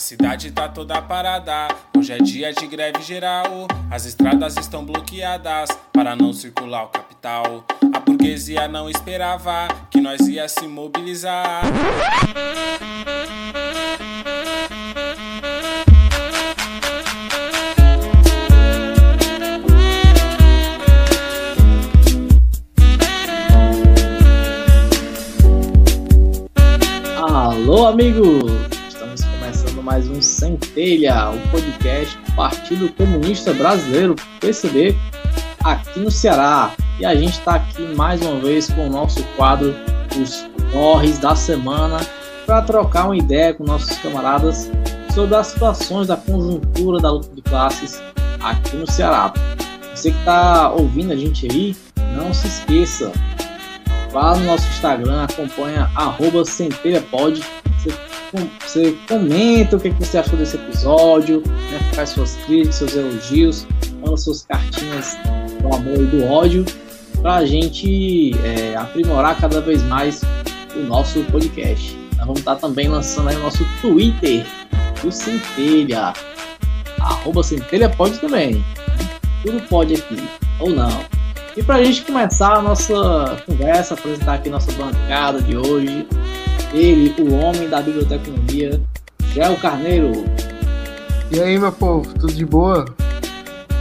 cidade 0.00 0.50
tá 0.50 0.66
toda 0.66 1.00
parada, 1.02 1.68
hoje 1.96 2.12
é 2.12 2.18
dia 2.18 2.52
de 2.52 2.66
greve 2.66 3.02
geral. 3.02 3.68
As 3.90 4.06
estradas 4.06 4.56
estão 4.56 4.84
bloqueadas 4.84 5.68
para 5.92 6.16
não 6.16 6.32
circular 6.32 6.84
o 6.84 6.88
capital. 6.88 7.64
A 7.92 8.00
burguesia 8.00 8.66
não 8.66 8.88
esperava 8.88 9.68
que 9.90 10.00
nós 10.00 10.20
ia 10.26 10.48
se 10.48 10.66
mobilizar. 10.66 11.62
Alô, 27.18 27.86
amigos! 27.86 28.79
Mais 29.90 30.08
um 30.08 30.22
Centelha, 30.22 31.30
o 31.30 31.34
um 31.34 31.48
podcast 31.48 32.16
do 32.16 32.32
Partido 32.36 32.92
Comunista 32.92 33.52
Brasileiro, 33.52 34.14
PCB, 34.38 34.96
aqui 35.64 35.98
no 35.98 36.12
Ceará. 36.12 36.70
E 37.00 37.04
a 37.04 37.12
gente 37.16 37.32
está 37.32 37.56
aqui 37.56 37.82
mais 37.96 38.22
uma 38.22 38.38
vez 38.38 38.70
com 38.70 38.86
o 38.86 38.88
nosso 38.88 39.20
quadro 39.36 39.74
Os 40.16 40.48
Corres 40.70 41.18
da 41.18 41.34
Semana 41.34 41.98
para 42.46 42.62
trocar 42.62 43.06
uma 43.06 43.16
ideia 43.16 43.52
com 43.52 43.64
nossos 43.64 43.98
camaradas 43.98 44.70
sobre 45.12 45.34
as 45.34 45.48
situações 45.48 46.06
da 46.06 46.16
conjuntura 46.16 47.00
da 47.00 47.10
luta 47.10 47.34
de 47.34 47.42
classes 47.42 48.00
aqui 48.40 48.76
no 48.76 48.88
Ceará. 48.88 49.34
Você 49.92 50.12
que 50.12 50.18
está 50.18 50.70
ouvindo 50.70 51.12
a 51.12 51.16
gente 51.16 51.48
aí, 51.50 51.76
não 52.16 52.32
se 52.32 52.46
esqueça, 52.46 53.10
vá 54.12 54.36
no 54.36 54.44
nosso 54.44 54.68
Instagram, 54.68 55.24
acompanha 55.24 55.90
arroba 55.96 56.44
centelhapod, 56.44 57.42
você, 58.60 58.96
comenta 59.08 59.76
o 59.76 59.80
que, 59.80 59.90
você 59.90 60.18
achou 60.18 60.38
desse 60.38 60.56
episódio, 60.56 61.42
né, 61.46 61.78
faz 61.94 62.10
suas 62.10 62.36
críticas, 62.46 62.76
seus 62.76 62.94
elogios, 62.94 63.66
manda 64.00 64.16
suas 64.16 64.42
cartinhas 64.42 65.16
do 65.60 65.74
amor 65.74 66.00
e 66.00 66.06
do 66.06 66.24
ódio, 66.26 66.64
para 67.20 67.36
a 67.36 67.46
gente 67.46 68.32
é, 68.44 68.76
aprimorar 68.76 69.38
cada 69.38 69.60
vez 69.60 69.82
mais 69.82 70.22
o 70.74 70.80
nosso 70.80 71.22
podcast. 71.24 71.96
Nós 72.16 72.26
vamos 72.26 72.40
estar 72.40 72.56
também 72.56 72.88
lançando 72.88 73.28
aí 73.28 73.36
o 73.36 73.40
nosso 73.40 73.64
Twitter, 73.80 74.46
o 75.04 75.10
Centelha, 75.10 76.12
arroba 77.00 77.42
Centelha 77.42 77.88
pode 77.88 78.18
também, 78.18 78.64
tudo 79.42 79.60
pode 79.68 79.94
aqui, 79.94 80.16
ou 80.60 80.70
não. 80.70 81.04
E 81.56 81.62
para 81.62 81.76
a 81.76 81.84
gente 81.84 82.02
começar 82.02 82.54
a 82.54 82.62
nossa 82.62 83.42
conversa, 83.44 83.94
apresentar 83.94 84.34
aqui 84.34 84.48
nossa 84.48 84.70
bancada 84.72 85.42
de 85.42 85.56
hoje, 85.56 86.06
ele, 86.72 87.14
o 87.18 87.34
homem 87.34 87.68
da 87.68 87.80
biblioteconomia, 87.80 88.80
Gel 89.32 89.56
Carneiro. 89.56 90.24
E 91.30 91.40
aí, 91.40 91.58
meu 91.58 91.72
povo, 91.72 92.12
tudo 92.14 92.32
de 92.32 92.44
boa? 92.44 92.84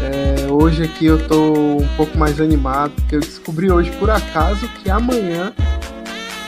É, 0.02 0.52
hoje 0.52 0.84
aqui 0.84 1.06
eu 1.06 1.28
tô 1.28 1.54
um 1.54 1.88
pouco 1.98 2.18
mais 2.18 2.40
animado, 2.40 2.92
porque 2.96 3.16
eu 3.16 3.20
descobri 3.20 3.70
hoje 3.72 3.92
por 3.98 4.10
acaso 4.10 4.68
que 4.82 4.90
amanhã, 4.90 5.54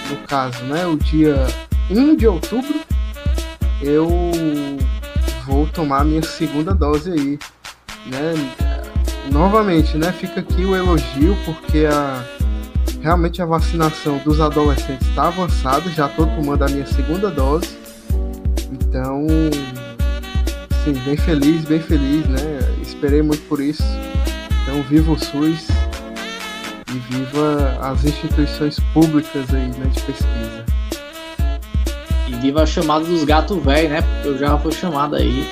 no 0.10 0.18
caso, 0.28 0.64
né, 0.66 0.86
o 0.86 0.96
dia 0.96 1.36
1 1.90 2.16
de 2.16 2.28
outubro, 2.28 2.80
eu 3.82 4.10
vou 5.46 5.68
tomar 5.68 6.06
minha 6.06 6.24
segunda 6.24 6.74
dose 6.74 7.12
aí, 7.12 7.40
né? 8.06 8.34
novamente, 9.30 9.98
né, 9.98 10.12
fica 10.12 10.40
aqui 10.40 10.64
o 10.64 10.76
elogio, 10.76 11.36
porque 11.46 11.86
a, 11.86 12.24
realmente 13.02 13.42
a 13.42 13.46
vacinação 13.46 14.20
dos 14.20 14.40
adolescentes 14.40 15.08
está 15.08 15.28
avançada, 15.28 15.90
já 15.90 16.06
estou 16.08 16.26
tomando 16.28 16.64
a 16.64 16.68
minha 16.68 16.86
segunda 16.86 17.30
dose. 17.30 17.78
Então, 18.72 19.28
sim, 20.84 20.94
bem 21.06 21.18
feliz, 21.18 21.66
bem 21.66 21.80
feliz, 21.80 22.26
né? 22.28 22.60
Esperei 22.82 23.22
muito 23.22 23.42
por 23.48 23.60
isso. 23.60 23.84
Então, 24.64 24.82
viva 24.84 25.12
o 25.12 25.20
SUS 25.20 25.68
e 26.94 27.00
viva 27.14 27.78
as 27.82 28.04
instituições 28.04 28.80
públicas 28.94 29.54
aí, 29.54 29.68
né, 29.68 29.88
de 29.88 30.02
pesquisa. 30.02 30.66
E 32.28 32.34
viva 32.36 32.64
a 32.64 32.66
chamada 32.66 33.06
dos 33.06 33.24
gatos 33.24 33.62
velho, 33.64 33.90
né? 33.90 34.02
Porque 34.02 34.28
eu 34.28 34.38
já 34.38 34.58
fui 34.58 34.72
chamado 34.72 35.16
aí 35.16 35.50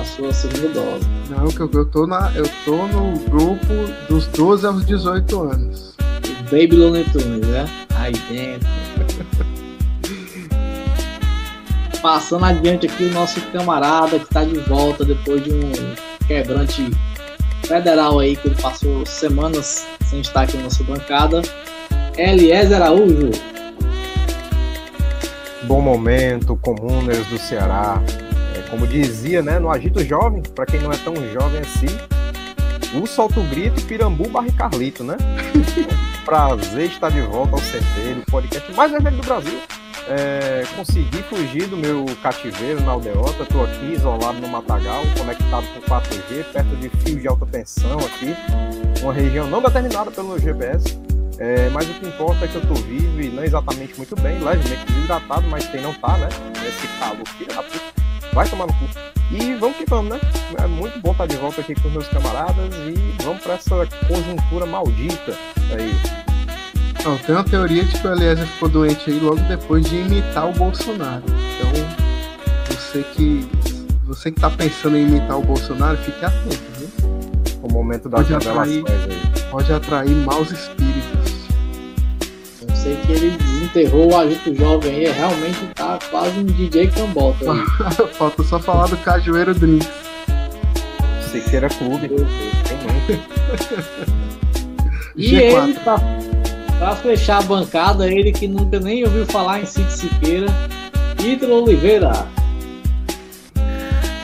a 0.00 0.04
sua 0.04 0.32
segunda 0.32 0.68
dose. 0.68 1.06
Não, 1.28 1.48
que 1.48 1.60
eu, 1.60 1.70
eu 1.72 1.86
tô 1.86 2.06
na 2.06 2.30
eu 2.34 2.48
tô 2.64 2.86
no 2.86 3.18
grupo 3.28 3.66
dos 4.08 4.26
12 4.28 4.66
aos 4.66 4.84
18 4.86 5.42
anos. 5.42 5.93
Baby 6.44 6.76
Looney 6.76 7.04
Tunes, 7.04 7.46
né? 7.46 7.66
Aí 7.96 8.12
dentro. 8.28 8.68
Passando 12.02 12.44
adiante 12.44 12.86
aqui 12.86 13.04
o 13.04 13.12
nosso 13.12 13.40
camarada 13.50 14.18
que 14.18 14.24
está 14.24 14.44
de 14.44 14.58
volta 14.58 15.04
depois 15.04 15.42
de 15.42 15.50
um 15.50 15.72
quebrante 16.26 16.90
federal 17.66 18.18
aí 18.18 18.36
que 18.36 18.48
ele 18.48 18.56
passou 18.60 19.06
semanas 19.06 19.86
sem 20.04 20.20
estar 20.20 20.42
aqui 20.42 20.56
na 20.58 20.64
nossa 20.64 20.84
bancada. 20.84 21.40
Eliezer 22.16 22.80
Araújo. 22.80 23.30
Bom 25.64 25.80
momento, 25.80 26.56
comunas 26.56 27.26
do 27.26 27.38
Ceará. 27.38 28.02
Como 28.70 28.86
dizia, 28.86 29.40
né, 29.40 29.58
no 29.58 29.70
Agito 29.70 30.04
Jovem, 30.04 30.42
para 30.54 30.66
quem 30.66 30.80
não 30.80 30.92
é 30.92 30.96
tão 30.96 31.14
jovem 31.32 31.60
assim, 31.60 31.86
o 33.00 33.06
Solto 33.06 33.40
Grito, 33.42 33.80
Pirambu 33.82 34.28
barra 34.28 34.50
Carlito, 34.52 35.04
né? 35.04 35.16
Prazer 36.24 36.86
estar 36.86 37.10
de 37.10 37.20
volta 37.20 37.52
ao 37.52 37.58
Centeiro, 37.58 38.22
podcast 38.30 38.72
mais 38.72 38.90
velho 38.90 39.10
do 39.10 39.26
Brasil. 39.26 39.60
É, 40.08 40.64
consegui 40.74 41.22
fugir 41.24 41.66
do 41.66 41.76
meu 41.76 42.06
cativeiro 42.22 42.80
na 42.80 42.92
aldeota, 42.92 43.42
estou 43.42 43.64
aqui 43.64 43.92
isolado 43.92 44.40
no 44.40 44.48
Matagal, 44.48 45.02
conectado 45.18 45.66
com 45.74 45.80
4G, 45.82 46.44
perto 46.50 46.76
de 46.76 46.88
fios 46.88 47.20
de 47.20 47.28
alta 47.28 47.44
tensão 47.44 47.98
aqui, 47.98 48.34
uma 49.02 49.12
região 49.12 49.46
não 49.48 49.60
determinada 49.60 50.10
pelo 50.10 50.38
GPS. 50.38 50.98
É, 51.38 51.68
mas 51.68 51.88
o 51.90 51.94
que 51.94 52.06
importa 52.06 52.46
é 52.46 52.48
que 52.48 52.54
eu 52.54 52.62
estou 52.62 52.76
vivo 52.76 53.20
e 53.20 53.28
não 53.28 53.44
exatamente 53.44 53.94
muito 53.96 54.16
bem, 54.16 54.38
levemente 54.38 54.86
desidratado, 54.86 55.46
mas 55.48 55.66
quem 55.66 55.82
não 55.82 55.92
tá, 55.92 56.16
né? 56.16 56.28
Esse 56.66 56.86
calor, 56.98 57.28
filha 57.36 57.54
da 57.54 57.62
vai 58.34 58.48
tomar 58.48 58.66
no 58.66 58.72
cu. 58.74 58.84
E 59.30 59.54
vamos 59.54 59.76
que 59.76 59.84
vamos, 59.88 60.10
né? 60.10 60.20
É 60.62 60.66
muito 60.66 61.00
bom 61.00 61.12
estar 61.12 61.26
de 61.26 61.36
volta 61.36 61.60
aqui 61.60 61.74
com 61.74 61.88
os 61.88 61.92
meus 61.92 62.08
camaradas 62.08 62.74
e 62.74 63.22
vamos 63.22 63.42
para 63.42 63.54
essa 63.54 63.88
conjuntura 64.06 64.66
maldita 64.66 65.34
aí. 65.72 65.92
Não, 67.04 67.16
tem 67.18 67.34
uma 67.34 67.44
teoria 67.44 67.84
de 67.84 67.98
que 67.98 68.06
o 68.06 68.12
Eliezer 68.12 68.46
ficou 68.46 68.68
doente 68.68 69.10
aí 69.10 69.20
logo 69.20 69.40
depois 69.42 69.84
de 69.88 69.96
imitar 69.96 70.48
o 70.48 70.52
Bolsonaro. 70.52 71.22
Então, 71.26 72.76
você 72.76 73.02
que 73.14 73.48
você 74.04 74.30
que 74.30 74.40
tá 74.40 74.50
pensando 74.50 74.96
em 74.96 75.02
imitar 75.02 75.38
o 75.38 75.42
Bolsonaro, 75.42 75.96
fique 75.98 76.24
atento, 76.24 76.62
viu? 76.78 76.88
O 77.62 77.72
momento 77.72 78.08
da 78.08 78.18
pode 78.18 78.34
atrair, 78.34 78.84
aí. 78.86 79.50
pode 79.50 79.72
atrair 79.72 80.10
maus 80.10 80.50
espíritos 80.50 80.93
sei 82.84 82.96
que 82.96 83.12
ele 83.12 83.30
desenterrou 83.30 84.12
o 84.12 84.16
agito 84.16 84.54
jovem 84.54 84.94
aí, 84.94 85.06
realmente 85.10 85.66
tá 85.74 85.98
quase 86.10 86.38
um 86.38 86.44
DJ 86.44 86.88
cambota 86.88 87.50
aí. 87.50 87.64
Falta 88.12 88.42
só 88.42 88.60
falar 88.60 88.88
do 88.88 88.96
Cajueiro 88.98 89.54
Drinks. 89.54 89.88
Siqueira 91.32 91.68
Clube. 91.70 92.08
Tem 92.08 92.18
muito. 92.18 93.24
e 95.16 95.30
G4. 95.30 95.64
ele, 95.64 95.74
pra, 95.80 95.96
pra 96.78 96.96
fechar 96.96 97.38
a 97.38 97.42
bancada, 97.42 98.06
ele 98.06 98.30
que 98.32 98.46
nunca 98.46 98.78
nem 98.78 99.02
ouviu 99.02 99.24
falar 99.24 99.60
em 99.60 99.64
Cid 99.64 99.90
Siqueira, 99.90 100.48
Ítalo 101.24 101.62
Oliveira. 101.62 102.12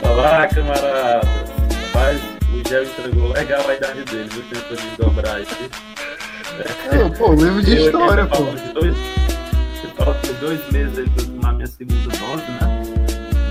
Olá, 0.03 0.47
camarada. 0.47 1.21
Rapaz, 1.87 2.21
o 2.53 2.69
Gel 2.69 2.83
entregou 2.83 3.33
legal 3.33 3.67
a 3.67 3.73
idade 3.73 4.03
dele, 4.05 4.29
viu? 4.31 4.43
Tentou 4.43 4.77
desdobrar 4.77 5.37
aí. 5.37 5.47
É, 6.63 7.09
pô, 7.17 7.31
lembro 7.31 7.63
de 7.63 7.75
história, 7.75 8.25
pô. 8.27 8.43
Dois, 8.73 8.95
falta 9.97 10.33
dois 10.33 10.59
meses 10.71 10.97
aí 10.97 11.09
pra 11.09 11.23
eu 11.23 11.27
tomar 11.29 11.53
minha 11.53 11.67
segunda 11.67 12.17
dose, 12.17 12.51
né? 12.51 12.83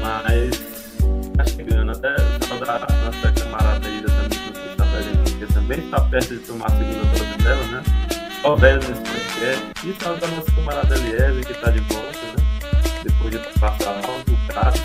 Mas 0.02 1.34
tá 1.36 1.44
chegando. 1.44 1.90
Até 1.90 2.16
só 2.46 2.56
da 2.56 2.78
nossa 2.78 3.32
camarada 3.32 3.86
aí 3.86 4.02
também, 4.02 4.28
que 4.28 4.70
está 4.70 4.84
da 4.84 5.02
gente, 5.02 5.34
que 5.34 5.52
também 5.52 5.78
está 5.80 6.00
perto 6.00 6.34
de 6.34 6.40
tomar 6.40 6.66
a 6.66 6.70
segunda 6.70 7.04
dose 7.06 7.38
dela, 7.42 7.64
né? 7.66 7.82
Só 8.42 8.56
velho 8.56 8.80
nesse 8.80 9.02
podcast. 9.02 9.62
E 9.84 9.96
só 10.02 10.14
da 10.14 10.26
nossa 10.28 10.52
camarada 10.52 10.94
Eliezer, 10.96 11.46
que 11.46 11.54
tá 11.54 11.70
de 11.70 11.80
volta, 11.80 12.18
né? 12.36 13.00
Depois 13.04 13.30
de 13.30 13.58
passar 13.58 13.90
um 13.90 14.52
caso. 14.52 14.82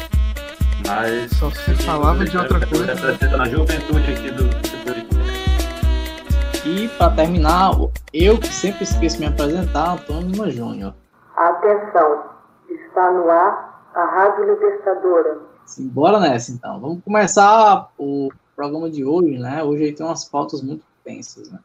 Mas. 0.88 1.32
Só 1.38 1.50
se 1.52 1.74
falava 1.84 2.26
de 2.26 2.38
outra 2.38 2.60
coisa. 2.66 2.96
Na 3.38 3.48
juventude 3.48 4.12
aqui 4.12 4.32
do 4.32 4.50
e 6.66 6.88
para 6.98 7.16
terminar, 7.16 7.74
eu 8.12 8.40
que 8.40 8.48
sempre 8.48 8.84
esqueço 8.84 9.18
de 9.18 9.22
me 9.22 9.28
apresentar, 9.28 9.94
Antônio 9.94 10.30
Lima 10.30 10.50
Júnior. 10.50 10.96
Atenção, 11.36 12.24
está 12.68 13.12
no 13.12 13.30
ar 13.30 13.92
a 13.94 14.06
Rádio 14.06 14.46
Libertadora. 14.52 15.42
Sim, 15.66 15.88
bora 15.88 16.20
nessa 16.20 16.52
então. 16.52 16.80
Vamos 16.80 17.04
começar 17.04 17.92
o 17.98 18.30
programa 18.56 18.90
de 18.90 19.06
hoje, 19.06 19.38
né? 19.38 19.64
Hoje 19.64 19.84
aí 19.84 19.94
tem 19.94 20.06
umas 20.06 20.26
pautas 20.26 20.64
muito 20.64 20.84
tensas, 21.04 21.52
né? 21.52 21.60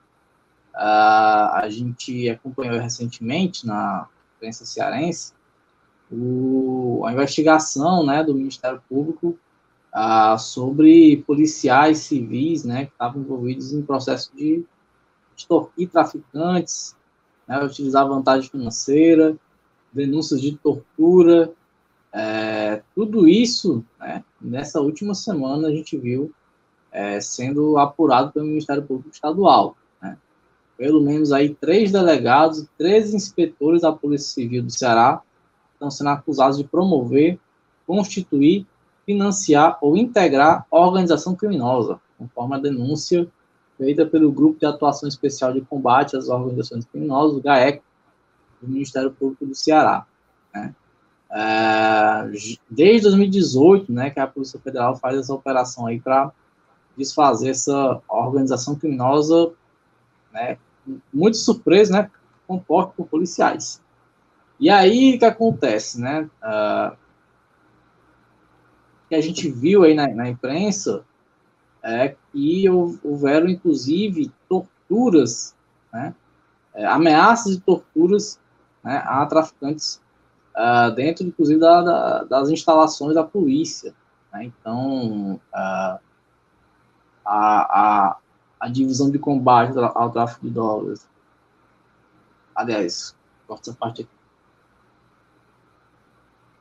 Uh, 0.75 1.55
a 1.55 1.67
gente 1.71 2.29
acompanhou 2.29 2.79
recentemente 2.79 3.67
na 3.67 4.07
imprensa 4.37 4.67
cearense 4.67 5.33
o, 6.13 7.03
a 7.07 7.13
investigação 7.13 8.05
né, 8.05 8.23
do 8.23 8.35
Ministério 8.35 8.83
Público 8.89 9.39
ah, 9.93 10.37
sobre 10.39 11.19
policiais 11.27 11.99
civis 11.99 12.65
né, 12.65 12.87
que 12.87 12.93
estavam 12.93 13.23
envolvidos 13.23 13.73
em 13.73 13.83
processo 13.83 14.31
de 14.35 14.65
extorquir 15.41 15.89
traficantes, 15.89 16.97
né, 17.47 17.63
utilizar 17.65 18.09
vantagem 18.09 18.51
financeira, 18.51 19.37
denúncias 19.93 20.41
de 20.41 20.57
tortura, 20.57 21.53
é, 22.13 22.83
tudo 22.95 23.29
isso, 23.29 23.85
né, 23.99 24.25
nessa 24.41 24.81
última 24.81 25.15
semana 25.15 25.69
a 25.69 25.71
gente 25.71 25.97
viu 25.97 26.33
é, 26.93 27.21
sendo 27.21 27.79
apurado 27.79 28.33
pelo 28.33 28.47
Ministério 28.47 28.83
Público 28.83 29.11
Estadual. 29.13 29.77
Né. 30.03 30.17
Pelo 30.77 31.01
menos 31.01 31.33
aí 31.33 31.55
três 31.55 31.93
delegados, 31.93 32.67
três 32.77 33.15
inspetores 33.15 33.83
da 33.83 33.93
Polícia 33.93 34.35
Civil 34.35 34.63
do 34.63 34.71
Ceará 34.71 35.23
estão 35.73 35.91
sendo 35.91 36.11
acusados 36.11 36.59
de 36.59 36.65
promover, 36.65 37.39
constituir, 37.87 38.67
financiar 39.07 39.79
ou 39.81 39.97
integrar 39.97 40.67
organização 40.71 41.35
criminosa, 41.35 42.01
conforme 42.19 42.55
a 42.57 42.59
denúncia 42.59 43.27
feita 43.81 44.05
pelo 44.05 44.31
Grupo 44.31 44.61
de 44.61 44.67
Atuação 44.67 45.09
Especial 45.09 45.55
de 45.55 45.63
Combate 45.63 46.15
às 46.15 46.29
Organizações 46.29 46.85
Criminosas, 46.85 47.39
o 47.39 47.41
GAEC, 47.41 47.83
do 48.61 48.69
Ministério 48.69 49.11
Público 49.11 49.47
do 49.47 49.55
Ceará. 49.55 50.05
Né? 50.55 50.75
É, 51.33 52.31
desde 52.69 53.09
2018, 53.09 53.91
né, 53.91 54.11
que 54.11 54.21
a 54.21 54.27
Polícia 54.27 54.61
Federal 54.61 54.97
faz 54.97 55.17
essa 55.17 55.33
operação 55.33 55.87
aí 55.87 55.99
para 55.99 56.31
desfazer 56.95 57.49
essa 57.49 58.03
organização 58.07 58.75
criminosa, 58.75 59.51
né, 60.31 60.59
muito 61.13 61.39
surpresa, 61.39 61.95
né, 61.95 62.11
composta 62.47 62.93
por 62.95 63.07
policiais. 63.07 63.81
E 64.59 64.69
aí, 64.69 65.15
o 65.15 65.19
que 65.19 65.25
acontece, 65.25 65.99
né, 65.99 66.29
uh, 66.43 66.95
que 69.09 69.15
a 69.15 69.21
gente 69.23 69.51
viu 69.51 69.85
aí 69.85 69.95
na, 69.95 70.07
na 70.09 70.29
imprensa, 70.29 71.03
é 71.83 72.17
que 72.33 72.69
houveram, 72.69 73.49
inclusive, 73.49 74.31
torturas, 74.49 75.55
né, 75.93 76.15
é, 76.75 76.87
ameaças 76.87 77.57
de 77.57 77.61
torturas 77.63 78.39
né, 78.83 79.03
a 79.05 79.25
traficantes 79.27 80.01
uh, 80.57 80.95
dentro, 80.95 81.27
inclusive, 81.27 81.59
da, 81.59 81.83
da, 81.83 82.25
das 82.25 82.49
instalações 82.51 83.15
da 83.15 83.25
polícia. 83.25 83.95
Né? 84.33 84.45
Então, 84.45 85.35
uh, 85.35 85.99
a, 87.25 88.09
a, 88.15 88.17
a, 88.61 88.69
divisão 88.69 89.11
de 89.11 89.19
combate 89.19 89.73
ao 89.79 90.11
tráfico 90.11 90.47
de 90.47 90.53
drogas, 90.53 91.09
aliás, 92.55 93.17
corta 93.47 93.71
essa 93.71 93.79
parte 93.79 94.03
aqui. 94.03 94.11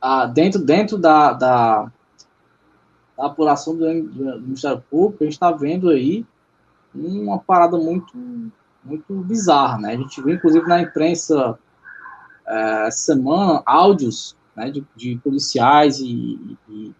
Uh, 0.02 0.32
dentro, 0.32 0.64
dentro 0.64 0.96
da, 0.96 1.32
da 1.34 1.92
da 3.20 3.26
apuração 3.26 3.76
do, 3.76 4.02
do 4.02 4.40
Ministério 4.40 4.82
Público, 4.90 5.22
a 5.22 5.24
gente 5.24 5.34
está 5.34 5.52
vendo 5.52 5.90
aí 5.90 6.24
uma 6.94 7.38
parada 7.38 7.76
muito, 7.76 8.16
muito 8.82 9.14
bizarra, 9.20 9.78
né? 9.78 9.92
A 9.92 9.96
gente 9.96 10.22
viu, 10.22 10.34
inclusive, 10.34 10.66
na 10.66 10.80
imprensa 10.80 11.58
é, 12.46 12.90
semana, 12.90 13.62
áudios 13.66 14.34
né, 14.56 14.70
de, 14.70 14.84
de 14.96 15.16
policiais 15.16 16.00
e, 16.00 16.56
e, 16.66 16.94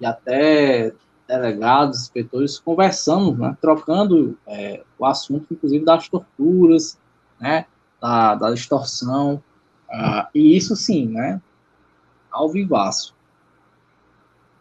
e, 0.00 0.06
até 0.06 0.94
delegados, 1.28 2.00
inspetores, 2.00 2.58
conversando, 2.58 3.36
né, 3.36 3.56
trocando 3.60 4.38
é, 4.46 4.82
o 4.98 5.04
assunto, 5.04 5.46
inclusive, 5.50 5.84
das 5.84 6.08
torturas, 6.08 6.98
né, 7.38 7.66
da, 8.00 8.34
da 8.34 8.52
extorsão, 8.52 9.42
uh, 9.90 10.26
e 10.34 10.56
isso 10.56 10.74
sim, 10.74 11.06
né, 11.06 11.40
ao 12.32 12.48
vivaço. 12.48 13.14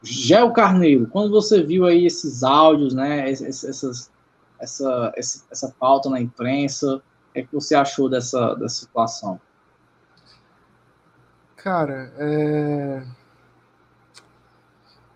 Gel 0.01 0.51
Carneiro, 0.51 1.07
quando 1.07 1.31
você 1.31 1.61
viu 1.61 1.85
aí 1.85 2.05
esses 2.05 2.43
áudios, 2.43 2.93
né, 2.93 3.29
essas, 3.29 4.11
essa, 4.59 5.13
essa 5.15 5.75
pauta 5.77 6.09
na 6.09 6.21
imprensa, 6.21 7.01
o 7.29 7.33
que, 7.33 7.47
você 7.51 7.75
achou 7.75 8.09
dessa, 8.09 8.55
dessa 8.55 8.75
situação? 8.75 9.39
Cara, 11.55 12.13
é... 12.17 13.03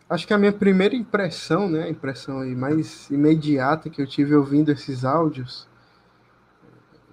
acho 0.10 0.28
que 0.28 0.34
a 0.34 0.38
minha 0.38 0.52
primeira 0.52 0.96
impressão, 0.96 1.70
né, 1.70 1.84
a 1.84 1.90
impressão 1.90 2.40
aí 2.40 2.56
mais 2.56 3.10
imediata 3.10 3.90
que 3.90 4.02
eu 4.02 4.08
tive 4.08 4.36
ouvindo 4.36 4.70
esses 4.72 5.06
áudios, 5.06 5.68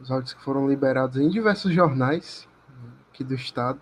os 0.00 0.10
áudios 0.10 0.32
que 0.32 0.42
foram 0.42 0.68
liberados 0.68 1.18
em 1.18 1.28
diversos 1.28 1.72
jornais 1.72 2.48
aqui 3.10 3.22
do 3.22 3.34
estado, 3.34 3.80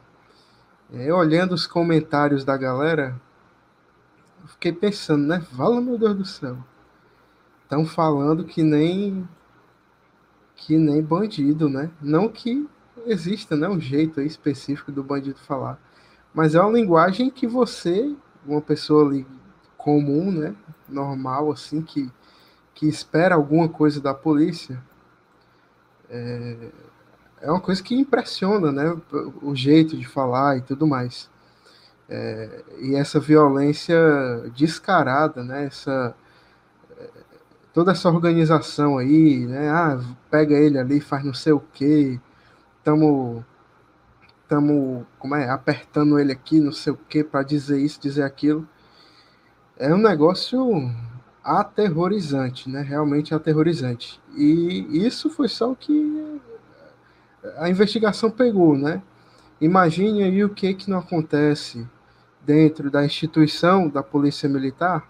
é, 0.93 1.13
olhando 1.13 1.55
os 1.55 1.67
comentários 1.67 2.45
da 2.45 2.57
galera, 2.57 3.21
fiquei 4.49 4.73
pensando, 4.73 5.27
né? 5.27 5.41
Fala, 5.41 5.81
meu 5.81 5.99
Deus 5.99 6.17
do 6.17 6.25
céu. 6.25 6.59
Estão 7.63 7.85
falando 7.87 8.45
que 8.45 8.63
nem 8.63 9.29
que 10.57 10.77
nem 10.77 11.01
bandido, 11.03 11.69
né? 11.69 11.91
Não 12.03 12.29
que 12.29 12.69
exista, 13.07 13.57
né, 13.57 13.69
um 13.69 13.81
jeito 13.81 14.21
específico 14.21 14.91
do 14.93 15.03
bandido 15.03 15.39
falar, 15.39 15.81
mas 16.35 16.55
é 16.55 16.61
uma 16.61 16.73
linguagem 16.73 17.31
que 17.31 17.47
você, 17.47 18.15
uma 18.47 18.61
pessoa 18.61 19.07
ali 19.07 19.27
comum, 19.77 20.31
né, 20.31 20.55
normal 20.89 21.51
assim 21.51 21.83
que 21.83 22.11
que 22.75 22.87
espera 22.87 23.35
alguma 23.35 23.69
coisa 23.69 24.01
da 24.01 24.15
polícia, 24.15 24.81
é, 26.09 26.71
é 27.41 27.51
uma 27.51 27.61
coisa 27.61 27.83
que 27.83 27.93
impressiona, 27.93 28.71
né, 28.71 28.97
o 29.43 29.53
jeito 29.53 29.97
de 29.97 30.07
falar 30.07 30.59
e 30.59 30.61
tudo 30.61 30.87
mais. 30.87 31.29
É, 32.09 32.65
e 32.81 32.95
essa 32.97 33.21
violência 33.21 33.99
descarada, 34.57 35.45
né? 35.45 35.67
Essa, 35.67 36.15
é, 36.99 37.09
toda 37.73 37.93
essa 37.93 38.09
organização 38.09 38.99
aí, 38.99 39.47
né? 39.47 39.69
Ah, 39.71 40.01
pega 40.31 40.55
ele 40.55 40.79
ali, 40.79 41.01
faz 41.01 41.25
não 41.25 41.35
sei 41.35 41.53
o 41.53 41.61
quê, 41.61 42.19
tamo, 42.83 43.45
tamo, 44.49 45.07
como 45.19 45.35
é, 45.35 45.51
apertando 45.51 46.19
ele 46.19 46.33
aqui, 46.33 46.61
não 46.61 46.73
sei 46.73 46.93
o 46.95 46.99
quê, 47.09 47.23
para 47.23 47.43
dizer 47.43 47.79
isso, 47.81 48.01
dizer 48.01 48.23
aquilo. 48.23 48.67
É 49.77 49.93
um 49.95 49.99
negócio 49.99 50.91
aterrorizante, 51.45 52.71
né? 52.71 52.83
Realmente 52.83 53.35
aterrorizante. 53.35 54.21
E 54.37 55.07
isso 55.07 55.31
foi 55.31 55.49
só 55.49 55.73
o 55.73 55.77
que 55.77 56.41
a 57.59 57.69
investigação 57.69 58.31
pegou, 58.31 58.77
né? 58.77 59.03
Imagine 59.61 60.23
aí 60.25 60.45
o 60.45 60.49
que 60.49 60.75
que 60.75 60.91
não 60.91 60.99
acontece 60.99 61.87
dentro 62.49 62.91
da 62.91 63.05
instituição 63.05 63.91
da 63.91 64.03
polícia 64.03 64.49
militar 64.49 65.07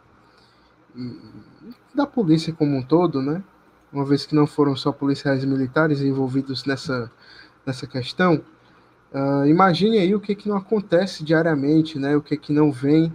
da 1.95 2.05
polícia 2.05 2.53
como 2.53 2.77
um 2.77 2.83
todo, 2.83 3.23
né? 3.23 3.43
Uma 3.93 4.05
vez 4.05 4.27
que 4.27 4.35
não 4.35 4.45
foram 4.45 4.75
só 4.75 4.91
policiais 4.91 5.45
militares 5.45 6.01
envolvidos 6.01 6.65
nessa, 6.65 7.11
nessa 7.65 7.87
questão, 7.87 8.43
uh, 9.13 9.47
imagine 9.47 9.99
aí 9.99 10.15
o 10.15 10.21
que, 10.21 10.35
que 10.35 10.49
não 10.49 10.57
acontece 10.57 11.23
diariamente, 11.23 11.97
né? 11.97 12.17
O 12.17 12.21
que 12.21 12.37
que 12.37 12.53
não 12.53 12.73
vem 12.73 13.15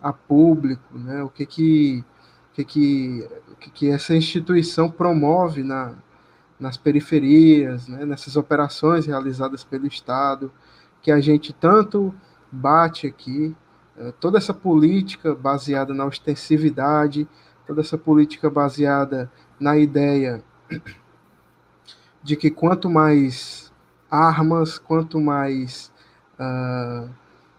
a 0.00 0.12
público, 0.12 0.96
né? 0.96 1.24
O 1.24 1.28
que 1.28 1.44
que, 1.44 2.04
que, 2.52 2.64
que, 2.64 3.28
que, 3.74 3.90
essa 3.90 4.14
instituição 4.14 4.88
promove 4.88 5.64
na, 5.64 5.94
nas 6.60 6.76
periferias, 6.76 7.88
né? 7.88 8.06
nessas 8.06 8.36
operações 8.36 9.06
realizadas 9.06 9.64
pelo 9.64 9.86
Estado, 9.86 10.52
que 11.02 11.10
a 11.10 11.20
gente 11.20 11.52
tanto 11.52 12.14
bate 12.50 13.06
aqui, 13.06 13.54
toda 14.20 14.38
essa 14.38 14.52
política 14.52 15.34
baseada 15.34 15.94
na 15.94 16.04
ostensividade, 16.04 17.28
toda 17.66 17.80
essa 17.80 17.96
política 17.96 18.50
baseada 18.50 19.30
na 19.58 19.76
ideia 19.76 20.42
de 22.22 22.36
que 22.36 22.50
quanto 22.50 22.88
mais 22.90 23.72
armas, 24.10 24.78
quanto 24.78 25.20
mais 25.20 25.92
uh, 26.38 27.08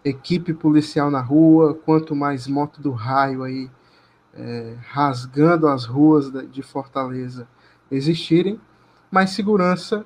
equipe 0.04 0.52
policial 0.52 1.10
na 1.10 1.20
rua, 1.20 1.74
quanto 1.74 2.14
mais 2.14 2.46
moto 2.46 2.80
do 2.80 2.92
raio 2.92 3.42
aí 3.42 3.70
é, 4.34 4.76
rasgando 4.88 5.66
as 5.66 5.84
ruas 5.84 6.30
de 6.50 6.62
Fortaleza 6.62 7.48
existirem, 7.90 8.60
mais 9.10 9.30
segurança 9.30 10.04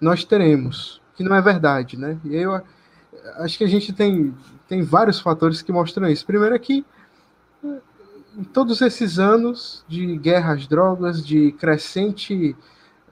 nós 0.00 0.24
teremos, 0.24 1.00
que 1.14 1.22
não 1.24 1.34
é 1.34 1.40
verdade, 1.40 1.96
né? 1.96 2.18
E 2.24 2.36
eu 2.36 2.60
acho 3.36 3.58
que 3.58 3.64
a 3.64 3.68
gente 3.68 3.92
tem 3.92 4.34
tem 4.72 4.80
vários 4.80 5.20
fatores 5.20 5.60
que 5.60 5.70
mostram 5.70 6.08
isso. 6.08 6.24
Primeiro 6.24 6.54
é 6.54 6.58
que 6.58 6.82
em 8.34 8.42
todos 8.42 8.80
esses 8.80 9.18
anos 9.18 9.84
de 9.86 10.16
guerra 10.16 10.54
às 10.54 10.66
drogas, 10.66 11.22
de 11.22 11.52
crescente 11.52 12.56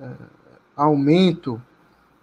uh, 0.00 0.26
aumento 0.74 1.60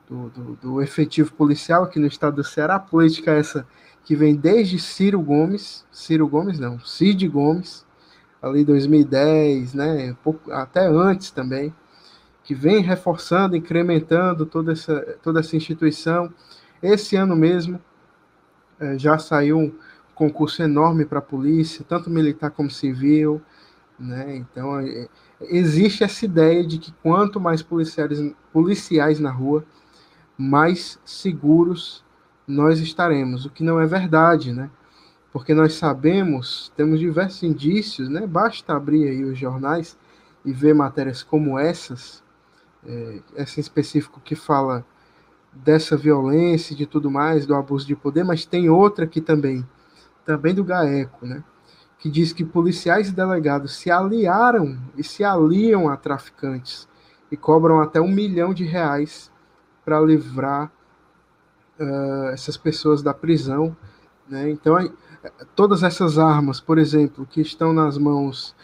do, 0.10 0.30
do, 0.30 0.56
do, 0.56 0.82
efetivo 0.82 1.32
policial 1.34 1.84
aqui 1.84 2.00
no 2.00 2.08
estado 2.08 2.38
do 2.38 2.44
Ceará, 2.44 2.78
a 2.78 2.80
política 2.80 3.30
é 3.30 3.38
essa 3.38 3.68
que 4.04 4.16
vem 4.16 4.36
desde 4.36 4.80
Ciro 4.80 5.22
Gomes, 5.22 5.86
Ciro 5.92 6.28
Gomes 6.28 6.58
não, 6.58 6.80
Cid 6.80 7.28
Gomes, 7.28 7.86
ali 8.42 8.66
2010, 8.66 9.76
né, 9.76 10.18
pouco, 10.24 10.52
até 10.52 10.88
antes 10.88 11.30
também, 11.30 11.72
que 12.44 12.56
vem 12.56 12.82
reforçando, 12.82 13.56
incrementando 13.56 14.48
toda 14.48 14.72
essa, 14.72 15.00
toda 15.22 15.42
essa 15.42 15.56
instituição. 15.56 16.34
Esse 16.82 17.16
ano 17.16 17.36
mesmo, 17.36 17.80
já 18.98 19.18
saiu 19.18 19.58
um 19.58 19.74
concurso 20.14 20.64
enorme 20.64 21.06
para 21.06 21.20
a 21.20 21.22
polícia, 21.22 21.86
tanto 21.88 22.10
militar 22.10 22.52
como 22.52 22.70
civil, 22.70 23.42
né? 24.00 24.36
Então 24.36 24.80
é, 24.80 25.08
existe 25.42 26.04
essa 26.04 26.26
ideia 26.26 26.66
de 26.66 26.78
que 26.78 26.92
quanto 27.04 27.40
mais 27.40 27.62
policiais, 27.62 28.20
policiais 28.52 29.20
na 29.20 29.32
rua, 29.32 29.64
mais 30.38 31.00
seguros 31.06 32.04
nós 32.48 32.80
estaremos, 32.80 33.46
o 33.46 33.50
que 33.50 33.64
não 33.64 33.80
é 33.80 33.86
verdade, 33.86 34.54
né? 34.54 34.70
Porque 35.32 35.54
nós 35.54 35.74
sabemos, 35.74 36.72
temos 36.76 37.00
diversos 37.00 37.44
indícios, 37.44 38.10
né? 38.10 38.26
Basta 38.26 38.74
abrir 38.74 39.08
aí 39.10 39.24
os 39.24 39.38
jornais 39.38 39.98
e 40.46 40.54
ver 40.54 40.74
matérias 40.74 41.22
como 41.24 41.60
essas, 41.60 42.24
é, 42.86 43.20
essa 43.36 43.60
em 43.60 43.62
específico 43.62 44.22
que 44.24 44.36
fala 44.36 44.86
dessa 45.64 45.98
violência 45.98 46.74
e 46.74 46.78
de 46.78 46.86
tudo 46.86 47.10
mais, 47.10 47.46
do 47.46 47.56
abuso 47.56 47.86
de 47.86 47.96
poder, 47.96 48.24
mas 48.24 48.46
tem 48.46 48.70
outra 48.70 49.06
aqui 49.06 49.22
também, 49.22 49.68
também 50.26 50.54
do 50.54 50.64
GAECO, 50.64 51.26
né? 51.26 51.44
Que 52.00 52.10
diz 52.10 52.32
que 52.32 52.46
policiais 52.46 53.10
e 53.10 53.12
delegados 53.12 53.76
se 53.76 53.90
aliaram 53.90 54.78
e 54.96 55.04
se 55.04 55.24
aliam 55.24 55.90
a 55.90 55.98
traficantes 55.98 56.88
e 57.32 57.36
cobram 57.36 57.82
até 57.82 58.00
um 58.00 58.12
milhão 58.12 58.54
de 58.54 58.64
reais 58.64 59.32
para 59.84 60.00
livrar 60.00 60.72
uh, 61.80 62.28
essas 62.28 62.56
pessoas 62.56 63.02
da 63.02 63.14
prisão. 63.14 63.76
Né? 64.30 64.50
Então, 64.52 64.78
todas 65.56 65.84
essas 65.84 66.18
armas, 66.18 66.60
por 66.60 66.78
exemplo, 66.78 67.26
que 67.26 67.42
estão 67.42 67.74
nas 67.74 67.98
mãos 67.98 68.56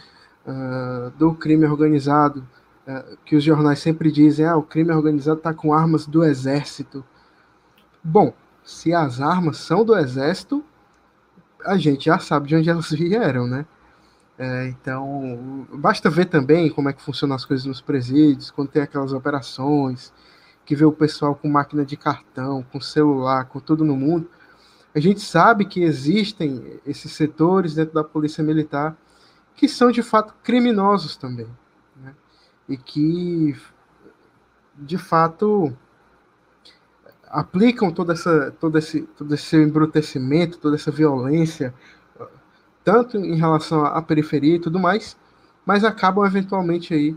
uh, 0.46 1.10
do 1.18 1.34
crime 1.34 1.66
organizado, 1.66 2.46
que 3.24 3.36
os 3.36 3.42
jornais 3.42 3.78
sempre 3.78 4.12
dizem, 4.12 4.46
ah, 4.46 4.56
o 4.56 4.62
crime 4.62 4.92
organizado 4.92 5.38
está 5.38 5.54
com 5.54 5.72
armas 5.72 6.06
do 6.06 6.22
exército. 6.22 7.04
Bom, 8.02 8.34
se 8.62 8.92
as 8.92 9.20
armas 9.20 9.58
são 9.58 9.84
do 9.84 9.96
exército, 9.96 10.64
a 11.64 11.76
gente 11.78 12.06
já 12.06 12.18
sabe 12.18 12.48
de 12.48 12.56
onde 12.56 12.68
elas 12.68 12.90
vieram, 12.92 13.46
né? 13.46 13.66
É, 14.36 14.66
então, 14.66 15.66
basta 15.72 16.10
ver 16.10 16.26
também 16.26 16.68
como 16.68 16.88
é 16.88 16.92
que 16.92 17.02
funcionam 17.02 17.36
as 17.36 17.44
coisas 17.44 17.66
nos 17.66 17.80
presídios, 17.80 18.50
quando 18.50 18.68
tem 18.68 18.82
aquelas 18.82 19.12
operações, 19.12 20.12
que 20.64 20.74
vê 20.74 20.84
o 20.84 20.92
pessoal 20.92 21.34
com 21.34 21.48
máquina 21.48 21.84
de 21.84 21.96
cartão, 21.96 22.64
com 22.72 22.80
celular, 22.80 23.46
com 23.46 23.60
tudo 23.60 23.84
no 23.84 23.96
mundo. 23.96 24.28
A 24.94 25.00
gente 25.00 25.20
sabe 25.20 25.64
que 25.64 25.82
existem 25.82 26.80
esses 26.86 27.12
setores 27.12 27.74
dentro 27.74 27.94
da 27.94 28.04
polícia 28.04 28.42
militar 28.42 28.96
que 29.54 29.68
são 29.68 29.90
de 29.90 30.02
fato 30.02 30.34
criminosos 30.42 31.16
também? 31.16 31.46
E 32.68 32.76
que 32.76 33.56
de 34.74 34.98
fato 34.98 35.72
aplicam 37.26 37.90
toda 37.90 38.12
essa, 38.12 38.52
todo, 38.60 38.78
esse, 38.78 39.02
todo 39.02 39.34
esse 39.34 39.56
embrutecimento, 39.56 40.58
toda 40.58 40.76
essa 40.76 40.90
violência, 40.90 41.74
tanto 42.84 43.16
em 43.16 43.36
relação 43.36 43.84
à 43.84 44.00
periferia 44.00 44.56
e 44.56 44.60
tudo 44.60 44.78
mais, 44.78 45.16
mas 45.66 45.84
acabam 45.84 46.24
eventualmente 46.24 46.94
aí, 46.94 47.16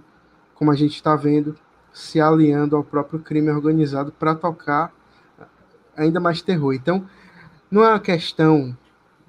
como 0.55 0.71
a 0.71 0.75
gente 0.75 0.95
está 0.95 1.15
vendo, 1.15 1.55
se 1.93 2.19
aliando 2.21 2.75
ao 2.75 2.83
próprio 2.83 3.19
crime 3.19 3.51
organizado 3.51 4.11
para 4.11 4.33
tocar 4.33 4.93
ainda 5.95 6.19
mais 6.19 6.41
terror. 6.41 6.73
Então, 6.73 7.07
não 7.69 7.83
é 7.83 7.89
uma 7.89 7.99
questão, 7.99 8.77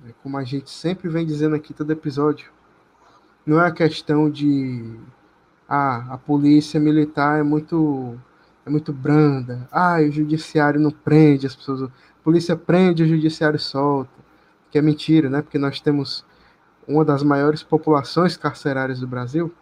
né, 0.02 0.14
como 0.22 0.38
a 0.38 0.44
gente 0.44 0.70
sempre 0.70 1.08
vem 1.08 1.26
dizendo 1.26 1.56
aqui 1.56 1.74
todo 1.74 1.90
episódio, 1.90 2.50
não 3.44 3.60
é 3.60 3.66
a 3.66 3.72
questão 3.72 4.30
de 4.30 4.98
ah, 5.68 6.14
a 6.14 6.18
polícia 6.18 6.80
militar 6.80 7.38
é 7.38 7.42
muito 7.42 8.18
é 8.66 8.70
muito 8.70 8.92
branda. 8.92 9.68
Ah, 9.72 9.98
o 10.00 10.10
judiciário 10.10 10.80
não 10.80 10.90
prende 10.90 11.46
as 11.46 11.54
pessoas. 11.54 11.82
A 11.82 11.90
polícia 12.22 12.56
prende, 12.56 13.02
o 13.02 13.08
judiciário 13.08 13.58
solta. 13.58 14.10
Que 14.70 14.78
é 14.78 14.82
mentira, 14.82 15.30
né? 15.30 15.42
Porque 15.42 15.58
nós 15.58 15.80
temos 15.80 16.24
uma 16.86 17.04
das 17.04 17.22
maiores 17.22 17.62
populações 17.62 18.36
carcerárias 18.36 19.00
do 19.00 19.06
Brasil. 19.06 19.52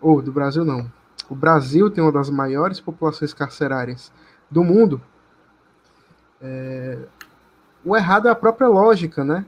Ou 0.00 0.22
do 0.22 0.32
Brasil 0.32 0.64
não. 0.64 0.90
O 1.28 1.34
Brasil 1.34 1.90
tem 1.90 2.02
uma 2.02 2.12
das 2.12 2.30
maiores 2.30 2.80
populações 2.80 3.34
carcerárias 3.34 4.12
do 4.50 4.64
mundo. 4.64 5.00
É... 6.40 6.98
O 7.84 7.96
errado 7.96 8.28
é 8.28 8.30
a 8.30 8.34
própria 8.34 8.68
lógica, 8.68 9.24
né? 9.24 9.44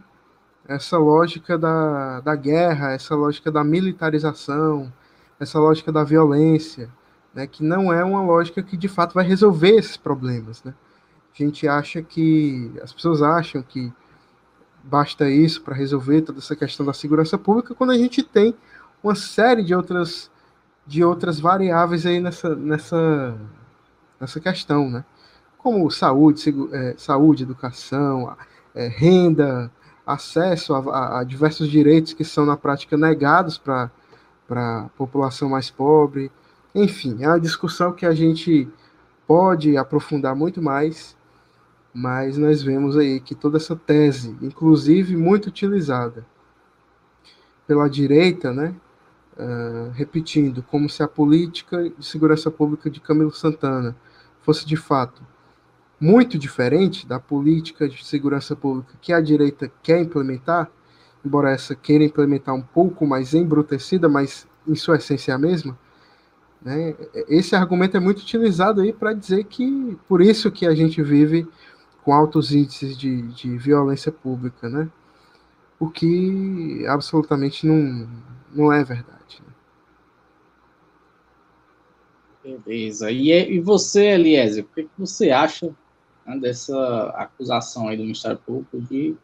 essa 0.67 0.97
lógica 0.97 1.59
da, 1.59 2.21
da 2.21 2.35
guerra, 2.35 2.93
essa 2.93 3.15
lógica 3.15 3.51
da 3.53 3.63
militarização, 3.63 4.93
essa 5.39 5.59
lógica 5.59 5.91
da 5.91 6.05
violência, 6.05 6.91
né, 7.35 7.47
que 7.47 7.63
não 7.63 7.93
é 7.93 8.05
uma 8.05 8.23
lógica 8.23 8.63
que 8.63 8.77
de 8.77 8.89
fato 8.89 9.15
vai 9.15 9.25
resolver 9.25 9.77
esses 9.77 9.97
problemas. 9.97 10.63
Né? 10.63 10.75
A 11.33 11.43
gente 11.43 11.67
acha 11.67 12.03
que, 12.03 12.73
as 12.83 12.93
pessoas 12.93 13.23
acham 13.23 13.63
que 13.63 13.93
basta 14.83 15.29
isso 15.29 15.63
para 15.63 15.75
resolver 15.75 16.23
toda 16.23 16.39
essa 16.39 16.55
questão 16.55 16.85
da 16.85 16.93
segurança 16.93 17.37
pública, 17.39 17.75
quando 17.75 17.91
a 17.91 17.99
gente 17.99 18.23
tem 18.23 18.55
uma 19.03 19.15
série 19.15 19.65
de 19.65 19.75
outras, 19.75 20.31
de 20.87 21.03
outras 21.03 21.41
variáveis 21.41 22.07
aí 22.07 22.21
nessa, 22.21 22.55
nessa, 22.55 23.37
nessa 24.21 24.41
questão, 24.41 24.91
né? 24.91 25.05
como 25.65 25.91
saúde, 25.91 26.55
é, 26.73 26.95
saúde 26.99 27.43
educação, 27.43 28.37
é, 28.75 28.87
renda, 28.87 29.71
acesso 30.07 30.75
a, 30.75 31.21
a, 31.21 31.25
diversos 31.25 31.71
direitos 31.71 32.13
que 32.13 32.23
são 32.23 32.45
na 32.45 32.55
prática 32.55 32.99
negados 32.99 33.57
para 33.57 33.91
a 34.49 34.91
população 34.97 35.49
mais 35.49 35.71
pobre. 35.71 36.31
Enfim, 36.75 37.19
é 37.21 37.29
uma 37.29 37.41
discussão 37.41 37.93
que 37.93 38.05
a 38.05 38.13
gente 38.13 38.69
pode 39.27 39.77
aprofundar 39.77 40.35
muito 40.35 40.61
mais, 40.61 41.17
mas 41.93 42.37
nós 42.37 42.63
vemos 42.63 42.97
aí 42.97 43.21
que 43.21 43.35
toda 43.35 43.57
essa 43.57 43.77
tese, 43.77 44.37
inclusive 44.43 45.17
muito 45.17 45.47
utilizada 45.47 46.27
pela 47.67 47.89
direita, 47.89 48.53
né, 48.53 48.75
uh, 49.39 49.91
repetindo, 49.93 50.63
como 50.63 50.89
se 50.89 51.03
a 51.03 51.09
política 51.09 51.89
de 51.89 52.05
segurança 52.05 52.51
pública 52.51 52.91
de 52.91 53.01
Camilo 53.01 53.33
Santana 53.33 53.97
fosse 54.43 54.67
de 54.67 54.77
fato 54.77 55.23
muito 55.99 56.39
diferente 56.39 57.07
da 57.07 57.19
política 57.19 57.89
de 57.89 58.05
segurança 58.05 58.55
pública 58.55 58.95
que 59.01 59.13
a 59.13 59.21
direita 59.21 59.73
quer 59.83 60.01
implementar, 60.01 60.71
embora 61.25 61.51
essa 61.51 61.75
queira 61.75 62.05
implementar 62.05 62.55
um 62.55 62.63
pouco 62.63 63.07
mais 63.07 63.35
embrutecida, 63.35 64.09
mas 64.09 64.47
em 64.67 64.75
sua 64.75 64.97
essência 64.97 65.33
é 65.33 65.35
a 65.35 65.39
mesma, 65.39 65.79
né? 66.65 66.95
Esse 67.29 67.55
argumento 67.55 67.97
é 67.97 68.01
muito 68.01 68.21
utilizado 68.21 68.81
aí 68.81 68.93
para 68.93 69.13
dizer 69.13 69.45
que 69.45 69.99
por 70.09 70.23
isso 70.23 70.51
que 70.51 70.67
a 70.67 70.75
gente 70.75 71.03
vive 71.03 71.47
com 72.03 72.13
altos 72.13 72.53
índices 72.53 72.97
de, 72.97 73.23
de 73.23 73.57
violência 73.59 74.11
pública, 74.11 74.69
né? 74.69 74.89
O 75.79 75.91
que 75.91 76.85
absolutamente 76.87 77.67
não, 77.67 78.09
não 78.55 78.73
é 78.73 78.83
verdade. 78.83 79.43
Né? 82.45 82.57
Beleza. 82.65 83.11
E, 83.11 83.31
e 83.31 83.61
você, 83.61 84.07
Eliezer, 84.07 84.65
o 84.65 84.69
que, 84.75 84.85
que 84.85 84.91
você 84.99 85.31
acha 85.31 85.75
né, 86.27 86.39
dessa 86.39 87.11
acusação 87.17 87.89
aí 87.89 87.97
do 87.97 88.03
Ministério 88.03 88.39
Público 88.39 88.81
de 88.81 89.17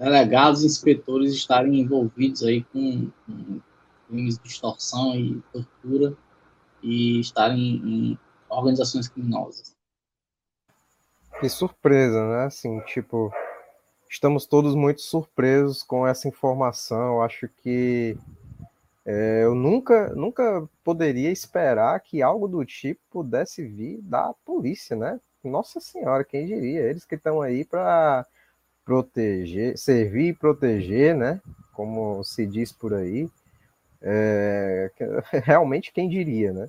delegados 0.00 0.62
e 0.62 0.66
inspetores 0.66 1.34
estarem 1.34 1.78
envolvidos 1.78 2.42
aí 2.42 2.64
com, 2.64 3.10
com 3.26 3.60
crimes 4.08 4.38
de 4.38 4.48
extorsão 4.48 5.14
e 5.14 5.42
tortura 5.52 6.16
e 6.82 7.20
estarem 7.20 7.60
em 7.60 8.18
organizações 8.48 9.08
criminosas. 9.08 9.76
Que 11.38 11.50
surpresa, 11.50 12.26
né? 12.26 12.44
Assim, 12.46 12.80
tipo, 12.86 13.30
estamos 14.08 14.46
todos 14.46 14.74
muito 14.74 15.02
surpresos 15.02 15.82
com 15.82 16.06
essa 16.06 16.26
informação. 16.26 17.16
Eu 17.16 17.22
acho 17.22 17.46
que 17.62 18.16
é, 19.04 19.44
eu 19.44 19.54
nunca, 19.54 20.14
nunca 20.14 20.66
poderia 20.82 21.30
esperar 21.30 22.00
que 22.00 22.22
algo 22.22 22.48
do 22.48 22.64
tipo 22.64 23.00
pudesse 23.10 23.62
vir 23.62 24.00
da 24.00 24.32
polícia, 24.46 24.96
né? 24.96 25.20
nossa 25.42 25.80
senhora, 25.80 26.22
quem 26.22 26.46
diria? 26.46 26.82
Eles 26.82 27.06
que 27.06 27.14
estão 27.14 27.40
aí 27.40 27.64
para 27.64 28.26
proteger, 28.90 29.78
servir 29.78 30.30
e 30.30 30.32
proteger, 30.32 31.14
né? 31.14 31.40
Como 31.72 32.24
se 32.24 32.44
diz 32.44 32.72
por 32.72 32.92
aí. 32.92 33.30
É, 34.02 34.90
realmente 35.44 35.92
quem 35.92 36.08
diria, 36.08 36.52
né? 36.52 36.68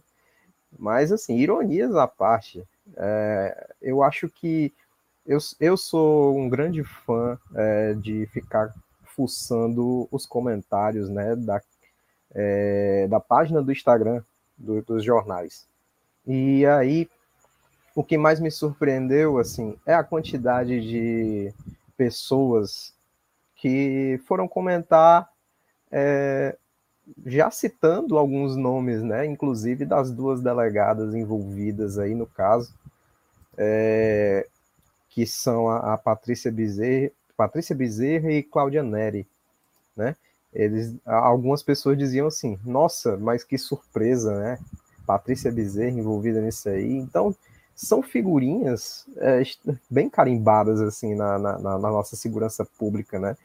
Mas 0.78 1.12
assim, 1.12 1.36
ironias 1.38 1.96
à 1.96 2.08
parte, 2.08 2.64
é, 2.96 3.74
eu 3.82 4.04
acho 4.04 4.30
que 4.30 4.72
eu, 5.26 5.40
eu 5.60 5.76
sou 5.76 6.38
um 6.38 6.48
grande 6.48 6.84
fã 6.84 7.40
é, 7.56 7.96
de 7.96 8.28
ficar 8.28 8.72
fuçando 9.04 10.08
os 10.12 10.28
comentários, 10.28 11.10
né, 11.10 11.36
da, 11.36 11.60
é, 12.36 13.08
da 13.10 13.20
página 13.20 13.64
do 13.64 13.72
Instagram 13.72 14.22
do, 14.56 14.84
dos 14.84 15.04
jornais. 15.04 15.66
E 16.28 16.68
aí 16.68 17.10
o 17.96 18.04
que 18.04 18.16
mais 18.16 18.40
me 18.40 18.52
surpreendeu 18.52 19.40
assim 19.40 19.76
é 19.88 19.96
a 19.96 20.04
quantidade 20.04 20.80
de 20.82 21.52
pessoas 22.02 22.96
que 23.56 24.20
foram 24.26 24.48
comentar 24.48 25.30
é, 25.92 26.58
já 27.28 27.52
citando 27.52 28.18
alguns 28.18 28.56
nomes, 28.56 29.04
né, 29.04 29.24
inclusive 29.24 29.86
das 29.86 30.10
duas 30.10 30.42
delegadas 30.42 31.14
envolvidas 31.14 32.00
aí 32.00 32.16
no 32.16 32.26
caso, 32.26 32.74
é, 33.56 34.48
que 35.12 35.28
são 35.28 35.70
a, 35.70 35.94
a 35.94 35.98
Patrícia 35.98 36.52
Bezerra, 36.52 37.12
Patrícia 37.38 37.76
Bezerra 37.76 38.32
e 38.32 38.42
Cláudia 38.42 38.82
Neri, 38.82 39.28
né? 39.96 40.16
Eles, 40.52 40.96
algumas 41.06 41.62
pessoas 41.62 41.98
diziam 41.98 42.28
assim, 42.28 42.60
nossa, 42.66 43.16
mas 43.16 43.44
que 43.44 43.60
surpresa, 43.60 44.40
né? 44.40 44.60
Patrícia 45.06 45.52
Bezerra 45.52 46.00
envolvida 46.00 46.42
nisso 46.42 46.68
aí. 46.68 46.98
Então, 46.98 47.36
são 47.76 48.02
figurinhas 48.02 49.06
é, 49.18 49.42
bem 49.90 50.10
carimbadas 50.10 50.82
assim 50.82 51.16
na, 51.16 51.40
na, 51.40 51.58
na, 51.58 51.78
nossa 51.78 52.16
segurança 52.16 52.66
pública, 52.78 53.20
né? 53.20 53.36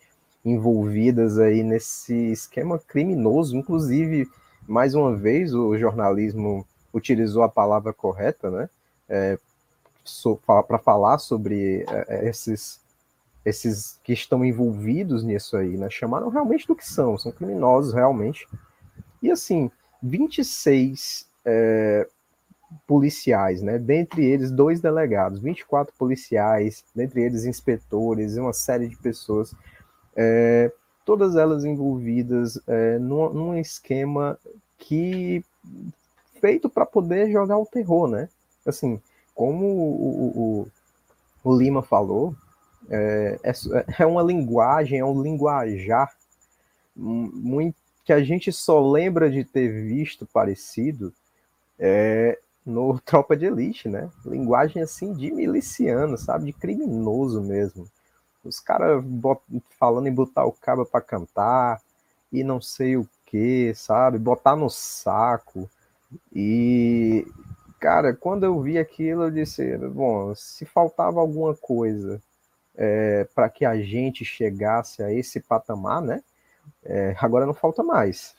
Envolvidas 0.44 1.38
aí 1.38 1.62
nesse 1.62 2.14
esquema 2.32 2.78
criminoso, 2.78 3.56
inclusive 3.56 4.28
mais 4.66 4.94
uma 4.94 5.14
vez 5.14 5.54
o 5.54 5.76
jornalismo 5.76 6.66
utilizou 6.92 7.42
a 7.42 7.48
palavra 7.48 7.92
correta, 7.92 8.50
né? 8.50 8.70
É, 9.08 9.38
so, 10.04 10.36
para 10.36 10.78
falar 10.78 11.18
sobre 11.18 11.84
é, 11.88 12.28
esses 12.28 12.80
esses 13.44 14.00
que 14.02 14.12
estão 14.12 14.44
envolvidos 14.44 15.22
nisso 15.22 15.56
aí, 15.56 15.76
né? 15.76 15.88
Chamaram 15.88 16.28
realmente 16.28 16.66
do 16.66 16.74
que 16.74 16.84
são, 16.84 17.16
são 17.16 17.30
criminosos 17.30 17.94
realmente. 17.94 18.44
E 19.22 19.30
assim, 19.30 19.70
26 20.02 21.28
é, 21.44 22.08
policiais, 22.86 23.62
né? 23.62 23.78
Dentre 23.78 24.24
eles, 24.24 24.50
dois 24.50 24.80
delegados, 24.80 25.40
24 25.40 25.94
policiais, 25.96 26.84
dentre 26.94 27.22
eles 27.22 27.44
inspetores, 27.44 28.36
uma 28.36 28.52
série 28.52 28.88
de 28.88 28.96
pessoas, 28.96 29.54
é, 30.14 30.72
todas 31.04 31.36
elas 31.36 31.64
envolvidas 31.64 32.60
é, 32.66 32.98
num, 32.98 33.32
num, 33.32 33.56
esquema 33.56 34.38
que 34.78 35.44
feito 36.40 36.68
para 36.68 36.84
poder 36.84 37.30
jogar 37.30 37.58
o 37.58 37.66
terror, 37.66 38.08
né? 38.08 38.28
Assim, 38.66 39.00
como 39.34 39.64
o, 39.66 40.32
o, 40.36 40.68
o 41.44 41.56
Lima 41.56 41.82
falou, 41.82 42.34
é, 42.90 43.38
é, 43.42 43.52
é 44.02 44.06
uma 44.06 44.22
linguagem, 44.22 44.98
é 44.98 45.04
um 45.04 45.22
linguajar 45.22 46.12
muito 46.94 47.76
que 48.06 48.12
a 48.12 48.22
gente 48.22 48.52
só 48.52 48.80
lembra 48.88 49.28
de 49.28 49.44
ter 49.44 49.68
visto 49.68 50.24
parecido 50.26 51.12
é, 51.76 52.38
no 52.66 52.98
Tropa 53.06 53.36
de 53.36 53.46
Elite, 53.46 53.88
né? 53.88 54.10
Linguagem 54.24 54.82
assim 54.82 55.12
de 55.14 55.30
miliciano, 55.30 56.18
sabe? 56.18 56.46
De 56.46 56.52
criminoso 56.52 57.40
mesmo. 57.40 57.88
Os 58.44 58.60
caras 58.60 59.04
falando 59.78 60.08
em 60.08 60.14
botar 60.14 60.44
o 60.44 60.52
cabo 60.52 60.84
para 60.84 61.00
cantar 61.00 61.80
e 62.32 62.42
não 62.44 62.60
sei 62.60 62.96
o 62.96 63.08
que, 63.24 63.72
sabe? 63.74 64.18
Botar 64.18 64.56
no 64.56 64.68
saco. 64.68 65.68
E, 66.32 67.26
cara, 67.80 68.14
quando 68.14 68.44
eu 68.44 68.60
vi 68.60 68.78
aquilo, 68.78 69.24
eu 69.24 69.30
disse: 69.30 69.76
bom, 69.78 70.34
se 70.34 70.64
faltava 70.64 71.20
alguma 71.20 71.54
coisa 71.54 72.20
é, 72.76 73.26
para 73.34 73.48
que 73.48 73.64
a 73.64 73.76
gente 73.76 74.24
chegasse 74.24 75.02
a 75.02 75.12
esse 75.12 75.40
patamar, 75.40 76.00
né? 76.02 76.22
É, 76.84 77.16
agora 77.20 77.46
não 77.46 77.54
falta 77.54 77.82
mais. 77.82 78.34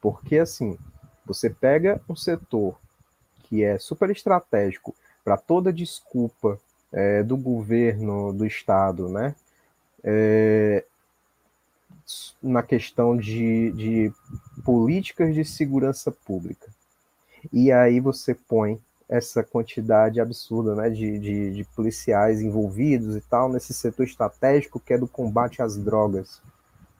Porque, 0.00 0.38
assim, 0.38 0.76
você 1.24 1.50
pega 1.50 2.00
um 2.08 2.16
setor 2.16 2.76
que 3.48 3.64
é 3.64 3.78
super 3.78 4.10
estratégico 4.10 4.94
para 5.24 5.36
toda 5.36 5.72
desculpa 5.72 6.58
é, 6.92 7.22
do 7.22 7.36
governo 7.36 8.32
do 8.32 8.46
Estado, 8.46 9.08
né? 9.08 9.34
É, 10.02 10.84
na 12.42 12.62
questão 12.62 13.16
de, 13.16 13.72
de 13.72 14.12
políticas 14.64 15.34
de 15.34 15.44
segurança 15.44 16.10
pública. 16.10 16.68
E 17.52 17.70
aí 17.70 18.00
você 18.00 18.34
põe 18.34 18.80
essa 19.08 19.42
quantidade 19.42 20.20
absurda 20.20 20.74
né, 20.74 20.90
de, 20.90 21.18
de, 21.18 21.54
de, 21.54 21.64
policiais 21.64 22.42
envolvidos 22.42 23.16
e 23.16 23.20
tal 23.22 23.50
nesse 23.50 23.72
setor 23.72 24.04
estratégico 24.04 24.78
que 24.78 24.92
é 24.92 24.98
do 24.98 25.08
combate 25.08 25.62
às 25.62 25.76
drogas, 25.76 26.42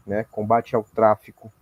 né, 0.07 0.25
combate 0.31 0.75
ao 0.75 0.83
tráfico. 0.83 1.53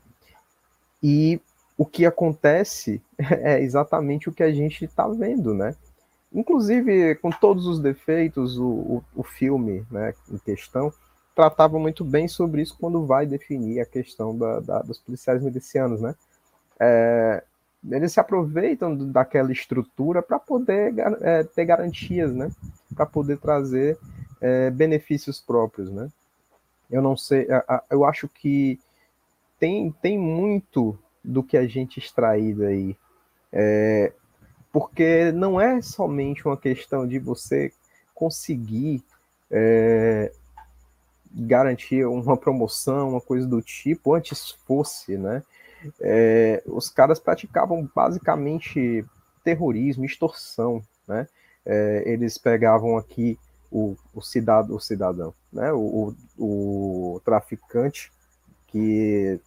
E 1.02 1.40
o 1.76 1.84
que 1.84 2.06
acontece 2.06 3.02
é 3.18 3.60
exatamente 3.60 4.28
o 4.28 4.32
que 4.32 4.42
a 4.42 4.52
gente 4.52 4.84
está 4.84 5.06
vendo, 5.08 5.54
né? 5.54 5.74
Inclusive, 6.32 7.14
com 7.16 7.30
todos 7.30 7.66
os 7.66 7.80
defeitos, 7.80 8.58
o, 8.58 8.66
o, 8.66 9.04
o, 9.14 9.22
filme 9.22 9.86
né, 9.90 10.12
em 10.30 10.38
questão 10.38 10.92
tratava 11.34 11.78
muito 11.78 12.04
bem 12.04 12.26
sobre 12.26 12.62
isso 12.62 12.76
quando 12.78 13.06
vai 13.06 13.26
definir 13.26 13.80
a 13.80 13.86
questão 13.86 14.36
da, 14.36 14.60
da, 14.60 14.82
dos 14.82 14.98
policiais 14.98 15.42
milicianos, 15.42 16.00
né? 16.00 16.14
É, 16.80 17.44
eles 17.90 18.12
se 18.12 18.20
aproveitam 18.20 18.96
daquela 19.10 19.52
estrutura 19.52 20.20
para 20.20 20.38
poder 20.38 20.94
é, 21.20 21.44
ter 21.44 21.64
garantias, 21.64 22.34
né? 22.34 22.50
Para 22.94 23.06
poder 23.06 23.38
trazer 23.38 23.98
é, 24.40 24.70
benefícios 24.70 25.40
próprios, 25.40 25.90
né? 25.90 26.10
Eu 26.90 27.02
não 27.02 27.16
sei, 27.16 27.46
eu 27.90 28.04
acho 28.04 28.28
que 28.28 28.78
tem, 29.58 29.90
tem 30.00 30.18
muito 30.18 30.98
do 31.26 31.42
que 31.42 31.56
a 31.56 31.66
gente 31.66 31.98
extrair 31.98 32.54
daí. 32.54 32.96
É, 33.52 34.12
porque 34.72 35.32
não 35.32 35.60
é 35.60 35.80
somente 35.82 36.46
uma 36.46 36.56
questão 36.56 37.06
de 37.06 37.18
você 37.18 37.72
conseguir 38.14 39.02
é, 39.50 40.32
garantir 41.32 42.06
uma 42.06 42.36
promoção, 42.36 43.10
uma 43.10 43.20
coisa 43.20 43.46
do 43.46 43.60
tipo, 43.60 44.14
antes 44.14 44.52
fosse, 44.66 45.18
né? 45.18 45.42
É, 46.00 46.62
os 46.66 46.88
caras 46.88 47.18
praticavam 47.18 47.88
basicamente 47.94 49.04
terrorismo, 49.44 50.04
extorsão, 50.04 50.82
né? 51.06 51.28
É, 51.64 52.02
eles 52.06 52.38
pegavam 52.38 52.96
aqui 52.96 53.38
o, 53.70 53.96
o, 54.14 54.22
cidadão, 54.22 54.76
o 54.76 54.80
cidadão, 54.80 55.34
né? 55.52 55.72
O, 55.72 56.14
o, 56.38 57.14
o 57.16 57.20
traficante 57.24 58.10
que 58.68 59.40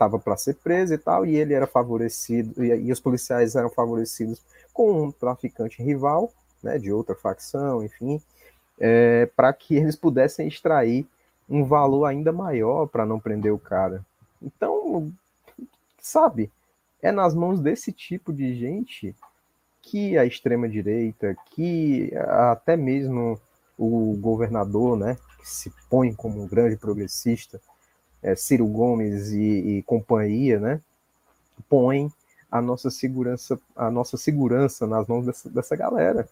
estava 0.00 0.18
para 0.18 0.36
ser 0.38 0.54
preso 0.54 0.94
e 0.94 0.98
tal, 0.98 1.26
e 1.26 1.36
ele 1.36 1.52
era 1.52 1.66
favorecido, 1.66 2.64
e, 2.64 2.68
e, 2.68 2.90
os 2.90 2.98
policiais 2.98 3.54
eram 3.54 3.68
favorecidos 3.68 4.40
com 4.72 5.04
um 5.04 5.12
traficante 5.12 5.82
rival, 5.82 6.32
né, 6.62 6.78
de 6.78 6.90
outra 6.90 7.14
facção, 7.14 7.84
enfim, 7.84 8.20
é, 8.78 9.26
para 9.36 9.52
que 9.52 9.76
eles 9.76 9.96
pudessem 9.96 10.48
extrair 10.48 11.06
um 11.48 11.64
valor 11.64 12.06
ainda 12.06 12.32
maior 12.32 12.86
para 12.86 13.04
não 13.04 13.20
prender 13.20 13.52
o 13.52 13.58
cara. 13.58 14.04
Então, 14.40 15.12
sabe, 16.00 16.50
é 17.02 17.12
nas 17.12 17.34
mãos 17.34 17.60
desse 17.60 17.92
tipo 17.92 18.32
de 18.32 18.54
gente 18.54 19.14
que 19.82 20.16
a 20.16 20.24
extrema 20.24 20.68
direita, 20.68 21.36
que 21.50 22.12
até 22.14 22.76
mesmo 22.76 23.38
o 23.76 24.16
governador, 24.18 24.96
né, 24.96 25.18
que 25.38 25.48
se 25.48 25.72
põe 25.90 26.14
como 26.14 26.42
um 26.42 26.46
grande 26.46 26.76
progressista, 26.76 27.60
é, 28.22 28.34
Ciro 28.34 28.66
Gomes 28.66 29.30
e, 29.30 29.78
e, 29.78 29.82
companhia, 29.82 30.58
né, 30.58 30.80
põem 31.68 32.12
a 32.50 32.60
nossa 32.60 32.90
segurança, 32.90 33.58
a 33.76 33.90
nossa 33.90 34.16
segurança 34.16 34.86
nas 34.86 35.06
mãos 35.06 35.26
dessa, 35.26 35.48
dessa 35.48 35.76
galera. 35.76 36.28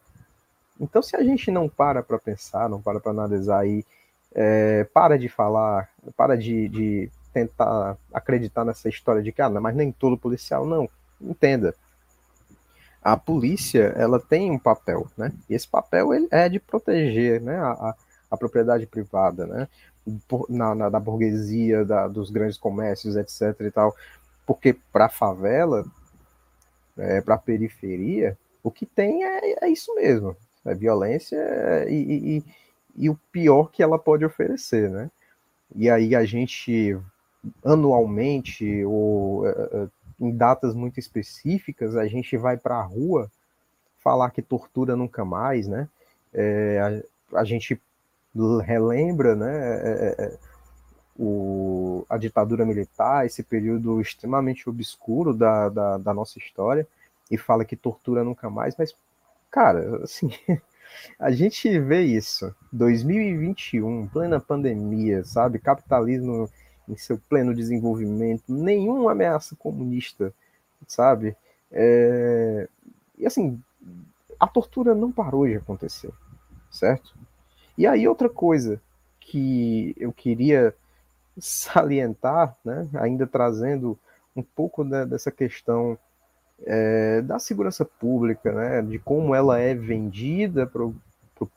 Então, 0.81 1.03
se 1.03 1.17
a 1.17 1.23
gente 1.23 1.51
não 1.51 1.69
para 1.69 2.03
para 2.03 2.19
pensar, 2.19 2.69
não 2.69 2.81
para 2.81 3.01
para 3.01 3.11
analisar 3.11 3.61
aí, 3.61 3.85
é, 4.35 4.85
para 4.85 5.19
de 5.19 5.29
falar, 5.29 5.89
para 6.17 6.37
de, 6.37 6.69
de, 6.69 7.11
tentar 7.33 7.97
acreditar 8.13 8.65
nessa 8.65 8.89
história 8.89 9.23
de 9.23 9.33
que, 9.33 9.43
ah, 9.43 9.51
mas 9.51 9.75
nem 9.75 9.93
todo 9.93 10.17
policial, 10.17 10.67
não. 10.67 10.89
Entenda. 11.21 11.75
A 13.03 13.17
polícia, 13.17 13.93
ela 13.97 14.21
tem 14.21 14.51
um 14.51 14.59
papel, 14.59 15.07
né? 15.17 15.33
E 15.49 15.55
esse 15.55 15.67
papel 15.67 16.13
ele 16.13 16.29
é 16.31 16.49
de 16.49 16.59
proteger, 16.59 17.41
né, 17.41 17.59
a, 17.59 17.71
a, 17.71 17.95
a 18.31 18.37
propriedade 18.37 18.87
privada, 18.87 19.47
né? 19.47 19.69
Na, 20.49 20.75
na, 20.75 20.89
da 20.89 21.01
burguesia, 21.01 21.85
da, 21.85 22.09
dos 22.09 22.31
grandes 22.31 22.57
comércios, 22.57 23.17
etc. 23.17 23.61
e 23.61 23.71
tal, 23.71 23.95
porque 24.47 24.73
para 24.93 25.07
a 25.07 25.11
favela, 25.11 25.85
é, 26.97 27.21
para 27.21 27.35
a 27.35 27.39
periferia, 27.39 28.37
o 28.63 28.71
que 28.71 28.87
tem 28.87 29.25
é, 29.25 29.65
é 29.65 29.69
isso 29.69 29.95
mesmo, 29.95 30.37
é 30.65 30.75
violência 30.75 31.37
e, 31.89 32.39
e, 32.39 32.45
e, 32.97 33.11
o 33.11 33.19
pior 33.31 33.71
que 33.71 33.83
ela 33.83 33.99
pode 33.99 34.25
oferecer, 34.25 34.91
né? 34.91 35.11
E 35.75 35.89
aí 35.89 36.15
a 36.15 36.25
gente 36.25 36.99
anualmente 37.65 38.85
ou 38.85 39.47
é, 39.47 39.51
é, 39.51 39.89
em 40.21 40.37
datas 40.37 40.75
muito 40.75 40.99
específicas 40.99 41.97
a 41.97 42.07
gente 42.07 42.37
vai 42.37 42.57
para 42.57 42.77
a 42.77 42.83
rua 42.83 43.31
falar 43.99 44.31
que 44.31 44.43
tortura 44.43 44.97
nunca 44.97 45.25
mais, 45.25 45.69
né? 45.69 45.89
É, 46.33 47.03
a, 47.33 47.41
a 47.41 47.45
gente 47.45 47.81
relembra 48.65 49.35
né, 49.35 49.57
é, 49.57 49.91
é, 49.91 50.25
é, 50.25 50.39
o, 51.19 52.07
a 52.09 52.17
ditadura 52.17 52.65
militar, 52.65 53.27
esse 53.27 53.43
período 53.43 54.01
extremamente 54.01 54.69
obscuro 54.69 55.35
da, 55.35 55.69
da, 55.69 55.99
da, 55.99 56.15
nossa 56.15 56.39
história, 56.39 56.87
e 57.31 57.37
fala 57.37 57.65
que 57.65 57.77
tortura 57.77 58.25
nunca 58.25 58.49
mais, 58.49 58.77
mas, 58.77 58.95
cara, 59.51 60.03
assim, 60.03 60.31
a 61.19 61.31
gente 61.31 61.79
vê 61.81 62.03
isso, 62.03 62.55
2021, 62.73 64.09
plena 64.09 64.41
pandemia, 64.41 65.25
sabe, 65.25 65.59
capitalismo 65.59 66.49
em 66.89 66.97
seu 66.97 67.19
pleno 67.29 67.55
desenvolvimento, 67.55 68.45
nenhuma 68.49 69.13
ameaça 69.13 69.57
comunista, 69.57 70.33
sabe, 70.87 71.37
é... 71.71 72.69
e 73.19 73.27
assim, 73.27 73.61
a 74.39 74.47
tortura 74.47 74.95
não 74.95 75.11
parou 75.11 75.47
de 75.47 75.57
acontecer, 75.57 76.13
certo? 76.71 77.15
E 77.79 77.87
aí 77.87 78.09
outra 78.09 78.29
coisa 78.29 78.81
que 79.21 79.95
eu 79.97 80.13
queria 80.13 80.75
salientar, 81.39 82.57
né, 82.65 82.89
ainda 82.95 83.25
trazendo 83.25 83.97
um 84.35 84.43
pouco 84.43 84.83
dessa 84.83 85.31
questão 85.31 85.97
é, 86.67 87.23
da 87.23 87.39
segurança 87.39 87.85
pública, 87.85 88.53
né, 88.53 88.83
de 88.83 88.99
como 88.99 89.33
ela 89.33 89.61
é 89.61 89.77
vendida 89.77 90.67
para 90.67 90.83
o 90.85 90.95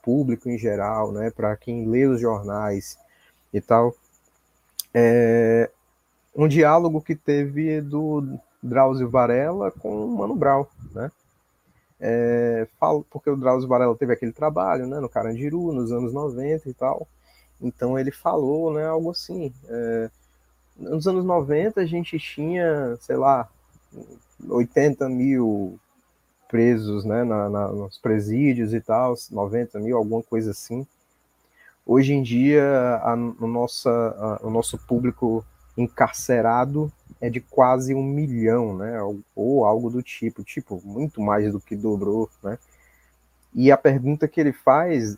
público 0.03 0.47
em 0.47 0.60
geral, 0.60 1.12
né, 1.12 1.31
para 1.31 1.57
quem 1.57 1.88
lê 1.88 2.05
os 2.05 2.21
jornais 2.21 2.99
e 3.51 3.60
tal. 3.60 3.95
É, 4.93 5.71
um 6.36 6.47
diálogo 6.47 7.01
que 7.01 7.15
teve 7.15 7.81
do 7.81 8.38
Drauzio 8.62 9.10
Varela 9.10 9.71
com 9.71 10.05
o 10.05 10.17
Mano 10.17 10.36
Brown, 10.36 10.67
né? 10.93 11.12
É, 12.03 12.67
porque 13.11 13.29
o 13.29 13.37
Drauzio 13.37 13.69
Varela 13.69 13.95
teve 13.95 14.11
aquele 14.11 14.31
trabalho, 14.31 14.87
né, 14.87 14.99
no 14.99 15.07
Carandiru, 15.07 15.71
nos 15.71 15.91
anos 15.91 16.11
90 16.11 16.67
e 16.67 16.73
tal. 16.73 17.07
Então 17.61 17.97
ele 17.97 18.09
falou, 18.11 18.73
né, 18.73 18.87
algo 18.87 19.11
assim. 19.11 19.53
É, 19.69 20.09
nos 20.75 21.07
anos 21.07 21.23
90 21.23 21.79
a 21.79 21.85
gente 21.85 22.17
tinha, 22.17 22.97
sei 23.01 23.15
lá, 23.15 23.47
80 24.49 25.07
mil 25.09 25.79
presos, 26.49 27.05
né, 27.05 27.23
na, 27.23 27.47
na, 27.47 27.67
nos 27.67 27.99
presídios 27.99 28.73
e 28.73 28.81
tal, 28.81 29.15
90 29.29 29.79
mil, 29.79 29.95
alguma 29.95 30.23
coisa 30.23 30.51
assim. 30.51 30.85
Hoje 31.85 32.13
em 32.13 32.23
dia, 32.23 32.63
a, 33.03 33.13
a 33.13 33.15
nossa, 33.15 33.89
a, 34.41 34.47
o 34.47 34.49
nosso 34.49 34.77
público 34.79 35.45
encarcerado 35.77 36.91
é 37.21 37.29
de 37.29 37.39
quase 37.39 37.93
um 37.93 38.03
milhão, 38.03 38.75
né? 38.75 38.99
Ou, 39.36 39.63
algo 39.63 39.89
do 39.89 40.01
tipo, 40.01 40.43
tipo, 40.43 40.81
muito 40.84 41.21
mais 41.21 41.51
do 41.51 41.60
que 41.60 41.75
dobrou, 41.75 42.29
né? 42.43 42.57
E 43.53 43.71
a 43.71 43.77
pergunta 43.77 44.27
que 44.27 44.41
ele 44.41 44.51
faz 44.51 45.17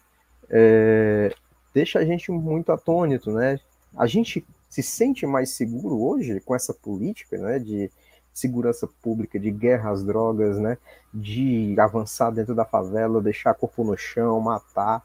é, 0.49 1.33
deixa 1.73 1.99
a 1.99 2.05
gente 2.05 2.31
muito 2.31 2.71
atônito, 2.71 3.31
né? 3.31 3.59
A 3.95 4.05
gente 4.05 4.45
se 4.69 4.83
sente 4.83 5.25
mais 5.25 5.51
seguro 5.51 6.01
hoje 6.01 6.39
com 6.41 6.55
essa 6.55 6.73
política, 6.73 7.37
né? 7.37 7.57
De 7.57 7.89
segurança 8.33 8.87
pública, 9.01 9.39
de 9.39 9.51
guerra 9.51 9.91
às 9.91 10.03
drogas, 10.03 10.59
né? 10.59 10.77
De 11.13 11.75
avançar 11.79 12.31
dentro 12.31 12.53
da 12.53 12.65
favela, 12.65 13.21
deixar 13.21 13.53
corpo 13.53 13.83
no 13.83 13.97
chão, 13.97 14.41
matar, 14.41 15.01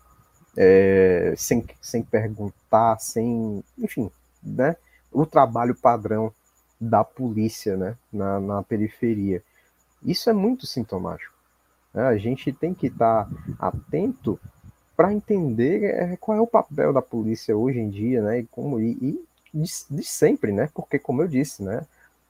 é, 0.57 1.35
sem, 1.37 1.65
sem 1.81 2.03
perguntar, 2.03 2.99
sem, 2.99 3.63
enfim, 3.79 4.11
né? 4.43 4.75
o 5.13 5.27
trabalho 5.27 5.75
padrão 5.75 6.33
da 6.81 7.03
polícia 7.03 7.77
né, 7.77 7.97
na, 8.13 8.41
na 8.41 8.63
periferia. 8.63 9.43
Isso 10.03 10.31
é 10.31 10.33
muito 10.33 10.67
sintomático. 10.67 11.35
Né? 11.93 12.03
A 12.03 12.17
gente 12.17 12.53
tem 12.53 12.73
que 12.73 12.87
estar 12.87 13.29
atento 13.59 14.39
para 14.97 15.13
entender 15.13 15.85
é, 15.85 16.17
qual 16.17 16.37
é 16.37 16.41
o 16.41 16.47
papel 16.47 16.93
da 16.93 17.01
polícia 17.01 17.57
hoje 17.57 17.79
em 17.79 17.89
dia, 17.89 18.21
né? 18.21 18.41
E 18.41 18.47
como 18.47 18.81
e, 18.81 18.91
e 19.01 19.25
de, 19.55 19.71
de, 19.91 20.03
sempre, 20.03 20.51
né? 20.51 20.69
Porque 20.75 20.99
como 20.99 21.23
eu 21.23 21.29
disse, 21.29 21.63
né? 21.63 21.87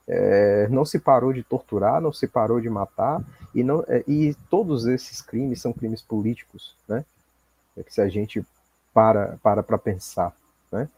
É, 0.06 0.68
não 0.68 0.84
se 0.84 0.98
parou 0.98 1.32
de 1.32 1.42
torturar, 1.42 2.00
não 2.00 2.12
se 2.12 2.26
parou 2.26 2.61
de 2.61 2.68
matar 2.68 3.22
e 3.54 3.62
não 3.62 3.82
é, 3.88 4.04
e 4.06 4.34
todos 4.50 4.87
esses 4.87 5.22
crimes 5.22 5.62
são 5.62 5.72
crimes 5.72 6.02
políticos, 6.02 6.74
né? 6.87 7.06
É 7.74 7.82
que 7.82 7.92
se 7.92 8.02
a 8.02 8.08
gente 8.08 8.44
para 8.92 9.38
para 9.42 9.62
para 9.62 9.78
pensar, 9.78 10.34
né? 10.70 10.90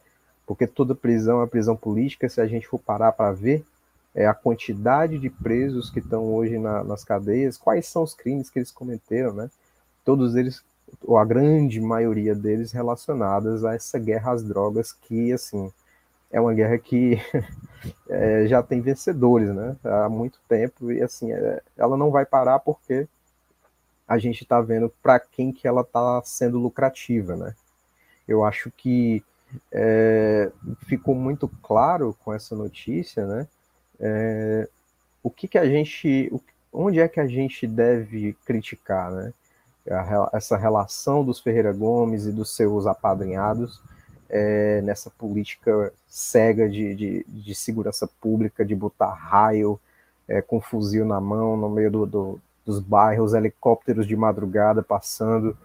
Porque 0.51 0.67
toda 0.67 0.97
prisão 0.97 1.41
é 1.41 1.47
prisão 1.47 1.77
política, 1.77 2.29
se 2.29 2.41
a 2.41 2.47
gente 2.49 2.67
for 2.67 2.81
parar 2.81 3.13
para 3.13 3.31
ver 3.31 3.65
é, 4.13 4.27
a 4.27 4.35
quantidade 4.35 5.17
de 5.17 5.31
presos 5.31 5.91
que 5.91 6.01
estão 6.01 6.25
hoje 6.35 6.59
na, 6.59 6.83
nas 6.83 7.05
cadeias, 7.05 7.57
quais 7.57 7.87
são 7.87 8.03
os 8.03 8.15
crimes 8.15 8.51
que 8.51 8.59
eles 8.59 8.73
cometeram, 8.73 9.33
né? 9.33 9.49
Todos 10.05 10.35
eles, 10.35 10.61
ou 11.05 11.17
a 11.17 11.25
grande 11.25 11.81
maioria 11.81 12.35
deles, 12.35 12.73
relacionadas 12.73 13.65
a 13.65 13.77
essa 13.77 13.97
guerra 13.97 14.33
às 14.33 14.43
drogas, 14.43 14.93
que, 14.93 15.33
assim, 15.33 15.73
é 16.33 16.41
uma 16.41 16.53
guerra 16.53 16.79
que 16.79 17.17
é, 18.11 18.49
já 18.49 18.61
tem 18.61 18.81
vencedores, 18.81 19.55
né? 19.55 19.77
Há 19.85 20.09
muito 20.09 20.41
tempo, 20.49 20.91
e, 20.91 21.01
assim, 21.01 21.31
é, 21.31 21.63
ela 21.77 21.97
não 21.97 22.11
vai 22.11 22.27
parar 22.27 22.59
porque 22.59 23.07
a 24.05 24.19
gente 24.19 24.43
está 24.43 24.61
vendo 24.61 24.93
para 25.01 25.21
quem 25.21 25.53
que 25.53 25.69
ela 25.69 25.83
está 25.83 26.21
sendo 26.25 26.59
lucrativa, 26.59 27.37
né? 27.37 27.55
Eu 28.27 28.45
acho 28.45 28.69
que 28.73 29.23
é, 29.73 30.51
ficou 30.87 31.15
muito 31.15 31.49
claro 31.63 32.17
com 32.25 32.33
essa 32.33 32.55
notícia, 32.55 33.27
né? 33.27 33.49
É, 33.99 34.69
o 35.23 35.31
que, 35.31 35.47
que 35.49 35.59
a 35.59 35.67
gente, 35.67 36.33
onde 36.73 37.01
é 37.01 37.09
que 37.09 37.21
a 37.21 37.27
gente 37.27 37.67
deve 37.67 38.35
criticar, 38.45 39.11
né? 39.11 39.33
Essa 40.33 40.57
relação 40.57 41.25
dos 41.25 41.41
Ferreira 41.41 41.73
Gomes 41.73 42.27
e 42.27 42.33
dos 42.33 42.55
seus 42.55 42.87
apadrinhados 42.87 43.83
é, 44.31 44.81
nessa 44.83 45.11
política 45.11 45.93
cega 46.07 46.69
de, 46.69 46.95
de, 46.95 47.27
de, 47.27 47.55
segurança 47.55 48.09
pública, 48.21 48.65
de 48.65 48.75
botar 48.75 49.13
raio 49.13 49.81
é, 50.29 50.41
com 50.41 50.61
fuzil 50.61 51.05
na 51.05 51.21
mão 51.21 51.57
no 51.57 51.69
meio 51.69 51.91
do, 51.91 52.07
do, 52.07 52.41
dos 52.65 52.79
bairros, 52.79 53.35
helicópteros 53.35 54.07
de 54.07 54.15
madrugada 54.15 54.83
passando, 54.83 55.59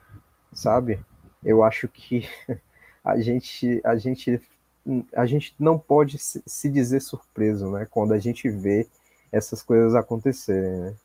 sabe? 0.51 0.99
Eu 1.43 1.63
acho 1.63 1.87
que 1.87 2.27
a 3.05 3.21
gente, 3.21 3.79
a 3.83 3.95
gente, 3.95 4.41
a 5.15 5.27
gente 5.27 5.53
não 5.59 5.77
pode 5.77 6.17
se 6.17 6.69
dizer 6.69 6.99
surpreso, 7.01 7.69
né? 7.69 7.85
Quando 7.85 8.13
a 8.13 8.17
gente 8.17 8.49
vê 8.49 8.87
essas 9.31 9.61
coisas 9.61 9.93
acontecerem, 9.93 10.79
né? 10.79 10.95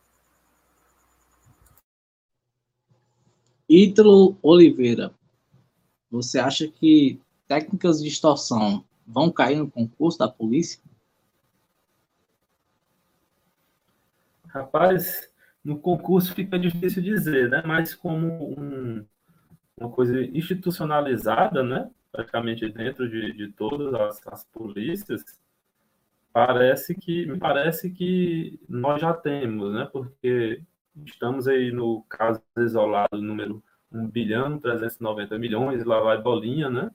Ítalo 3.68 4.36
Oliveira, 4.42 5.12
você 6.10 6.40
acha 6.40 6.66
que 6.66 7.20
técnicas 7.46 8.02
de 8.02 8.08
extorsão 8.08 8.84
vão 9.06 9.30
cair 9.30 9.56
no 9.58 9.70
concurso 9.70 10.18
da 10.18 10.26
polícia? 10.26 10.80
Rapaz, 14.48 15.28
no 15.62 15.78
concurso 15.78 16.34
fica 16.34 16.58
difícil 16.58 17.02
dizer, 17.02 17.48
né? 17.50 17.62
Mas 17.64 17.94
como 17.94 18.58
um, 18.58 19.06
uma 19.80 19.90
coisa 19.90 20.20
institucionalizada, 20.22 21.62
né? 21.62 21.90
praticamente 22.12 22.68
dentro 22.68 23.08
de, 23.08 23.32
de 23.32 23.52
todas 23.52 23.94
as, 23.94 24.26
as 24.26 24.44
polícias, 24.44 25.24
parece 26.32 26.94
que 26.94 27.26
me 27.26 27.38
parece 27.38 27.90
que 27.90 28.58
nós 28.68 29.00
já 29.00 29.12
temos, 29.12 29.72
né? 29.72 29.88
Porque 29.92 30.62
estamos 31.06 31.46
aí 31.46 31.70
no 31.70 32.02
caso 32.08 32.42
isolado 32.58 33.20
número 33.20 33.62
1 33.92 34.08
bilhão 34.08 34.58
390 34.58 35.38
milhões, 35.38 35.84
lá 35.84 36.00
vai 36.00 36.20
bolinha, 36.20 36.68
né? 36.68 36.90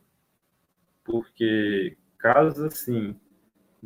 Porque 1.03 1.97
casos 2.17 2.59
assim, 2.59 3.15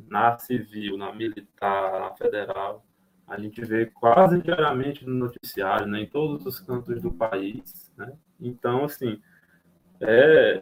na 0.08 0.38
civil, 0.38 0.98
na 0.98 1.14
militar, 1.14 2.00
na 2.00 2.12
federal, 2.16 2.86
a 3.28 3.40
gente 3.40 3.64
vê 3.64 3.86
quase 3.86 4.42
diariamente 4.42 5.06
no 5.06 5.14
noticiário, 5.14 5.86
né, 5.86 6.02
em 6.02 6.08
todos 6.08 6.46
os 6.46 6.60
cantos 6.60 7.00
do 7.02 7.12
país, 7.12 7.89
né? 8.00 8.14
Então, 8.40 8.86
assim, 8.86 9.22
é, 10.02 10.62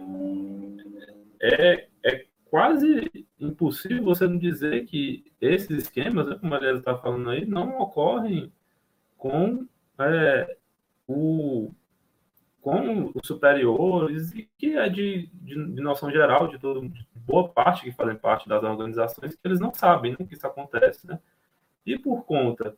é, 1.39 1.87
é 2.03 2.25
quase 2.49 3.25
impossível 3.39 4.03
você 4.03 4.27
não 4.27 4.37
dizer 4.37 4.85
que 4.85 5.31
esses 5.39 5.83
esquemas, 5.83 6.27
né, 6.27 6.37
como 6.39 6.53
a 6.53 6.57
Elias 6.57 6.79
está 6.79 6.97
falando 6.97 7.29
aí, 7.29 7.45
não 7.45 7.79
ocorrem 7.79 8.51
com 9.17 9.67
é, 9.99 10.57
o 11.07 11.71
com 12.59 13.13
os 13.15 13.25
superiores 13.25 14.33
e 14.33 14.49
que 14.57 14.75
é 14.75 14.89
de, 14.89 15.27
de, 15.31 15.73
de, 15.73 15.81
noção 15.81 16.11
geral 16.11 16.49
de 16.49 16.59
todo 16.59 16.85
de 16.89 17.07
boa 17.15 17.47
parte 17.47 17.83
que 17.83 17.93
fazem 17.93 18.17
parte 18.17 18.49
das 18.49 18.61
organizações 18.61 19.35
que 19.35 19.47
eles 19.47 19.61
não 19.61 19.73
sabem 19.73 20.17
né, 20.19 20.25
que 20.27 20.33
isso 20.33 20.45
acontece, 20.45 21.07
né? 21.07 21.17
E 21.85 21.97
por 21.97 22.25
conta 22.25 22.75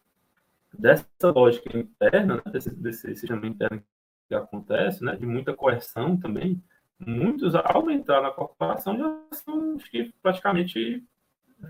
dessa 0.72 1.08
lógica 1.24 1.76
interna, 1.76 2.36
né, 2.36 2.52
desse, 2.52 2.70
desse 2.76 3.16
sistema 3.16 3.48
interno 3.48 3.84
que 4.30 4.36
acontece, 4.36 5.04
né, 5.04 5.16
de 5.16 5.26
muita 5.26 5.54
coerção 5.54 6.16
também, 6.16 6.62
muitos, 7.00 7.56
ao 7.56 7.90
entrar 7.90 8.22
na 8.22 8.30
corporação, 8.30 8.98
já 8.98 9.20
são 9.32 9.78
que, 9.78 10.14
praticamente 10.22 11.04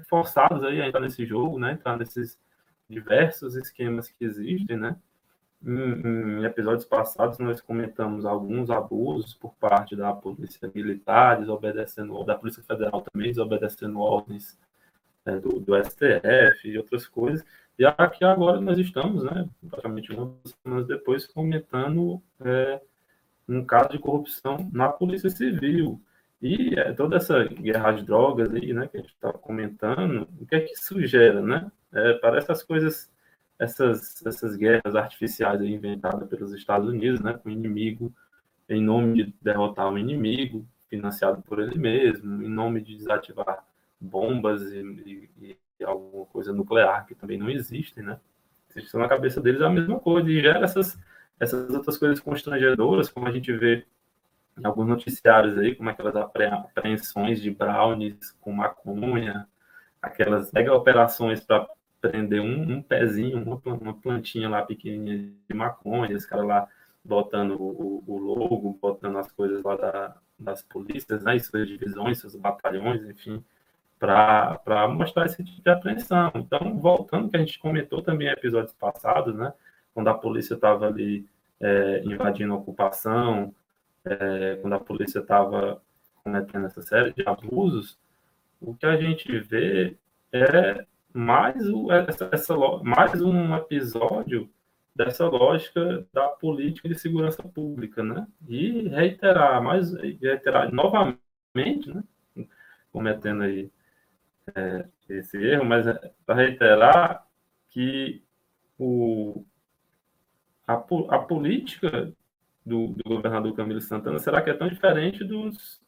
forçados 0.08 0.64
aí 0.64 0.82
a 0.82 0.88
entrar 0.88 1.00
nesse 1.00 1.26
jogo, 1.26 1.58
né, 1.58 1.72
entrar 1.72 1.98
nesses 1.98 2.38
diversos 2.90 3.56
esquemas 3.56 4.12
que 4.12 4.26
existem, 4.26 4.78
né. 4.78 4.98
Em, 5.64 6.42
em 6.42 6.44
episódios 6.46 6.86
passados, 6.86 7.40
nós 7.40 7.62
comentamos 7.62 8.26
alguns 8.26 8.70
abusos 8.70 9.34
por 9.34 9.54
parte 9.56 9.96
da 9.96 10.14
polícia 10.14 10.70
militar, 10.74 11.40
desobedecendo, 11.40 12.24
da 12.24 12.36
Polícia 12.36 12.64
Federal 12.64 13.02
também, 13.02 13.30
desobedecendo 13.30 14.00
ordens 14.00 14.58
é, 15.26 15.38
do, 15.38 15.60
do 15.60 15.76
STF 15.84 16.68
e 16.70 16.78
outras 16.78 17.08
coisas. 17.08 17.46
E 17.80 17.86
aqui 17.86 18.26
agora 18.26 18.60
nós 18.60 18.78
estamos, 18.78 19.24
né, 19.24 19.48
praticamente 19.70 20.12
umas 20.12 20.34
semanas 20.62 20.86
depois, 20.86 21.26
comentando 21.26 22.22
é, 22.42 22.82
um 23.48 23.64
caso 23.64 23.92
de 23.92 24.00
corrupção 24.00 24.70
na 24.74 24.90
Polícia 24.90 25.30
Civil. 25.30 26.02
E 26.42 26.78
é, 26.78 26.92
toda 26.92 27.16
essa 27.16 27.42
guerra 27.46 27.94
de 27.94 28.04
drogas 28.04 28.54
aí, 28.54 28.74
né, 28.74 28.90
que 28.90 28.98
a 28.98 29.00
gente 29.00 29.14
está 29.14 29.32
comentando, 29.32 30.28
o 30.42 30.46
que 30.46 30.56
é 30.56 30.60
que 30.60 30.74
isso 30.74 31.02
gera, 31.08 31.42
né? 31.42 31.72
É, 31.94 32.14
parece 32.16 32.52
as 32.52 32.62
coisas, 32.64 33.10
essas, 33.58 34.26
essas 34.26 34.58
guerras 34.58 34.94
artificiais 34.94 35.62
inventadas 35.62 36.28
pelos 36.28 36.54
Estados 36.54 36.90
Unidos, 36.90 37.22
né, 37.22 37.40
com 37.42 37.48
o 37.48 37.52
inimigo 37.52 38.14
em 38.68 38.84
nome 38.84 39.24
de 39.24 39.34
derrotar 39.42 39.90
o 39.90 39.98
inimigo, 39.98 40.68
financiado 40.90 41.42
por 41.44 41.60
ele 41.60 41.78
mesmo, 41.78 42.44
em 42.44 42.50
nome 42.50 42.82
de 42.82 42.98
desativar 42.98 43.66
bombas 44.02 44.64
e, 44.64 45.30
e 45.42 45.58
alguma 45.84 46.26
coisa 46.26 46.54
nuclear 46.54 47.06
que 47.06 47.16
também 47.16 47.38
não 47.38 47.50
existe, 47.50 48.02
né? 48.02 48.20
Existe 48.70 48.96
na 48.98 49.08
cabeça 49.08 49.42
deles 49.42 49.62
a 49.62 49.70
mesma 49.70 50.00
coisa 50.00 50.30
e 50.30 50.42
gera 50.42 50.64
essas, 50.64 50.98
essas 51.40 51.70
outras 51.74 51.98
coisas 51.98 52.20
constrangedoras, 52.20 53.10
como 53.10 53.28
a 53.28 53.32
gente 53.32 53.52
vê 53.52 53.86
em 54.58 54.66
alguns 54.66 54.88
noticiários 54.88 55.58
aí, 55.58 55.76
como 55.76 55.90
aquelas 55.90 56.16
apreensões 56.16 57.42
de 57.42 57.50
brownies 57.50 58.32
com 58.42 58.52
maconha, 58.52 59.48
aquelas 60.02 60.52
mega 60.52 60.74
operações 60.74 61.40
para 61.44 61.68
prender 62.02 62.42
um, 62.42 62.78
um, 62.78 62.82
pezinho, 62.82 63.42
uma, 63.42 63.62
uma 63.66 63.94
plantinha 63.94 64.50
lá 64.50 64.62
pequenininha 64.64 65.34
de 65.48 65.56
maconha, 65.56 66.16
esse 66.16 66.28
cara 66.28 66.44
lá 66.44 66.68
botando 67.04 67.56
o, 67.60 68.04
o 68.06 68.18
logo, 68.18 68.78
botando 68.82 69.18
as 69.18 69.32
coisas 69.32 69.64
lá 69.64 69.76
da, 69.76 70.18
das 70.38 70.62
polícias, 70.62 71.24
né, 71.24 71.38
suas 71.40 71.68
divisões, 71.68 72.20
seus 72.20 72.36
batalhões, 72.36 73.04
enfim, 73.04 73.44
para 74.00 74.88
mostrar 74.88 75.26
esse 75.26 75.44
tipo 75.44 75.62
de 75.62 75.70
apreensão. 75.70 76.32
Então, 76.36 76.78
voltando 76.80 77.30
que 77.30 77.36
a 77.36 77.40
gente 77.40 77.60
comentou 77.60 78.02
também 78.02 78.28
em 78.28 78.32
episódios 78.32 78.74
passados, 78.74 79.36
né, 79.36 79.54
quando 79.94 80.08
a 80.08 80.14
polícia 80.14 80.54
estava 80.54 80.88
ali 80.88 81.28
é, 81.60 82.02
invadindo 82.06 82.54
a 82.54 82.58
ocupação, 82.58 83.54
é, 84.06 84.58
quando 84.62 84.74
a 84.74 84.80
polícia 84.80 85.20
estava 85.20 85.82
cometendo 86.24 86.66
essa 86.66 86.82
série 86.82 87.14
de 87.14 87.28
abusos, 87.28 88.00
o 88.62 88.74
que 88.74 88.86
a 88.86 88.96
gente 88.96 89.38
vê 89.40 89.98
é 90.32 90.86
mais, 91.14 91.68
o, 91.70 91.92
essa, 91.92 92.30
essa, 92.32 92.56
mais 92.84 93.22
um 93.22 93.56
episódio 93.56 94.50
dessa 94.96 95.28
lógica 95.28 96.06
da 96.14 96.28
política 96.28 96.88
de 96.88 96.98
segurança 96.98 97.42
pública, 97.44 98.04
né? 98.04 98.28
E 98.48 98.88
reiterar, 98.90 99.62
mais 99.64 99.94
reiterar 99.94 100.74
novamente, 100.74 101.94
né? 101.94 102.04
Cometendo 102.92 103.44
aí 103.44 103.72
é, 104.56 104.88
esse 105.10 105.38
erro, 105.38 105.66
mas 105.66 105.88
é 105.88 106.14
para 106.26 106.36
reiterar 106.36 107.28
que 107.70 108.24
o, 108.78 109.44
a, 110.68 110.74
a 110.74 111.20
política 111.20 112.14
do, 112.66 112.88
do, 112.90 113.04
governador 113.06 113.56
Camilo 113.56 113.82
Santana, 113.82 114.20
será 114.20 114.42
que 114.42 114.50
é 114.50 114.54
tão 114.54 114.68
diferente 114.68 115.24
dos, 115.24 115.82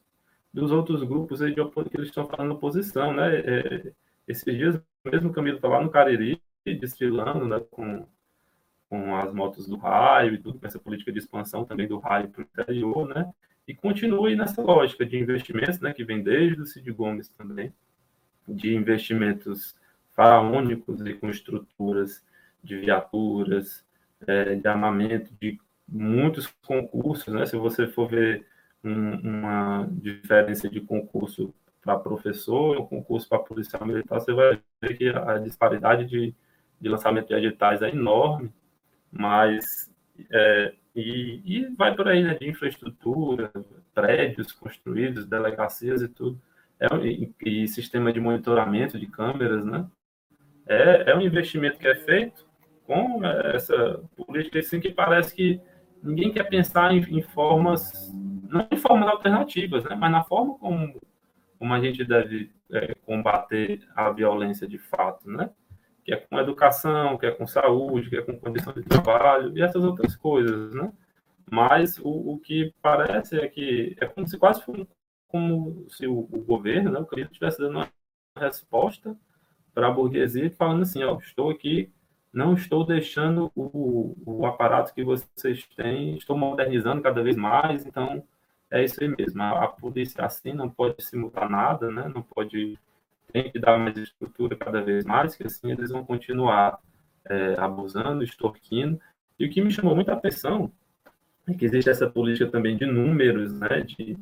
dos 0.52 0.70
outros 0.70 1.02
grupos 1.02 1.40
aí 1.40 1.54
de 1.54 1.62
que 1.64 1.96
eles 1.96 2.08
estão 2.08 2.26
falando 2.26 2.52
oposição, 2.52 3.12
né? 3.12 3.36
É, 3.40 3.92
esses 4.26 4.44
dias 4.44 4.80
mesmo 5.04 5.32
Camilo 5.32 5.56
está 5.56 5.68
lá 5.68 5.80
no 5.80 5.90
Cariri, 5.90 6.40
desfilando 6.64 7.46
né, 7.46 7.60
com, 7.70 8.06
com 8.88 9.16
as 9.16 9.32
motos 9.32 9.66
do 9.66 9.76
raio 9.76 10.34
e 10.34 10.38
tudo, 10.38 10.60
com 10.60 10.66
essa 10.66 10.78
política 10.78 11.10
de 11.10 11.18
expansão 11.18 11.64
também 11.64 11.88
do 11.88 11.98
raio 11.98 12.28
para 12.28 12.42
o 12.42 12.44
interior, 12.44 13.08
né? 13.08 13.32
E 13.66 13.74
continue 13.74 14.36
nessa 14.36 14.60
lógica 14.60 15.06
de 15.06 15.16
investimentos, 15.16 15.80
né, 15.80 15.92
que 15.92 16.04
vem 16.04 16.22
desde 16.22 16.60
o 16.60 16.66
Cid 16.66 16.90
Gomes 16.92 17.28
também, 17.30 17.72
de 18.46 18.74
investimentos 18.74 19.74
faraônicos 20.12 21.00
e 21.06 21.14
com 21.14 21.30
estruturas 21.30 22.22
de 22.62 22.78
viaturas, 22.78 23.84
é, 24.26 24.54
de 24.54 24.68
armamento, 24.68 25.32
de 25.40 25.58
muitos 25.88 26.46
concursos, 26.66 27.32
né? 27.32 27.46
Se 27.46 27.56
você 27.56 27.86
for 27.86 28.08
ver 28.08 28.46
um, 28.84 29.14
uma 29.16 29.88
diferença 29.90 30.68
de 30.68 30.80
concurso 30.80 31.54
para 31.82 31.98
professor 31.98 32.76
e 32.76 32.78
um 32.78 32.86
concurso 32.86 33.28
para 33.28 33.38
policial 33.38 33.86
militar, 33.86 34.20
você 34.20 34.32
vai 34.32 34.60
ver 34.80 34.96
que 34.96 35.08
a 35.08 35.38
disparidade 35.38 36.04
de, 36.06 36.34
de 36.80 36.88
lançamento 36.88 37.28
de 37.28 37.34
editais 37.34 37.82
é 37.82 37.90
enorme 37.90 38.52
mas 39.12 39.90
é, 40.30 40.74
e, 40.96 41.42
e, 41.44 41.66
vai 41.76 41.94
por 41.94 42.08
aí, 42.08 42.24
né, 42.24 42.34
de 42.34 42.48
infraestrutura, 42.48 43.52
prédios 43.94 44.52
construídos, 44.52 45.26
delegacias 45.26 46.00
e 46.00 46.08
tudo, 46.08 46.40
e, 47.02 47.32
e, 47.40 47.68
sistema 47.68 48.12
de 48.12 48.20
monitoramento 48.20 48.98
de 48.98 49.06
câmeras, 49.06 49.64
né, 49.64 49.86
é, 50.66 51.10
é 51.10 51.16
um 51.16 51.20
investimento 51.20 51.78
que 51.78 51.86
é 51.86 51.94
feito 51.94 52.46
com 52.84 53.24
essa 53.24 54.02
política 54.16 54.58
assim 54.58 54.80
que 54.80 54.92
parece 54.92 55.34
que 55.34 55.60
ninguém 56.02 56.32
quer 56.32 56.44
pensar 56.44 56.92
em, 56.92 57.00
em 57.18 57.22
formas, 57.22 58.12
não 58.48 58.66
em 58.70 58.76
formas 58.76 59.08
alternativas, 59.08 59.84
né, 59.84 59.94
mas 59.94 60.10
na 60.10 60.24
forma 60.24 60.58
como, 60.58 61.00
como 61.58 61.72
a 61.72 61.80
gente 61.80 62.04
deve 62.04 62.50
é, 62.72 62.94
combater 63.06 63.80
a 63.94 64.10
violência 64.10 64.66
de 64.66 64.78
fato, 64.78 65.30
né, 65.30 65.50
que 66.04 66.12
é 66.12 66.16
com 66.16 66.38
educação, 66.38 67.16
que 67.16 67.26
é 67.26 67.30
com 67.30 67.46
saúde, 67.46 68.10
que 68.10 68.16
é 68.16 68.22
com 68.22 68.38
condição 68.38 68.72
de 68.72 68.82
trabalho 68.82 69.56
e 69.56 69.62
essas 69.62 69.84
outras 69.84 70.16
coisas, 70.16 70.74
né? 70.74 70.92
Mas 71.50 71.98
o, 71.98 72.32
o 72.32 72.38
que 72.38 72.74
parece 72.82 73.38
é 73.38 73.46
que 73.46 73.96
é 74.00 74.06
como 74.06 74.26
se 74.26 74.38
quase 74.38 74.64
como 75.32 75.86
se 75.88 76.06
o, 76.06 76.20
o 76.30 76.44
governo, 76.44 76.92
né, 76.92 77.00
o 77.00 77.06
Cristo 77.06 77.32
estivesse 77.32 77.58
dando 77.58 77.78
uma 77.78 77.88
resposta 78.38 79.16
para 79.74 79.88
a 79.88 79.90
burguesia, 79.90 80.50
falando 80.50 80.82
assim, 80.82 81.02
ó, 81.02 81.18
estou 81.18 81.50
aqui, 81.50 81.90
não 82.32 82.54
estou 82.54 82.86
deixando 82.86 83.50
o, 83.56 84.14
o 84.24 84.46
aparato 84.46 84.94
que 84.94 85.02
vocês 85.02 85.66
têm, 85.74 86.16
estou 86.16 86.36
modernizando 86.36 87.02
cada 87.02 87.22
vez 87.22 87.36
mais, 87.36 87.84
então 87.86 88.22
é 88.70 88.84
isso 88.84 89.02
aí 89.02 89.08
mesmo. 89.08 89.42
A, 89.42 89.64
a 89.64 89.68
polícia 89.68 90.24
assim 90.24 90.52
não 90.52 90.68
pode 90.68 91.02
se 91.02 91.16
mudar 91.16 91.48
nada, 91.48 91.90
né? 91.90 92.10
Não 92.14 92.22
pode 92.22 92.78
tem 93.32 93.50
que 93.50 93.58
dar 93.58 93.78
mais 93.78 93.96
estrutura 93.96 94.54
cada 94.56 94.82
vez 94.82 95.04
mais, 95.04 95.34
que 95.34 95.46
assim 95.46 95.72
eles 95.72 95.90
vão 95.90 96.04
continuar 96.04 96.78
é, 97.24 97.54
abusando, 97.58 98.22
extorquindo. 98.22 99.00
E 99.38 99.46
o 99.46 99.50
que 99.50 99.62
me 99.62 99.70
chamou 99.70 99.94
muita 99.94 100.12
atenção 100.12 100.70
é 101.46 101.54
que 101.54 101.64
existe 101.64 101.88
essa 101.90 102.08
política 102.08 102.50
também 102.50 102.76
de 102.76 102.84
números, 102.86 103.58
né, 103.58 103.80
de 103.80 104.18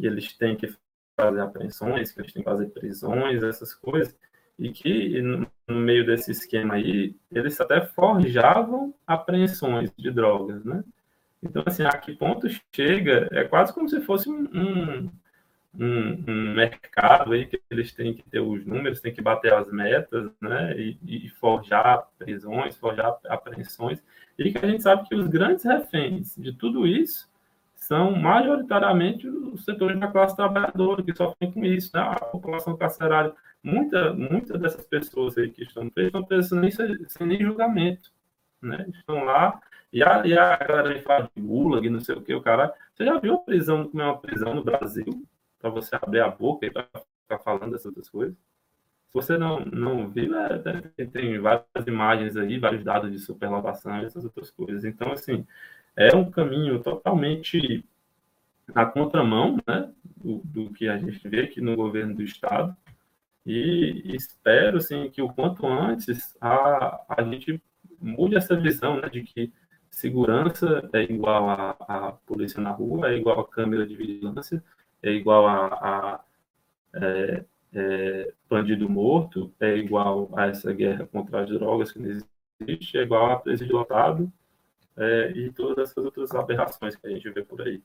que 0.00 0.06
eles 0.06 0.32
têm 0.36 0.56
que 0.56 0.72
fazer 1.16 1.40
apreensões, 1.40 2.12
que 2.12 2.20
eles 2.20 2.32
têm 2.32 2.42
que 2.42 2.48
fazer 2.48 2.66
prisões, 2.66 3.42
essas 3.42 3.74
coisas, 3.74 4.16
e 4.58 4.70
que 4.72 5.20
no 5.20 5.48
meio 5.68 6.04
desse 6.04 6.30
esquema 6.30 6.74
aí, 6.74 7.16
eles 7.30 7.60
até 7.60 7.84
forjavam 7.86 8.94
apreensões 9.06 9.92
de 9.96 10.10
drogas, 10.10 10.64
né? 10.64 10.84
Então, 11.42 11.62
assim, 11.66 11.84
a 11.84 11.96
que 11.96 12.14
ponto 12.16 12.48
chega, 12.74 13.28
é 13.30 13.44
quase 13.44 13.72
como 13.72 13.88
se 13.88 14.00
fosse 14.00 14.28
um, 14.28 14.48
um 14.52 15.10
um, 15.74 16.54
mercado 16.54 17.32
aí 17.32 17.46
que 17.46 17.60
eles 17.70 17.92
têm 17.92 18.14
que 18.14 18.28
ter 18.28 18.40
os 18.40 18.64
números, 18.66 19.00
têm 19.00 19.12
que 19.12 19.22
bater 19.22 19.52
as 19.52 19.70
metas, 19.70 20.30
né, 20.40 20.78
e, 20.78 20.98
e, 21.06 21.28
forjar 21.30 22.08
prisões, 22.18 22.76
forjar 22.76 23.18
apreensões, 23.28 24.02
e 24.38 24.52
que 24.52 24.58
a 24.58 24.68
gente 24.68 24.82
sabe 24.82 25.08
que 25.08 25.14
os 25.14 25.28
grandes 25.28 25.64
reféns 25.64 26.34
de 26.36 26.52
tudo 26.52 26.86
isso 26.86 27.27
são 27.88 28.14
majoritariamente 28.14 29.26
os 29.26 29.64
setores 29.64 29.98
da 29.98 30.08
classe 30.08 30.36
trabalhadora 30.36 31.02
que 31.02 31.16
sofrem 31.16 31.50
com 31.50 31.64
isso, 31.64 31.90
né, 31.94 32.02
a 32.02 32.16
população 32.16 32.76
carcerária. 32.76 33.34
Muita, 33.62 34.12
muitas 34.12 34.60
dessas 34.60 34.86
pessoas 34.86 35.36
aí 35.38 35.50
que 35.50 35.64
estão 35.64 35.88
presas 35.88 36.08
estão 36.08 36.24
presas 36.24 36.74
sem, 36.76 37.08
sem 37.08 37.26
nem 37.26 37.42
julgamento, 37.42 38.10
né, 38.62 38.86
estão 38.90 39.24
lá 39.24 39.60
e 39.92 40.02
a, 40.02 40.26
e 40.26 40.36
a 40.36 40.56
galera 40.56 41.02
fala 41.02 41.30
de 41.34 41.42
gulag, 41.42 41.88
não 41.88 42.00
sei 42.00 42.14
o 42.14 42.22
que, 42.22 42.34
o 42.34 42.42
cara. 42.42 42.72
Você 42.94 43.04
já 43.04 43.18
viu 43.18 43.34
a 43.34 43.38
prisão, 43.38 43.88
como 43.88 44.02
é 44.02 44.06
uma 44.06 44.18
prisão 44.18 44.54
no 44.54 44.62
Brasil? 44.62 45.26
para 45.58 45.70
você 45.70 45.96
abrir 45.96 46.20
a 46.20 46.28
boca 46.28 46.66
e 46.66 46.70
ficar 46.70 47.38
falando 47.40 47.74
essas 47.74 47.86
outras 47.86 48.08
coisas. 48.08 48.34
Se 48.34 49.14
você 49.14 49.38
não, 49.38 49.60
não 49.60 50.08
viu, 50.08 50.36
é, 50.38 50.58
tem, 50.96 51.08
tem, 51.08 51.38
várias 51.38 51.86
imagens 51.86 52.36
aí, 52.36 52.58
vários 52.58 52.84
dados 52.84 53.10
de 53.10 53.18
superlotação 53.18 53.96
essas 53.96 54.24
outras 54.24 54.50
coisas. 54.50 54.84
Então, 54.84 55.12
assim, 55.12 55.46
é 55.98 56.14
um 56.14 56.30
caminho 56.30 56.80
totalmente 56.80 57.84
na 58.72 58.86
contramão 58.86 59.58
né, 59.66 59.92
do, 60.16 60.40
do 60.44 60.72
que 60.72 60.88
a 60.88 60.96
gente 60.96 61.28
vê 61.28 61.40
aqui 61.40 61.60
no 61.60 61.74
governo 61.74 62.14
do 62.14 62.22
Estado. 62.22 62.74
E 63.44 64.14
espero 64.14 64.78
assim, 64.78 65.10
que 65.10 65.20
o 65.20 65.28
quanto 65.28 65.66
antes 65.66 66.36
a, 66.40 67.04
a 67.08 67.22
gente 67.24 67.60
mude 68.00 68.36
essa 68.36 68.54
visão 68.54 69.00
né, 69.00 69.08
de 69.08 69.22
que 69.22 69.52
segurança 69.90 70.88
é 70.92 71.02
igual 71.02 71.50
a, 71.50 71.70
a 71.80 72.12
polícia 72.12 72.60
na 72.60 72.70
rua, 72.70 73.10
é 73.10 73.16
igual 73.16 73.40
a 73.40 73.48
câmera 73.48 73.84
de 73.84 73.96
vigilância, 73.96 74.62
é 75.02 75.10
igual 75.10 75.48
a, 75.48 75.66
a 75.66 76.24
é, 76.94 77.44
é, 77.72 78.32
bandido 78.48 78.88
morto, 78.88 79.52
é 79.58 79.76
igual 79.76 80.30
a 80.36 80.46
essa 80.46 80.72
guerra 80.72 81.08
contra 81.08 81.42
as 81.42 81.48
drogas 81.48 81.90
que 81.90 81.98
não 81.98 82.20
existe, 82.60 82.98
é 82.98 83.02
igual 83.02 83.32
a 83.32 83.40
presídio 83.40 83.76
lotado 83.76 84.32
é, 84.98 85.30
e 85.32 85.52
todas 85.52 85.90
essas 85.90 86.04
outras 86.04 86.34
aberrações 86.34 86.96
que 86.96 87.06
a 87.06 87.10
gente 87.10 87.30
vê 87.30 87.42
por 87.42 87.62
aí. 87.62 87.82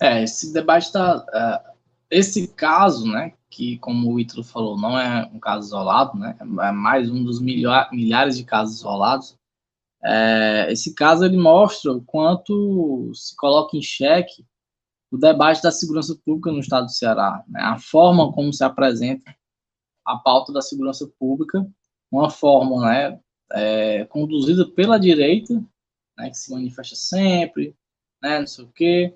É, 0.00 0.22
esse 0.22 0.52
debate 0.52 0.86
está. 0.86 1.18
Uh, 1.18 1.26
é, 1.36 1.72
esse 2.10 2.48
caso, 2.48 3.06
né, 3.10 3.32
que, 3.48 3.78
como 3.78 4.12
o 4.12 4.20
Ítalo 4.20 4.44
falou, 4.44 4.78
não 4.78 4.98
é 4.98 5.30
um 5.32 5.40
caso 5.40 5.66
isolado, 5.68 6.18
né, 6.18 6.36
é 6.40 6.72
mais 6.72 7.10
um 7.10 7.24
dos 7.24 7.40
milhares 7.40 8.36
de 8.36 8.44
casos 8.44 8.76
isolados, 8.76 9.38
é, 10.04 10.70
esse 10.70 10.94
caso 10.94 11.24
ele 11.24 11.36
mostra 11.36 11.92
o 11.92 12.02
quanto 12.02 13.12
se 13.14 13.34
coloca 13.36 13.76
em 13.76 13.82
xeque 13.82 14.44
o 15.10 15.16
debate 15.16 15.62
da 15.62 15.70
segurança 15.70 16.18
pública 16.24 16.50
no 16.50 16.58
estado 16.58 16.86
do 16.86 16.90
Ceará, 16.90 17.44
né? 17.46 17.60
a 17.62 17.78
forma 17.78 18.32
como 18.32 18.52
se 18.52 18.64
apresenta 18.64 19.34
a 20.04 20.16
pauta 20.16 20.52
da 20.52 20.60
segurança 20.60 21.08
pública, 21.18 21.64
uma 22.12 22.30
forma 22.30 22.86
né, 22.86 23.20
é, 23.52 24.04
conduzida 24.04 24.68
pela 24.68 24.98
direita, 24.98 25.54
né, 26.16 26.28
que 26.28 26.36
se 26.36 26.52
manifesta 26.52 26.94
sempre, 26.94 27.74
né, 28.22 28.38
não 28.38 28.46
sei 28.46 28.64
o 28.64 28.72
quê, 28.72 29.14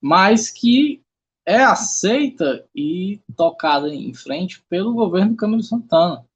mas 0.00 0.50
que 0.50 1.00
é 1.46 1.62
aceita 1.62 2.66
e 2.74 3.20
tocada 3.36 3.88
em 3.88 4.12
frente 4.12 4.62
pelo 4.68 4.92
governo 4.92 5.36
Camilo 5.36 5.62
Santana, 5.62 6.26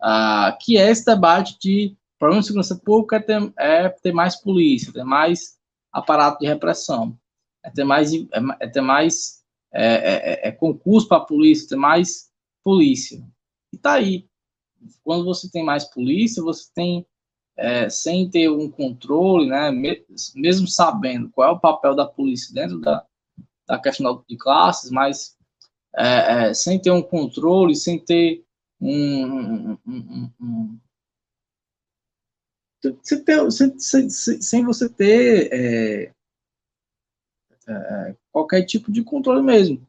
ah, 0.00 0.56
que 0.60 0.76
é 0.76 0.90
esse 0.90 1.04
debate 1.04 1.58
de 1.58 1.96
problema 2.18 2.40
de 2.40 2.46
segurança 2.46 2.76
pública 2.76 3.16
é 3.16 3.20
ter, 3.20 3.52
é 3.58 3.88
ter 3.88 4.12
mais 4.12 4.36
polícia, 4.36 4.92
ter 4.92 5.04
mais 5.04 5.58
aparato 5.92 6.40
de 6.40 6.46
repressão, 6.46 7.18
é 7.64 7.70
ter 7.70 7.84
mais, 7.84 8.12
é, 8.12 8.28
é 8.60 8.68
ter 8.68 8.80
mais 8.80 9.42
é, 9.72 9.84
é, 9.84 10.32
é, 10.32 10.48
é 10.48 10.52
concurso 10.52 11.08
para 11.08 11.18
a 11.18 11.24
polícia, 11.24 11.68
ter 11.68 11.76
mais 11.76 12.30
polícia. 12.62 13.22
E 13.72 13.78
tá 13.78 13.94
aí. 13.94 14.27
Quando 15.02 15.24
você 15.24 15.50
tem 15.50 15.64
mais 15.64 15.84
polícia, 15.84 16.42
você 16.42 16.70
tem, 16.74 17.06
é, 17.56 17.88
sem 17.88 18.28
ter 18.30 18.50
um 18.50 18.70
controle, 18.70 19.48
né, 19.48 19.70
mesmo 20.34 20.66
sabendo 20.66 21.30
qual 21.30 21.48
é 21.48 21.52
o 21.52 21.60
papel 21.60 21.94
da 21.94 22.06
polícia 22.06 22.54
dentro 22.54 22.78
da, 22.80 23.04
da 23.66 23.78
questão 23.78 24.24
de 24.28 24.36
classes, 24.36 24.90
mas 24.90 25.36
é, 25.96 26.54
sem 26.54 26.80
ter 26.80 26.90
um 26.90 27.02
controle, 27.02 27.74
sem 27.74 27.98
ter 27.98 28.44
um, 28.80 29.24
um, 29.24 29.78
um, 29.86 30.30
um 30.40 30.78
sem, 33.02 33.24
ter, 33.24 33.50
sem, 33.50 33.78
sem, 33.78 34.10
sem 34.10 34.64
você 34.64 34.88
ter 34.88 35.52
é, 35.52 36.12
é, 37.68 38.16
qualquer 38.32 38.62
tipo 38.64 38.90
de 38.90 39.02
controle 39.02 39.42
mesmo. 39.42 39.86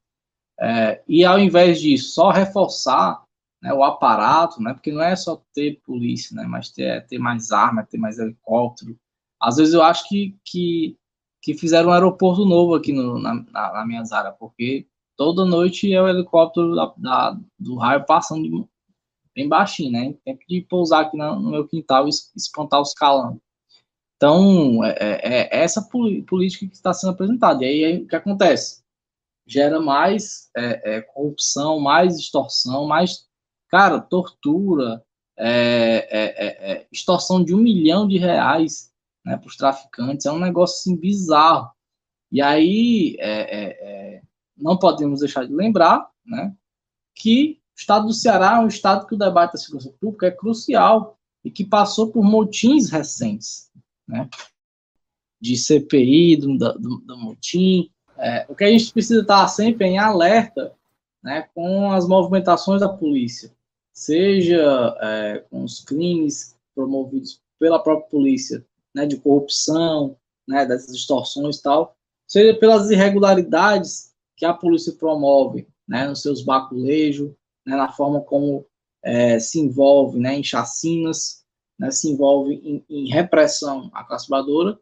É, 0.60 1.02
e 1.08 1.24
ao 1.24 1.40
invés 1.40 1.80
disso, 1.80 2.12
só 2.12 2.32
reforçar 2.32 3.24
né, 3.62 3.74
o 3.74 3.84
aparato, 3.84 4.62
né, 4.62 4.74
porque 4.74 4.92
não 4.92 5.02
é 5.02 5.16
só 5.16 5.42
ter 5.54 5.82
polícia, 5.86 6.36
né, 6.36 6.46
mas 6.48 6.70
ter, 6.72 7.06
ter 7.08 7.18
mais 7.18 7.52
arma, 7.52 7.86
ter 7.86 7.98
mais 7.98 8.20
helicóptero. 8.20 8.98
Às 9.40 9.58
vezes 9.58 9.74
eu 9.74 9.82
acho 9.82 10.08
que, 10.08 10.38
que, 10.46 10.98
que 11.42 11.54
fizeram 11.54 11.90
um 11.90 11.94
aeroporto 11.94 12.46
novo 12.46 12.76
aqui 12.76 12.92
no, 12.92 13.20
na, 13.20 13.36
na, 13.36 13.74
na 13.74 13.86
minha 13.86 14.04
área, 14.12 14.32
porque 14.32 14.88
toda 15.18 15.46
noite 15.46 15.94
é 15.94 16.02
o 16.02 16.08
helicóptero 16.08 16.76
da, 16.76 16.94
da, 16.98 17.40
do 17.58 17.76
raio 17.76 18.06
passando 18.06 18.44
de, 18.44 18.66
bem 19.36 19.48
baixinho, 19.48 19.92
né? 19.92 20.14
Tem 20.26 20.38
que 20.38 20.62
pousar 20.62 21.02
aqui 21.02 21.18
no, 21.18 21.40
no 21.40 21.52
meu 21.52 21.68
quintal 21.68 22.08
e 22.08 22.10
espantar 22.36 22.82
os 22.82 22.94
calangos. 22.94 23.42
Então, 24.18 24.84
é, 24.84 24.96
é, 25.00 25.60
é 25.60 25.64
essa 25.64 25.82
política 25.82 26.68
que 26.68 26.76
está 26.76 26.94
sendo 26.94 27.12
apresentada. 27.12 27.64
E 27.64 27.68
aí, 27.68 27.86
aí 27.86 28.04
o 28.04 28.08
que 28.08 28.16
acontece? 28.18 28.84
Gera 29.48 29.80
mais 29.80 30.50
é, 30.58 30.98
é, 30.98 31.02
corrupção, 31.02 31.80
mais 31.80 32.18
extorsão, 32.18 32.86
mais, 32.86 33.29
cara, 33.70 34.00
tortura, 34.00 35.04
é, 35.38 36.08
é, 36.12 36.88
extorsão 36.92 37.44
de 37.44 37.54
um 37.54 37.60
milhão 37.60 38.08
de 38.08 38.18
reais 38.18 38.92
né, 39.26 39.38
para 39.38 39.48
os 39.48 39.56
traficantes. 39.56 40.26
É 40.26 40.32
um 40.32 40.40
negócio 40.40 40.78
assim, 40.80 41.00
bizarro. 41.00 41.72
E 42.32 42.42
aí, 42.42 43.18
não 44.56 44.78
podemos 44.78 45.22
deixar 45.22 45.46
de 45.46 45.54
lembrar 45.54 46.08
né, 46.26 46.54
que 47.16 47.60
o 47.76 47.80
estado 47.80 48.08
do 48.08 48.14
Ceará 48.14 48.58
é 48.58 48.60
um 48.60 48.68
estado 48.68 49.08
que 49.08 49.16
o 49.16 49.18
debate 49.18 49.54
da 49.54 49.58
segurança 49.58 49.94
pública 50.00 50.28
é 50.28 50.32
crucial 50.32 51.18
e 51.44 51.50
que 51.50 51.66
passou 51.66 52.12
por 52.12 52.24
motins 52.24 52.90
recentes, 52.90 53.72
né? 54.08 54.30
De 55.40 55.56
CPI, 55.56 56.36
do, 56.36 56.58
do, 56.58 56.98
do 57.00 57.18
motim. 57.18 57.90
É, 58.18 58.46
o 58.50 58.56
que 58.56 58.66
a 58.66 58.70
gente 58.70 58.92
precisa 58.92 59.22
estar 59.22 59.48
sempre 59.48 59.88
em 59.88 59.98
alerta 59.98 60.76
né, 61.24 61.48
com 61.54 61.92
as 61.92 62.06
movimentações 62.06 62.82
da 62.82 62.90
polícia, 62.90 63.50
seja 64.00 64.96
é, 65.02 65.40
com 65.50 65.66
os 65.66 65.82
crimes 65.82 66.56
promovidos 66.74 67.42
pela 67.60 67.84
própria 67.84 68.10
polícia, 68.10 68.66
né, 68.96 69.06
de 69.06 69.18
corrupção, 69.18 70.16
né, 70.48 70.66
dessas 70.66 70.96
extorsões 70.96 71.58
e 71.58 71.62
tal, 71.62 71.98
seja 72.26 72.58
pelas 72.58 72.90
irregularidades 72.90 74.14
que 74.38 74.46
a 74.46 74.54
polícia 74.54 74.94
promove 74.94 75.68
né, 75.86 76.08
nos 76.08 76.22
seus 76.22 76.42
baculejos, 76.42 77.34
né, 77.66 77.76
na 77.76 77.92
forma 77.92 78.22
como 78.22 78.66
é, 79.04 79.38
se 79.38 79.60
envolve 79.60 80.18
né, 80.18 80.34
em 80.40 80.44
chacinas, 80.44 81.44
né, 81.78 81.92
se 81.92 82.10
envolve 82.10 82.54
em, 82.54 82.86
em, 82.90 83.10
repressão 83.10 83.90
à 83.94 84.06
classe 84.06 84.28
trabalhadora, 84.28 84.80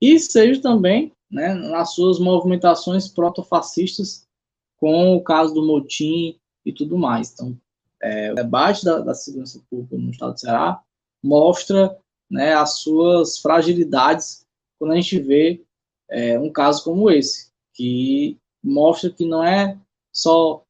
e 0.00 0.16
seja 0.20 0.62
também 0.62 1.12
né, 1.28 1.54
nas 1.54 1.92
suas 1.92 2.20
movimentações 2.20 3.08
protofascistas, 3.08 4.28
com 4.76 5.16
o 5.16 5.24
caso 5.24 5.54
do 5.54 5.66
motim 5.66 6.38
e 6.64 6.72
tudo 6.72 6.96
mais. 6.96 7.32
Então, 7.32 7.58
é, 8.02 8.32
o 8.32 8.34
debate 8.34 8.84
da, 8.84 9.00
da, 9.00 9.14
segurança 9.14 9.60
pública 9.68 9.96
no 9.96 10.10
estado 10.10 10.32
do 10.34 10.40
Ceará 10.40 10.80
mostra 11.22 11.96
né, 12.30 12.54
as 12.54 12.78
suas 12.78 13.38
fragilidades 13.38 14.46
quando 14.78 14.92
a 14.92 14.94
gente 14.96 15.18
vê 15.18 15.62
é, 16.10 16.38
um 16.38 16.50
caso 16.50 16.84
como 16.84 17.10
esse, 17.10 17.50
que 17.74 18.38
mostra 18.62 19.10
que 19.10 19.24
não 19.24 19.42
é 19.42 19.76
só 20.12 20.62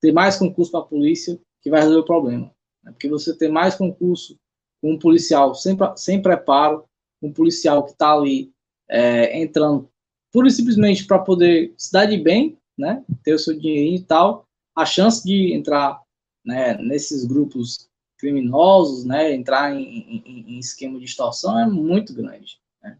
ter 0.00 0.12
mais 0.12 0.36
concurso 0.36 0.70
para 0.70 0.80
a 0.80 0.84
polícia 0.84 1.38
que 1.62 1.70
vai 1.70 1.80
resolver 1.80 2.00
o 2.00 2.06
problema. 2.06 2.52
Né? 2.82 2.92
Porque 2.92 3.08
você 3.08 3.36
ter 3.36 3.48
mais 3.48 3.74
concurso 3.74 4.36
com 4.80 4.92
um 4.92 4.98
policial 4.98 5.54
sem, 5.54 5.76
sem 5.96 6.22
preparo, 6.22 6.84
um 7.22 7.32
policial 7.32 7.84
que 7.84 7.92
está 7.92 8.12
ali 8.12 8.52
é, 8.88 9.40
entrando 9.40 9.88
pura 10.32 10.48
e 10.48 10.52
simplesmente 10.52 11.06
para 11.06 11.18
poder 11.18 11.74
se 11.76 11.92
dar 11.92 12.06
de 12.06 12.16
bem, 12.16 12.58
né, 12.76 13.04
ter 13.24 13.34
o 13.34 13.38
seu 13.38 13.58
dinheirinho 13.58 13.96
e 13.96 14.02
tal, 14.02 14.46
a 14.76 14.84
chance 14.84 15.24
de 15.24 15.52
entrar 15.52 16.00
né, 16.48 16.78
nesses 16.78 17.26
grupos 17.26 17.90
criminosos, 18.16 19.04
né, 19.04 19.34
entrar 19.34 19.74
em, 19.74 19.84
em, 19.84 20.54
em, 20.54 20.58
esquema 20.58 20.98
de 20.98 21.04
extorsão 21.04 21.60
é 21.60 21.66
muito 21.66 22.14
grande, 22.14 22.58
né, 22.82 22.96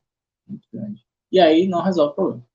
muito 0.46 0.68
grande. 0.70 1.02
E 1.32 1.40
aí 1.40 1.66
não 1.66 1.82
resolve 1.82 2.12
o 2.12 2.14
problema. 2.14 2.48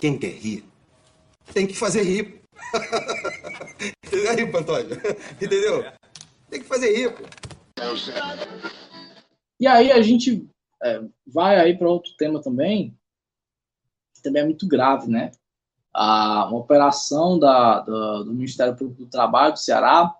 Quem 0.00 0.18
quer 0.18 0.32
rir 0.32 0.64
tem 1.52 1.66
que 1.66 1.74
fazer 1.74 2.02
rir. 2.04 2.42
aí, 4.30 4.50
Pantônio. 4.50 4.96
Entendeu? 5.40 5.84
Tem 6.48 6.62
que 6.62 6.66
fazer 6.66 6.96
rir, 6.96 7.14
pô. 7.14 7.24
E 9.60 9.66
aí 9.66 9.92
a 9.92 10.00
gente 10.00 10.48
é, 10.82 11.02
vai 11.26 11.60
aí 11.60 11.76
para 11.76 11.90
outro 11.90 12.14
tema 12.16 12.40
também, 12.40 12.98
que 14.14 14.22
também 14.22 14.42
é 14.42 14.46
muito 14.46 14.66
grave, 14.66 15.06
né? 15.06 15.32
A, 15.92 16.46
uma 16.48 16.58
operação 16.58 17.38
da, 17.38 17.80
do, 17.80 18.24
do 18.24 18.32
Ministério 18.32 18.76
Público 18.76 19.04
do 19.04 19.10
Trabalho 19.10 19.52
do 19.52 19.58
Ceará, 19.58 20.14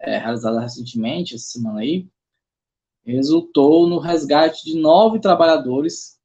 é, 0.00 0.18
realizada 0.18 0.60
recentemente, 0.60 1.34
essa 1.34 1.44
semana 1.44 1.80
aí, 1.80 2.08
resultou 3.04 3.88
no 3.88 3.98
resgate 3.98 4.64
de 4.64 4.80
nove 4.80 5.20
trabalhadores 5.20 6.18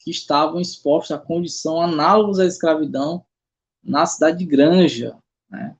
que 0.00 0.10
estavam 0.10 0.60
expostos 0.60 1.16
a 1.16 1.18
condição 1.18 1.80
análogas 1.80 2.38
à 2.38 2.44
escravidão 2.44 3.24
na 3.82 4.04
cidade 4.04 4.38
de 4.38 4.44
Granja. 4.44 5.16
Né? 5.48 5.76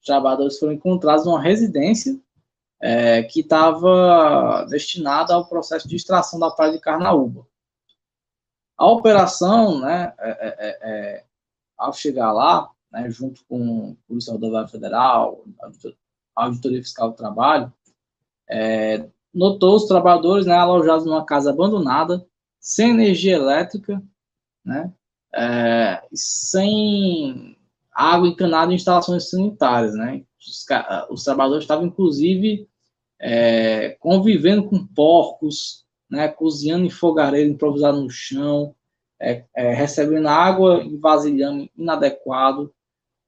Os 0.00 0.06
trabalhadores 0.06 0.58
foram 0.58 0.72
encontrados 0.72 1.26
numa 1.26 1.40
residência 1.40 2.18
é, 2.80 3.22
que 3.24 3.40
estava 3.40 4.64
destinada 4.70 5.34
ao 5.34 5.46
processo 5.46 5.88
de 5.88 5.96
extração 5.96 6.38
da 6.38 6.50
praia 6.50 6.72
de 6.72 6.80
Carnaúba. 6.80 7.46
A 8.76 8.86
operação, 8.86 9.80
né, 9.80 10.14
é, 10.18 10.30
é, 10.30 10.56
é, 10.58 10.78
é 10.82 11.24
ao 11.78 11.92
chegar 11.92 12.32
lá, 12.32 12.70
né, 12.90 13.08
junto 13.10 13.44
com 13.48 13.92
a 13.92 14.08
Polícia 14.08 14.32
Rodoviária 14.32 14.68
Federal, 14.68 15.44
a 16.36 16.44
Auditoria 16.44 16.82
Fiscal 16.82 17.10
do 17.10 17.16
Trabalho, 17.16 17.72
é, 18.50 19.08
notou 19.32 19.76
os 19.76 19.86
trabalhadores 19.86 20.46
né, 20.46 20.54
alojados 20.54 21.04
numa 21.04 21.24
casa 21.24 21.50
abandonada, 21.50 22.26
sem 22.58 22.90
energia 22.90 23.36
elétrica, 23.36 24.02
né, 24.64 24.92
é, 25.34 26.02
sem 26.12 27.56
água 27.92 28.28
encanada 28.28 28.72
em 28.72 28.76
instalações 28.76 29.28
sanitárias, 29.28 29.94
né? 29.94 30.22
Os, 30.38 30.64
os 31.10 31.24
trabalhadores 31.24 31.64
estavam, 31.64 31.86
inclusive, 31.86 32.68
é, 33.20 33.96
convivendo 33.98 34.68
com 34.68 34.86
porcos, 34.86 35.84
né? 36.08 36.28
Cozinhando 36.28 36.86
em 36.86 36.90
fogareiro 36.90 37.50
improvisado 37.50 38.00
no 38.00 38.08
chão, 38.08 38.74
é, 39.20 39.44
é 39.54 39.72
recebendo 39.74 40.28
água 40.28 40.82
em 40.82 40.98
vasilhame 40.98 41.70
inadequado, 41.76 42.74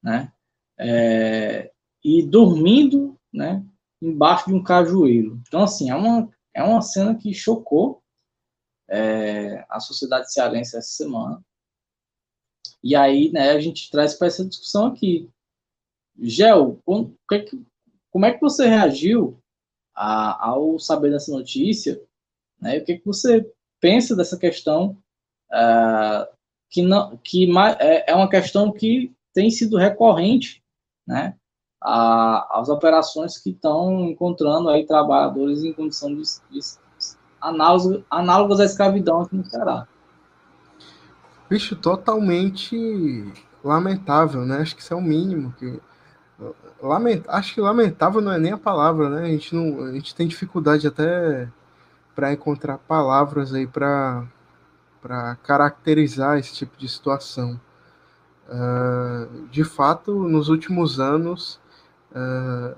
né? 0.02 0.32
É, 0.78 1.70
e 2.02 2.22
dormindo, 2.22 3.18
né? 3.32 3.64
Embaixo 4.00 4.46
de 4.46 4.54
um 4.54 4.62
cajueiro. 4.62 5.40
Então, 5.46 5.62
assim, 5.62 5.90
é 5.90 5.94
uma, 5.94 6.30
é 6.54 6.62
uma 6.62 6.80
cena 6.80 7.14
que 7.14 7.34
chocou 7.34 8.02
é, 8.88 9.64
a 9.68 9.78
sociedade 9.78 10.32
cearense 10.32 10.76
essa 10.76 10.88
semana. 10.88 11.44
E 12.82 12.96
aí, 12.96 13.30
né, 13.30 13.50
a 13.50 13.60
gente 13.60 13.90
traz 13.90 14.14
para 14.14 14.26
essa 14.26 14.44
discussão 14.44 14.86
aqui. 14.86 15.30
Gel, 16.18 16.80
como, 16.84 17.16
é 17.32 17.44
como 18.10 18.26
é 18.26 18.32
que 18.32 18.40
você 18.40 18.66
reagiu 18.66 19.40
a, 19.94 20.48
ao 20.48 20.78
saber 20.78 21.10
dessa 21.10 21.30
notícia? 21.30 22.00
Né, 22.60 22.78
o 22.78 22.84
que, 22.84 22.92
é 22.92 22.98
que 22.98 23.06
você 23.06 23.50
pensa 23.78 24.16
dessa 24.16 24.38
questão 24.38 24.96
uh, 25.52 26.26
que, 26.68 26.82
não, 26.82 27.18
que 27.22 27.48
é, 27.78 28.12
é 28.12 28.14
uma 28.14 28.28
questão 28.28 28.72
que 28.72 29.12
tem 29.34 29.50
sido 29.50 29.76
recorrente, 29.76 30.62
né, 31.06 31.34
a, 31.82 32.60
as 32.60 32.68
operações 32.68 33.38
que 33.38 33.50
estão 33.50 34.04
encontrando 34.04 34.68
aí 34.68 34.86
trabalhadores 34.86 35.64
em 35.64 35.72
condição 35.72 36.14
de, 36.14 36.22
de 36.50 36.60
análogas 38.10 38.60
à 38.60 38.64
escravidão 38.64 39.22
aqui 39.22 39.36
no 39.36 39.44
Ceará. 39.44 39.86
Bicho, 41.48 41.74
totalmente 41.74 43.32
lamentável, 43.64 44.44
né? 44.46 44.58
Acho 44.58 44.76
que 44.76 44.82
isso 44.82 44.94
é 44.94 44.96
o 44.96 45.00
mínimo 45.00 45.52
que 45.58 45.80
lament... 46.80 47.22
acho 47.28 47.54
que 47.54 47.60
lamentável 47.60 48.20
não 48.20 48.32
é 48.32 48.38
nem 48.38 48.52
a 48.52 48.58
palavra, 48.58 49.08
né? 49.08 49.22
A 49.24 49.28
gente 49.28 49.54
não, 49.54 49.84
a 49.84 49.92
gente 49.92 50.14
tem 50.14 50.28
dificuldade 50.28 50.86
até 50.86 51.48
para 52.14 52.32
encontrar 52.32 52.78
palavras 52.78 53.52
aí 53.54 53.66
para 53.66 54.26
para 55.00 55.36
caracterizar 55.36 56.38
esse 56.38 56.54
tipo 56.54 56.76
de 56.76 56.88
situação. 56.88 57.60
Uh, 58.48 59.46
de 59.48 59.64
fato, 59.64 60.12
nos 60.28 60.48
últimos 60.48 60.98
anos, 60.98 61.60
uh, 62.12 62.76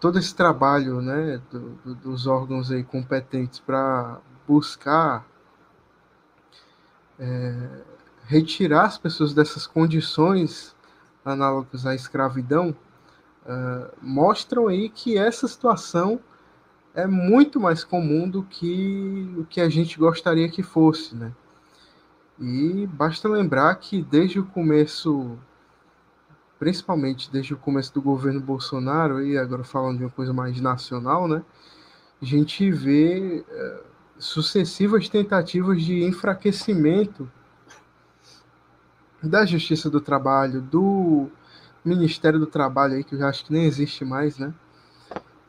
todo 0.00 0.18
esse 0.18 0.34
trabalho 0.34 1.00
né, 1.00 1.40
do, 1.50 1.70
do, 1.84 1.94
dos 1.94 2.26
órgãos 2.26 2.70
aí 2.70 2.84
competentes 2.84 3.58
para 3.58 4.20
buscar 4.46 5.26
é, 7.18 7.82
retirar 8.26 8.84
as 8.84 8.98
pessoas 8.98 9.32
dessas 9.32 9.66
condições 9.66 10.76
análogas 11.24 11.86
à 11.86 11.94
escravidão 11.94 12.76
uh, 13.46 13.90
mostram 14.00 14.68
aí 14.68 14.88
que 14.88 15.16
essa 15.16 15.48
situação 15.48 16.20
é 16.96 17.06
muito 17.06 17.60
mais 17.60 17.84
comum 17.84 18.28
do 18.28 18.42
que 18.42 19.34
o 19.36 19.44
que 19.44 19.60
a 19.60 19.68
gente 19.68 19.98
gostaria 19.98 20.48
que 20.48 20.62
fosse, 20.62 21.14
né? 21.14 21.30
E 22.40 22.86
basta 22.86 23.28
lembrar 23.28 23.74
que 23.76 24.02
desde 24.02 24.40
o 24.40 24.46
começo, 24.46 25.38
principalmente 26.58 27.30
desde 27.30 27.52
o 27.52 27.58
começo 27.58 27.92
do 27.92 28.00
governo 28.00 28.40
Bolsonaro, 28.40 29.22
e 29.22 29.36
agora 29.36 29.62
falando 29.62 29.98
de 29.98 30.04
uma 30.04 30.10
coisa 30.10 30.32
mais 30.32 30.58
nacional, 30.58 31.28
né? 31.28 31.42
A 32.20 32.24
gente 32.24 32.70
vê 32.70 33.44
uh, 33.46 33.84
sucessivas 34.18 35.06
tentativas 35.06 35.82
de 35.82 36.02
enfraquecimento 36.02 37.30
da 39.22 39.44
Justiça 39.44 39.90
do 39.90 40.00
Trabalho, 40.00 40.62
do 40.62 41.28
Ministério 41.84 42.38
do 42.38 42.46
Trabalho, 42.46 42.94
aí, 42.94 43.04
que 43.04 43.14
eu 43.14 43.26
acho 43.26 43.44
que 43.44 43.52
nem 43.52 43.66
existe 43.66 44.02
mais, 44.02 44.38
né? 44.38 44.54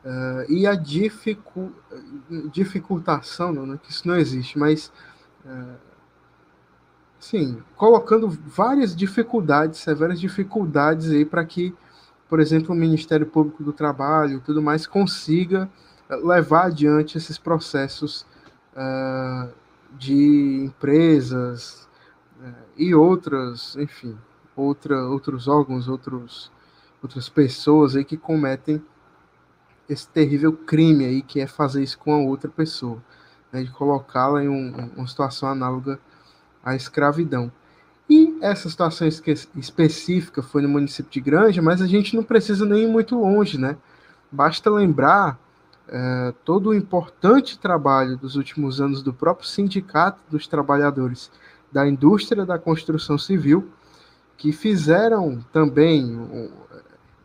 Uh, 0.04 0.50
e 0.50 0.66
a 0.66 0.74
dificu 0.74 1.72
dificultação, 2.52 3.52
não, 3.52 3.66
né, 3.66 3.80
que 3.82 3.90
isso 3.90 4.06
não 4.06 4.16
existe, 4.16 4.58
mas 4.58 4.92
uh, 5.44 5.76
sim, 7.18 7.62
colocando 7.74 8.28
várias 8.28 8.94
dificuldades, 8.94 9.80
severas 9.80 10.20
dificuldades 10.20 11.10
aí 11.10 11.24
para 11.24 11.44
que, 11.44 11.74
por 12.28 12.38
exemplo, 12.38 12.74
o 12.74 12.78
Ministério 12.78 13.26
Público 13.26 13.62
do 13.62 13.72
Trabalho, 13.72 14.40
tudo 14.44 14.62
mais, 14.62 14.86
consiga 14.86 15.68
levar 16.08 16.66
adiante 16.66 17.18
esses 17.18 17.36
processos 17.36 18.24
uh, 18.74 19.52
de 19.98 20.62
empresas, 20.64 21.88
e 22.76 22.94
outras, 22.94 23.76
enfim, 23.76 24.16
outra, 24.54 25.02
outros 25.04 25.48
órgãos, 25.48 25.88
outros, 25.88 26.52
outras 27.02 27.28
pessoas 27.28 27.96
aí 27.96 28.04
que 28.04 28.16
cometem 28.16 28.82
esse 29.88 30.06
terrível 30.08 30.52
crime 30.52 31.04
aí 31.04 31.22
que 31.22 31.40
é 31.40 31.46
fazer 31.46 31.82
isso 31.82 31.98
com 31.98 32.12
a 32.12 32.18
outra 32.18 32.50
pessoa, 32.50 33.02
né, 33.52 33.62
de 33.62 33.70
colocá-la 33.70 34.44
em 34.44 34.48
um, 34.48 34.90
uma 34.96 35.06
situação 35.06 35.48
análoga 35.48 35.98
à 36.62 36.74
escravidão. 36.76 37.50
E 38.08 38.38
essa 38.40 38.68
situação 38.70 39.06
específica 39.54 40.42
foi 40.42 40.62
no 40.62 40.68
município 40.68 41.12
de 41.12 41.20
Granja, 41.20 41.60
mas 41.60 41.82
a 41.82 41.86
gente 41.86 42.16
não 42.16 42.22
precisa 42.22 42.64
nem 42.64 42.84
ir 42.84 42.88
muito 42.88 43.18
longe, 43.18 43.58
né? 43.58 43.76
Basta 44.32 44.70
lembrar 44.70 45.38
é, 45.86 46.32
todo 46.42 46.70
o 46.70 46.74
importante 46.74 47.58
trabalho 47.58 48.16
dos 48.16 48.34
últimos 48.34 48.80
anos 48.80 49.02
do 49.02 49.12
próprio 49.12 49.46
Sindicato 49.46 50.20
dos 50.30 50.46
Trabalhadores 50.46 51.30
da 51.70 51.86
indústria 51.86 52.46
da 52.46 52.58
construção 52.58 53.18
civil, 53.18 53.68
que 54.38 54.52
fizeram 54.52 55.44
também 55.52 56.50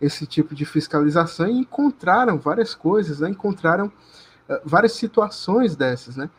esse 0.01 0.25
tipo 0.25 0.53
de 0.53 0.65
fiscalização 0.65 1.47
e 1.47 1.59
encontraram 1.59 2.37
várias 2.37 2.75
coisas, 2.75 3.19
né? 3.19 3.29
encontraram 3.29 3.87
uh, 3.87 4.59
várias 4.65 4.93
situações 4.93 5.75
dessas. 5.75 6.15
Né? 6.15 6.29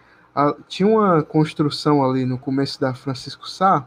Tinha 0.69 0.89
uma 0.89 1.23
construção 1.23 2.05
ali 2.05 2.25
no 2.25 2.39
começo 2.39 2.81
da 2.81 2.95
Francisco 2.95 3.49
Sá, 3.49 3.87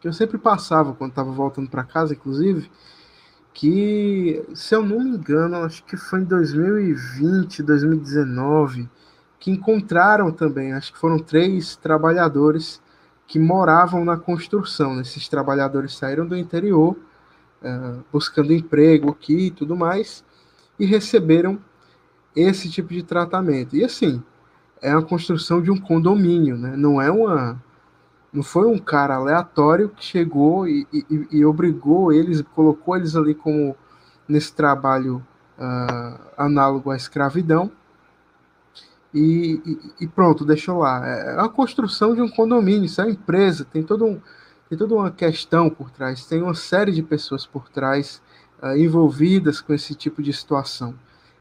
que 0.00 0.08
eu 0.08 0.12
sempre 0.12 0.36
passava 0.36 0.92
quando 0.94 1.10
estava 1.10 1.30
voltando 1.30 1.70
para 1.70 1.84
casa, 1.84 2.14
inclusive, 2.14 2.70
que, 3.54 4.44
se 4.54 4.74
eu 4.74 4.84
não 4.84 5.00
me 5.00 5.10
engano, 5.10 5.56
acho 5.56 5.84
que 5.84 5.96
foi 5.96 6.20
em 6.20 6.24
2020, 6.24 7.62
2019, 7.62 8.88
que 9.38 9.50
encontraram 9.50 10.30
também, 10.30 10.72
acho 10.72 10.92
que 10.92 10.98
foram 10.98 11.18
três 11.18 11.76
trabalhadores 11.76 12.80
que 13.26 13.38
moravam 13.38 14.04
na 14.04 14.16
construção. 14.16 15.00
Esses 15.00 15.28
trabalhadores 15.28 15.96
saíram 15.96 16.26
do 16.26 16.36
interior, 16.36 16.96
uh, 17.62 18.04
buscando 18.12 18.52
emprego 18.52 19.10
aqui 19.10 19.46
e 19.46 19.50
tudo 19.50 19.76
mais, 19.76 20.24
e 20.78 20.84
receberam 20.84 21.58
esse 22.34 22.70
tipo 22.70 22.92
de 22.92 23.02
tratamento. 23.02 23.76
E 23.76 23.84
assim, 23.84 24.22
é 24.80 24.90
a 24.90 25.02
construção 25.02 25.62
de 25.62 25.70
um 25.70 25.78
condomínio, 25.78 26.56
né? 26.56 26.74
Não 26.76 27.00
é 27.00 27.10
uma. 27.10 27.62
Não 28.32 28.42
foi 28.42 28.66
um 28.66 28.78
cara 28.78 29.16
aleatório 29.16 29.90
que 29.90 30.02
chegou 30.02 30.66
e, 30.66 30.86
e, 30.92 31.28
e 31.30 31.44
obrigou 31.44 32.12
eles, 32.12 32.40
colocou 32.54 32.96
eles 32.96 33.14
ali 33.14 33.34
como 33.34 33.76
nesse 34.26 34.54
trabalho 34.54 35.22
uh, 35.58 36.18
análogo 36.36 36.90
à 36.90 36.96
escravidão 36.96 37.70
e, 39.14 39.78
e, 40.00 40.08
pronto, 40.08 40.44
deixou 40.44 40.78
lá. 40.78 41.06
É 41.06 41.40
a 41.40 41.48
construção 41.48 42.14
de 42.14 42.22
um 42.22 42.28
condomínio, 42.28 42.86
isso 42.86 43.00
é 43.00 43.04
uma 43.04 43.10
empresa, 43.10 43.66
tem, 43.70 43.82
todo 43.82 44.06
um, 44.06 44.20
tem 44.72 44.78
toda 44.78 44.94
uma 44.94 45.10
questão 45.10 45.68
por 45.68 45.90
trás, 45.90 46.24
tem 46.24 46.40
uma 46.40 46.54
série 46.54 46.92
de 46.92 47.02
pessoas 47.02 47.44
por 47.44 47.68
trás 47.68 48.22
uh, 48.62 48.74
envolvidas 48.74 49.60
com 49.60 49.74
esse 49.74 49.94
tipo 49.94 50.22
de 50.22 50.32
situação. 50.32 50.94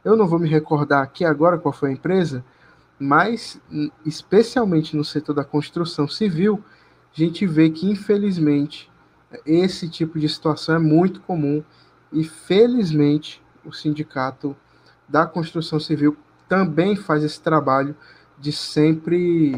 Eu 0.04 0.18
não 0.18 0.28
vou 0.28 0.38
me 0.38 0.50
recordar 0.50 1.02
aqui 1.02 1.24
agora 1.24 1.58
qual 1.58 1.72
foi 1.72 1.92
a 1.92 1.94
empresa, 1.94 2.44
mas 3.00 3.58
especialmente 4.06 4.98
no 4.98 5.06
setor 5.06 5.34
da 5.34 5.46
construção 5.46 6.10
civil, 6.10 6.62
a 7.16 7.18
gente 7.18 7.48
vê 7.48 7.70
que 7.70 7.90
infelizmente 7.90 8.92
esse 9.46 9.88
tipo 9.88 10.20
de 10.20 10.28
situação 10.28 10.76
é 10.76 10.80
muito 10.80 11.22
comum 11.22 11.64
e 12.12 12.26
felizmente 12.26 13.42
o 13.64 13.72
sindicato 13.72 14.54
da 15.08 15.26
construção 15.26 15.80
civil 15.80 16.18
também 16.50 16.98
faz 16.98 17.24
esse 17.24 17.40
trabalho 17.40 17.96
de 18.38 18.52
sempre 18.52 19.56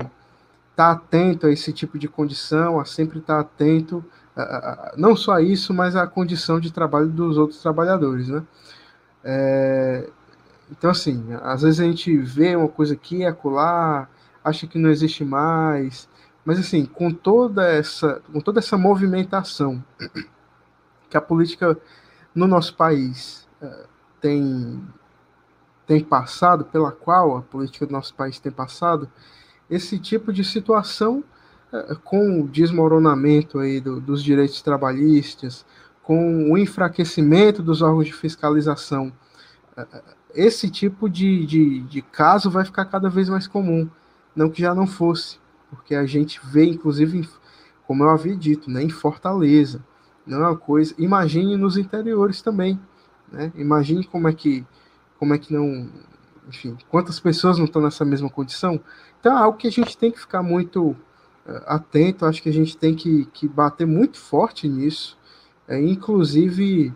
estar 0.74 0.86
tá 0.86 0.92
atento 0.92 1.48
a 1.48 1.52
esse 1.52 1.72
tipo 1.72 1.98
de 1.98 2.08
condição, 2.08 2.80
a 2.80 2.86
sempre 2.86 3.20
estar 3.20 3.36
tá 3.36 3.40
atento, 3.42 4.04
a, 4.36 4.42
a, 4.42 4.94
não 4.98 5.16
só 5.16 5.34
a 5.34 5.42
isso, 5.42 5.74
mas 5.74 5.96
à 5.96 6.06
condição 6.08 6.60
de 6.60 6.72
trabalho 6.74 7.08
dos 7.08 7.38
outros 7.38 7.62
trabalhadores, 7.62 8.28
né? 8.28 8.44
É, 9.24 10.10
então, 10.72 10.90
assim, 10.90 11.26
às 11.44 11.62
vezes 11.62 11.80
a 11.80 11.84
gente 11.84 12.18
vê 12.18 12.56
uma 12.56 12.68
coisa 12.68 12.96
aqui, 12.96 13.26
acolá, 13.26 14.10
acha 14.44 14.68
que 14.68 14.80
não 14.80 14.90
existe 14.90 15.24
mais, 15.24 16.10
mas, 16.44 16.60
assim, 16.60 16.86
com 16.86 17.12
toda 17.12 17.66
essa, 17.66 18.22
com 18.32 18.42
toda 18.42 18.60
essa 18.60 18.78
movimentação 18.78 19.84
que 21.10 21.16
a 21.16 21.22
política 21.22 21.78
no 22.36 22.48
nosso 22.48 22.76
país 22.76 23.48
uh, 23.62 23.88
tem 24.20 24.82
tem 25.86 26.04
passado, 26.04 26.66
pela 26.66 26.92
qual 26.92 27.38
a 27.38 27.42
política 27.42 27.86
do 27.86 27.92
nosso 27.92 28.14
país 28.16 28.40
tem 28.40 28.52
passado, 28.52 29.10
esse 29.70 29.98
tipo 30.00 30.32
de 30.32 30.44
situação 30.44 31.24
é, 31.72 31.96
com 32.04 32.42
o 32.42 32.48
desmoronamento 32.48 33.60
aí 33.60 33.80
do, 33.80 34.00
dos 34.00 34.24
direitos 34.24 34.62
trabalhistas, 34.62 35.66
com 36.02 36.52
o 36.52 36.58
enfraquecimento 36.58 37.64
dos 37.64 37.82
órgãos 37.82 38.06
de 38.06 38.14
fiscalização, 38.14 39.12
é, 39.76 39.82
é, 39.82 40.04
esse 40.36 40.70
tipo 40.70 41.10
de, 41.10 41.46
de, 41.46 41.80
de 41.82 42.02
caso 42.02 42.50
vai 42.50 42.66
ficar 42.66 42.86
cada 42.86 43.10
vez 43.10 43.30
mais 43.30 43.48
comum, 43.48 43.90
não 44.36 44.50
que 44.50 44.62
já 44.62 44.74
não 44.74 44.88
fosse, 44.88 45.40
porque 45.70 45.96
a 45.96 46.06
gente 46.06 46.40
vê, 46.44 46.66
inclusive, 46.66 47.28
como 47.86 48.04
eu 48.04 48.10
havia 48.10 48.36
dito, 48.36 48.70
né, 48.70 48.84
em 48.84 48.90
Fortaleza, 48.90 49.84
não 50.26 50.44
é 50.44 50.48
uma 50.48 50.58
coisa. 50.58 50.94
Imagine 50.98 51.58
nos 51.58 51.78
interiores 51.78 52.42
também, 52.42 52.80
né? 53.32 53.52
Imagine 53.56 54.06
como 54.06 54.28
é 54.28 54.34
que 54.34 54.66
como 55.24 55.34
é 55.34 55.38
que 55.38 55.54
não. 55.54 55.90
Enfim, 56.50 56.78
quantas 56.90 57.18
pessoas 57.18 57.58
não 57.58 57.64
estão 57.64 57.82
nessa 57.82 58.04
mesma 58.04 58.30
condição? 58.30 58.80
Então 59.24 59.38
é 59.38 59.40
algo 59.40 59.58
que 59.58 59.70
a 59.70 59.72
gente 59.72 59.98
tem 59.98 60.12
que 60.12 60.20
ficar 60.20 60.44
muito 60.44 60.90
uh, 60.90 60.98
atento, 61.66 62.26
acho 62.26 62.44
que 62.44 62.50
a 62.50 62.54
gente 62.54 62.76
tem 62.76 62.94
que, 62.94 63.24
que 63.28 63.48
bater 63.48 63.88
muito 63.88 64.20
forte 64.20 64.68
nisso, 64.68 65.18
é, 65.66 65.80
inclusive 65.82 66.94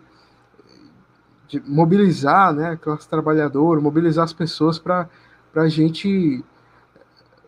mobilizar 1.66 2.52
né, 2.52 2.72
a 2.72 2.76
classe 2.76 3.08
trabalhadora, 3.08 3.80
mobilizar 3.80 4.26
as 4.26 4.34
pessoas 4.34 4.78
para 4.78 5.08
a 5.54 5.68
gente 5.68 6.44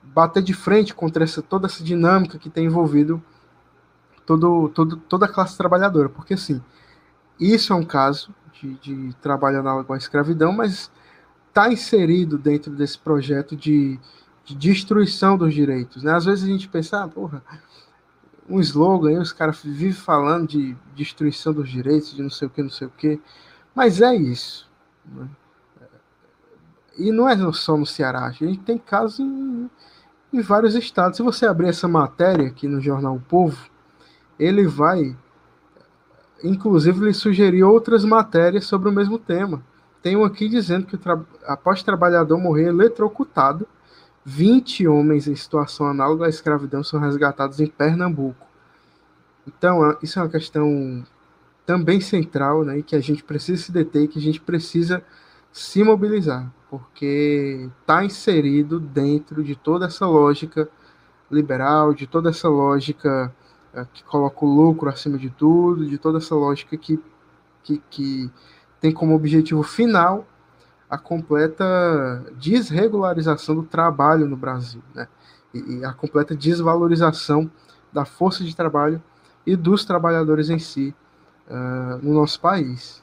bater 0.03 0.43
de 0.43 0.55
frente 0.55 0.95
contra 0.95 1.24
essa, 1.24 1.43
toda 1.43 1.66
essa 1.66 1.85
dinâmica 1.85 2.39
que 2.39 2.49
tem 2.49 2.64
envolvido 2.64 3.22
todo, 4.24 4.70
todo, 4.70 4.97
toda 4.97 5.26
a 5.26 5.28
classe 5.28 5.59
trabalhadora. 5.59 6.09
Porque, 6.09 6.33
assim, 6.33 6.59
isso 7.39 7.74
é 7.74 7.76
um 7.76 7.85
caso 7.85 8.35
de, 8.55 8.76
de 8.76 9.14
trabalho 9.20 9.61
análogo 9.61 9.93
à 9.93 9.99
escravidão, 9.99 10.55
mas 10.55 10.91
está 11.49 11.70
inserido 11.70 12.39
dentro 12.39 12.72
desse 12.72 12.99
projeto 12.99 13.55
de, 13.55 14.01
de, 14.45 14.55
destruição 14.55 15.36
dos 15.36 15.55
direitos. 15.55 16.03
Né? 16.03 16.12
Às 16.12 16.24
vezes 16.24 16.45
a 16.45 16.49
gente 16.49 16.68
pensa, 16.68 17.05
ah, 17.05 17.09
porra, 17.09 17.43
um 18.49 18.61
slogan, 18.61 19.11
aí 19.11 19.18
os 19.18 19.32
caras 19.32 19.62
vivem 19.62 19.93
falando 19.93 20.49
de 20.49 20.76
destruição 20.95 21.53
dos 21.53 21.68
direitos, 21.68 22.14
de 22.14 22.22
não 22.22 22.30
sei 22.30 22.49
o 22.49 22.51
que, 22.51 22.62
não 22.62 22.70
sei 22.70 22.86
o 22.86 22.91
que, 22.91 23.20
mas 23.74 24.01
é 24.01 24.14
isso. 24.14 24.68
Né? 25.05 25.28
E 26.99 27.12
não 27.12 27.28
é 27.28 27.36
só 27.53 27.76
no 27.76 27.86
Ceará, 27.86 28.26
a 28.26 28.32
gente 28.32 28.59
tem 28.59 28.76
casos 28.76 29.20
em, 29.20 29.70
em 30.32 30.41
vários 30.41 30.74
estados. 30.74 31.16
Se 31.16 31.22
você 31.22 31.47
abrir 31.47 31.68
essa 31.68 31.88
matéria 31.88 32.49
aqui 32.49 32.66
no 32.66 32.80
jornal 32.80 33.14
O 33.14 33.20
Povo, 33.20 33.70
ele 34.38 34.66
vai, 34.66 35.16
inclusive, 36.43 37.07
lhe 37.07 37.14
sugerir 37.14 37.62
outras 37.62 38.05
matérias 38.05 38.66
sobre 38.66 38.88
o 38.88 38.93
mesmo 38.93 39.18
tema. 39.18 39.62
Tem 40.03 40.16
um 40.16 40.24
aqui 40.24 40.49
dizendo 40.49 40.86
que 40.86 40.99
após 41.47 41.82
trabalhador 41.82 42.38
morrer 42.38 42.68
eletrocutado, 42.68 43.66
20 44.25 44.87
homens 44.87 45.27
em 45.27 45.35
situação 45.35 45.87
análoga 45.87 46.27
à 46.27 46.29
escravidão 46.29 46.85
são 46.85 47.01
resgatados 47.01 47.61
em 47.61 47.66
Pernambuco. 47.66 48.47
Então, 49.47 49.97
isso 50.03 50.18
é 50.18 50.23
uma 50.23 50.29
questão 50.29 51.05
também 51.64 52.01
central, 52.01 52.64
né, 52.64 52.83
que 52.83 52.97
a 52.97 53.01
gente 53.01 53.23
precisa 53.23 53.62
se 53.62 53.73
deter, 53.73 54.09
que 54.09 54.18
a 54.18 54.23
gente 54.23 54.41
precisa 54.41 55.03
se 55.53 55.83
mobilizar, 55.83 56.53
porque 56.68 57.68
está 57.81 58.05
inserido 58.05 58.79
dentro 58.79 59.43
de 59.43 59.57
toda 59.57 59.87
essa 59.87 60.07
lógica 60.07 60.68
liberal, 61.31 61.95
de 61.95 62.07
toda 62.07 62.31
essa 62.31 62.49
lógica 62.49 63.33
uh, 63.75 63.87
que 63.93 64.03
coloca 64.05 64.45
o 64.45 64.49
lucro 64.49 64.89
acima 64.89 65.16
de 65.16 65.31
tudo, 65.31 65.87
de 65.87 65.97
toda 65.97 66.18
essa 66.18 66.35
lógica 66.35 66.77
que, 66.77 67.01
que, 67.62 67.83
que 67.91 68.31
tem 68.81 68.93
como 68.93 69.14
objetivo 69.14 69.62
final 69.62 70.27
a 70.91 70.99
completa 70.99 71.64
desregularização 72.36 73.55
do 73.55 73.62
trabalho 73.62 74.26
no 74.26 74.36
Brasil, 74.36 74.82
né? 74.93 75.07
E, 75.55 75.76
e 75.76 75.84
a 75.84 75.93
completa 75.93 76.34
desvalorização 76.34 77.49
da 77.93 78.05
força 78.05 78.43
de 78.43 78.55
trabalho 78.55 79.01
e 79.47 79.55
dos 79.55 79.84
trabalhadores 79.84 80.51
em 80.51 80.59
si 80.59 80.95
uh, 81.49 81.97
no 82.03 82.12
nosso 82.12 82.41
país. 82.41 83.03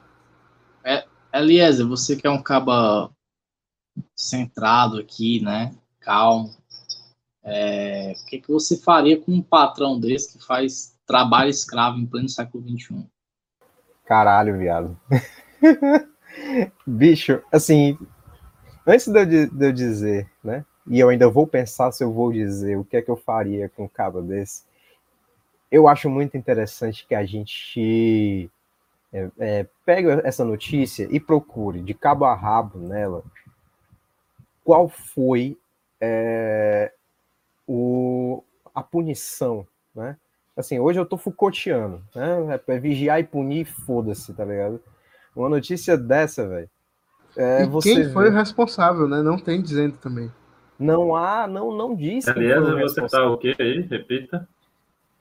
É, 0.84 1.06
Eliezer, 1.34 1.88
você 1.88 2.18
que 2.18 2.28
é 2.28 2.30
um 2.30 2.42
caba 2.42 3.10
centrado 4.16 5.00
aqui, 5.00 5.42
né? 5.42 5.74
Calmo. 6.02 6.54
É, 7.44 8.14
o 8.18 8.26
que, 8.26 8.42
que 8.42 8.52
você 8.52 8.76
faria 8.78 9.20
com 9.20 9.32
um 9.32 9.42
patrão 9.42 9.98
desse 9.98 10.38
que 10.38 10.46
faz 10.46 10.94
trabalho 11.06 11.50
escravo 11.50 11.98
em 11.98 12.06
pleno 12.06 12.28
século 12.28 12.64
XXI? 12.68 13.08
Caralho, 14.06 14.58
viado. 14.58 15.00
Bicho, 16.86 17.42
assim, 17.52 17.98
antes 18.86 19.08
de 19.08 19.20
eu, 19.20 19.26
de 19.26 19.66
eu, 19.66 19.72
dizer, 19.72 20.30
né? 20.44 20.66
E 20.88 21.00
eu 21.00 21.10
ainda 21.10 21.30
vou 21.30 21.46
pensar 21.46 21.92
se 21.92 22.04
eu 22.04 22.12
vou 22.12 22.32
dizer 22.32 22.78
o 22.78 22.86
que 22.86 22.98
é 22.98 23.02
que 23.02 23.10
eu 23.10 23.18
faria 23.18 23.70
com 23.70 23.84
um 23.84 23.88
cabo 23.88 24.22
desse. 24.22 24.64
Eu 25.70 25.88
acho 25.88 26.10
muito 26.10 26.38
interessante 26.38 27.06
que 27.06 27.14
a 27.14 27.26
gente 27.26 28.50
é, 29.12 29.30
é, 29.38 29.66
pegue 29.86 30.08
essa 30.24 30.46
notícia 30.46 31.08
e 31.12 31.20
procure 31.20 31.82
de 31.82 31.94
cabo 31.94 32.26
a 32.26 32.34
rabo 32.34 32.80
nela 32.80 33.24
qual 34.64 34.90
foi 34.90 35.58
é, 36.00 36.92
o, 37.66 38.44
a 38.76 38.84
punição, 38.84 39.66
né? 39.96 40.18
Assim, 40.56 40.80
hoje 40.80 41.00
eu 41.00 41.06
tô 41.06 41.18
Foucaultiano, 41.18 42.04
né? 42.16 42.60
É, 42.68 42.80
vigiar 42.80 43.20
e 43.20 43.24
punir, 43.24 43.66
foda-se, 43.66 44.34
tá 44.34 44.44
ligado? 44.44 44.82
Uma 45.38 45.50
notícia 45.50 45.96
dessa, 45.96 46.48
velho. 46.48 46.70
É, 47.38 47.64
e 47.64 47.82
quem 47.82 48.12
foi 48.12 48.24
vê. 48.24 48.30
o 48.32 48.34
responsável, 48.34 49.08
né? 49.08 49.22
Não 49.22 49.38
tem 49.38 49.62
dizendo 49.62 49.96
também. 49.98 50.32
Não 50.80 51.16
há, 51.16 51.46
não, 51.46 51.72
não 51.72 51.96
diz. 51.96 52.28
Aliás, 52.28 52.96
você 52.96 53.08
tá 53.08 53.24
o 53.30 53.38
quê 53.38 53.56
aí? 53.60 53.82
Repita. 53.82 54.50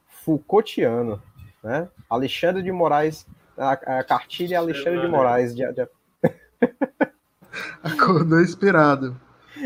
Foucaultiano, 0.09 1.23
né? 1.63 1.89
Alexandre 2.09 2.63
de 2.63 2.73
Moraes, 2.73 3.27
a, 3.59 3.73
a 3.73 4.05
cartilha 4.05 4.59
Alexandre 4.59 5.03
de 5.03 5.09
Moraes. 5.09 5.55
De, 5.55 5.63
de... 5.73 5.87
Acordou 7.85 8.41
inspirado. 8.41 9.21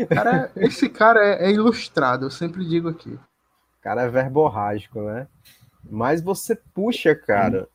Cara, 0.09 0.51
esse 0.57 0.89
cara 0.89 1.25
é, 1.25 1.45
é, 1.45 1.51
ilustrado, 1.51 2.25
eu 2.25 2.29
sempre 2.29 2.65
digo 2.65 2.89
aqui. 2.89 3.13
O 3.13 3.81
cara 3.81 4.01
é 4.01 4.09
verborrágico, 4.09 5.01
né? 5.01 5.27
Mas 5.89 6.21
você 6.21 6.55
puxa, 6.55 7.15
cara, 7.15 7.69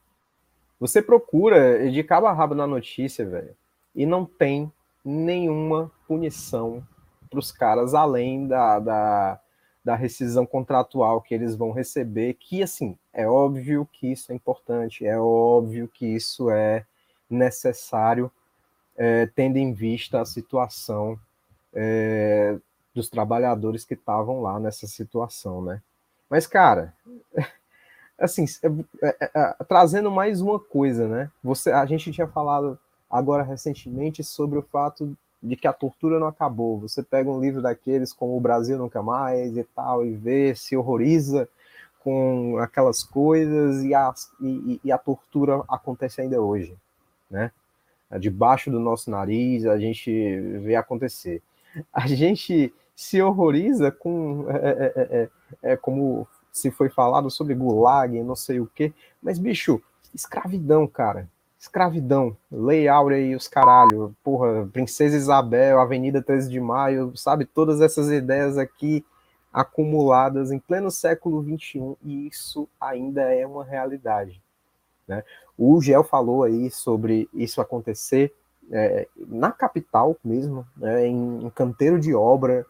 você 0.79 1.01
procura 1.01 1.91
de 1.91 2.03
cabo 2.03 2.27
a 2.27 2.33
rabo 2.33 2.55
na 2.55 2.67
notícia, 2.67 3.25
velho, 3.25 3.57
e 3.95 4.05
não 4.05 4.25
tem 4.25 4.71
nenhuma 5.05 5.91
punição 6.07 6.87
para 7.31 7.39
os 7.39 7.51
caras 7.51 7.95
além 7.95 8.47
da, 8.47 8.79
da, 8.79 9.41
da 9.85 9.95
rescisão 9.95 10.45
contratual 10.45 11.21
que 11.21 11.35
eles 11.35 11.57
vão 11.57 11.73
receber, 11.73 12.35
que, 12.35 12.63
assim, 12.63 12.97
é 13.13 13.27
óbvio 13.27 13.89
que 13.93 14.11
isso 14.13 14.33
é 14.33 14.35
importante, 14.35 15.07
é 15.07 15.19
óbvio 15.19 15.89
que 15.89 16.07
isso 16.07 16.51
é 16.51 16.85
necessário, 17.29 18.31
é, 18.97 19.27
tendo 19.27 19.57
em 19.57 19.73
vista 19.73 20.21
a 20.21 20.25
situação 20.25 21.19
é, 21.73 22.59
dos 22.95 23.09
trabalhadores 23.09 23.85
que 23.85 23.95
estavam 23.95 24.41
lá 24.41 24.59
nessa 24.59 24.87
situação, 24.87 25.63
né? 25.63 25.83
Mas, 26.29 26.47
cara, 26.47 26.95
assim, 28.19 28.45
é, 29.03 29.09
é, 29.21 29.31
é, 29.35 29.65
trazendo 29.69 30.11
mais 30.11 30.41
uma 30.41 30.59
coisa, 30.59 31.07
né? 31.07 31.31
Você, 31.43 31.71
a 31.71 31.85
gente 31.87 32.13
tinha 32.13 32.27
falado 32.27 32.79
agora 33.11 33.43
recentemente 33.43 34.25
sobre 34.25 34.59
o 34.59 34.63
fato 34.63 35.17
de 35.43 35.55
que 35.57 35.67
a 35.67 35.73
tortura 35.73 36.19
não 36.19 36.27
acabou. 36.27 36.79
Você 36.81 37.03
pega 37.03 37.31
um 37.31 37.41
livro 37.41 37.63
daqueles 37.63 38.13
como 38.13 38.37
O 38.37 38.41
Brasil 38.41 38.79
Nunca 38.79 39.03
Mais 39.03 39.57
e 39.57 39.65
tal, 39.65 40.05
e 40.05 40.13
vê, 40.13 40.55
se 40.55 40.77
horroriza 40.77 41.49
com 42.01 42.57
aquelas 42.59 43.03
coisas 43.03 43.83
e 43.83 43.95
a, 43.95 44.15
e, 44.41 44.81
e 44.83 44.93
a 44.93 44.99
tortura 44.99 45.63
acontece 45.69 46.21
ainda 46.21 46.41
hoje, 46.41 46.77
né? 47.31 47.51
Debaixo 48.21 48.71
do 48.71 48.79
nosso 48.79 49.11
nariz, 49.11 49.67
a 49.67 49.79
gente 49.79 50.11
vê 50.61 50.77
acontecer. 50.77 51.43
A 51.93 52.07
gente 52.07 52.73
se 52.95 53.21
horroriza 53.21 53.91
com, 53.91 54.47
é, 54.49 54.55
é, 54.55 55.29
é, 55.63 55.73
é 55.73 55.77
como 55.77 56.27
se 56.57 56.71
foi 56.71 56.89
falado 56.89 57.31
sobre 57.31 57.55
gulag, 57.55 58.23
não 58.23 58.35
sei 58.35 58.61
o 58.61 58.67
quê. 58.67 58.91
Mas, 59.23 59.39
bicho, 59.39 59.81
escravidão, 60.15 60.87
cara. 60.87 61.29
Escravidão. 61.59 62.35
Lei 62.51 62.89
Áurea 62.89 63.19
e 63.19 63.37
os 63.37 63.47
caralho. 63.47 64.17
Porra, 64.25 64.67
Princesa 64.73 65.17
Isabel, 65.17 65.79
Avenida 65.79 66.23
13 66.23 66.51
de 66.51 66.59
Maio, 66.59 67.15
sabe? 67.15 67.45
Todas 67.45 67.83
essas 67.83 68.09
ideias 68.09 68.57
aqui 68.57 69.05
acumuladas 69.53 70.51
em 70.51 70.59
pleno 70.59 70.91
século 70.91 71.43
XXI, 71.43 71.97
e 72.03 72.27
isso 72.27 72.69
ainda 72.81 73.23
é 73.23 73.47
uma 73.47 73.65
realidade. 73.65 74.43
Né? 75.07 75.23
O 75.59 75.81
Gel 75.81 76.05
falou 76.05 76.43
aí 76.43 76.71
sobre 76.71 77.29
isso 77.35 77.61
acontecer 77.61 78.35
é, 78.71 79.07
na 79.17 79.53
capital 79.53 80.17
mesmo, 80.25 80.67
né, 80.77 81.07
em, 81.07 81.47
em 81.47 81.51
canteiro 81.51 81.99
de 81.99 82.15
obra, 82.15 82.67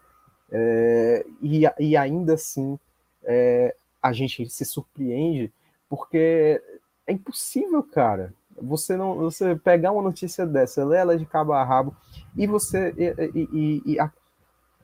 é, 0.51 1.27
e, 1.41 1.63
e 1.79 1.97
ainda 1.97 2.35
assim 2.35 2.79
é, 3.27 3.75
a 4.03 4.13
gente 4.13 4.49
se 4.49 4.65
surpreende, 4.65 5.53
porque 5.89 6.63
é 7.07 7.13
impossível, 7.13 7.83
cara. 7.83 8.33
Você 8.59 8.97
não, 8.97 9.17
você 9.17 9.55
pegar 9.57 9.93
uma 9.93 10.03
notícia 10.03 10.47
dessa, 10.47 10.85
ler 10.85 11.01
ela 11.01 11.19
de 11.19 11.27
cabo 11.27 11.53
a 11.53 11.63
rabo, 11.63 11.95
e 12.35 12.47
você 12.47 12.95
e, 12.97 13.49
e, 13.53 13.83
e 13.85 14.01
a, 14.01 14.11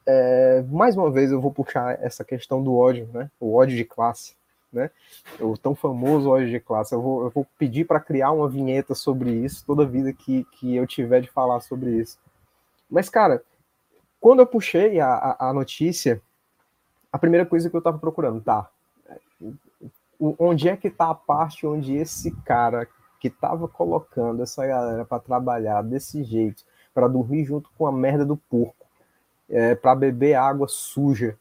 é, 0.07 0.63
mais 0.69 0.97
uma 0.97 1.11
vez 1.11 1.31
eu 1.31 1.41
vou 1.41 1.53
puxar 1.53 1.99
essa 2.03 2.25
questão 2.25 2.63
do 2.63 2.77
ódio, 2.77 3.09
né? 3.15 3.31
O 3.41 3.55
ódio 3.55 3.77
de 3.77 3.85
classe, 3.85 4.35
né? 4.73 4.91
O 5.41 5.57
tão 5.57 5.75
famoso 5.75 6.29
ódio 6.29 6.51
de 6.51 6.61
classe. 6.61 6.95
Eu 6.95 7.01
vou, 7.01 7.23
eu 7.25 7.31
vou 7.31 7.47
pedir 7.59 7.87
para 7.87 8.01
criar 8.01 8.33
uma 8.33 8.49
vinheta 8.49 8.95
sobre 8.95 9.31
isso 9.31 9.65
toda 9.65 9.87
vida 9.87 10.13
que, 10.13 10.45
que 10.53 10.75
eu 10.75 10.87
tiver 10.87 11.21
de 11.21 11.31
falar 11.31 11.61
sobre 11.61 11.91
isso. 11.91 12.19
Mas, 12.91 13.09
cara, 13.09 13.43
quando 14.21 14.41
eu 14.41 14.47
puxei 14.47 15.01
a, 15.01 15.09
a, 15.09 15.49
a 15.51 15.53
notícia, 15.53 16.21
a 17.13 17.19
primeira 17.19 17.45
coisa 17.45 17.69
que 17.69 17.77
eu 17.77 17.79
estava 17.79 17.99
procurando, 17.99 18.41
tá? 18.41 18.69
Onde 20.19 20.69
é 20.69 20.77
que 20.77 20.89
tá 20.89 21.11
a 21.11 21.15
parte 21.15 21.67
onde 21.67 21.95
esse 21.95 22.31
cara 22.43 22.89
que 23.21 23.29
estava 23.29 23.69
colocando 23.69 24.43
essa 24.43 24.67
galera 24.67 25.05
para 25.05 25.21
trabalhar 25.21 25.83
desse 25.83 26.25
jeito, 26.25 26.65
para 26.95 27.07
dormir 27.07 27.45
junto 27.45 27.71
com 27.77 27.87
a 27.87 27.93
merda 27.93 28.25
do 28.25 28.37
porco, 28.37 28.87
é, 29.49 29.75
para 29.75 29.95
beber 29.95 30.35
água 30.35 30.67
suja, 30.69 31.37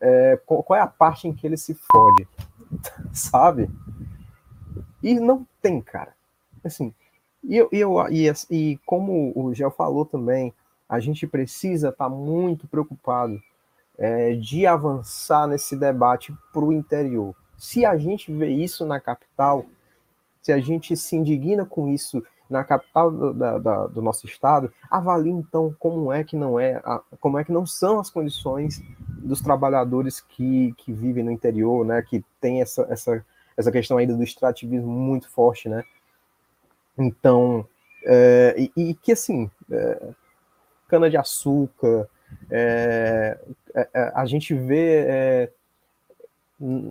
é, 0.00 0.40
qual, 0.46 0.64
é 0.78 0.80
a 0.80 0.86
parte 0.86 1.26
em 1.26 1.34
que 1.34 1.46
ele 1.46 1.56
se 1.56 1.74
fode, 1.90 2.28
sabe? 3.12 3.68
E 5.02 5.18
não 5.18 5.46
tem, 5.60 5.80
cara. 5.80 6.14
Assim, 6.62 6.94
e, 7.42 7.56
eu, 7.56 7.68
eu, 7.72 8.08
e, 8.08 8.30
e 8.50 8.78
como 8.86 9.32
o 9.34 9.52
Gel 9.52 9.70
falou 9.70 10.04
também, 10.04 10.54
a 10.88 11.00
gente 11.00 11.26
precisa 11.26 11.88
estar 11.88 12.04
tá 12.04 12.10
muito 12.10 12.68
preocupado 12.68 13.40
é, 13.98 14.34
de 14.34 14.66
avançar 14.66 15.46
nesse 15.48 15.76
debate 15.76 16.32
para 16.52 16.64
o 16.64 16.72
interior. 16.72 17.34
Se 17.56 17.84
a 17.84 17.96
gente 17.96 18.32
vê 18.32 18.48
isso 18.48 18.86
na 18.86 19.00
capital, 19.00 19.66
se 20.40 20.52
a 20.52 20.60
gente 20.60 20.96
se 20.96 21.16
indigna 21.16 21.66
com 21.66 21.88
isso 21.88 22.22
na 22.48 22.64
capital 22.64 23.10
do, 23.10 23.34
da, 23.34 23.58
da, 23.58 23.86
do 23.88 24.00
nosso 24.00 24.24
estado, 24.26 24.72
avalie 24.90 25.32
então 25.32 25.74
como 25.78 26.12
é 26.12 26.24
que 26.24 26.36
não 26.36 26.58
é, 26.58 26.76
a, 26.76 27.02
como 27.20 27.38
é 27.38 27.44
que 27.44 27.52
não 27.52 27.66
são 27.66 28.00
as 28.00 28.08
condições 28.08 28.80
dos 29.08 29.42
trabalhadores 29.42 30.20
que, 30.20 30.72
que 30.78 30.92
vivem 30.92 31.24
no 31.24 31.30
interior, 31.30 31.84
né, 31.84 32.00
que 32.00 32.24
tem 32.40 32.62
essa, 32.62 32.86
essa, 32.88 33.24
essa 33.56 33.70
questão 33.70 33.98
ainda 33.98 34.14
do 34.14 34.22
extrativismo 34.22 34.90
muito 34.90 35.28
forte, 35.28 35.68
né? 35.68 35.84
Então, 36.96 37.66
é, 38.04 38.54
e, 38.56 38.72
e, 38.76 38.94
que 38.94 39.12
assim, 39.12 39.50
é, 39.70 40.08
cana 40.88 41.10
de 41.10 41.16
açúcar, 41.16 42.08
é, 42.50 43.38
é, 43.74 43.88
é 43.94 44.12
a 44.14 44.24
gente 44.26 44.54
vê 44.54 45.04
é, 45.06 45.50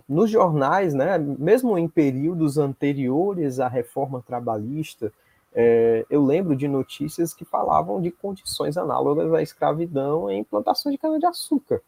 nos 0.08 0.30
jornais, 0.30 0.94
né, 0.94 1.18
mesmo 1.18 1.76
em 1.76 1.86
períodos 1.86 2.56
anteriores 2.56 3.60
à 3.60 3.68
reforma 3.68 4.22
trabalhista, 4.26 5.12
é, 5.54 6.06
eu 6.08 6.24
lembro 6.24 6.54
de 6.54 6.68
notícias 6.68 7.34
que 7.34 7.44
falavam 7.44 8.00
de 8.00 8.10
condições 8.10 8.76
análogas 8.76 9.32
à 9.32 9.42
escravidão 9.42 10.30
em 10.30 10.44
plantações 10.44 10.92
de 10.92 10.98
cana-de-açúcar, 10.98 11.80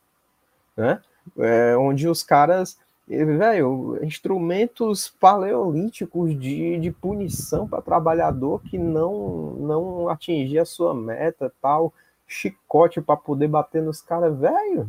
né? 0.77 1.01
É, 1.39 1.77
onde 1.77 2.09
os 2.09 2.23
caras, 2.23 2.79
velho, 3.07 3.99
instrumentos 4.03 5.09
paleolíticos 5.09 6.39
de, 6.39 6.79
de 6.79 6.91
punição 6.91 7.69
para 7.69 7.83
trabalhador 7.83 8.61
que 8.63 8.79
não, 8.79 9.53
não 9.53 10.09
atingia 10.09 10.63
a 10.63 10.67
sua 10.67 10.95
meta, 10.95 11.53
tal, 11.61 11.93
chicote 12.31 13.01
para 13.01 13.17
poder 13.17 13.49
bater 13.49 13.83
nos 13.83 14.01
caras, 14.01 14.39
velho, 14.39 14.89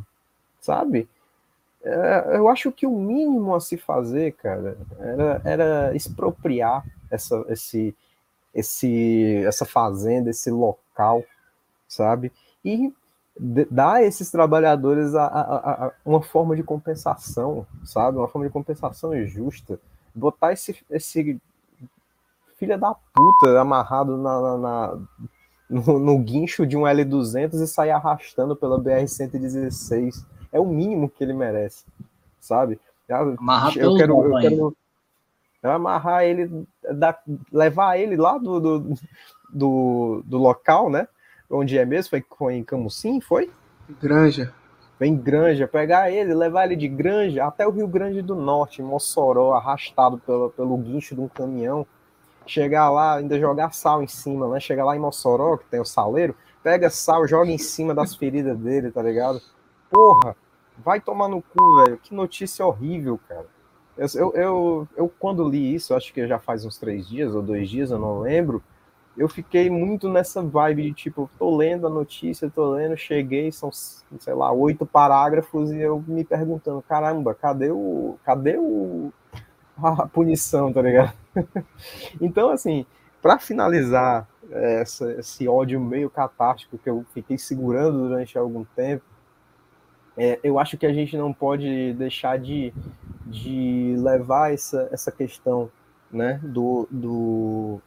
sabe? 0.61 1.09
É, 1.83 2.37
eu 2.37 2.47
acho 2.47 2.71
que 2.71 2.85
o 2.85 2.91
mínimo 2.91 3.55
a 3.55 3.59
se 3.59 3.75
fazer, 3.77 4.33
cara, 4.33 4.77
era, 4.99 5.41
era 5.43 5.95
expropriar 5.95 6.85
essa, 7.09 7.43
esse, 7.49 7.95
esse, 8.53 9.43
essa 9.43 9.65
fazenda, 9.65 10.29
esse 10.29 10.51
local, 10.51 11.23
sabe? 11.87 12.31
E 12.63 12.93
dar 13.71 13.93
a 13.93 14.03
esses 14.03 14.29
trabalhadores 14.29 15.15
a, 15.15 15.25
a, 15.25 15.85
a, 15.87 15.91
uma 16.05 16.21
forma 16.21 16.55
de 16.55 16.61
compensação, 16.61 17.65
sabe? 17.83 18.19
Uma 18.19 18.27
forma 18.27 18.47
de 18.47 18.53
compensação 18.53 19.25
justa. 19.25 19.79
Botar 20.13 20.53
esse, 20.53 20.77
esse 20.91 21.41
filha 22.57 22.77
da 22.77 22.93
puta 22.93 23.59
amarrado 23.59 24.15
na, 24.17 24.41
na, 24.41 24.57
na 24.57 24.99
no, 25.71 25.97
no, 25.97 26.19
guincho 26.19 26.67
de 26.67 26.75
um 26.75 26.81
L200 26.81 27.61
e 27.61 27.67
sair 27.67 27.91
arrastando 27.91 28.55
pela 28.55 28.77
BR-116. 28.77 30.25
É 30.51 30.59
o 30.59 30.65
mínimo 30.65 31.09
que 31.09 31.23
ele 31.23 31.33
merece, 31.33 31.85
sabe? 32.41 32.77
Amarrar 33.09 33.77
eu 33.77 33.95
quero, 33.95 34.21
eu 34.21 34.41
quero, 34.41 34.75
amarrar 35.63 36.23
ele, 36.23 36.65
da, 36.93 37.17
levar 37.51 37.97
ele 37.97 38.17
lá 38.17 38.37
do, 38.37 38.59
do, 38.59 38.93
do, 39.49 40.23
do, 40.25 40.37
local, 40.37 40.89
né? 40.89 41.07
Onde 41.49 41.77
é 41.77 41.85
mesmo? 41.85 42.09
Foi, 42.09 42.25
foi 42.37 42.55
em 42.55 42.63
Camusim, 42.63 43.21
foi? 43.21 43.49
Granja. 44.01 44.53
Vem 44.99 45.15
Granja, 45.15 45.67
pegar 45.67 46.11
ele, 46.11 46.33
levar 46.33 46.65
ele 46.65 46.75
de 46.75 46.87
Granja 46.87 47.45
até 47.45 47.67
o 47.67 47.71
Rio 47.71 47.87
Grande 47.87 48.21
do 48.21 48.35
Norte, 48.35 48.83
Mossoró, 48.83 49.53
arrastado 49.53 50.17
pelo, 50.19 50.49
pelo 50.51 50.77
guincho 50.77 51.15
de 51.15 51.21
um 51.21 51.27
caminhão. 51.27 51.87
Chegar 52.45 52.89
lá, 52.89 53.17
ainda 53.17 53.39
jogar 53.39 53.71
sal 53.73 54.01
em 54.01 54.07
cima, 54.07 54.47
né? 54.47 54.59
Chegar 54.59 54.85
lá 54.85 54.95
em 54.95 54.99
Mossoró, 54.99 55.57
que 55.57 55.65
tem 55.65 55.79
o 55.79 55.85
saleiro, 55.85 56.35
pega 56.63 56.89
sal, 56.89 57.27
joga 57.27 57.51
em 57.51 57.57
cima 57.57 57.93
das 57.93 58.15
feridas 58.15 58.57
dele, 58.57 58.91
tá 58.91 59.01
ligado? 59.01 59.41
Porra, 59.89 60.35
vai 60.77 60.99
tomar 60.99 61.27
no 61.27 61.41
cu, 61.41 61.75
velho. 61.77 61.97
Que 61.97 62.13
notícia 62.13 62.65
horrível, 62.65 63.19
cara. 63.27 63.45
Eu, 63.97 64.33
eu, 64.33 64.87
eu, 64.95 65.13
quando 65.19 65.47
li 65.47 65.75
isso, 65.75 65.93
acho 65.93 66.13
que 66.13 66.25
já 66.25 66.39
faz 66.39 66.65
uns 66.65 66.77
três 66.77 67.07
dias 67.07 67.35
ou 67.35 67.41
dois 67.41 67.69
dias, 67.69 67.91
eu 67.91 67.99
não 67.99 68.21
lembro. 68.21 68.63
Eu 69.17 69.27
fiquei 69.27 69.69
muito 69.69 70.07
nessa 70.07 70.41
vibe 70.41 70.83
de 70.83 70.93
tipo, 70.93 71.29
tô 71.37 71.55
lendo 71.55 71.85
a 71.85 71.89
notícia, 71.89 72.49
tô 72.49 72.71
lendo, 72.71 72.95
cheguei, 72.95 73.51
são, 73.51 73.69
sei 73.71 74.33
lá, 74.33 74.51
oito 74.51 74.85
parágrafos 74.85 75.69
e 75.71 75.79
eu 75.79 76.01
me 76.07 76.23
perguntando, 76.23 76.81
caramba, 76.81 77.35
cadê 77.35 77.69
o, 77.69 78.17
cadê 78.23 78.57
o, 78.57 79.11
a 80.01 80.07
punição, 80.07 80.71
tá 80.71 80.81
ligado? 80.81 81.13
então, 82.19 82.49
assim, 82.49 82.85
para 83.21 83.39
finalizar 83.39 84.27
essa, 84.51 85.11
esse 85.13 85.47
ódio 85.47 85.79
meio 85.79 86.09
catártico 86.09 86.77
que 86.77 86.89
eu 86.89 87.05
fiquei 87.13 87.37
segurando 87.37 88.07
durante 88.07 88.37
algum 88.37 88.63
tempo, 88.75 89.03
é, 90.17 90.39
eu 90.43 90.59
acho 90.59 90.77
que 90.77 90.85
a 90.85 90.93
gente 90.93 91.15
não 91.17 91.31
pode 91.31 91.93
deixar 91.93 92.37
de, 92.37 92.73
de 93.25 93.95
levar 93.97 94.53
essa, 94.53 94.89
essa 94.91 95.11
questão 95.11 95.71
né, 96.11 96.39
do, 96.43 96.87
do, 96.91 97.81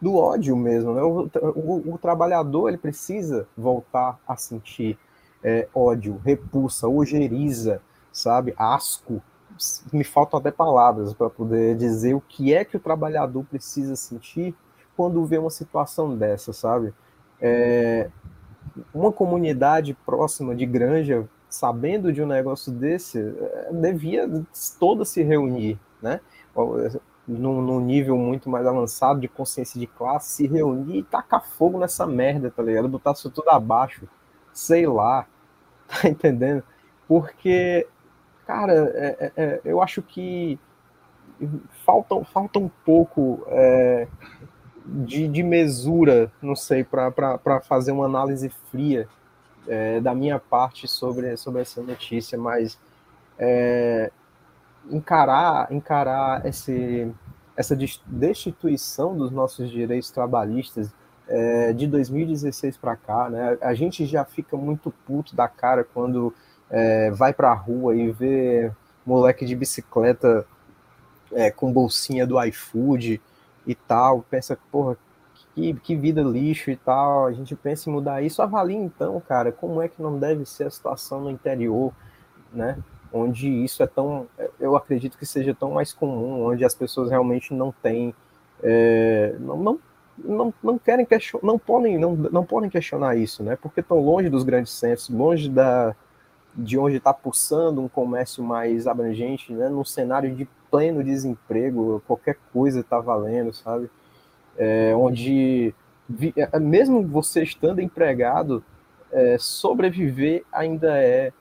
do 0.00 0.16
ódio 0.16 0.56
mesmo. 0.56 0.94
Né? 0.94 1.02
O, 1.02 1.30
o, 1.54 1.94
o, 1.94 1.98
trabalhador 1.98 2.68
ele 2.68 2.78
precisa 2.78 3.46
voltar 3.56 4.18
a 4.26 4.36
sentir 4.36 4.98
é, 5.42 5.68
ódio, 5.74 6.20
repulsa, 6.24 6.88
ojeriza, 6.88 7.82
sabe, 8.10 8.54
asco. 8.56 9.22
Me 9.92 10.04
faltam 10.04 10.38
até 10.38 10.50
palavras 10.50 11.12
para 11.14 11.30
poder 11.30 11.76
dizer 11.76 12.14
o 12.14 12.20
que 12.20 12.54
é 12.54 12.64
que 12.64 12.76
o 12.76 12.80
trabalhador 12.80 13.44
precisa 13.44 13.96
sentir 13.96 14.54
quando 14.96 15.24
vê 15.24 15.38
uma 15.38 15.50
situação 15.50 16.16
dessa, 16.16 16.52
sabe? 16.52 16.92
É, 17.40 18.10
uma 18.94 19.12
comunidade 19.12 19.94
próxima 20.06 20.54
de 20.54 20.64
Granja, 20.66 21.28
sabendo 21.48 22.12
de 22.12 22.22
um 22.22 22.26
negócio 22.26 22.72
desse, 22.72 23.18
eh, 23.18 23.70
devia 23.72 24.28
toda 24.78 25.04
se 25.04 25.22
reunir, 25.22 25.78
né? 26.00 26.20
Num, 27.26 27.62
num, 27.62 27.80
nível 27.80 28.16
muito 28.16 28.50
mais 28.50 28.66
avançado 28.66 29.20
de 29.20 29.28
consciência 29.28 29.78
de 29.78 29.86
classe, 29.86 30.32
se 30.32 30.46
reunir 30.46 30.98
e 30.98 31.02
tacar 31.02 31.44
fogo 31.44 31.78
nessa 31.78 32.06
merda, 32.06 32.50
tá 32.50 32.62
ligado? 32.62 32.88
Botar 32.88 33.12
isso 33.12 33.30
tudo 33.30 33.50
abaixo, 33.50 34.08
sei 34.52 34.86
lá, 34.86 35.26
tá 35.86 36.08
entendendo? 36.08 36.62
Porque, 37.06 37.86
cara, 38.52 38.92
é, 38.94 39.16
é, 39.18 39.32
é 39.36 39.60
eu 39.64 39.82
acho 39.82 40.02
que 40.02 40.58
falta, 41.86 42.22
falta 42.26 42.58
um 42.58 42.68
pouco 42.84 43.42
é, 43.48 44.06
de, 44.84 45.26
de 45.26 45.42
mesura, 45.42 46.30
não 46.42 46.54
sei, 46.54 46.84
para 46.84 47.60
fazer 47.62 47.92
uma 47.92 48.04
análise 48.04 48.50
fria 48.70 49.08
é, 49.66 50.00
da 50.00 50.14
minha 50.14 50.38
parte 50.38 50.86
sobre, 50.86 51.34
sobre 51.38 51.62
essa 51.62 51.80
notícia, 51.82 52.36
mas 52.36 52.78
é, 53.38 54.10
encarar, 54.90 55.72
encarar 55.72 56.44
esse, 56.44 57.10
essa 57.56 57.74
destituição 58.06 59.16
dos 59.16 59.30
nossos 59.30 59.70
direitos 59.70 60.10
trabalhistas 60.10 60.92
de 61.76 61.86
2016 61.86 62.76
para 62.76 62.94
cá, 62.94 63.30
né, 63.30 63.56
a 63.62 63.72
gente 63.72 64.04
já 64.04 64.22
fica 64.22 64.54
muito 64.54 64.92
puto 65.06 65.34
da 65.34 65.48
cara 65.48 65.82
quando 65.82 66.34
é, 66.72 67.12
vai 67.12 67.32
para 67.32 67.52
a 67.52 67.54
rua 67.54 67.94
e 67.94 68.10
vê 68.10 68.72
moleque 69.06 69.46
de 69.46 69.54
bicicleta 69.54 70.44
é, 71.30 71.52
com 71.52 71.72
bolsinha 71.72 72.26
do 72.26 72.42
iFood, 72.42 73.20
e 73.66 73.74
tal, 73.74 74.24
pensa, 74.28 74.58
porra, 74.70 74.96
que, 75.54 75.74
que 75.74 75.96
vida 75.96 76.22
lixo 76.22 76.70
e 76.70 76.76
tal, 76.76 77.26
a 77.26 77.32
gente 77.32 77.54
pensa 77.54 77.88
em 77.88 77.92
mudar 77.92 78.22
isso, 78.22 78.42
avalie 78.42 78.76
então, 78.76 79.20
cara, 79.20 79.52
como 79.52 79.80
é 79.82 79.88
que 79.88 80.02
não 80.02 80.18
deve 80.18 80.44
ser 80.44 80.64
a 80.64 80.70
situação 80.70 81.20
no 81.20 81.30
interior, 81.30 81.92
né? 82.52 82.78
Onde 83.12 83.48
isso 83.48 83.82
é 83.82 83.86
tão, 83.86 84.26
eu 84.58 84.74
acredito 84.74 85.18
que 85.18 85.26
seja 85.26 85.54
tão 85.54 85.72
mais 85.72 85.92
comum, 85.92 86.46
onde 86.46 86.64
as 86.64 86.74
pessoas 86.74 87.10
realmente 87.10 87.52
não 87.52 87.70
têm, 87.70 88.14
é, 88.62 89.36
não, 89.38 89.56
não, 89.58 89.80
não, 90.16 90.54
não 90.62 90.78
querem 90.78 91.04
questionar, 91.04 91.46
não 91.46 91.58
podem, 91.58 91.98
não, 91.98 92.14
não 92.16 92.44
podem 92.44 92.70
questionar 92.70 93.16
isso, 93.16 93.42
né? 93.42 93.56
Porque 93.56 93.80
estão 93.80 94.00
longe 94.00 94.30
dos 94.30 94.44
grandes 94.44 94.72
centros, 94.72 95.10
longe 95.10 95.48
da, 95.50 95.94
de 96.54 96.78
onde 96.78 96.96
está 96.96 97.12
pulsando 97.12 97.80
um 97.80 97.88
comércio 97.88 98.42
mais 98.42 98.86
abrangente, 98.86 99.52
né? 99.52 99.68
Num 99.68 99.84
cenário 99.84 100.34
de 100.34 100.46
pleno 100.70 101.02
desemprego, 101.02 102.02
qualquer 102.06 102.38
coisa 102.52 102.80
está 102.80 103.00
valendo, 103.00 103.52
sabe? 103.52 103.90
É, 104.56 104.94
onde, 104.94 105.74
é, 106.36 106.58
mesmo 106.58 107.06
você 107.06 107.42
estando 107.42 107.80
empregado, 107.80 108.62
é, 109.10 109.36
sobreviver 109.38 110.44
ainda 110.52 110.98
é, 110.98 111.32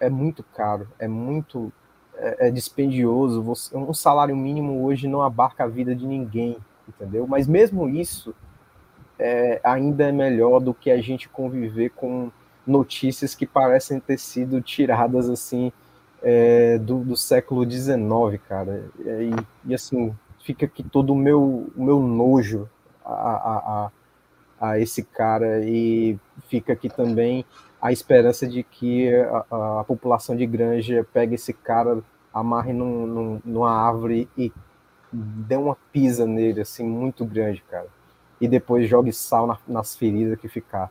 é 0.00 0.08
muito 0.08 0.42
caro, 0.42 0.88
é 0.98 1.06
muito 1.08 1.72
é, 2.16 2.48
é 2.48 2.50
dispendioso. 2.50 3.42
Você, 3.42 3.76
um 3.76 3.94
salário 3.94 4.36
mínimo 4.36 4.84
hoje 4.84 5.06
não 5.06 5.22
abarca 5.22 5.64
a 5.64 5.68
vida 5.68 5.94
de 5.94 6.06
ninguém, 6.06 6.56
entendeu? 6.88 7.26
Mas 7.26 7.46
mesmo 7.46 7.88
isso 7.88 8.34
é, 9.18 9.60
ainda 9.64 10.08
é 10.08 10.12
melhor 10.12 10.60
do 10.60 10.72
que 10.74 10.90
a 10.90 11.00
gente 11.00 11.28
conviver 11.28 11.90
com 11.90 12.30
notícias 12.68 13.34
que 13.34 13.46
parecem 13.46 13.98
ter 13.98 14.18
sido 14.18 14.60
tiradas 14.60 15.28
assim 15.28 15.72
é, 16.22 16.78
do, 16.78 16.98
do, 17.00 17.16
século 17.16 17.68
XIX, 17.68 18.40
cara. 18.48 18.84
E, 19.00 19.70
e, 19.70 19.74
assim, 19.74 20.14
fica 20.44 20.66
aqui 20.66 20.82
todo 20.82 21.12
o 21.12 21.16
meu, 21.16 21.70
meu 21.74 22.00
nojo 22.00 22.68
a, 23.04 23.12
a, 23.12 23.56
a, 23.58 23.90
a, 24.60 24.78
esse 24.78 25.02
cara, 25.02 25.64
e 25.64 26.18
fica 26.48 26.72
aqui 26.72 26.88
também 26.88 27.44
a 27.80 27.92
esperança 27.92 28.46
de 28.46 28.62
que 28.62 29.14
a, 29.50 29.80
a 29.80 29.84
população 29.84 30.36
de 30.36 30.46
Granja 30.46 31.06
pegue 31.12 31.36
esse 31.36 31.52
cara, 31.52 32.02
amarre 32.34 32.72
num, 32.72 33.06
num, 33.06 33.40
numa 33.44 33.70
árvore 33.70 34.28
e 34.36 34.52
dê 35.12 35.56
uma 35.56 35.76
pisa 35.92 36.26
nele, 36.26 36.60
assim, 36.60 36.84
muito 36.84 37.24
grande, 37.24 37.62
cara. 37.70 37.86
E 38.40 38.46
depois 38.46 38.88
jogue 38.88 39.12
sal 39.12 39.46
na, 39.46 39.58
nas 39.66 39.96
feridas 39.96 40.38
que 40.38 40.48
ficar. 40.48 40.90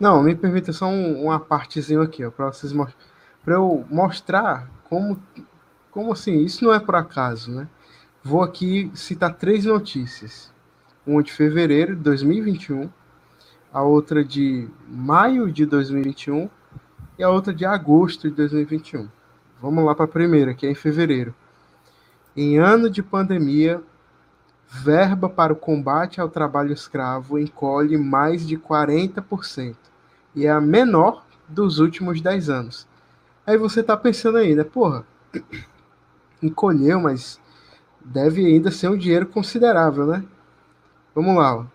Não, 0.00 0.22
me 0.22 0.34
permita 0.34 0.72
só 0.72 0.86
um, 0.86 1.24
uma 1.24 1.38
partezinha 1.38 2.00
aqui, 2.00 2.28
para 2.30 2.46
vocês 2.46 2.72
para 3.44 3.54
eu 3.54 3.84
mostrar 3.90 4.66
como, 4.88 5.22
como 5.90 6.12
assim, 6.12 6.38
isso 6.38 6.64
não 6.64 6.72
é 6.72 6.80
por 6.80 6.96
acaso, 6.96 7.50
né? 7.50 7.68
Vou 8.24 8.42
aqui 8.42 8.90
citar 8.94 9.34
três 9.34 9.66
notícias. 9.66 10.50
Uma 11.06 11.22
de 11.22 11.30
fevereiro 11.30 11.94
de 11.94 12.02
2021, 12.02 12.88
a 13.70 13.82
outra 13.82 14.24
de 14.24 14.66
maio 14.88 15.52
de 15.52 15.66
2021 15.66 16.48
e 17.18 17.22
a 17.22 17.28
outra 17.28 17.52
de 17.52 17.66
agosto 17.66 18.30
de 18.30 18.34
2021. 18.34 19.06
Vamos 19.60 19.84
lá 19.84 19.94
para 19.94 20.06
a 20.06 20.08
primeira, 20.08 20.54
que 20.54 20.66
é 20.66 20.70
em 20.70 20.74
fevereiro. 20.74 21.34
Em 22.34 22.58
ano 22.58 22.88
de 22.88 23.02
pandemia, 23.02 23.82
verba 24.66 25.28
para 25.28 25.52
o 25.52 25.56
combate 25.56 26.22
ao 26.22 26.28
trabalho 26.30 26.72
escravo 26.72 27.38
encolhe 27.38 27.98
mais 27.98 28.46
de 28.46 28.56
40% 28.56 29.89
e 30.34 30.46
é 30.46 30.50
a 30.50 30.60
menor 30.60 31.24
dos 31.48 31.78
últimos 31.78 32.20
10 32.20 32.48
anos. 32.48 32.88
Aí 33.46 33.56
você 33.56 33.80
está 33.80 33.96
pensando 33.96 34.38
aí, 34.38 34.54
né? 34.54 34.64
Porra, 34.64 35.04
encolheu, 36.42 37.00
mas 37.00 37.40
deve 38.04 38.44
ainda 38.44 38.70
ser 38.70 38.88
um 38.88 38.96
dinheiro 38.96 39.26
considerável, 39.26 40.06
né? 40.06 40.24
Vamos 41.14 41.36
lá. 41.36 41.66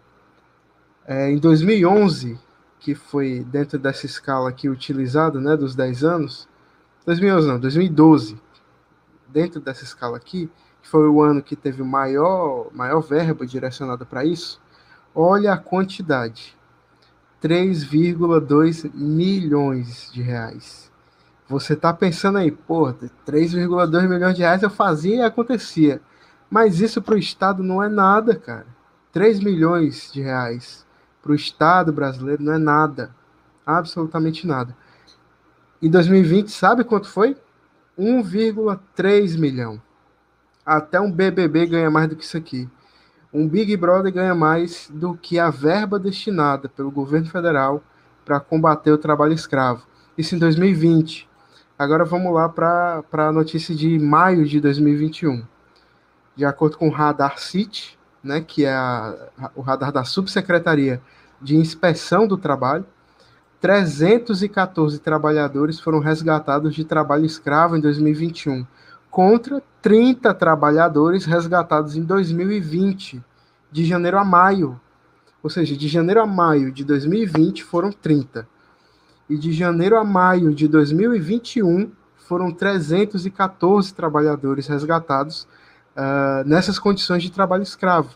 É, 1.06 1.30
em 1.30 1.38
2011, 1.38 2.40
que 2.80 2.96
foi 2.96 3.46
dentro 3.48 3.78
dessa 3.78 4.06
escala 4.06 4.50
aqui 4.50 4.70
utilizada, 4.70 5.40
né, 5.40 5.56
dos 5.56 5.76
10 5.76 6.04
anos, 6.04 6.48
2011 7.06 7.48
não, 7.48 7.60
2012, 7.60 8.40
dentro 9.28 9.60
dessa 9.60 9.84
escala 9.84 10.18
aqui, 10.18 10.50
que 10.82 10.88
foi 10.88 11.08
o 11.08 11.22
ano 11.22 11.42
que 11.42 11.56
teve 11.56 11.84
maior, 11.84 12.70
maior 12.72 13.02
verba 13.02 13.46
direcionada 13.46 14.06
para 14.06 14.24
isso, 14.24 14.62
olha 15.14 15.54
a 15.54 15.58
quantidade: 15.58 16.58
3,2 17.46 18.90
milhões 18.96 20.10
de 20.12 20.20
reais. 20.20 20.92
Você 21.48 21.74
está 21.74 21.94
pensando 21.94 22.40
aí, 22.40 22.50
pô, 22.50 22.92
3,2 23.24 24.10
milhões 24.10 24.36
de 24.36 24.42
reais 24.42 24.64
eu 24.64 24.70
fazia 24.72 25.18
e 25.18 25.22
acontecia. 25.22 26.02
Mas 26.50 26.80
isso 26.80 27.04
para 27.04 27.14
o 27.14 27.20
Estado 27.20 27.62
não 27.62 27.84
é 27.84 27.88
nada, 27.88 28.36
cara. 28.36 28.66
3 29.14 29.42
milhões 29.42 30.10
de 30.12 30.24
reais 30.24 30.88
para 31.22 31.34
o 31.34 31.36
Estado 31.36 31.94
brasileiro 31.94 32.42
não 32.42 32.54
é 32.54 32.58
nada. 32.58 33.16
Absolutamente 33.64 34.48
nada. 34.48 34.76
Em 35.80 35.90
2020, 35.90 36.50
sabe 36.50 36.84
quanto 36.84 37.08
foi? 37.08 37.38
1,3 37.96 39.38
milhão. 39.38 39.80
Até 40.66 41.00
um 41.00 41.12
BBB 41.12 41.68
ganha 41.68 41.92
mais 41.92 42.10
do 42.10 42.16
que 42.16 42.24
isso 42.24 42.38
aqui. 42.38 42.68
Um 43.36 43.50
Big 43.50 43.76
Brother 43.76 44.14
ganha 44.14 44.34
mais 44.34 44.90
do 44.90 45.14
que 45.14 45.38
a 45.38 45.50
verba 45.50 46.00
destinada 46.00 46.70
pelo 46.70 46.90
governo 46.90 47.28
federal 47.28 47.84
para 48.24 48.40
combater 48.40 48.94
o 48.94 48.98
trabalho 48.98 49.34
escravo. 49.34 49.84
Isso 50.18 50.36
em 50.36 50.40
2020. 50.40 51.28
Agora 51.78 52.06
vamos 52.06 52.34
lá 52.34 52.48
para 52.48 53.04
a 53.12 53.34
notícia 53.34 53.76
de 53.76 54.00
maio 54.00 54.46
de 54.46 54.62
2021. 54.62 55.44
De 56.34 56.46
acordo 56.46 56.78
com 56.78 56.88
o 56.88 56.92
Radar 56.92 57.38
City, 57.38 58.00
né, 58.24 58.40
que 58.40 58.64
é 58.64 58.74
a, 58.74 59.30
o 59.54 59.60
radar 59.60 59.92
da 59.92 60.06
Subsecretaria 60.06 61.02
de 61.42 61.58
Inspeção 61.58 62.26
do 62.26 62.38
Trabalho, 62.38 62.86
314 63.60 64.98
trabalhadores 65.00 65.78
foram 65.78 66.00
resgatados 66.00 66.74
de 66.74 66.86
trabalho 66.86 67.26
escravo 67.26 67.76
em 67.76 67.82
2021, 67.82 68.66
contra 69.16 69.64
30 69.82 70.34
trabalhadores 70.34 71.24
resgatados 71.24 71.96
em 71.96 72.04
2020, 72.04 73.24
de 73.72 73.86
janeiro 73.86 74.18
a 74.18 74.26
maio. 74.26 74.78
Ou 75.42 75.50
seja, 75.50 75.74
de 75.74 75.88
janeiro 75.88 76.20
a 76.20 76.26
maio 76.26 76.70
de 76.70 76.84
2020 76.84 77.64
foram 77.64 77.94
30. 77.94 78.46
E 79.30 79.38
de 79.38 79.54
janeiro 79.54 79.96
a 79.98 80.04
maio 80.04 80.54
de 80.54 80.68
2021 80.68 81.94
foram 82.28 82.52
314 82.52 83.94
trabalhadores 83.94 84.68
resgatados 84.68 85.48
uh, 85.96 86.46
nessas 86.46 86.78
condições 86.78 87.24
de 87.24 87.32
trabalho 87.32 87.64
escravo. 87.64 88.14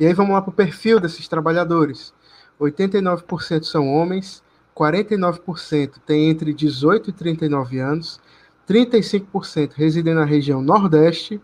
E 0.00 0.06
aí 0.06 0.12
vamos 0.12 0.32
lá 0.32 0.42
para 0.42 0.50
o 0.50 0.52
perfil 0.52 0.98
desses 0.98 1.28
trabalhadores. 1.28 2.12
89% 2.60 3.62
são 3.62 3.94
homens, 3.94 4.42
49% 4.74 6.00
têm 6.04 6.30
entre 6.30 6.52
18 6.52 7.10
e 7.10 7.12
39 7.12 7.78
anos, 7.78 8.20
35% 8.68 9.72
residem 9.74 10.14
na 10.14 10.24
região 10.24 10.62
Nordeste, 10.62 11.40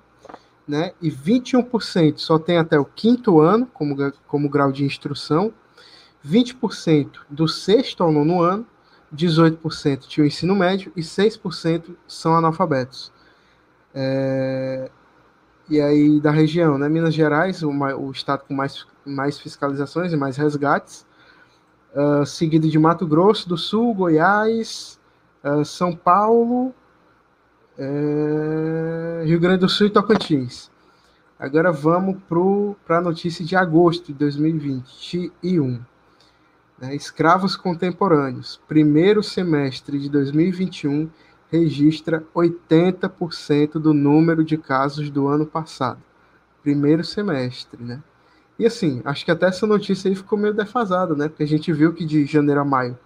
né, 0.67 0.93
e 1.03 1.11
21% 1.11 2.19
só 2.19 2.39
tem 2.39 2.57
até 2.57 2.79
o 2.79 2.85
quinto 2.85 3.41
ano 3.41 3.67
como, 3.67 3.97
como 4.27 4.49
grau 4.49 4.71
de 4.71 4.85
instrução, 4.85 5.53
20% 6.27 7.21
do 7.29 7.49
sexto 7.49 8.03
ao 8.03 8.13
nono 8.13 8.41
ano, 8.41 8.67
18% 9.15 10.07
tinham 10.07 10.27
ensino 10.27 10.55
médio 10.55 10.93
e 10.95 11.01
6% 11.01 11.97
são 12.07 12.37
analfabetos. 12.37 13.13
É, 13.93 14.89
e 15.69 15.81
aí 15.81 16.21
da 16.21 16.31
região, 16.31 16.79
né, 16.79 16.89
Minas 16.89 17.15
Gerais, 17.15 17.63
o, 17.65 17.71
o 17.71 18.11
estado 18.13 18.45
com 18.47 18.55
mais 18.55 18.87
mais 19.05 19.39
fiscalizações 19.39 20.13
e 20.13 20.17
mais 20.17 20.37
resgates, 20.37 21.07
uh, 21.95 22.25
seguido 22.25 22.69
de 22.69 22.79
Mato 22.79 23.07
Grosso 23.07 23.49
do 23.49 23.57
Sul, 23.57 23.95
Goiás, 23.95 24.99
uh, 25.45 25.65
São 25.65 25.95
Paulo, 25.95 26.75
uh, 27.81 29.25
Rio 29.25 29.41
Grande 29.41 29.61
do 29.61 29.69
Sul 29.69 29.87
e 29.87 29.91
Tocantins. 29.91 30.71
Agora 31.39 31.73
vamos 31.73 32.19
para 32.85 32.99
a 32.99 33.01
notícia 33.01 33.45
de 33.45 33.57
agosto 33.57 34.09
de 34.09 34.15
2021. 34.15 35.81
Né, 36.79 36.95
escravos 36.95 37.57
contemporâneos. 37.57 38.61
Primeiro 38.69 39.23
semestre 39.23 39.99
de 39.99 40.11
2021 40.11 41.09
registra 41.51 42.25
80% 42.35 43.73
do 43.73 43.93
número 43.93 44.45
de 44.45 44.57
casos 44.57 45.11
do 45.11 45.29
ano 45.29 45.47
passado. 45.47 46.01
Primeiro 46.63 47.03
semestre, 47.03 47.83
né? 47.83 48.03
E 48.59 48.67
assim, 48.67 49.01
acho 49.05 49.25
que 49.25 49.31
até 49.31 49.47
essa 49.47 49.67
notícia 49.67 50.09
aí 50.11 50.15
ficou 50.15 50.39
meio 50.39 50.53
defasada, 50.53 51.15
né? 51.15 51.29
Porque 51.29 51.43
a 51.43 51.49
gente 51.49 51.73
viu 51.73 51.95
que 51.95 52.05
de 52.05 52.27
janeiro 52.27 52.61
a 52.61 52.65
maio 52.65 52.99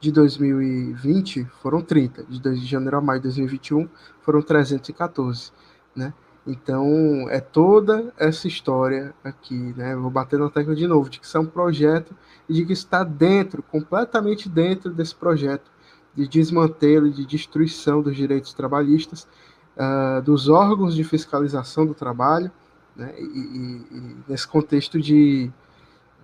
de 0.00 0.12
2020 0.12 1.44
foram 1.60 1.80
30, 1.80 2.24
de 2.24 2.66
janeiro 2.66 2.96
a 2.96 3.00
maio 3.00 3.20
de 3.20 3.24
2021 3.24 3.88
foram 4.20 4.40
314, 4.40 5.52
né? 5.94 6.12
Então, 6.46 7.28
é 7.28 7.40
toda 7.40 8.12
essa 8.16 8.48
história 8.48 9.14
aqui, 9.22 9.74
né? 9.76 9.94
Vou 9.94 10.10
bater 10.10 10.38
na 10.38 10.48
tecla 10.48 10.74
de 10.74 10.86
novo, 10.86 11.10
de 11.10 11.20
que 11.20 11.26
isso 11.26 11.36
é 11.36 11.40
um 11.40 11.46
projeto 11.46 12.14
e 12.48 12.54
de 12.54 12.64
que 12.64 12.72
está 12.72 13.04
dentro, 13.04 13.62
completamente 13.62 14.48
dentro 14.48 14.90
desse 14.90 15.14
projeto 15.14 15.70
de 16.14 16.26
desmantelo 16.26 17.10
de 17.10 17.26
destruição 17.26 18.00
dos 18.00 18.16
direitos 18.16 18.54
trabalhistas, 18.54 19.28
uh, 19.76 20.22
dos 20.22 20.48
órgãos 20.48 20.94
de 20.94 21.04
fiscalização 21.04 21.84
do 21.84 21.94
trabalho, 21.94 22.50
né? 22.96 23.14
E, 23.18 23.22
e, 23.22 23.98
e, 23.98 24.16
nesse 24.26 24.48
contexto 24.48 25.00
de, 25.00 25.50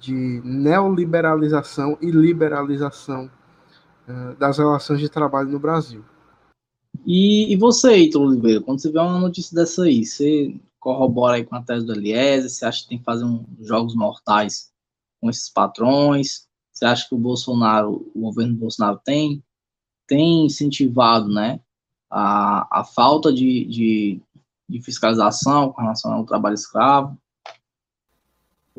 de 0.01 0.41
neoliberalização 0.43 1.99
e 2.01 2.11
liberalização 2.11 3.31
das 4.39 4.59
relações 4.59 5.01
de 5.01 5.09
trabalho 5.09 5.51
no 5.51 5.59
Brasil. 5.59 6.05
E, 7.07 7.53
e 7.53 7.57
você, 7.57 7.97
Ítalo 7.97 8.27
Oliveira, 8.27 8.61
quando 8.61 8.81
você 8.81 8.91
vê 8.91 8.99
uma 8.99 9.19
notícia 9.19 9.55
dessa 9.55 9.83
aí, 9.83 10.05
você 10.05 10.55
corrobora 10.79 11.37
aí 11.37 11.45
com 11.45 11.57
a 11.57 11.63
tese 11.63 11.85
do 11.87 11.93
Eliezer, 11.93 12.51
você 12.51 12.65
acha 12.65 12.83
que 12.83 12.89
tem 12.89 12.99
que 12.99 13.05
fazer 13.05 13.25
um, 13.25 13.45
jogos 13.61 13.95
mortais 13.95 14.71
com 15.21 15.31
esses 15.31 15.49
patrões? 15.49 16.47
Você 16.73 16.85
acha 16.85 17.09
que 17.09 17.15
o 17.15 17.19
Bolsonaro, 17.19 18.11
o 18.15 18.21
governo 18.21 18.55
Bolsonaro 18.55 19.01
tem, 19.05 19.43
tem 20.07 20.47
incentivado, 20.47 21.29
né, 21.29 21.61
a, 22.11 22.81
a 22.81 22.85
falta 22.85 23.33
de, 23.33 23.65
de 23.65 24.23
de 24.69 24.81
fiscalização 24.81 25.73
com 25.73 25.83
relação 25.83 26.13
ao 26.13 26.25
trabalho 26.25 26.55
escravo? 26.55 27.17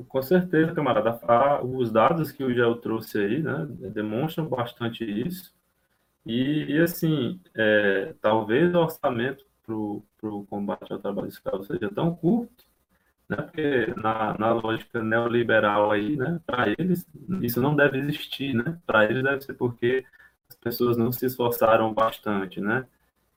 Com 0.03 0.21
certeza, 0.21 0.73
camarada. 0.73 1.19
Os 1.63 1.91
dados 1.91 2.31
que 2.31 2.43
o 2.43 2.53
Gel 2.53 2.75
trouxe 2.77 3.17
aí, 3.17 3.41
né, 3.41 3.65
demonstram 3.93 4.45
bastante 4.47 5.03
isso. 5.05 5.53
E, 6.25 6.65
e 6.65 6.79
assim, 6.81 7.39
é, 7.55 8.13
talvez 8.21 8.73
o 8.75 8.79
orçamento 8.79 9.45
para 9.65 9.75
o 9.75 10.45
combate 10.49 10.91
ao 10.91 10.99
trabalho 10.99 11.27
escravo 11.27 11.63
seja 11.65 11.89
tão 11.89 12.15
curto, 12.15 12.65
né, 13.29 13.37
porque 13.37 13.87
na, 13.97 14.37
na 14.37 14.53
lógica 14.53 15.03
neoliberal 15.03 15.91
aí, 15.91 16.15
né, 16.17 16.41
para 16.45 16.69
eles, 16.69 17.07
isso 17.41 17.61
não 17.61 17.75
deve 17.75 17.97
existir, 17.99 18.53
né? 18.53 18.79
Para 18.85 19.05
eles 19.05 19.23
deve 19.23 19.41
ser 19.41 19.53
porque 19.55 20.05
as 20.49 20.55
pessoas 20.57 20.97
não 20.97 21.11
se 21.11 21.25
esforçaram 21.25 21.93
bastante, 21.93 22.59
né? 22.61 22.85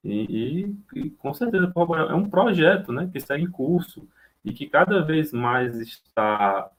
E, 0.05 0.67
e, 0.95 1.01
e, 1.01 1.11
com 1.11 1.35
certeza 1.35 1.73
é 2.11 2.15
um 2.15 2.29
projeto 2.31 2.93
né, 2.93 3.09
que 3.11 3.19
está 3.19 3.39
em 3.39 3.51
curso 3.51 4.09
e 4.45 4.53
que 4.53 4.67
cada 4.67 5.03
vez 5.03 5.33
mais 5.33 5.77
está, 5.77 6.71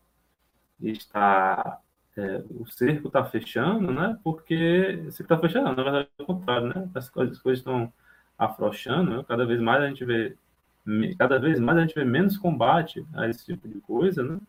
está 0.80 1.80
é, 2.18 2.44
o 2.52 2.66
cerco 2.68 3.08
está 3.08 3.24
fechando, 3.24 3.92
né? 3.92 4.18
Porque 4.24 5.06
se 5.12 5.22
está 5.22 5.38
fechando, 5.38 5.76
na 5.76 5.84
verdade 5.84 6.10
é 6.18 6.24
o 6.24 6.26
contrário, 6.26 6.68
né? 6.68 6.90
As 6.96 7.10
coisas, 7.10 7.38
as 7.38 7.42
coisas 7.42 7.60
estão 7.60 7.92
afrouxando, 8.38 9.18
né? 9.18 9.26
cada 9.28 9.46
vez 9.46 9.60
mais 9.60 9.84
a 9.84 9.88
gente 9.88 10.06
vê 10.06 10.36
cada 11.18 11.38
vez 11.38 11.60
mais 11.60 11.78
a 11.78 11.82
gente 11.82 11.94
vê 11.94 12.06
menos 12.06 12.38
combate 12.38 13.06
a 13.14 13.28
esse 13.28 13.46
tipo 13.46 13.68
de 13.68 13.80
coisa, 13.82 14.24
né? 14.24 14.40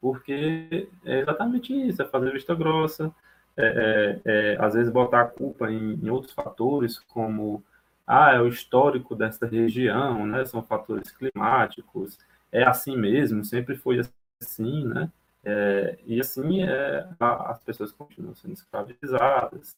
Porque 0.00 0.88
é 1.04 1.20
exatamente 1.20 1.72
isso, 1.72 2.02
é 2.02 2.04
fazer 2.06 2.32
vista 2.32 2.54
grossa, 2.54 3.14
é, 3.56 4.20
é, 4.24 4.54
é, 4.54 4.56
às 4.60 4.74
vezes 4.74 4.92
botar 4.92 5.22
a 5.22 5.26
culpa 5.26 5.70
em, 5.70 5.94
em, 5.94 6.10
outros 6.10 6.32
fatores, 6.32 6.98
como 6.98 7.62
ah, 8.06 8.32
é 8.34 8.40
o 8.40 8.48
histórico 8.48 9.14
dessa 9.14 9.46
região, 9.46 10.26
né? 10.26 10.44
São 10.44 10.62
fatores 10.62 11.10
climáticos, 11.10 12.18
é 12.52 12.62
assim 12.64 12.96
mesmo, 12.96 13.44
sempre 13.44 13.76
foi 13.76 14.00
assim, 14.40 14.86
né? 14.86 15.10
É, 15.44 15.98
e 16.06 16.20
assim 16.20 16.62
é, 16.62 17.06
as 17.20 17.62
pessoas 17.62 17.92
continuam 17.92 18.34
sendo 18.34 18.54
escravizadas 18.54 19.76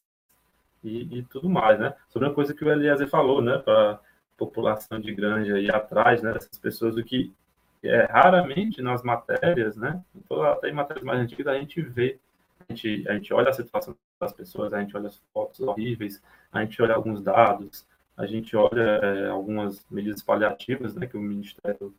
e, 0.83 1.19
e, 1.19 1.23
tudo 1.23 1.49
mais, 1.49 1.79
né? 1.79 1.93
Sobre 2.09 2.27
uma 2.27 2.33
coisa 2.33 2.53
que 2.53 2.63
o 2.63 2.71
Eliezer 2.71 3.09
falou, 3.09 3.41
né? 3.41 3.57
Para 3.57 3.99
população 4.37 4.99
de 4.99 5.13
granja 5.13 5.59
ir 5.59 5.73
atrás, 5.73 6.21
né? 6.21 6.33
Dessas 6.33 6.57
pessoas, 6.59 6.95
o 6.97 7.03
que 7.03 7.33
é, 7.83 8.05
raramente 8.05 8.81
nas 8.81 9.03
matérias, 9.03 9.75
né? 9.75 10.01
Até 10.51 10.69
em 10.69 10.73
matérias 10.73 11.05
mais 11.05 11.19
antigas 11.19 11.47
a 11.47 11.59
gente 11.59 11.81
vê, 11.81 12.19
a 12.59 12.73
gente, 12.73 13.07
a 13.07 13.13
gente 13.13 13.33
olha 13.33 13.49
a 13.49 13.53
situação 13.53 13.95
das 14.19 14.33
pessoas, 14.33 14.73
a 14.73 14.79
gente 14.81 14.95
olha 14.95 15.07
as 15.07 15.21
fotos 15.33 15.59
horríveis, 15.59 16.21
a 16.51 16.61
gente 16.61 16.81
olha 16.81 16.95
alguns 16.95 17.21
dados, 17.21 17.85
a 18.17 18.25
gente 18.25 18.55
olha 18.55 18.81
é, 18.81 19.27
algumas 19.29 19.85
medidas 19.89 20.23
paliativas, 20.23 20.95
né? 20.95 21.05
Que 21.05 21.15
o 21.15 21.21
Ministério 21.21 21.93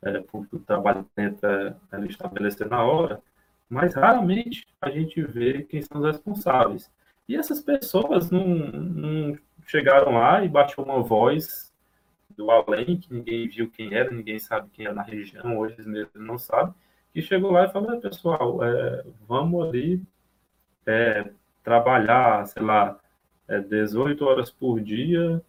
é, 0.00 0.20
Público 0.20 0.58
do 0.58 0.64
Trabalho 0.64 1.04
tenta 1.14 1.76
é, 1.92 2.00
estabelecer 2.06 2.68
na 2.68 2.84
hora, 2.84 3.20
mas 3.68 3.94
raramente 3.94 4.66
a 4.80 4.88
gente 4.90 5.20
vê 5.20 5.64
quem 5.64 5.82
são 5.82 6.00
os 6.00 6.06
responsáveis. 6.06 6.90
E 7.28 7.34
essas 7.34 7.60
pessoas 7.60 8.30
não, 8.30 8.46
não 8.46 9.38
chegaram 9.66 10.12
lá 10.12 10.44
e 10.44 10.48
baixou 10.48 10.84
uma 10.84 11.02
voz 11.02 11.74
do 12.36 12.50
além, 12.50 12.98
que 12.98 13.12
ninguém 13.12 13.48
viu 13.48 13.68
quem 13.70 13.92
era, 13.92 14.10
ninguém 14.10 14.38
sabe 14.38 14.68
quem 14.70 14.84
era 14.86 14.94
na 14.94 15.02
região, 15.02 15.58
hoje 15.58 15.74
eles 15.74 15.86
mesmos 15.86 16.14
não 16.14 16.38
sabem, 16.38 16.74
que 17.12 17.22
chegou 17.22 17.50
lá 17.50 17.64
e 17.64 17.72
falou, 17.72 17.98
pessoal, 18.00 18.62
é, 18.62 19.04
vamos 19.26 19.66
ali 19.66 20.02
é, 20.86 21.30
trabalhar, 21.64 22.46
sei 22.46 22.62
lá, 22.62 23.00
é, 23.48 23.58
18 23.58 24.24
horas 24.24 24.50
por 24.50 24.80
dia 24.80 25.42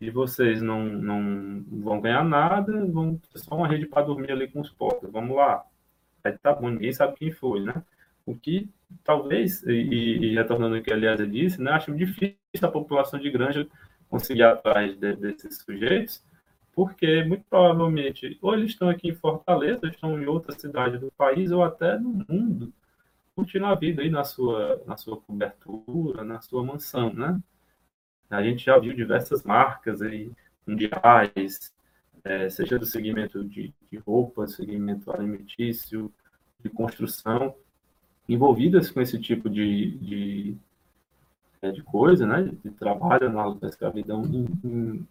e 0.00 0.10
vocês 0.10 0.62
não, 0.62 0.84
não 0.84 1.64
vão 1.68 2.00
ganhar 2.00 2.24
nada, 2.24 2.86
vão 2.86 3.20
só 3.34 3.54
uma 3.54 3.68
rede 3.68 3.86
para 3.86 4.06
dormir 4.06 4.32
ali 4.32 4.48
com 4.48 4.60
os 4.60 4.70
porcos, 4.70 5.10
vamos 5.10 5.36
lá. 5.36 5.64
Aí 6.24 6.36
tá 6.38 6.52
bom, 6.54 6.70
ninguém 6.70 6.92
sabe 6.92 7.16
quem 7.16 7.30
foi, 7.30 7.60
né? 7.60 7.82
O 8.24 8.34
que 8.34 8.68
talvez, 9.04 9.62
e, 9.64 9.72
e 9.72 10.34
retornando 10.34 10.76
ao 10.76 10.82
que 10.82 10.92
a 10.92 10.96
Eliasa 10.96 11.26
disse, 11.26 11.60
né, 11.60 11.72
acho 11.72 11.94
difícil 11.94 12.36
a 12.62 12.68
população 12.68 13.20
de 13.20 13.30
granja 13.30 13.66
conseguir 14.08 14.42
atrás 14.42 14.96
de, 14.96 15.16
desses 15.16 15.58
sujeitos, 15.58 16.22
porque 16.72 17.22
muito 17.24 17.44
provavelmente 17.48 18.38
ou 18.40 18.54
eles 18.54 18.70
estão 18.70 18.88
aqui 18.88 19.08
em 19.08 19.14
Fortaleza, 19.14 19.86
estão 19.86 20.20
em 20.20 20.26
outra 20.26 20.58
cidade 20.58 20.98
do 20.98 21.10
país, 21.12 21.52
ou 21.52 21.62
até 21.62 21.98
no 21.98 22.24
mundo, 22.28 22.72
curtindo 23.34 23.66
a 23.66 23.74
vida 23.74 24.02
aí 24.02 24.10
na 24.10 24.24
sua, 24.24 24.82
na 24.86 24.96
sua 24.96 25.16
cobertura, 25.20 26.24
na 26.24 26.40
sua 26.40 26.64
mansão, 26.64 27.12
né? 27.12 27.38
A 28.30 28.42
gente 28.42 28.64
já 28.64 28.78
viu 28.78 28.94
diversas 28.94 29.42
marcas 29.42 30.00
aí 30.00 30.30
mundiais, 30.66 31.72
é, 32.24 32.48
seja 32.48 32.78
do 32.78 32.86
segmento 32.86 33.44
de, 33.44 33.74
de 33.90 33.98
roupa, 33.98 34.46
segmento 34.46 35.10
alimentício, 35.10 36.12
de 36.62 36.68
construção, 36.68 37.54
envolvidas 38.28 38.90
com 38.90 39.00
esse 39.00 39.18
tipo 39.18 39.48
de, 39.48 39.98
de, 39.98 40.56
é, 41.62 41.70
de 41.70 41.82
coisa, 41.82 42.26
né, 42.26 42.50
de 42.62 42.70
trabalho 42.70 43.30
na 43.30 43.50
da 43.54 43.68
escravidão 43.68 44.24
em, 44.24 44.46
em, 44.64 45.08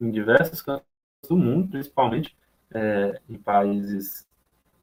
em, 0.00 0.10
diversos 0.10 0.60
cantos 0.60 0.84
do 1.28 1.36
mundo, 1.36 1.68
principalmente 1.68 2.36
é, 2.72 3.20
em 3.28 3.38
países 3.38 4.26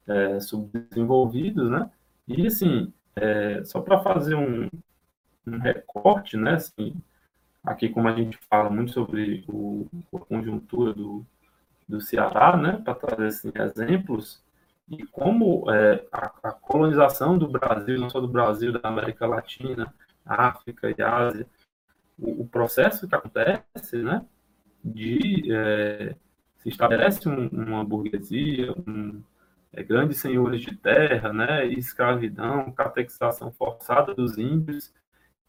é, 0.07 0.39
subdesenvolvidos, 0.39 1.69
né, 1.69 1.89
e 2.27 2.47
assim, 2.47 2.91
é, 3.15 3.63
só 3.63 3.81
para 3.81 4.01
fazer 4.01 4.35
um, 4.35 4.69
um, 5.45 5.57
recorte, 5.59 6.37
né, 6.37 6.55
assim, 6.55 6.95
aqui 7.65 7.89
como 7.89 8.07
a 8.07 8.13
gente 8.13 8.37
fala 8.49 8.69
muito 8.69 8.91
sobre 8.91 9.43
o, 9.47 9.87
a 10.13 10.19
conjuntura 10.19 10.93
do, 10.93 11.25
do 11.87 11.99
Ceará, 11.99 12.55
né, 12.55 12.81
para 12.83 12.95
trazer 12.95 13.27
assim, 13.27 13.51
exemplos, 13.55 14.43
e 14.89 15.03
como 15.07 15.69
é, 15.71 16.05
a, 16.11 16.31
a, 16.43 16.51
colonização 16.51 17.37
do 17.37 17.47
Brasil, 17.47 17.99
não 17.99 18.09
só 18.09 18.21
do 18.21 18.27
Brasil, 18.27 18.71
da 18.71 18.87
América 18.87 19.25
Latina, 19.25 19.91
África 20.25 20.93
e 20.95 21.01
Ásia, 21.01 21.47
o, 22.19 22.43
o 22.43 22.47
processo 22.47 23.07
que 23.07 23.15
acontece, 23.15 23.97
né, 23.97 24.23
de 24.83 25.51
é, 25.51 26.15
se 26.57 26.69
estabelece 26.69 27.27
um, 27.27 27.47
uma 27.47 27.83
burguesia, 27.83 28.73
um, 28.87 29.21
é, 29.73 29.83
grandes 29.83 30.19
senhores 30.19 30.61
de 30.61 30.75
terra, 30.75 31.33
né, 31.33 31.65
escravidão, 31.65 32.71
catequização 32.71 33.51
forçada 33.51 34.13
dos 34.13 34.37
índios, 34.37 34.93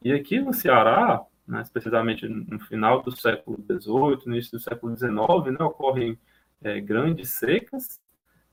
e 0.03 0.13
aqui 0.13 0.41
no 0.41 0.53
Ceará, 0.53 1.25
né, 1.47 1.63
especialmente 1.63 2.29
no 2.29 2.59
final 2.61 3.03
do 3.03 3.15
século 3.15 3.59
XVIII, 3.59 4.27
início 4.27 4.53
do 4.53 4.61
século 4.61 4.97
XIX, 4.97 5.59
né, 5.59 5.65
ocorrem 5.65 6.19
é, 6.63 6.81
grandes 6.81 7.31
secas, 7.31 8.01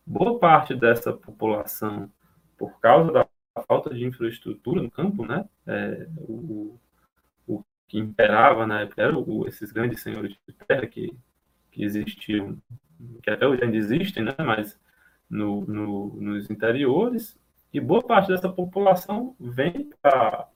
boa 0.06 0.38
parte 0.38 0.76
dessa 0.76 1.12
população, 1.12 2.12
por 2.58 2.80
causa 2.80 3.12
da 3.12 3.28
falta 3.68 3.94
de 3.94 4.06
infraestrutura 4.06 4.82
no 4.82 4.92
campo, 4.92 5.26
né, 5.26 5.48
é, 5.66 6.08
o, 6.18 6.80
o 7.48 7.64
que 7.88 7.98
imperava 7.98 8.68
na 8.68 8.82
época 8.82 9.02
eram 9.02 9.48
esses 9.48 9.72
grandes 9.72 10.02
senhores 10.02 10.36
de 10.48 10.54
terra 10.68 10.86
que, 10.86 11.12
que 11.72 11.84
existiam, 11.84 12.62
que 13.22 13.30
até 13.30 13.48
hoje 13.48 13.64
ainda 13.64 13.78
existem, 13.78 14.24
né, 14.24 14.36
mas 14.40 14.80
no, 15.30 15.66
no, 15.66 16.22
nos 16.22 16.50
interiores, 16.50 17.38
e 17.74 17.80
boa 17.80 18.04
parte 18.04 18.28
dessa 18.28 18.50
população 18.50 19.36
vem 19.40 19.90
para 20.00 20.48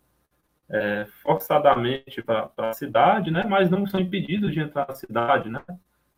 é, 0.70 1.08
forçadamente 1.22 2.22
para 2.22 2.52
a 2.58 2.74
cidade, 2.74 3.32
né, 3.32 3.46
mas 3.48 3.70
não 3.70 3.86
são 3.86 4.00
impedidos 4.00 4.54
de 4.54 4.60
entrar 4.60 4.88
na 4.88 4.96
cidade, 4.96 5.50
né, 5.50 5.64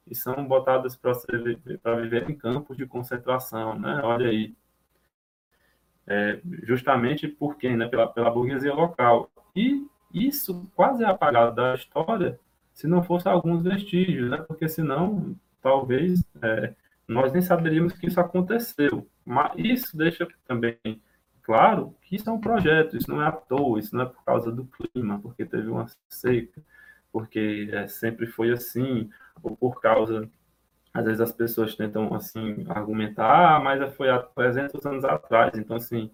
e 0.10 0.16
são 0.16 0.46
botadas 0.46 0.96
para 0.96 1.96
viver 2.02 2.30
em 2.30 2.36
campos 2.36 2.76
de 2.76 2.86
concentração, 2.88 3.78
né? 3.78 4.02
Olha 4.04 4.30
aí. 4.30 4.56
É, 6.08 6.40
justamente 6.64 7.28
por 7.28 7.56
quem? 7.58 7.78
Né? 7.78 7.88
Pela, 7.88 8.08
pela 8.08 8.32
burguesia 8.32 8.74
local. 8.74 9.30
E 9.56 9.88
isso 10.12 10.68
quase 10.76 11.04
é 11.04 11.08
apagado 11.08 11.56
da 11.56 11.76
história 11.76 12.40
se 12.74 12.88
não 12.88 13.04
fosse 13.04 13.28
alguns 13.28 13.62
vestígios, 13.62 14.32
né? 14.32 14.38
Porque 14.38 14.68
senão, 14.68 15.36
talvez, 15.62 16.24
é, 16.42 16.74
nós 17.08 17.32
nem 17.34 17.42
saberíamos 17.42 17.94
que 17.94 18.08
isso 18.08 18.20
aconteceu. 18.20 19.06
Mas 19.26 19.52
isso 19.58 19.98
deixa 19.98 20.26
também 20.48 20.78
claro 21.50 21.96
que 22.04 22.16
isso 22.16 22.30
é 22.30 22.32
um 22.32 22.40
projeto, 22.40 22.96
isso 22.96 23.10
não 23.10 23.24
é 23.24 23.28
à 23.28 23.32
toa, 23.32 23.80
isso 23.80 23.96
não 23.96 24.04
é 24.04 24.06
por 24.06 24.24
causa 24.24 24.52
do 24.52 24.66
clima, 24.66 25.20
porque 25.20 25.44
teve 25.44 25.68
uma 25.68 25.88
seca, 26.08 26.62
porque 27.12 27.68
é, 27.74 27.88
sempre 27.88 28.28
foi 28.28 28.52
assim, 28.52 29.10
ou 29.42 29.58
por 29.58 29.82
causa, 29.82 30.30
às 30.94 31.04
vezes 31.06 31.20
as 31.20 31.32
pessoas 31.32 31.74
tentam, 31.74 32.14
assim, 32.14 32.68
argumentar, 32.70 33.56
ah, 33.56 33.60
mas 33.60 33.96
foi 33.96 34.12
há 34.12 34.20
300 34.20 34.86
anos 34.86 35.04
atrás, 35.04 35.58
então, 35.58 35.78
assim, 35.78 36.12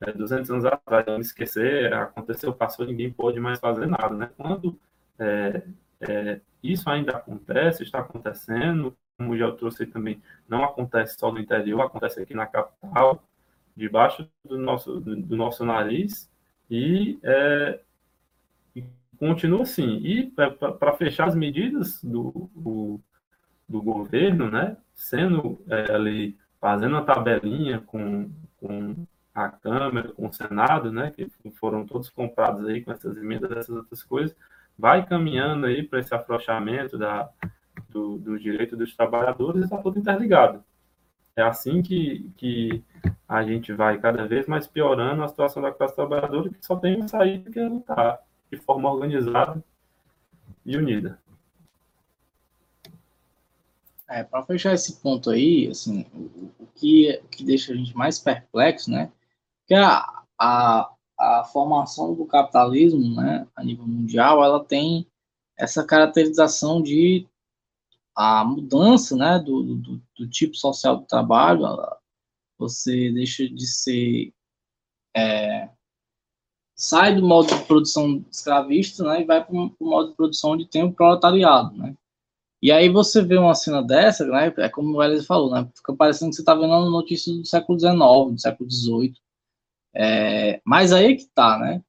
é, 0.00 0.10
200 0.10 0.50
anos 0.50 0.64
atrás, 0.64 1.04
não 1.06 1.20
esquecer, 1.20 1.92
aconteceu, 1.92 2.54
passou, 2.54 2.86
ninguém 2.86 3.12
pode 3.12 3.38
mais 3.38 3.60
fazer 3.60 3.86
nada, 3.86 4.14
né? 4.14 4.30
Quando 4.38 4.80
é, 5.18 5.62
é, 6.00 6.40
isso 6.62 6.88
ainda 6.88 7.12
acontece, 7.18 7.82
está 7.82 7.98
acontecendo, 7.98 8.96
como 9.18 9.36
já 9.36 9.52
trouxe 9.52 9.84
também, 9.84 10.22
não 10.48 10.64
acontece 10.64 11.18
só 11.18 11.30
no 11.30 11.38
interior, 11.38 11.82
acontece 11.82 12.22
aqui 12.22 12.32
na 12.32 12.46
capital, 12.46 13.22
debaixo 13.76 14.28
do 14.44 14.58
nosso, 14.58 15.00
do, 15.00 15.36
nosso 15.36 15.64
nariz, 15.64 16.30
e 16.70 17.18
é, 17.22 17.80
continua 19.18 19.62
assim. 19.62 19.98
E 19.98 20.30
para 20.30 20.92
fechar 20.94 21.28
as 21.28 21.34
medidas 21.34 22.02
do, 22.02 22.50
do, 22.54 23.00
do, 23.68 23.82
governo, 23.82 24.50
né, 24.50 24.76
sendo 24.94 25.60
é, 25.68 25.92
ali, 25.92 26.36
fazendo 26.60 26.96
a 26.96 27.02
tabelinha 27.02 27.80
com, 27.80 28.30
com 28.58 29.06
a 29.34 29.48
Câmara, 29.48 30.08
com 30.12 30.28
o 30.28 30.32
Senado, 30.32 30.92
né, 30.92 31.12
que 31.16 31.30
foram 31.52 31.86
todos 31.86 32.10
comprados 32.10 32.66
aí 32.66 32.82
com 32.82 32.92
essas 32.92 33.16
emendas, 33.16 33.50
essas 33.52 33.76
outras 33.76 34.02
coisas, 34.02 34.36
vai 34.78 35.06
caminhando 35.06 35.66
aí 35.66 35.82
para 35.82 36.00
esse 36.00 36.14
afrouxamento 36.14 36.98
da, 36.98 37.28
do, 37.88 38.18
do 38.18 38.38
direito 38.38 38.76
dos 38.76 38.96
trabalhadores 38.96 39.64
está 39.64 39.78
tudo 39.78 39.98
interligado. 39.98 40.64
É 41.34 41.42
assim 41.42 41.80
que, 41.80 42.30
que 42.36 42.84
a 43.26 43.42
gente 43.42 43.72
vai 43.72 43.98
cada 43.98 44.26
vez 44.26 44.46
mais 44.46 44.66
piorando 44.66 45.22
a 45.22 45.28
situação 45.28 45.62
da 45.62 45.72
classe 45.72 45.96
trabalhadora, 45.96 46.50
que 46.50 46.64
só 46.64 46.76
tem 46.76 46.96
uma 46.96 47.08
saída 47.08 47.50
que 47.50 47.58
é 47.58 47.66
lutar 47.66 48.20
de 48.50 48.58
forma 48.58 48.92
organizada 48.92 49.64
e 50.64 50.76
unida. 50.76 51.18
É, 54.08 54.22
para 54.22 54.42
fechar 54.42 54.74
esse 54.74 55.00
ponto 55.00 55.30
aí, 55.30 55.68
assim, 55.68 56.04
o, 56.12 56.52
o, 56.64 56.66
que, 56.74 57.18
o 57.24 57.28
que 57.28 57.42
deixa 57.42 57.72
a 57.72 57.76
gente 57.76 57.96
mais 57.96 58.18
perplexo, 58.18 58.90
né, 58.90 59.10
que 59.66 59.72
a, 59.72 60.04
a, 60.38 60.92
a 61.18 61.44
formação 61.44 62.14
do 62.14 62.26
capitalismo, 62.26 63.16
né, 63.16 63.46
a 63.56 63.64
nível 63.64 63.86
mundial, 63.86 64.44
ela 64.44 64.62
tem 64.62 65.06
essa 65.56 65.82
caracterização 65.82 66.82
de 66.82 67.26
a 68.14 68.44
mudança 68.44 69.16
né, 69.16 69.38
do, 69.38 69.62
do, 69.62 70.02
do, 70.16 70.28
tipo 70.28 70.54
social 70.56 70.98
do 70.98 71.06
trabalho, 71.06 71.62
você 72.58 73.10
deixa 73.10 73.48
de 73.48 73.66
ser. 73.66 74.32
É, 75.14 75.68
sai 76.74 77.14
do 77.14 77.26
modo 77.26 77.54
de 77.54 77.64
produção 77.64 78.24
escravista 78.30 79.04
né, 79.04 79.22
e 79.22 79.24
vai 79.24 79.44
para 79.44 79.54
o 79.54 79.72
modo 79.80 80.10
de 80.10 80.16
produção 80.16 80.52
onde 80.52 80.66
tem 80.66 80.82
o 80.82 80.92
proletariado. 80.92 81.76
Né? 81.76 81.94
E 82.60 82.72
aí 82.72 82.88
você 82.88 83.22
vê 83.22 83.36
uma 83.36 83.54
cena 83.54 83.82
dessa, 83.82 84.26
né, 84.26 84.52
é 84.56 84.68
como 84.68 84.96
o 84.96 85.02
Elias 85.02 85.26
falou, 85.26 85.50
né, 85.50 85.68
fica 85.74 85.94
parecendo 85.94 86.30
que 86.30 86.36
você 86.36 86.42
está 86.42 86.54
vendo 86.54 86.66
uma 86.66 86.90
notícia 86.90 87.32
do 87.32 87.44
século 87.46 87.78
XIX, 87.78 87.92
do 88.32 88.40
século 88.40 88.70
XVIII. 88.70 89.14
É, 89.94 90.60
mas 90.64 90.92
aí 90.92 91.12
é 91.12 91.16
que 91.16 91.22
está, 91.22 91.58
né? 91.58 91.82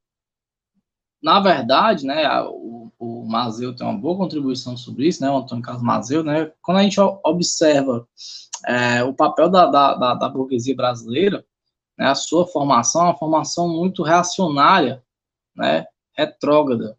Na 1.21 1.39
verdade, 1.39 2.05
né, 2.05 2.25
o, 2.41 2.82
o 3.03 3.25
Mazeu 3.25 3.75
tem 3.75 3.85
uma 3.85 3.97
boa 3.97 4.15
contribuição 4.15 4.77
sobre 4.77 5.07
isso, 5.07 5.21
né, 5.21 5.29
o 5.29 5.37
Antônio 5.37 5.63
Carlos 5.63 5.83
Mazeu, 5.83 6.23
né, 6.23 6.51
quando 6.61 6.77
a 6.77 6.83
gente 6.83 6.99
observa 6.99 8.07
é, 8.65 9.03
o 9.03 9.13
papel 9.13 9.49
da, 9.49 9.65
da, 9.65 9.93
da, 9.95 10.13
da 10.13 10.29
burguesia 10.29 10.75
brasileira, 10.75 11.45
né, 11.97 12.07
a 12.07 12.15
sua 12.15 12.47
formação 12.47 13.01
é 13.01 13.05
uma 13.05 13.17
formação 13.17 13.67
muito 13.67 14.03
reacionária, 14.03 15.03
né, 15.55 15.85
retrógrada, 16.17 16.97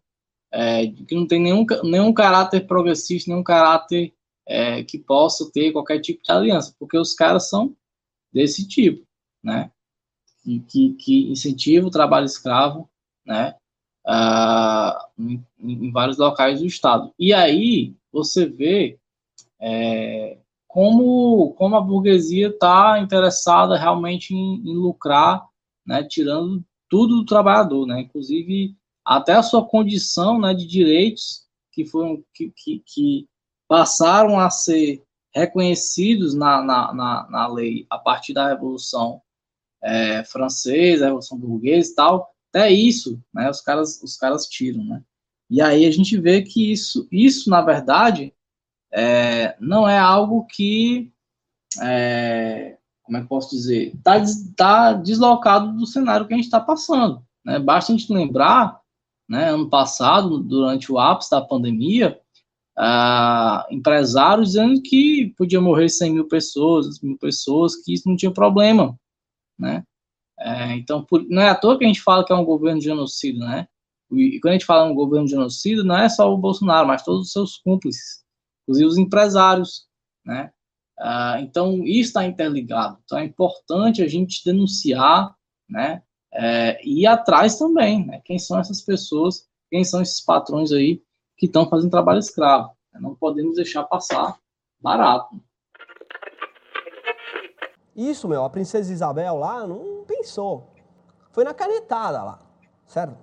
é, 0.51 0.87
que 0.87 1.15
não 1.15 1.27
tem 1.27 1.41
nenhum, 1.41 1.65
nenhum 1.83 2.13
caráter 2.13 2.67
progressista, 2.67 3.31
nenhum 3.31 3.43
caráter 3.43 4.13
é, 4.47 4.83
que 4.83 4.99
possa 4.99 5.49
ter 5.51 5.71
qualquer 5.71 5.99
tipo 5.99 6.21
de 6.21 6.31
aliança, 6.31 6.75
porque 6.79 6.97
os 6.97 7.13
caras 7.13 7.49
são 7.49 7.75
desse 8.31 8.67
tipo, 8.67 9.05
né, 9.43 9.71
que, 10.43 10.59
que, 10.59 10.93
que 10.93 11.31
incentiva 11.31 11.87
o 11.87 11.91
trabalho 11.91 12.25
escravo, 12.25 12.87
né, 13.25 13.55
uh, 14.05 14.97
em, 15.17 15.43
em, 15.59 15.91
vários 15.91 16.17
locais 16.17 16.59
do 16.59 16.65
estado. 16.65 17.13
E 17.17 17.33
aí 17.33 17.95
você 18.11 18.45
vê 18.45 18.99
é, 19.59 20.37
como, 20.67 21.53
como 21.57 21.75
a 21.75 21.81
burguesia 21.81 22.49
está 22.49 22.99
interessada 22.99 23.77
realmente 23.77 24.33
em, 24.33 24.61
em, 24.69 24.75
lucrar, 24.75 25.45
né, 25.85 26.03
tirando 26.03 26.63
tudo 26.89 27.17
do 27.17 27.25
trabalhador, 27.25 27.85
né, 27.85 28.01
inclusive 28.01 28.75
até 29.03 29.33
a 29.33 29.43
sua 29.43 29.65
condição 29.65 30.39
né, 30.39 30.53
de 30.53 30.65
direitos 30.65 31.45
que 31.71 31.85
foram 31.85 32.23
que, 32.33 32.51
que, 32.55 32.83
que 32.85 33.27
passaram 33.67 34.39
a 34.39 34.49
ser 34.49 35.03
reconhecidos 35.33 36.33
na, 36.33 36.61
na, 36.63 36.93
na, 36.93 37.27
na, 37.29 37.47
lei 37.47 37.85
a 37.89 37.97
partir 37.97 38.33
da 38.33 38.47
Revolução 38.47 39.21
é, 39.83 40.23
Francesa, 40.23 41.05
Revolução 41.05 41.37
Burguesa 41.37 41.91
e 41.91 41.95
tal, 41.95 42.34
até 42.55 42.71
isso, 42.71 43.21
né, 43.33 43.49
os 43.49 43.59
caras, 43.59 44.01
os 44.01 44.15
caras 44.15 44.47
tiram, 44.47 44.81
né? 44.85 45.03
E 45.49 45.61
aí 45.61 45.85
a 45.85 45.91
gente 45.91 46.17
vê 46.17 46.41
que 46.41 46.71
isso, 46.71 47.05
isso 47.11 47.49
na 47.49 47.61
verdade, 47.61 48.33
é, 48.93 49.57
não 49.59 49.87
é 49.87 49.99
algo 49.99 50.47
que, 50.47 51.11
é, 51.81 52.77
como 53.03 53.17
é 53.17 53.21
que 53.21 53.27
posso 53.27 53.49
dizer, 53.49 53.93
está 53.93 54.15
tá 54.55 54.93
deslocado 54.93 55.73
do 55.73 55.85
cenário 55.85 56.25
que 56.25 56.33
a 56.33 56.37
gente 56.37 56.45
está 56.45 56.61
passando. 56.61 57.21
Né? 57.45 57.59
Basta 57.59 57.91
a 57.91 57.97
gente 57.97 58.11
lembrar, 58.11 58.79
né, 59.29 59.49
ano 59.49 59.69
passado, 59.69 60.39
durante 60.39 60.91
o 60.91 60.97
ápice 60.97 61.31
da 61.31 61.41
pandemia, 61.41 62.19
ah, 62.77 63.67
empresários 63.69 64.49
dizendo 64.49 64.81
que 64.81 65.33
podia 65.37 65.59
morrer 65.59 65.89
100 65.89 66.13
mil 66.13 66.27
pessoas, 66.27 67.01
mil 67.01 67.17
pessoas, 67.17 67.75
que 67.75 67.93
isso 67.93 68.07
não 68.07 68.15
tinha 68.15 68.31
problema, 68.31 68.97
né? 69.59 69.83
É, 70.39 70.73
então, 70.75 71.03
por, 71.03 71.23
não 71.29 71.41
é 71.41 71.49
à 71.49 71.55
toa 71.55 71.77
que 71.77 71.85
a 71.85 71.87
gente 71.87 72.01
fala 72.01 72.25
que 72.25 72.33
é 72.33 72.35
um 72.35 72.45
governo 72.45 72.79
de 72.79 72.85
genocídio, 72.85 73.39
né? 73.39 73.67
E, 74.11 74.39
quando 74.39 74.51
a 74.51 74.53
gente 74.53 74.65
fala 74.65 74.89
um 74.89 74.93
governo 74.93 75.25
de 75.25 75.31
genocídio, 75.31 75.83
não 75.83 75.97
é 75.97 76.09
só 76.09 76.31
o 76.31 76.37
Bolsonaro, 76.37 76.87
mas 76.87 77.03
todos 77.03 77.27
os 77.27 77.31
seus 77.31 77.57
cúmplices, 77.57 78.23
inclusive 78.63 78.87
os 78.87 78.97
empresários, 78.97 79.87
né? 80.25 80.51
Ah, 80.99 81.37
então, 81.41 81.83
isso 81.83 82.09
está 82.09 82.25
interligado. 82.25 82.97
Então, 83.03 83.17
é 83.17 83.25
importante 83.25 84.01
a 84.01 84.07
gente 84.07 84.43
denunciar, 84.45 85.35
né? 85.69 86.01
É, 86.33 86.81
e 86.83 87.01
ir 87.03 87.07
atrás 87.07 87.57
também, 87.57 88.05
né? 88.05 88.21
Quem 88.25 88.37
são 88.37 88.59
essas 88.59 88.81
pessoas, 88.81 89.47
quem 89.69 89.83
são 89.83 90.01
esses 90.01 90.21
patrões 90.21 90.71
aí 90.71 91.01
que 91.37 91.45
estão 91.45 91.69
fazendo 91.69 91.91
trabalho 91.91 92.19
escravo. 92.19 92.71
Não 92.93 93.15
podemos 93.15 93.55
deixar 93.55 93.83
passar 93.83 94.37
barato. 94.79 95.41
Isso, 97.95 98.27
meu, 98.27 98.43
a 98.43 98.49
princesa 98.49 98.91
Isabel 98.91 99.37
lá 99.37 99.65
não 99.65 100.03
pensou. 100.05 100.73
Foi 101.31 101.43
na 101.43 101.53
canetada 101.53 102.21
lá, 102.23 102.41
certo? 102.85 103.17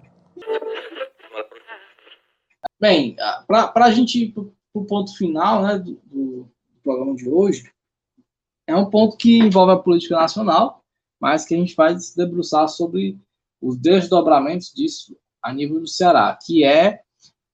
Bem, 2.81 3.17
para 3.47 3.85
a 3.85 3.91
gente 3.91 4.25
ir 4.25 4.33
para 4.33 4.43
o 4.75 4.85
ponto 4.85 5.17
final 5.17 5.63
né, 5.63 5.79
do, 5.79 6.01
do, 6.07 6.49
programa 6.83 7.15
de 7.15 7.29
hoje, 7.29 7.71
é 8.67 8.75
um 8.75 8.89
ponto 8.89 9.17
que 9.17 9.39
envolve 9.39 9.73
a 9.73 9.77
política 9.77 10.17
nacional, 10.17 10.83
mas 11.21 11.45
que 11.45 11.55
a 11.55 11.59
gente 11.59 11.77
vai 11.77 11.97
se 11.99 12.17
debruçar 12.17 12.69
sobre 12.69 13.21
os 13.61 13.77
desdobramentos 13.77 14.73
disso 14.73 15.17
a 15.41 15.53
nível 15.53 15.81
do 15.81 15.87
Ceará, 15.87 16.37
que 16.45 16.65
é, 16.65 17.03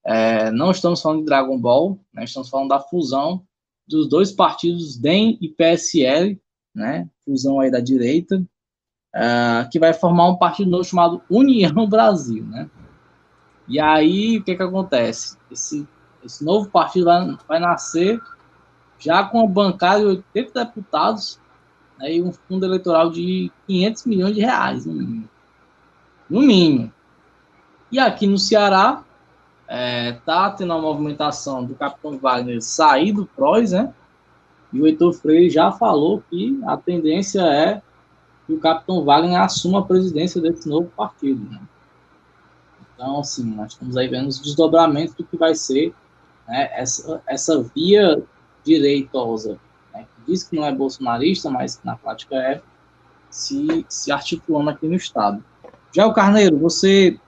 é 0.04 0.50
não 0.50 0.70
estamos 0.70 1.02
falando 1.02 1.20
de 1.20 1.26
Dragon 1.26 1.58
Ball, 1.58 1.98
né, 2.12 2.24
estamos 2.24 2.48
falando 2.48 2.68
da 2.68 2.80
fusão 2.80 3.44
dos 3.86 4.08
dois 4.08 4.32
partidos 4.32 4.96
DEM 4.96 5.36
e 5.40 5.48
PSL, 5.48 6.40
né, 6.78 7.08
fusão 7.24 7.60
aí 7.60 7.70
da 7.70 7.80
direita, 7.80 8.36
uh, 9.14 9.68
que 9.70 9.78
vai 9.78 9.92
formar 9.92 10.28
um 10.28 10.36
partido 10.36 10.70
novo 10.70 10.84
chamado 10.84 11.20
União 11.28 11.86
Brasil, 11.90 12.44
né? 12.44 12.70
E 13.66 13.78
aí, 13.78 14.38
o 14.38 14.44
que 14.44 14.56
que 14.56 14.62
acontece? 14.62 15.36
Esse, 15.50 15.86
esse 16.24 16.42
novo 16.42 16.70
partido 16.70 17.04
vai, 17.04 17.36
vai 17.46 17.58
nascer 17.60 18.18
já 18.98 19.22
com 19.22 19.38
uma 19.38 19.46
bancada 19.46 20.00
de 20.00 20.06
80 20.06 20.64
deputados 20.64 21.38
né, 21.98 22.14
e 22.14 22.22
um 22.22 22.32
fundo 22.32 22.64
eleitoral 22.64 23.10
de 23.10 23.52
500 23.66 24.06
milhões 24.06 24.34
de 24.34 24.40
reais, 24.40 24.86
no 24.86 24.94
mínimo. 24.94 25.28
No 26.30 26.40
mínimo. 26.40 26.92
E 27.92 27.98
aqui 27.98 28.26
no 28.26 28.38
Ceará, 28.38 29.04
é, 29.66 30.12
tá 30.24 30.50
tendo 30.50 30.72
uma 30.72 30.80
movimentação 30.80 31.64
do 31.64 31.74
Capitão 31.74 32.16
Wagner 32.18 32.62
sair 32.62 33.12
do 33.12 33.26
PROS, 33.26 33.72
né? 33.72 33.92
E 34.72 34.80
o 34.80 34.86
Heitor 34.86 35.12
Freire 35.12 35.50
já 35.50 35.72
falou 35.72 36.22
que 36.28 36.60
a 36.66 36.76
tendência 36.76 37.40
é 37.40 37.82
que 38.46 38.52
o 38.52 38.60
capitão 38.60 39.04
Wagner 39.04 39.40
assuma 39.40 39.80
a 39.80 39.84
presidência 39.84 40.40
desse 40.40 40.68
novo 40.68 40.90
partido. 40.96 41.48
Né? 41.50 41.60
Então, 42.94 43.20
assim, 43.20 43.44
nós 43.44 43.72
estamos 43.72 43.96
aí 43.96 44.08
vendo 44.08 44.28
os 44.28 44.38
desdobramentos 44.38 45.14
do 45.14 45.24
que 45.24 45.36
vai 45.36 45.54
ser 45.54 45.94
né, 46.46 46.70
essa, 46.72 47.22
essa 47.26 47.62
via 47.74 48.22
direitosa, 48.64 49.58
né, 49.92 50.04
que 50.04 50.32
diz 50.32 50.42
que 50.42 50.56
não 50.56 50.64
é 50.64 50.72
bolsonarista, 50.72 51.50
mas 51.50 51.76
que 51.76 51.86
na 51.86 51.96
prática 51.96 52.34
é, 52.34 52.62
se, 53.30 53.86
se 53.88 54.10
articulando 54.10 54.70
aqui 54.70 54.86
no 54.86 54.96
Estado. 54.96 55.42
Já 55.94 56.06
o 56.06 56.12
Carneiro, 56.12 56.58
você 56.58 57.18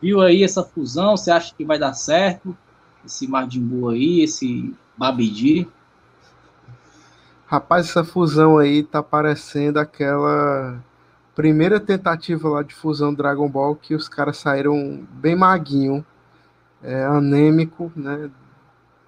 viu 0.00 0.20
aí 0.20 0.42
essa 0.42 0.64
fusão, 0.64 1.16
você 1.16 1.30
acha 1.30 1.54
que 1.54 1.64
vai 1.64 1.78
dar 1.78 1.92
certo? 1.92 2.56
Esse 3.04 3.26
Mardimbu 3.26 3.90
aí, 3.90 4.20
esse 4.20 4.74
Babidi? 4.96 5.68
Rapaz, 7.50 7.88
essa 7.88 8.04
fusão 8.04 8.58
aí 8.58 8.84
tá 8.84 9.02
parecendo 9.02 9.80
aquela 9.80 10.80
primeira 11.34 11.80
tentativa 11.80 12.48
lá 12.48 12.62
de 12.62 12.72
fusão 12.72 13.12
Dragon 13.12 13.48
Ball 13.48 13.74
que 13.74 13.92
os 13.92 14.08
caras 14.08 14.36
saíram 14.36 15.04
bem 15.14 15.34
maguinho, 15.34 16.06
é, 16.80 17.02
anêmico, 17.02 17.90
né? 17.96 18.30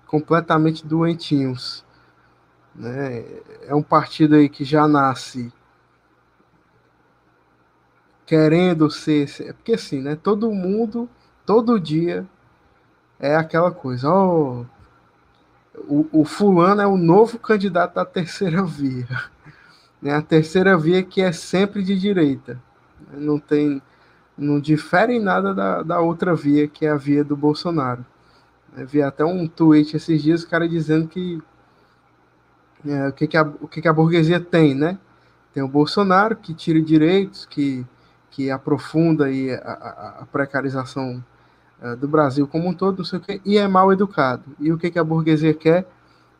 Completamente 0.08 0.84
doentinhos. 0.84 1.84
Né? 2.74 3.24
É 3.68 3.76
um 3.76 3.82
partido 3.82 4.34
aí 4.34 4.48
que 4.48 4.64
já 4.64 4.88
nasce 4.88 5.52
querendo 8.26 8.90
ser, 8.90 9.28
ser 9.28 9.54
porque 9.54 9.74
assim, 9.74 10.00
né? 10.02 10.16
Todo 10.16 10.50
mundo, 10.50 11.08
todo 11.46 11.78
dia 11.78 12.26
é 13.20 13.36
aquela 13.36 13.70
coisa, 13.70 14.08
ó, 14.10 14.62
oh, 14.62 14.66
o, 15.74 16.06
o 16.12 16.24
fulano 16.24 16.80
é 16.80 16.86
o 16.86 16.96
novo 16.96 17.38
candidato 17.38 17.94
da 17.94 18.04
terceira 18.04 18.62
via. 18.64 19.06
Né? 20.00 20.14
A 20.14 20.22
terceira 20.22 20.76
via 20.76 21.02
que 21.02 21.20
é 21.20 21.32
sempre 21.32 21.82
de 21.82 21.98
direita. 21.98 22.60
Não 23.12 23.38
tem. 23.38 23.80
Não 24.36 24.58
difere 24.58 25.14
em 25.14 25.20
nada 25.20 25.54
da, 25.54 25.82
da 25.82 26.00
outra 26.00 26.34
via, 26.34 26.66
que 26.66 26.86
é 26.86 26.90
a 26.90 26.96
via 26.96 27.22
do 27.22 27.36
Bolsonaro. 27.36 28.04
Eu 28.76 28.86
vi 28.86 29.02
até 29.02 29.24
um 29.24 29.46
tweet 29.46 29.94
esses 29.94 30.22
dias, 30.22 30.42
o 30.42 30.48
cara 30.48 30.66
dizendo 30.66 31.06
que 31.06 31.40
é, 32.86 33.08
o, 33.08 33.12
que, 33.12 33.26
que, 33.26 33.36
a, 33.36 33.42
o 33.42 33.68
que, 33.68 33.82
que 33.82 33.88
a 33.88 33.92
burguesia 33.92 34.40
tem, 34.40 34.74
né? 34.74 34.98
Tem 35.52 35.62
o 35.62 35.68
Bolsonaro 35.68 36.34
que 36.36 36.54
tira 36.54 36.80
direitos, 36.80 37.44
que, 37.44 37.86
que 38.30 38.50
aprofunda 38.50 39.26
aí 39.26 39.52
a, 39.52 39.58
a, 39.58 40.08
a 40.22 40.26
precarização 40.26 41.22
é, 41.82 41.96
do 41.96 42.06
Brasil 42.06 42.46
como 42.46 42.68
um 42.68 42.72
todo, 42.72 42.98
não 42.98 43.04
sei 43.04 43.18
o 43.18 43.22
quê, 43.22 43.40
e 43.44 43.58
é 43.58 43.66
mal 43.66 43.92
educado. 43.92 44.44
E 44.60 44.72
o 44.72 44.78
que, 44.78 44.90
que 44.90 44.98
a 44.98 45.04
burguesia 45.04 45.52
quer? 45.52 45.86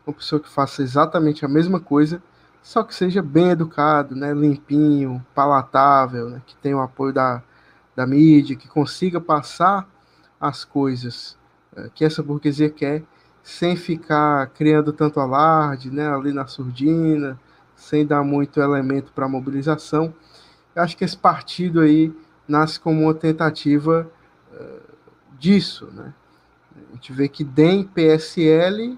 Uma 0.07 0.15
pessoa 0.15 0.41
que 0.41 0.49
faça 0.49 0.83
exatamente 0.83 1.45
a 1.45 1.49
mesma 1.49 1.81
coisa, 1.81 2.23
só 2.63 2.85
que 2.85 2.95
seja 2.95 3.21
bem 3.21 3.51
educado, 3.51 4.15
né, 4.15 4.33
limpinho, 4.33 5.25
palatável, 5.35 6.31
né, 6.31 6.43
que 6.47 6.55
tenha 6.57 6.77
o 6.77 6.81
apoio 6.81 7.13
da, 7.13 7.43
da 7.97 8.07
mídia, 8.07 8.55
que 8.55 8.69
consiga 8.69 9.21
passar 9.21 9.89
as 10.41 10.65
coisas 10.65 11.37
é, 11.77 11.91
que 11.93 12.05
essa 12.05 12.23
burguesia 12.23 12.71
quer 12.71 13.03
sem 13.43 13.75
ficar 13.75 14.47
criando 14.49 14.93
tanto 14.93 15.19
alarde, 15.19 15.91
né, 15.91 16.09
ali 16.09 16.33
na 16.33 16.47
surdina, 16.47 17.39
sem 17.75 18.07
dar 18.07 18.23
muito 18.23 18.61
elemento 18.61 19.13
para 19.13 19.29
mobilização. 19.29 20.15
Eu 20.75 20.83
acho 20.85 20.97
que 20.97 21.05
esse 21.05 21.17
partido 21.17 21.81
aí 21.81 22.15
nasce 22.47 22.79
como 22.79 23.03
uma 23.03 23.15
tentativa 23.15 24.09
disso, 25.43 25.91
né? 25.93 26.15
A 26.89 26.95
gente 26.95 27.13
vê 27.13 27.29
que 27.29 27.43
DEM, 27.43 27.83
PSL, 27.83 28.97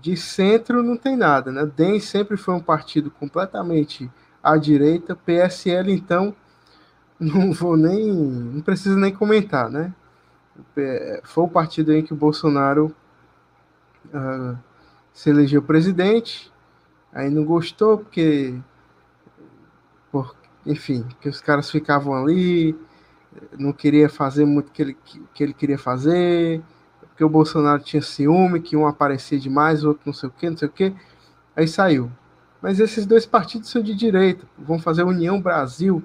de 0.00 0.16
centro 0.16 0.82
não 0.82 0.96
tem 0.96 1.16
nada, 1.16 1.52
né? 1.52 1.64
DEM 1.64 2.00
sempre 2.00 2.36
foi 2.36 2.52
um 2.54 2.60
partido 2.60 3.12
completamente 3.12 4.10
à 4.42 4.56
direita, 4.56 5.14
PSL 5.14 5.92
então 5.92 6.34
não 7.18 7.52
vou 7.52 7.76
nem, 7.76 8.12
não 8.12 8.60
preciso 8.60 8.96
nem 8.96 9.14
comentar, 9.14 9.70
né? 9.70 9.94
Foi 11.22 11.44
o 11.44 11.48
partido 11.48 11.92
em 11.92 12.02
que 12.02 12.12
o 12.12 12.16
Bolsonaro 12.16 12.94
uh, 14.06 14.58
se 15.12 15.30
elegeu 15.30 15.62
presidente, 15.62 16.52
aí 17.12 17.30
não 17.30 17.44
gostou 17.44 17.98
porque, 17.98 18.58
por, 20.10 20.34
enfim, 20.64 21.06
que 21.20 21.28
os 21.28 21.40
caras 21.40 21.70
ficavam 21.70 22.14
ali, 22.14 22.76
não 23.58 23.72
queria 23.72 24.08
fazer 24.08 24.44
muito 24.44 24.68
o 24.68 24.72
que 24.72 24.82
ele, 24.82 24.96
que 25.34 25.42
ele 25.42 25.54
queria 25.54 25.78
fazer, 25.78 26.62
porque 27.16 27.24
o 27.24 27.28
Bolsonaro 27.28 27.82
tinha 27.82 28.02
ciúme, 28.02 28.60
que 28.60 28.76
um 28.76 28.86
aparecia 28.86 29.38
demais, 29.38 29.82
o 29.82 29.88
outro 29.88 30.02
não 30.06 30.12
sei 30.12 30.28
o 30.28 30.32
que, 30.32 30.50
não 30.50 30.56
sei 30.56 30.68
o 30.68 30.70
que, 30.70 30.94
aí 31.56 31.66
saiu. 31.66 32.10
Mas 32.60 32.78
esses 32.80 33.06
dois 33.06 33.24
partidos 33.24 33.70
são 33.70 33.82
de 33.82 33.94
direita, 33.94 34.46
vão 34.58 34.78
fazer 34.78 35.02
União 35.02 35.40
Brasil, 35.40 36.02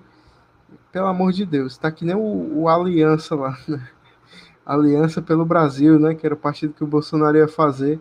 pelo 0.91 1.07
amor 1.07 1.31
de 1.31 1.45
Deus, 1.45 1.77
tá 1.77 1.91
que 1.91 2.05
nem 2.05 2.15
o, 2.15 2.61
o 2.61 2.69
Aliança 2.69 3.35
lá, 3.35 3.57
né? 3.67 3.85
Aliança 4.65 5.21
pelo 5.21 5.45
Brasil, 5.45 5.99
né? 5.99 6.15
Que 6.15 6.25
era 6.25 6.35
o 6.35 6.37
partido 6.37 6.73
que 6.73 6.83
o 6.83 6.87
Bolsonaro 6.87 7.37
ia 7.37 7.47
fazer, 7.47 7.99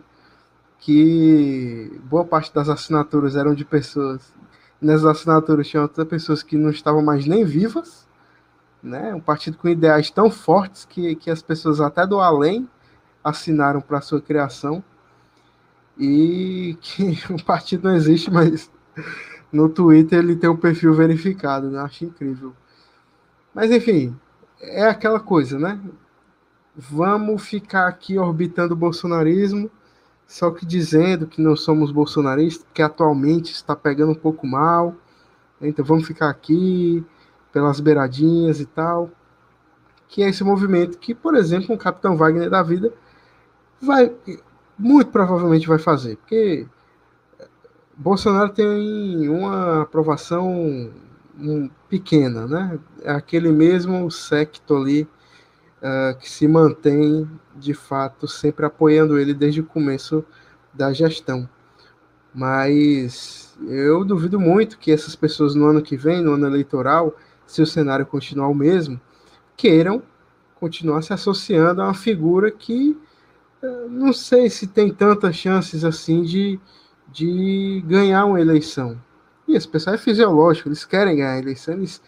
que 0.79 1.99
boa 2.05 2.23
parte 2.23 2.53
das 2.53 2.69
assinaturas 2.69 3.35
eram 3.35 3.53
de 3.53 3.65
pessoas. 3.65 4.33
Nessas 4.81 5.05
assinaturas 5.05 5.67
tinham 5.67 5.83
outras 5.83 6.07
pessoas 6.07 6.41
que 6.43 6.57
não 6.57 6.69
estavam 6.69 7.01
mais 7.01 7.25
nem 7.25 7.43
vivas, 7.43 8.07
né? 8.81 9.13
Um 9.13 9.19
partido 9.19 9.57
com 9.57 9.67
ideais 9.67 10.09
tão 10.09 10.29
fortes 10.29 10.85
que, 10.85 11.15
que 11.15 11.29
as 11.29 11.41
pessoas 11.41 11.79
até 11.79 12.05
do 12.05 12.19
além 12.19 12.67
assinaram 13.23 13.81
para 13.81 14.01
sua 14.01 14.21
criação 14.21 14.83
e 15.97 16.77
que 16.81 17.19
o 17.31 17.43
partido 17.43 17.87
não 17.87 17.95
existe, 17.95 18.31
mas 18.31 18.71
no 19.51 19.69
Twitter 19.69 20.19
ele 20.19 20.35
tem 20.35 20.49
um 20.49 20.57
perfil 20.57 20.93
verificado, 20.93 21.69
né? 21.69 21.79
Acho 21.79 22.05
incrível. 22.05 22.53
Mas 23.53 23.69
enfim, 23.71 24.17
é 24.59 24.85
aquela 24.85 25.19
coisa, 25.19 25.59
né? 25.59 25.79
Vamos 26.75 27.43
ficar 27.43 27.87
aqui 27.87 28.17
orbitando 28.17 28.73
o 28.73 28.77
bolsonarismo, 28.77 29.69
só 30.25 30.49
que 30.51 30.65
dizendo 30.65 31.27
que 31.27 31.41
não 31.41 31.55
somos 31.55 31.91
bolsonaristas, 31.91 32.65
que 32.73 32.81
atualmente 32.81 33.51
está 33.51 33.75
pegando 33.75 34.13
um 34.13 34.15
pouco 34.15 34.47
mal. 34.47 34.95
Então 35.61 35.83
vamos 35.83 36.07
ficar 36.07 36.29
aqui 36.29 37.05
pelas 37.51 37.79
beiradinhas 37.79 38.59
e 38.59 38.65
tal. 38.65 39.09
Que 40.07 40.23
é 40.23 40.29
esse 40.29 40.43
movimento 40.43 40.97
que, 40.97 41.15
por 41.15 41.35
exemplo, 41.35 41.73
o 41.73 41.77
Capitão 41.77 42.17
Wagner 42.17 42.49
da 42.49 42.61
vida 42.61 42.91
vai 43.81 44.13
muito 44.77 45.11
provavelmente 45.11 45.67
vai 45.67 45.77
fazer, 45.77 46.17
porque 46.17 46.67
Bolsonaro 47.95 48.49
tem 48.49 49.29
uma 49.29 49.83
aprovação 49.83 50.91
pequena, 51.87 52.47
né? 52.47 52.79
É 53.03 53.11
aquele 53.11 53.51
mesmo 53.51 54.09
secto 54.09 54.75
ali 54.75 55.03
uh, 55.03 56.17
que 56.19 56.29
se 56.29 56.47
mantém, 56.47 57.29
de 57.55 57.73
fato, 57.73 58.27
sempre 58.27 58.65
apoiando 58.65 59.19
ele 59.19 59.33
desde 59.33 59.61
o 59.61 59.65
começo 59.65 60.25
da 60.73 60.91
gestão. 60.91 61.47
Mas 62.33 63.55
eu 63.67 64.03
duvido 64.03 64.39
muito 64.39 64.79
que 64.79 64.91
essas 64.91 65.15
pessoas 65.15 65.53
no 65.53 65.65
ano 65.67 65.81
que 65.81 65.95
vem, 65.95 66.21
no 66.21 66.33
ano 66.33 66.47
eleitoral, 66.47 67.15
se 67.51 67.61
o 67.61 67.65
cenário 67.65 68.05
continuar 68.05 68.47
o 68.47 68.55
mesmo, 68.55 68.99
queiram 69.57 70.01
continuar 70.59 71.01
se 71.01 71.11
associando 71.11 71.81
a 71.81 71.85
uma 71.85 71.93
figura 71.93 72.49
que 72.49 72.97
uh, 73.61 73.89
não 73.89 74.13
sei 74.13 74.49
se 74.49 74.67
tem 74.67 74.93
tantas 74.93 75.35
chances 75.35 75.83
assim 75.83 76.21
de, 76.21 76.59
de 77.11 77.83
ganhar 77.85 78.25
uma 78.25 78.39
eleição. 78.39 78.97
E 79.47 79.55
esse 79.55 79.67
pessoal 79.67 79.95
é 79.95 79.97
fisiológico, 79.97 80.69
eles 80.69 80.85
querem 80.85 81.17
ganhar 81.17 81.33
a 81.33 81.39
eleição, 81.39 81.73
eles, 81.73 82.01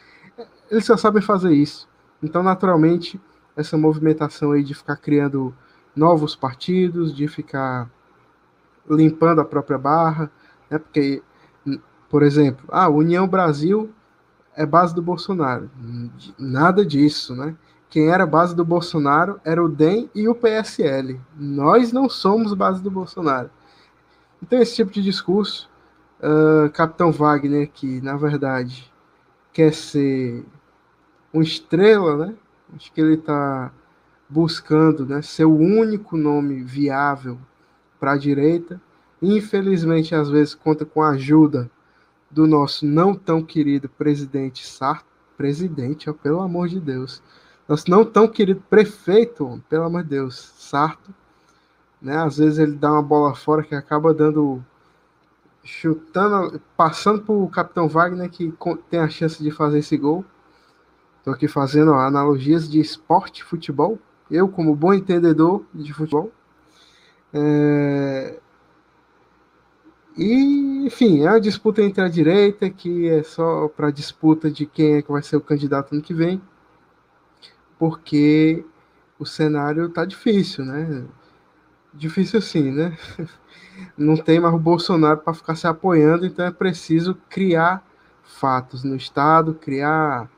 eles 0.72 0.86
só 0.86 0.96
sabem 0.96 1.22
fazer 1.22 1.52
isso. 1.52 1.90
Então, 2.22 2.42
naturalmente, 2.42 3.20
essa 3.56 3.78
movimentação 3.78 4.52
aí 4.52 4.64
de 4.64 4.74
ficar 4.74 4.96
criando 4.96 5.54
novos 5.96 6.36
partidos, 6.36 7.14
de 7.14 7.28
ficar 7.28 7.90
limpando 8.90 9.42
a 9.42 9.46
própria 9.46 9.78
barra, 9.78 10.32
né? 10.70 10.78
Porque, 10.78 11.22
por 12.10 12.24
exemplo, 12.24 12.66
a 12.70 12.86
ah, 12.86 12.90
União 12.90 13.28
Brasil 13.28 13.94
é 14.56 14.66
base 14.66 14.94
do 14.94 15.02
Bolsonaro. 15.02 15.70
Nada 16.38 16.86
disso, 16.86 17.36
né? 17.36 17.56
Quem 17.90 18.10
era 18.10 18.26
base 18.26 18.56
do 18.56 18.66
Bolsonaro 18.66 19.40
era 19.46 19.64
o 19.64 19.70
DEM 19.70 20.10
e 20.16 20.28
o 20.28 20.34
PSL. 20.34 21.20
Nós 21.38 21.92
não 21.92 22.10
somos 22.10 22.54
base 22.54 22.82
do 22.82 22.90
Bolsonaro. 22.90 23.52
Então, 24.42 24.60
esse 24.60 24.76
tipo 24.76 24.92
de 24.92 25.02
discurso 25.02 25.70
uh, 26.20 26.70
Capitão 26.72 27.12
Wagner, 27.12 27.70
que 27.72 28.02
na 28.02 28.18
verdade 28.18 28.92
quer 29.52 29.74
ser 29.74 30.44
uma 31.32 31.44
estrela, 31.44 32.18
né? 32.18 32.36
Acho 32.76 32.92
que 32.92 33.00
ele 33.00 33.14
está 33.14 33.72
buscando 34.28 35.06
né, 35.06 35.22
ser 35.22 35.46
o 35.46 35.56
único 35.56 36.18
nome 36.18 36.64
viável 36.64 37.38
para 38.00 38.14
a 38.14 38.18
direita. 38.18 38.82
Infelizmente, 39.22 40.16
às 40.16 40.30
vezes, 40.30 40.56
conta 40.56 40.84
com 40.84 41.02
a 41.02 41.10
ajuda 41.10 41.70
do 42.34 42.48
nosso 42.48 42.86
não 42.86 43.14
tão 43.14 43.44
querido 43.44 43.88
presidente 43.88 44.66
Sarto. 44.66 45.06
Presidente, 45.38 46.10
ó, 46.10 46.14
pelo 46.14 46.42
amor 46.42 46.68
de 46.68 46.80
Deus. 46.80 47.22
Nosso 47.68 47.90
não 47.90 48.04
tão 48.04 48.28
querido 48.28 48.62
prefeito, 48.70 49.62
pelo 49.70 49.86
amor 49.86 50.04
de 50.04 50.10
Deus, 50.10 50.54
Sarto. 50.58 51.14
Né? 52.02 52.18
Às 52.18 52.38
vezes 52.38 52.60
ele 52.60 52.74
dá 52.74 52.92
uma 52.92 53.02
bola 53.02 53.34
fora 53.34 53.64
que 53.64 53.74
acaba 53.74 54.14
dando 54.14 54.64
chutando, 55.64 56.62
passando 56.76 57.22
para 57.22 57.34
o 57.34 57.48
Capitão 57.48 57.88
Wagner, 57.88 58.30
que 58.30 58.54
tem 58.90 59.00
a 59.00 59.08
chance 59.08 59.42
de 59.42 59.50
fazer 59.50 59.80
esse 59.80 59.96
gol. 59.96 60.26
Estou 61.20 61.34
aqui 61.34 61.48
fazendo 61.48 61.92
ó, 61.92 62.00
analogias 62.00 62.70
de 62.70 62.82
esporte, 62.82 63.44
futebol. 63.44 63.98
Eu, 64.30 64.50
como 64.50 64.76
bom 64.76 64.94
entendedor 64.94 65.64
de 65.74 65.94
futebol. 65.94 66.32
É... 67.34 68.40
E, 70.18 70.86
enfim, 70.86 71.24
é 71.24 71.30
uma 71.30 71.42
disputa 71.42 71.82
entre 71.82 72.04
a 72.04 72.08
direita, 72.08 72.70
que 72.70 73.08
é 73.10 73.24
só 73.24 73.68
para 73.68 73.90
disputa 73.90 74.50
de 74.52 74.66
quem 74.66 74.96
é 74.96 75.02
que 75.02 75.12
vai 75.12 75.24
ser 75.24 75.38
o 75.38 75.42
candidato 75.42 75.94
ano 75.94 76.02
que 76.02 76.14
vem, 76.14 76.42
porque 77.80 78.64
o 79.18 79.26
cenário 79.26 79.90
tá 79.90 80.06
difícil, 80.06 80.66
né? 80.66 81.06
Difícil 81.94 82.40
assim, 82.40 82.72
né? 82.72 82.98
não 83.98 84.16
tem 84.16 84.40
mais 84.40 84.54
o 84.54 84.60
Bolsonaro 84.60 85.20
para 85.20 85.34
ficar 85.34 85.56
se 85.56 85.68
apoiando, 85.68 86.26
então 86.26 86.46
é 86.46 86.52
preciso 86.52 87.16
criar 87.30 87.84
fatos 88.24 88.84
no 88.84 88.96
Estado, 88.96 89.54
criar, 89.56 90.30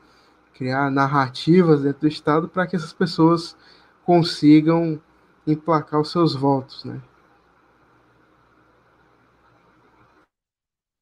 criar 0.54 0.90
narrativas 0.90 1.82
dentro 1.82 2.00
do 2.02 2.08
Estado 2.08 2.48
para 2.48 2.66
que 2.66 2.76
essas 2.76 2.92
pessoas 2.92 3.56
consigam 4.04 5.00
emplacar 5.46 6.00
os 6.00 6.10
seus 6.10 6.34
votos, 6.34 6.84
né? 6.84 7.00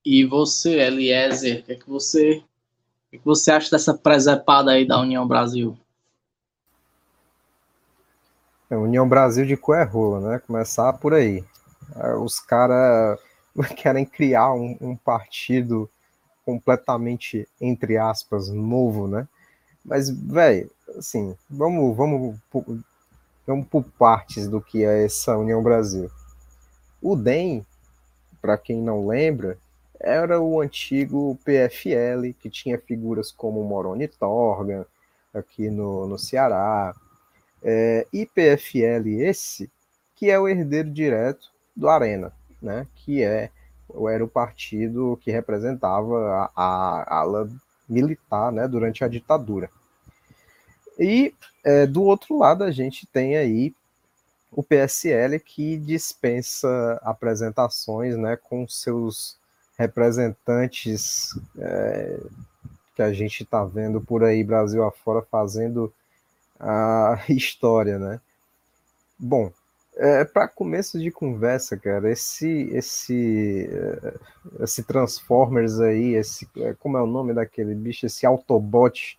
E 0.04 0.24
você, 0.24 0.80
Eliezer, 0.80 1.60
o 1.60 1.62
que, 1.62 1.72
é 1.72 1.74
que 1.76 1.88
você 1.88 2.36
o 2.36 3.10
que, 3.10 3.16
é 3.16 3.18
que 3.18 3.24
você 3.24 3.50
acha 3.50 3.70
dessa 3.70 3.94
presepada 3.94 4.72
aí 4.72 4.86
da 4.86 5.00
União 5.00 5.26
Brasil? 5.26 5.78
É, 8.68 8.76
União 8.76 9.08
Brasil 9.08 9.46
de 9.46 9.56
cu 9.56 9.72
é 9.72 9.84
rola, 9.84 10.20
né? 10.20 10.38
Começar 10.40 10.92
por 10.94 11.14
aí. 11.14 11.44
É, 11.96 12.14
os 12.16 12.38
caras 12.38 13.18
querem 13.76 14.04
criar 14.04 14.52
um, 14.52 14.76
um, 14.80 14.96
partido 14.96 15.88
completamente, 16.44 17.48
entre 17.60 17.96
aspas, 17.96 18.48
novo, 18.50 19.06
né? 19.06 19.26
Mas, 19.84 20.10
velho, 20.10 20.70
assim, 20.98 21.36
vamos, 21.48 21.96
vamos, 21.96 22.36
vamos 23.46 23.66
por 23.68 23.84
partes 23.98 24.48
do 24.48 24.60
que 24.60 24.84
é 24.84 25.04
essa 25.04 25.36
União 25.36 25.62
Brasil. 25.62 26.10
O 27.00 27.16
DEM, 27.16 27.64
para 28.40 28.58
quem 28.58 28.82
não 28.82 29.06
lembra, 29.06 29.58
era 30.04 30.40
o 30.40 30.60
antigo 30.60 31.38
PFL, 31.44 32.32
que 32.38 32.50
tinha 32.50 32.78
figuras 32.78 33.32
como 33.32 33.64
Moroni 33.64 34.06
Torgan, 34.06 34.84
aqui 35.32 35.68
no, 35.70 36.06
no 36.06 36.18
Ceará, 36.18 36.94
é, 37.62 38.06
e 38.12 38.26
PFL 38.26 39.22
esse, 39.22 39.70
que 40.14 40.30
é 40.30 40.38
o 40.38 40.46
herdeiro 40.46 40.90
direto 40.90 41.50
do 41.74 41.88
Arena, 41.88 42.32
né, 42.60 42.86
que 42.94 43.22
é 43.22 43.50
era 44.10 44.24
o 44.24 44.28
partido 44.28 45.18
que 45.22 45.30
representava 45.30 46.50
a, 46.56 47.04
a 47.06 47.18
ala 47.20 47.48
militar 47.88 48.50
né, 48.50 48.66
durante 48.66 49.04
a 49.04 49.08
ditadura. 49.08 49.70
E 50.98 51.34
é, 51.62 51.86
do 51.86 52.02
outro 52.02 52.38
lado 52.38 52.64
a 52.64 52.70
gente 52.70 53.06
tem 53.06 53.36
aí 53.36 53.74
o 54.50 54.62
PSL 54.62 55.38
que 55.38 55.76
dispensa 55.76 56.98
apresentações 57.02 58.16
né, 58.16 58.36
com 58.36 58.66
seus 58.68 59.36
representantes 59.76 61.30
é, 61.58 62.20
que 62.94 63.02
a 63.02 63.12
gente 63.12 63.42
está 63.42 63.64
vendo 63.64 64.00
por 64.00 64.24
aí, 64.24 64.44
Brasil 64.44 64.82
afora, 64.84 65.22
fazendo 65.22 65.92
a 66.58 67.18
história, 67.28 67.98
né? 67.98 68.20
Bom, 69.18 69.52
é, 69.96 70.24
para 70.24 70.48
começo 70.48 70.98
de 70.98 71.10
conversa, 71.10 71.76
cara, 71.76 72.10
esse 72.10 72.68
esse 72.72 73.68
é, 73.70 74.14
esse 74.60 74.82
Transformers 74.82 75.78
aí, 75.80 76.14
esse 76.14 76.48
é, 76.58 76.74
como 76.74 76.98
é 76.98 77.02
o 77.02 77.06
nome 77.06 77.32
daquele 77.32 77.74
bicho, 77.74 78.06
esse 78.06 78.26
Autobot, 78.26 79.18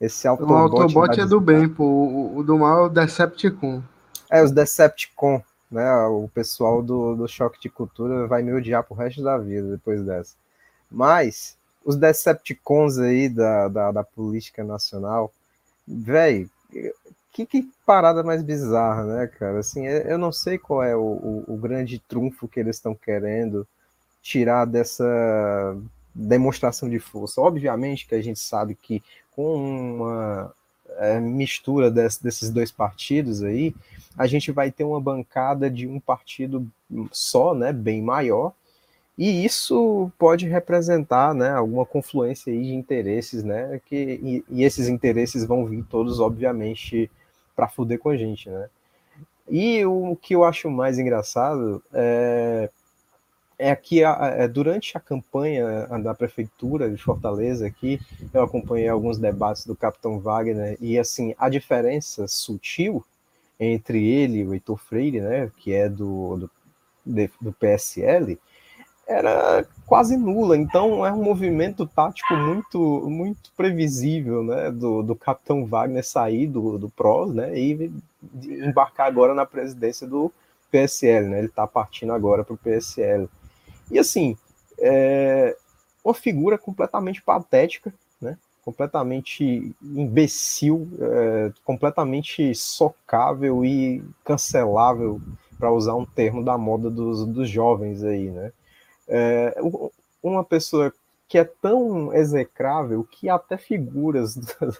esse 0.00 0.26
Autobot. 0.26 0.52
O 0.52 0.56
Autobot 0.56 1.20
é 1.20 1.26
do 1.26 1.40
bem, 1.40 1.68
pô. 1.68 1.84
O, 1.84 2.38
o, 2.38 2.42
do 2.42 2.58
mal 2.58 2.84
é 2.84 2.86
o 2.86 2.88
Decepticon. 2.88 3.82
É 4.30 4.42
os 4.42 4.50
Decepticon, 4.50 5.42
né? 5.70 5.92
O 6.06 6.28
pessoal 6.28 6.82
do, 6.82 7.14
do 7.14 7.28
choque 7.28 7.60
de 7.60 7.68
cultura 7.68 8.26
vai 8.26 8.42
me 8.42 8.52
odiar 8.52 8.82
pro 8.82 8.94
resto 8.94 9.22
da 9.22 9.38
vida 9.38 9.70
depois 9.70 10.02
dessa. 10.02 10.34
Mas 10.90 11.56
os 11.84 11.96
Decepticons 11.96 12.98
aí 12.98 13.28
da, 13.28 13.68
da, 13.68 13.92
da 13.92 14.04
política 14.04 14.64
nacional, 14.64 15.32
velho, 15.86 16.50
que, 17.32 17.46
que, 17.46 17.70
parada 17.86 18.22
mais 18.22 18.42
bizarra, 18.42 19.04
né, 19.04 19.26
cara? 19.26 19.60
Assim, 19.60 19.86
eu 19.86 20.18
não 20.18 20.32
sei 20.32 20.58
qual 20.58 20.82
é 20.82 20.96
o, 20.96 21.00
o, 21.00 21.44
o 21.48 21.56
grande 21.56 21.98
trunfo 21.98 22.48
que 22.48 22.58
eles 22.60 22.76
estão 22.76 22.94
querendo 22.94 23.66
tirar 24.22 24.64
dessa 24.66 25.76
demonstração 26.14 26.88
de 26.88 26.98
força. 26.98 27.40
Obviamente 27.40 28.06
que 28.06 28.14
a 28.14 28.22
gente 28.22 28.40
sabe 28.40 28.74
que 28.74 29.02
com 29.30 29.54
uma 29.54 30.52
é, 30.98 31.20
mistura 31.20 31.90
desse, 31.90 32.22
desses 32.22 32.50
dois 32.50 32.70
partidos 32.70 33.42
aí, 33.42 33.74
a 34.16 34.26
gente 34.26 34.50
vai 34.50 34.70
ter 34.70 34.84
uma 34.84 35.00
bancada 35.00 35.70
de 35.70 35.86
um 35.86 36.00
partido 36.00 36.66
só, 37.12 37.54
né, 37.54 37.72
bem 37.72 38.02
maior, 38.02 38.52
e 39.16 39.44
isso 39.44 40.10
pode 40.18 40.48
representar 40.48 41.34
né, 41.34 41.50
alguma 41.50 41.84
confluência 41.84 42.50
aí 42.52 42.62
de 42.62 42.74
interesses, 42.74 43.44
né? 43.44 43.78
Que, 43.84 44.18
e, 44.22 44.44
e 44.48 44.64
esses 44.64 44.88
interesses 44.88 45.44
vão 45.44 45.66
vir 45.66 45.84
todos, 45.84 46.20
obviamente, 46.20 47.10
para 47.54 47.68
fuder 47.68 47.98
com 47.98 48.08
a 48.08 48.16
gente, 48.16 48.48
né? 48.48 48.70
E 49.46 49.84
o 49.84 50.16
que 50.16 50.34
eu 50.34 50.42
acho 50.42 50.70
mais 50.70 50.98
engraçado 50.98 51.82
é, 51.92 52.70
é 53.60 53.76
que 53.76 54.02
é, 54.02 54.48
durante 54.48 54.96
a 54.96 55.00
campanha 55.00 55.86
da 56.02 56.14
prefeitura 56.14 56.90
de 56.90 56.96
Fortaleza 56.96 57.66
aqui, 57.66 58.00
eu 58.32 58.42
acompanhei 58.42 58.88
alguns 58.88 59.18
debates 59.18 59.66
do 59.66 59.76
Capitão 59.76 60.18
Wagner 60.18 60.78
e 60.80 60.98
assim 60.98 61.34
a 61.38 61.50
diferença 61.50 62.26
sutil 62.26 63.04
entre 63.58 64.02
ele 64.02 64.38
e 64.38 64.46
o 64.46 64.54
Heitor 64.54 64.78
Freire, 64.78 65.20
né, 65.20 65.50
que 65.58 65.74
é 65.74 65.90
do, 65.90 66.48
do, 67.04 67.30
do 67.38 67.52
PSL, 67.52 68.38
era 69.06 69.66
quase 69.84 70.16
nula. 70.16 70.56
Então 70.56 71.04
é 71.04 71.12
um 71.12 71.22
movimento 71.22 71.84
tático 71.84 72.34
muito 72.34 72.78
muito 73.10 73.52
previsível, 73.54 74.42
né, 74.42 74.70
do, 74.70 75.02
do 75.02 75.14
Capitão 75.14 75.66
Wagner 75.66 76.02
sair 76.02 76.46
do, 76.46 76.78
do 76.78 76.88
PROS, 76.88 77.34
né, 77.34 77.58
e 77.58 77.92
embarcar 78.42 79.06
agora 79.06 79.34
na 79.34 79.44
presidência 79.44 80.06
do 80.06 80.32
PSL, 80.70 81.28
né? 81.28 81.38
Ele 81.40 81.48
está 81.48 81.66
partindo 81.66 82.14
agora 82.14 82.42
para 82.42 82.54
o 82.54 82.58
PSL. 82.58 83.28
E 83.90 83.98
assim, 83.98 84.36
é 84.78 85.56
uma 86.04 86.14
figura 86.14 86.56
completamente 86.56 87.22
patética, 87.22 87.92
né? 88.20 88.36
Completamente 88.64 89.74
imbecil, 89.82 90.88
é, 90.98 91.52
completamente 91.64 92.54
socável 92.54 93.64
e 93.64 94.02
cancelável, 94.24 95.20
para 95.58 95.70
usar 95.70 95.94
um 95.94 96.06
termo 96.06 96.42
da 96.42 96.56
moda 96.56 96.88
dos, 96.88 97.26
dos 97.26 97.48
jovens 97.48 98.02
aí, 98.02 98.30
né? 98.30 98.52
É, 99.06 99.54
uma 100.22 100.42
pessoa 100.42 100.92
que 101.28 101.36
é 101.38 101.44
tão 101.44 102.12
execrável 102.14 103.04
que 103.04 103.28
até 103.28 103.58
figuras 103.58 104.36
do, 104.36 104.74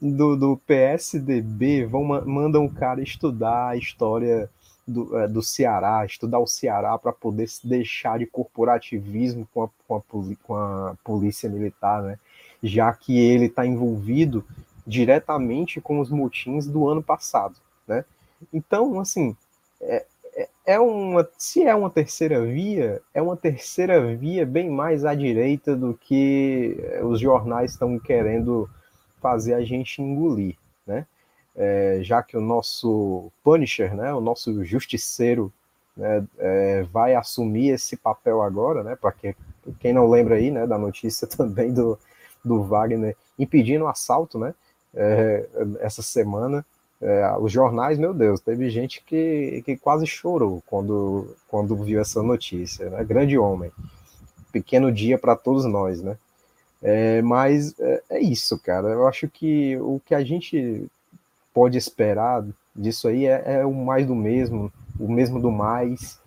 do, 0.00 0.36
do 0.36 0.56
PSDB 0.66 1.84
vão 1.84 2.04
mandam 2.24 2.64
o 2.64 2.72
cara 2.72 3.02
estudar 3.02 3.68
a 3.68 3.76
história 3.76 4.50
do, 4.86 5.18
é, 5.18 5.28
do 5.28 5.42
Ceará, 5.42 6.04
estudar 6.04 6.38
o 6.38 6.46
Ceará 6.46 6.98
para 6.98 7.12
poder 7.12 7.48
se 7.48 7.66
deixar 7.66 8.18
de 8.18 8.26
corporativismo 8.26 9.48
com 9.52 9.64
a, 9.64 9.68
com 9.88 9.96
a, 9.96 10.02
com 10.42 10.54
a 10.54 10.96
polícia 11.04 11.48
militar, 11.48 12.02
né? 12.02 12.18
já 12.62 12.92
que 12.92 13.18
ele 13.18 13.46
está 13.46 13.66
envolvido 13.66 14.44
diretamente 14.86 15.80
com 15.80 16.00
os 16.00 16.10
motins 16.10 16.66
do 16.66 16.88
ano 16.88 17.02
passado. 17.02 17.56
Né? 17.86 18.04
Então, 18.52 19.00
assim, 19.00 19.36
é, 19.80 20.04
é 20.66 20.78
uma, 20.78 21.28
se 21.36 21.62
é 21.62 21.74
uma 21.74 21.90
terceira 21.90 22.44
via, 22.44 23.00
é 23.12 23.20
uma 23.20 23.36
terceira 23.36 24.14
via 24.14 24.46
bem 24.46 24.70
mais 24.70 25.04
à 25.04 25.14
direita 25.14 25.76
do 25.76 25.94
que 25.94 26.76
os 27.02 27.20
jornais 27.20 27.72
estão 27.72 27.98
querendo 27.98 28.68
fazer 29.20 29.54
a 29.54 29.62
gente 29.62 30.02
engolir, 30.02 30.56
né? 30.86 31.06
É, 31.56 32.00
já 32.02 32.22
que 32.22 32.36
o 32.36 32.40
nosso 32.40 33.30
Punisher, 33.42 33.94
né, 33.94 34.12
o 34.12 34.20
nosso 34.20 34.64
justiceiro, 34.64 35.52
né, 35.96 36.24
é, 36.38 36.82
vai 36.92 37.14
assumir 37.14 37.70
esse 37.70 37.96
papel 37.96 38.42
agora, 38.42 38.82
né? 38.82 38.96
Para 38.96 39.12
que, 39.12 39.36
quem 39.78 39.92
não 39.92 40.08
lembra 40.08 40.36
aí, 40.36 40.50
né, 40.50 40.66
da 40.66 40.76
notícia 40.76 41.26
também 41.28 41.72
do, 41.72 41.98
do 42.44 42.62
Wagner 42.62 43.16
impedindo 43.38 43.84
o 43.84 43.88
assalto, 43.88 44.38
né? 44.38 44.54
É, 44.94 45.46
essa 45.80 46.02
semana 46.02 46.64
é, 47.04 47.36
os 47.38 47.52
jornais, 47.52 47.98
meu 47.98 48.14
Deus, 48.14 48.40
teve 48.40 48.70
gente 48.70 49.02
que, 49.04 49.62
que 49.66 49.76
quase 49.76 50.06
chorou 50.06 50.62
quando, 50.66 51.36
quando 51.48 51.76
viu 51.76 52.00
essa 52.00 52.22
notícia, 52.22 52.88
né? 52.88 53.04
Grande 53.04 53.36
homem. 53.36 53.70
Pequeno 54.50 54.90
dia 54.90 55.18
para 55.18 55.36
todos 55.36 55.66
nós, 55.66 56.00
né? 56.00 56.16
É, 56.82 57.20
mas 57.20 57.78
é, 57.78 58.02
é, 58.08 58.20
isso, 58.20 58.58
cara. 58.58 58.88
Eu 58.88 59.06
acho 59.06 59.28
que 59.28 59.76
o 59.78 60.00
que 60.06 60.14
a 60.14 60.24
gente 60.24 60.86
pode 61.54 61.78
esperar 61.78 62.44
disso 62.76 63.08
aí 63.08 63.26
é, 63.26 63.60
é 63.60 63.64
o 63.64 63.72
mais 63.72 64.06
do 64.06 64.14
mesmo, 64.14 64.70
o 65.00 65.10
mesmo 65.10 65.40
do 65.40 65.50
mais, 65.50 66.20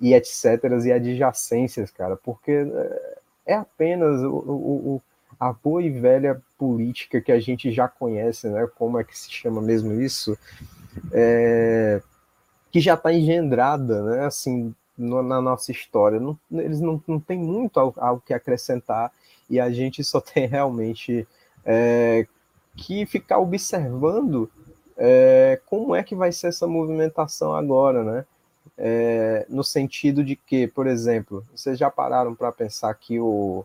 e 0.00 0.12
etc. 0.12 0.62
e 0.84 0.92
adjacências, 0.92 1.90
cara, 1.90 2.16
porque 2.16 2.52
é, 2.52 3.18
é 3.46 3.54
apenas 3.54 4.20
o, 4.22 4.34
o, 4.34 5.02
a 5.38 5.52
boa 5.52 5.82
e 5.82 5.90
velha 5.90 6.42
política 6.58 7.20
que 7.20 7.32
a 7.32 7.40
gente 7.40 7.72
já 7.72 7.88
conhece, 7.88 8.48
né? 8.48 8.68
Como 8.76 8.98
é 8.98 9.04
que 9.04 9.18
se 9.18 9.30
chama 9.30 9.62
mesmo 9.62 9.92
isso? 10.00 10.36
É, 11.12 12.02
que 12.70 12.80
já 12.80 12.94
está 12.94 13.12
engendrada, 13.12 14.02
né? 14.02 14.26
Assim, 14.26 14.74
no, 14.96 15.22
na 15.22 15.40
nossa 15.40 15.72
história. 15.72 16.20
Não, 16.20 16.38
eles 16.52 16.80
não, 16.80 17.02
não 17.06 17.20
têm 17.20 17.38
muito 17.38 17.78
ao, 17.78 18.20
que 18.20 18.32
acrescentar 18.34 19.12
e 19.48 19.60
a 19.60 19.70
gente 19.70 20.02
só 20.02 20.20
tem 20.22 20.46
realmente 20.46 21.26
é, 21.64 22.26
que 22.76 23.06
ficar 23.06 23.38
observando 23.38 24.50
é, 24.96 25.60
como 25.66 25.94
é 25.94 26.02
que 26.02 26.14
vai 26.14 26.32
ser 26.32 26.48
essa 26.48 26.66
movimentação 26.66 27.54
agora, 27.54 28.04
né? 28.04 28.24
É, 28.76 29.46
no 29.48 29.62
sentido 29.62 30.24
de 30.24 30.36
que, 30.36 30.66
por 30.66 30.86
exemplo, 30.86 31.44
vocês 31.54 31.78
já 31.78 31.90
pararam 31.90 32.34
para 32.34 32.50
pensar 32.50 32.92
que 32.94 33.20
o, 33.20 33.64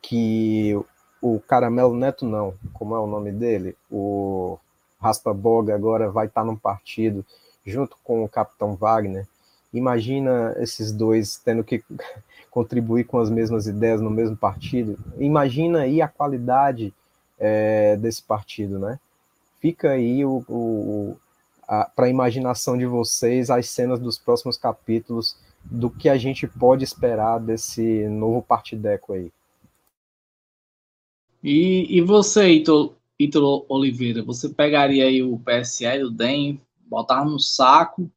que 0.00 0.74
o 1.20 1.40
Caramelo 1.40 1.94
Neto 1.94 2.24
não, 2.24 2.54
como 2.72 2.94
é 2.94 2.98
o 2.98 3.06
nome 3.06 3.30
dele, 3.32 3.76
o 3.90 4.58
Raspa 5.00 5.32
Boga 5.34 5.74
agora 5.74 6.10
vai 6.10 6.26
estar 6.26 6.44
num 6.44 6.56
partido 6.56 7.24
junto 7.64 7.96
com 8.02 8.24
o 8.24 8.28
Capitão 8.28 8.74
Wagner. 8.74 9.26
Imagina 9.72 10.54
esses 10.58 10.92
dois 10.92 11.36
tendo 11.36 11.62
que 11.62 11.82
contribuir 12.50 13.04
com 13.04 13.18
as 13.18 13.28
mesmas 13.28 13.66
ideias 13.66 14.00
no 14.00 14.10
mesmo 14.10 14.36
partido. 14.36 14.98
Imagina 15.18 15.80
aí 15.80 16.00
a 16.00 16.08
qualidade 16.08 16.94
é, 17.38 17.96
desse 17.96 18.22
partido, 18.22 18.78
né? 18.78 18.98
Fica 19.66 19.90
aí 19.90 20.24
o, 20.24 20.44
o 20.48 21.18
para 21.96 22.06
a 22.06 22.08
imaginação 22.08 22.78
de 22.78 22.86
vocês 22.86 23.50
as 23.50 23.68
cenas 23.68 23.98
dos 23.98 24.16
próximos 24.16 24.56
capítulos 24.56 25.36
do 25.64 25.90
que 25.90 26.08
a 26.08 26.16
gente 26.16 26.46
pode 26.46 26.84
esperar 26.84 27.40
desse 27.40 28.08
novo 28.08 28.40
partideco 28.40 29.12
aí. 29.12 29.32
E, 31.42 31.98
e 31.98 32.00
você, 32.00 32.48
Ítalo, 32.48 33.66
Oliveira, 33.68 34.22
você 34.22 34.48
pegaria 34.48 35.04
aí 35.04 35.20
o 35.20 35.36
PSL, 35.36 36.04
o 36.04 36.10
DEM, 36.10 36.60
botava 36.82 37.24
no 37.24 37.40
saco, 37.40 38.08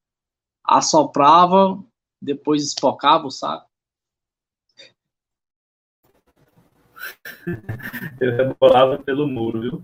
assoprava, 0.64 1.84
depois 2.22 2.64
espocava 2.64 3.26
o 3.26 3.32
saco? 3.32 3.68
Eu 8.22 8.36
rebolava 8.36 9.00
pelo 9.00 9.28
muro, 9.28 9.62
viu? 9.62 9.84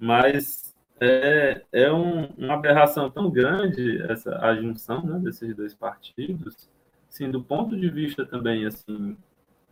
Mas 0.00 0.66
é, 1.00 1.64
é 1.72 1.92
um, 1.92 2.26
uma 2.36 2.54
aberração 2.54 3.10
tão 3.10 3.30
grande 3.30 4.02
essa 4.10 4.38
a 4.38 4.54
junção 4.56 5.04
né, 5.04 5.18
desses 5.18 5.54
dois 5.54 5.74
partidos, 5.74 6.68
assim, 7.08 7.30
do 7.30 7.42
ponto 7.42 7.76
de 7.78 7.88
vista 7.90 8.24
também 8.26 8.66
assim 8.66 9.16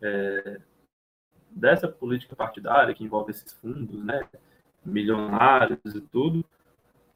é, 0.02 0.60
dessa 1.50 1.88
política 1.88 2.36
partidária 2.36 2.94
que 2.94 3.04
envolve 3.04 3.30
esses 3.30 3.52
fundos, 3.54 4.02
né, 4.04 4.28
milionários 4.84 5.94
e 5.94 6.00
tudo, 6.00 6.44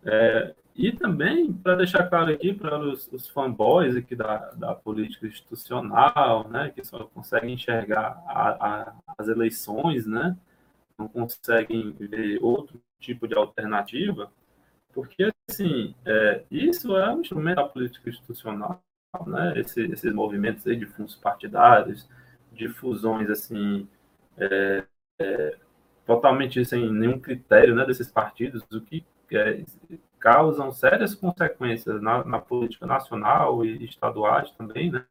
É, 0.04 0.54
e 0.76 0.92
também, 0.92 1.52
para 1.52 1.76
deixar 1.76 2.08
claro 2.08 2.32
aqui 2.32 2.54
para 2.54 2.78
os, 2.78 3.08
os 3.12 3.28
fanboys 3.28 3.96
aqui 3.96 4.14
da, 4.16 4.50
da 4.52 4.74
política 4.74 5.26
institucional, 5.26 6.48
né, 6.48 6.70
que 6.70 6.84
só 6.84 7.04
conseguem 7.06 7.54
enxergar 7.54 8.22
a, 8.26 8.90
a, 8.90 8.94
as 9.18 9.28
eleições, 9.28 10.06
né, 10.06 10.36
não 10.98 11.08
conseguem 11.08 11.92
ver 11.92 12.38
outro 12.42 12.80
tipo 12.98 13.26
de 13.28 13.34
alternativa, 13.34 14.30
porque, 14.92 15.30
assim, 15.48 15.94
é, 16.04 16.44
isso 16.50 16.96
é 16.96 17.14
um 17.14 17.20
instrumento 17.20 17.56
da 17.56 17.68
política 17.68 18.08
institucional, 18.10 18.82
né, 19.26 19.54
Esse, 19.56 19.82
esses 19.82 20.12
movimentos 20.12 20.66
aí 20.66 20.76
de 20.76 20.86
fundos 20.86 21.14
partidários, 21.14 22.08
de 22.52 22.68
fusões, 22.68 23.30
assim, 23.30 23.88
é, 24.36 24.84
é, 25.18 25.56
totalmente 26.06 26.64
sem 26.64 26.90
nenhum 26.92 27.18
critério 27.18 27.74
né, 27.74 27.84
desses 27.84 28.10
partidos, 28.10 28.62
o 28.72 28.80
que 28.80 29.04
é, 29.32 29.64
causam 30.18 30.72
sérias 30.72 31.14
consequências 31.14 32.00
na, 32.00 32.24
na, 32.24 32.40
política 32.40 32.86
nacional 32.86 33.64
e 33.64 33.84
estaduais 33.84 34.50
também, 34.52 34.90
né? 34.90 35.04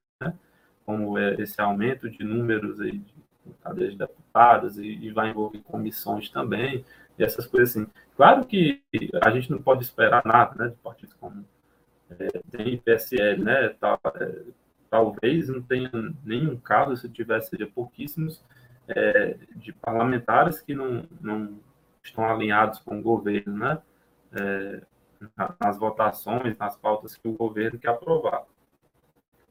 como 0.85 1.17
é 1.17 1.35
esse 1.35 1.61
aumento 1.61 2.09
de 2.09 2.23
números 2.23 2.79
aí 2.79 2.97
de 2.97 3.13
cadeias 3.61 3.91
de 3.91 3.97
deputados 3.99 4.77
e, 4.77 4.87
e, 4.87 5.11
vai 5.11 5.29
envolver 5.29 5.59
comissões 5.59 6.29
também, 6.29 6.83
e 7.17 7.23
essas 7.23 7.45
coisas 7.45 7.75
assim. 7.75 7.87
Claro 8.15 8.45
que 8.45 8.81
a 9.23 9.29
gente 9.31 9.51
não 9.51 9.61
pode 9.61 9.83
esperar 9.83 10.23
nada 10.25 10.55
né, 10.55 10.69
de 10.69 10.75
partidos 10.77 11.13
como 11.15 11.45
é, 12.09 12.27
tem 12.51 12.77
PSL, 12.77 13.43
né? 13.43 13.69
Tal, 13.79 13.99
é, 14.15 14.41
talvez 14.89 15.49
não 15.49 15.61
tenha 15.61 15.91
nenhum 16.23 16.57
caso, 16.57 16.95
se 16.95 17.09
tivesse, 17.09 17.49
seja 17.49 17.67
pouquíssimos, 17.67 18.43
é, 18.87 19.37
de 19.55 19.73
parlamentares 19.73 20.61
que 20.61 20.73
não, 20.73 21.05
não 21.19 21.59
estão 22.03 22.25
alinhados 22.25 22.79
com 22.79 22.99
o 22.99 23.01
governo, 23.01 23.57
né? 23.57 23.81
É, 24.33 24.81
nas 25.59 25.77
votações, 25.77 26.57
nas 26.57 26.75
pautas 26.77 27.15
que 27.15 27.27
o 27.27 27.33
governo 27.33 27.79
quer 27.79 27.89
aprovar. 27.89 28.45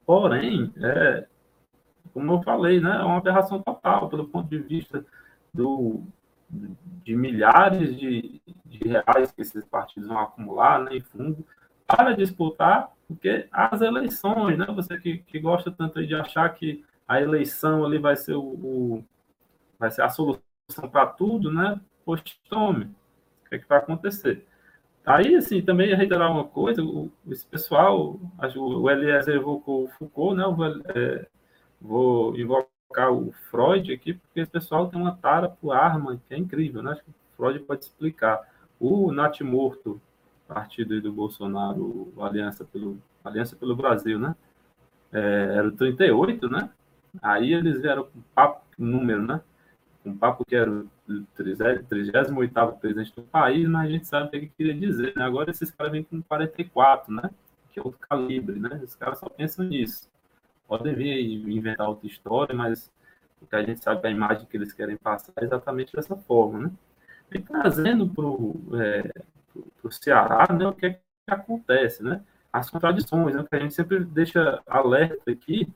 Porém, 0.05 0.73
é, 0.77 1.27
como 2.13 2.35
eu 2.35 2.43
falei, 2.43 2.81
né, 2.81 2.97
é 2.97 3.05
uma 3.05 3.19
aberração 3.19 3.61
total, 3.61 4.09
pelo 4.09 4.29
ponto 4.29 4.49
de 4.49 4.59
vista 4.59 5.05
do, 5.53 6.05
de 6.49 7.15
milhares 7.17 7.97
de, 7.97 8.41
de 8.65 8.79
reais 8.89 9.33
que 9.33 9.43
esses 9.43 9.65
partidos 9.65 10.09
vão 10.09 10.19
acumular 10.19 10.83
né, 10.83 10.97
em 10.97 11.01
fundo 11.01 11.45
para 11.87 12.13
disputar 12.13 12.91
porque 13.07 13.47
as 13.53 13.81
eleições, 13.81 14.59
né? 14.59 14.67
Você 14.75 14.99
que, 14.99 15.19
que 15.19 15.39
gosta 15.39 15.71
tanto 15.71 16.05
de 16.05 16.15
achar 16.15 16.49
que 16.55 16.85
a 17.07 17.21
eleição 17.21 17.85
ali 17.85 17.99
vai 17.99 18.17
ser 18.17 18.35
o, 18.35 18.43
o 18.43 19.05
vai 19.79 19.91
ser 19.91 20.03
a 20.03 20.09
solução 20.09 20.43
para 20.91 21.07
tudo, 21.07 21.53
né? 21.53 21.81
Pois 22.05 22.23
tome. 22.49 22.85
O 22.85 23.49
que, 23.49 23.55
é 23.55 23.59
que 23.59 23.69
vai 23.69 23.79
acontecer? 23.79 24.45
Aí, 25.05 25.37
assim, 25.37 25.63
também 25.63 25.95
reiterar 25.95 26.33
uma 26.33 26.45
coisa, 26.45 26.83
o, 26.83 27.13
esse 27.29 27.47
pessoal, 27.47 28.19
o 28.57 28.91
Eliezer 28.91 29.37
evocou 29.37 29.85
o 29.85 29.89
Foucault, 29.89 30.37
né? 30.37 30.45
Vou, 30.45 30.67
é, 30.97 31.27
vou 31.81 32.37
invocar 32.37 32.76
o 32.91 33.33
Freud 33.51 33.93
aqui, 33.93 34.15
porque 34.15 34.41
esse 34.41 34.51
pessoal 34.51 34.89
tem 34.89 35.01
uma 35.01 35.17
tara 35.17 35.49
por 35.49 35.73
arma 35.73 36.21
que 36.29 36.35
é 36.35 36.39
incrível, 36.39 36.83
né? 36.83 36.93
Acho 36.93 37.05
que 37.05 37.11
o 37.11 37.15
Freud 37.37 37.59
pode 37.61 37.85
explicar. 37.85 38.41
O 38.79 39.13
Natimorto, 39.13 40.01
partido 40.47 41.01
do 41.01 41.13
Bolsonaro, 41.13 42.13
Aliança 42.19 42.65
pelo, 42.65 42.99
Aliança 43.25 43.57
pelo 43.57 43.77
Brasil, 43.77 44.19
né? 44.19 44.35
É, 45.13 45.57
era 45.57 45.69
o 45.69 45.73
38, 45.73 46.49
né? 46.49 46.71
Aí 47.23 47.53
eles 47.53 47.81
vieram 47.81 48.05
com 48.05 48.21
papo, 48.35 48.63
número, 48.79 49.23
né? 49.23 49.41
um 50.07 50.17
papo 50.17 50.45
que 50.45 50.55
era 50.55 50.71
o 50.71 50.89
38 51.35 51.85
presidente 52.79 53.15
do 53.15 53.23
país, 53.23 53.69
mas 53.69 53.89
a 53.89 53.91
gente 53.91 54.07
sabe 54.07 54.27
o 54.27 54.31
que 54.31 54.37
ele 54.37 54.53
queria 54.57 54.75
dizer. 54.75 55.13
Né? 55.17 55.23
Agora 55.23 55.51
esses 55.51 55.71
caras 55.71 55.93
vêm 55.93 56.05
com 56.05 56.23
44, 56.23 57.13
né? 57.13 57.31
Que 57.73 57.81
é 57.81 57.83
outro 57.83 57.99
calibre, 58.09 58.59
né? 58.59 58.81
Os 58.83 58.95
caras 58.95 59.19
só 59.19 59.29
pensam 59.29 59.65
nisso. 59.65 60.09
Podem 60.67 60.95
vir 60.95 61.49
inventar 61.49 61.89
outra 61.89 62.07
história, 62.07 62.55
mas 62.55 62.91
o 63.41 63.47
que 63.47 63.57
a 63.57 63.63
gente 63.63 63.83
sabe, 63.83 64.07
a 64.07 64.11
imagem 64.11 64.47
que 64.47 64.57
eles 64.57 64.73
querem 64.73 64.97
passar 64.97 65.33
é 65.37 65.45
exatamente 65.45 65.95
dessa 65.95 66.17
forma, 66.17 66.59
né? 66.59 66.71
E 67.33 67.41
trazendo 67.41 68.09
para 68.09 68.25
o 68.25 68.61
é, 68.81 69.13
Ceará, 69.91 70.53
né, 70.53 70.67
o 70.67 70.73
que, 70.73 70.87
é 70.87 70.91
que 70.93 71.01
acontece, 71.29 72.03
né? 72.03 72.23
As 72.53 72.71
contradições, 72.71 73.35
né, 73.35 73.45
que 73.49 73.57
a 73.57 73.59
gente 73.59 73.75
sempre 73.75 74.05
deixa 74.05 74.63
alerta 74.67 75.31
aqui, 75.31 75.69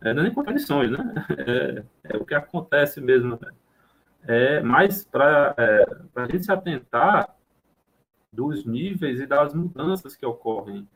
é, 0.00 0.14
não 0.14 0.22
é 0.22 0.24
nem 0.24 0.34
contradições, 0.34 0.90
né? 0.90 0.98
É, 2.04 2.14
é, 2.14 2.16
o 2.16 2.24
que 2.24 2.34
acontece 2.34 3.00
mesmo. 3.00 3.38
Né? 3.40 3.52
É 4.26 4.60
mais 4.60 5.04
para 5.04 5.54
é, 5.58 5.84
a 6.16 6.26
gente 6.26 6.44
se 6.44 6.52
atentar 6.52 7.34
dos 8.32 8.64
níveis 8.64 9.20
e 9.20 9.26
das 9.26 9.54
mudanças 9.54 10.16
que 10.16 10.24
ocorrem 10.24 10.88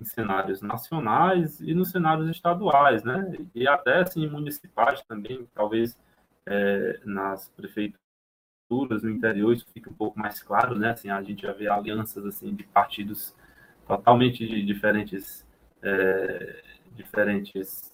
em 0.00 0.04
cenários 0.04 0.60
nacionais 0.60 1.60
e 1.60 1.74
nos 1.74 1.90
cenários 1.90 2.28
estaduais, 2.28 3.04
né? 3.04 3.36
E 3.54 3.66
até 3.68 4.02
assim, 4.02 4.28
municipais 4.28 5.02
também, 5.02 5.48
talvez 5.54 5.98
é, 6.46 7.00
nas 7.04 7.48
prefeituras 7.50 9.02
no 9.02 9.10
interior 9.10 9.52
isso 9.52 9.66
fica 9.72 9.90
um 9.90 9.94
pouco 9.94 10.18
mais 10.18 10.42
claro, 10.42 10.74
né? 10.76 10.90
Assim, 10.90 11.10
a 11.10 11.22
gente 11.22 11.42
já 11.42 11.52
vê 11.52 11.68
alianças 11.68 12.24
assim 12.26 12.54
de 12.54 12.64
partidos 12.64 13.34
totalmente 13.86 14.62
diferentes, 14.64 15.46
é, 15.82 16.62
diferentes 16.96 17.92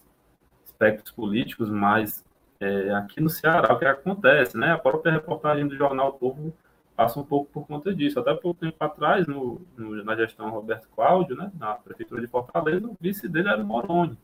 aspectos 0.64 1.12
políticos, 1.12 1.68
mas 1.68 2.24
é, 2.58 2.90
aqui 2.94 3.20
no 3.20 3.28
Ceará 3.28 3.74
o 3.74 3.78
que 3.78 3.84
acontece, 3.84 4.56
né? 4.56 4.72
A 4.72 4.78
própria 4.78 5.12
reportagem 5.12 5.66
do 5.66 5.76
jornal 5.76 6.14
Povo 6.14 6.54
passa 7.00 7.18
um 7.18 7.24
pouco 7.24 7.50
por 7.50 7.66
conta 7.66 7.94
disso. 7.94 8.20
Até 8.20 8.34
pouco 8.34 8.60
tempo 8.60 8.76
atrás, 8.78 9.26
no, 9.26 9.62
no, 9.74 10.04
na 10.04 10.14
gestão 10.14 10.50
Roberto 10.50 10.86
Cláudio, 10.94 11.34
né, 11.34 11.50
na 11.58 11.72
prefeitura 11.72 12.20
de 12.20 12.26
Fortaleza, 12.26 12.86
o 12.86 12.96
vice 13.00 13.26
dele 13.26 13.48
era 13.48 13.62
o 13.62 13.66
Moroni. 13.66 14.18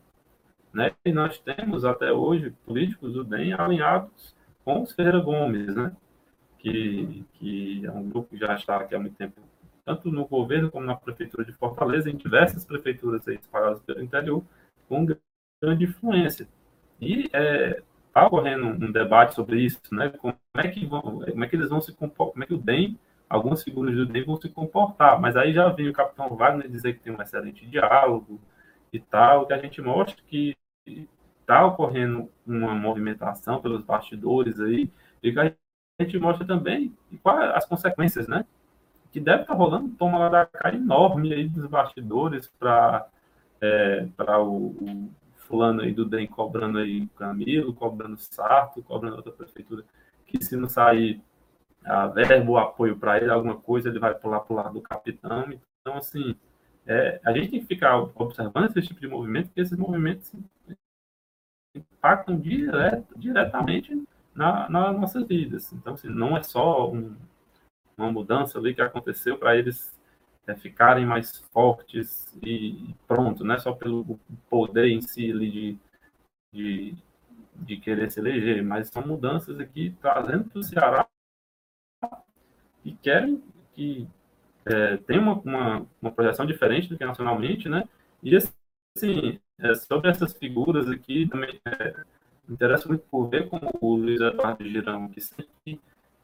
Né? 0.71 0.91
E 1.03 1.11
nós 1.11 1.39
temos 1.39 1.83
até 1.83 2.11
hoje 2.11 2.53
políticos 2.67 3.13
do 3.13 3.23
DEM 3.23 3.53
alinhados 3.53 4.35
com 4.63 4.83
os 4.83 4.91
Ferreira 4.91 5.19
Gomes, 5.19 5.75
né? 5.75 5.91
que, 6.59 7.25
que 7.33 7.83
é 7.83 7.89
um 7.91 8.07
grupo 8.07 8.29
que 8.29 8.37
já 8.37 8.53
está 8.53 8.77
aqui 8.77 8.93
há 8.93 8.99
muito 8.99 9.15
tempo, 9.15 9.41
tanto 9.83 10.11
no 10.11 10.27
governo 10.27 10.69
como 10.69 10.85
na 10.85 10.95
prefeitura 10.95 11.43
de 11.43 11.53
Fortaleza, 11.53 12.11
em 12.11 12.15
diversas 12.15 12.63
prefeituras 12.63 13.27
aí 13.27 13.37
espalhadas 13.37 13.81
pelo 13.81 14.03
interior, 14.03 14.43
com 14.87 15.03
grande 15.59 15.85
influência. 15.85 16.47
E 17.01 17.27
é, 17.33 17.81
tá 18.17 18.25
ocorrendo 18.25 18.65
um 18.83 18.91
debate 18.91 19.35
sobre 19.35 19.61
isso, 19.61 19.79
né? 19.91 20.09
Como 20.09 20.35
é 20.55 20.67
que 20.67 20.85
vão, 20.87 21.01
como 21.01 21.43
é 21.43 21.47
que 21.47 21.55
eles 21.55 21.69
vão 21.69 21.79
se 21.79 21.93
comportar, 21.93 22.33
como 22.33 22.43
é 22.43 22.47
que 22.47 22.53
o 22.55 22.57
DEM, 22.57 22.97
algumas 23.29 23.63
figuras 23.63 23.95
do 23.95 24.07
DEM 24.07 24.25
vão 24.25 24.41
se 24.41 24.49
comportar. 24.49 25.21
Mas 25.21 25.35
aí 25.35 25.53
já 25.53 25.69
vem 25.69 25.87
o 25.87 25.93
capitão 25.93 26.35
Wagner 26.35 26.67
dizer 26.67 26.93
que 26.93 27.03
tem 27.03 27.13
um 27.13 27.21
excelente 27.21 27.63
diálogo 27.67 28.39
e 28.91 28.99
tal, 28.99 29.45
que 29.45 29.53
a 29.53 29.57
gente 29.59 29.79
mostra 29.81 30.15
que 30.27 30.57
está 31.41 31.63
ocorrendo 31.65 32.27
uma 32.45 32.73
movimentação 32.73 33.61
pelos 33.61 33.83
bastidores 33.83 34.59
aí, 34.59 34.91
e 35.21 35.31
que 35.31 35.39
a 35.39 35.53
gente 36.01 36.17
mostra 36.17 36.45
também 36.45 36.95
quais 37.21 37.51
as 37.55 37.65
consequências, 37.65 38.27
né? 38.27 38.45
Que 39.11 39.19
deve 39.19 39.43
estar 39.43 39.53
tá 39.53 39.59
rolando 39.59 39.89
toma 39.95 40.17
lá 40.17 40.29
da 40.29 40.45
cara 40.47 40.75
enorme 40.75 41.33
aí 41.33 41.47
dos 41.47 41.67
bastidores 41.67 42.47
para 42.59 43.07
é, 43.61 44.07
para 44.17 44.41
o, 44.41 44.69
o 44.69 45.09
fulano 45.47 45.81
aí 45.81 45.93
do 45.93 46.05
DEM 46.05 46.27
cobrando 46.27 46.77
aí 46.77 47.07
Camilo, 47.17 47.73
cobrando 47.73 48.17
Sarto, 48.17 48.83
cobrando 48.83 49.15
outra 49.15 49.31
prefeitura, 49.31 49.83
que 50.25 50.43
se 50.43 50.55
não 50.55 50.67
sair 50.67 51.21
a 51.85 52.07
verbo, 52.07 52.57
apoio 52.57 52.97
para 52.97 53.17
ele, 53.17 53.31
alguma 53.31 53.55
coisa, 53.55 53.89
ele 53.89 53.99
vai 53.99 54.13
pular 54.13 54.41
para 54.41 54.53
o 54.53 54.57
lado 54.57 54.73
do 54.73 54.81
capitão. 54.81 55.45
Então, 55.81 55.97
assim, 55.97 56.35
é, 56.85 57.19
a 57.25 57.31
gente 57.31 57.51
tem 57.51 57.59
que 57.61 57.65
ficar 57.65 57.97
observando 57.97 58.65
esse 58.65 58.87
tipo 58.87 58.99
de 58.99 59.07
movimento, 59.07 59.47
porque 59.47 59.61
esses 59.61 59.77
movimentos 59.77 60.33
impactam 61.73 62.37
direto, 62.37 63.17
diretamente 63.17 64.05
na, 64.35 64.69
nas 64.69 64.99
nossas 64.99 65.25
vidas. 65.27 65.71
Então, 65.71 65.93
assim, 65.93 66.09
não 66.09 66.35
é 66.35 66.43
só 66.43 66.91
um, 66.91 67.15
uma 67.97 68.11
mudança 68.11 68.59
ali 68.59 68.75
que 68.75 68.81
aconteceu 68.81 69.37
para 69.37 69.55
eles 69.55 69.96
é, 70.47 70.55
ficarem 70.55 71.05
mais 71.05 71.39
fortes 71.51 72.33
e 72.41 72.95
pronto, 73.07 73.43
não 73.43 73.55
é 73.55 73.59
só 73.59 73.73
pelo 73.73 74.19
poder 74.49 74.87
em 74.87 75.01
si 75.01 75.33
de, 75.33 75.77
de, 76.53 76.95
de 77.55 77.77
querer 77.77 78.09
se 78.09 78.19
eleger, 78.19 78.63
mas 78.63 78.87
são 78.87 79.05
mudanças 79.05 79.59
aqui 79.59 79.95
trazendo 80.01 80.45
para 80.45 80.59
o 80.59 80.63
Ceará 80.63 81.07
que 82.81 82.93
querem 83.01 83.43
que 83.73 84.07
é, 84.65 84.97
tem 84.97 85.19
uma, 85.19 85.33
uma, 85.33 85.85
uma, 86.01 86.11
projeção 86.11 86.45
diferente 86.45 86.89
do 86.89 86.97
que 86.97 87.05
nacionalmente, 87.05 87.69
né? 87.69 87.87
E 88.23 88.35
assim, 88.35 89.39
é, 89.59 89.75
sobre 89.75 90.09
essas 90.09 90.33
figuras 90.33 90.89
aqui 90.89 91.27
também 91.27 91.59
é, 91.65 91.95
interessa 92.49 92.87
muito 92.87 93.03
por 93.09 93.27
ver 93.27 93.49
como 93.49 93.69
o 93.79 93.95
Luiz 93.95 94.19
Eduardo 94.19 94.67
Girão, 94.67 95.07
que 95.09 95.21
sempre 95.21 95.79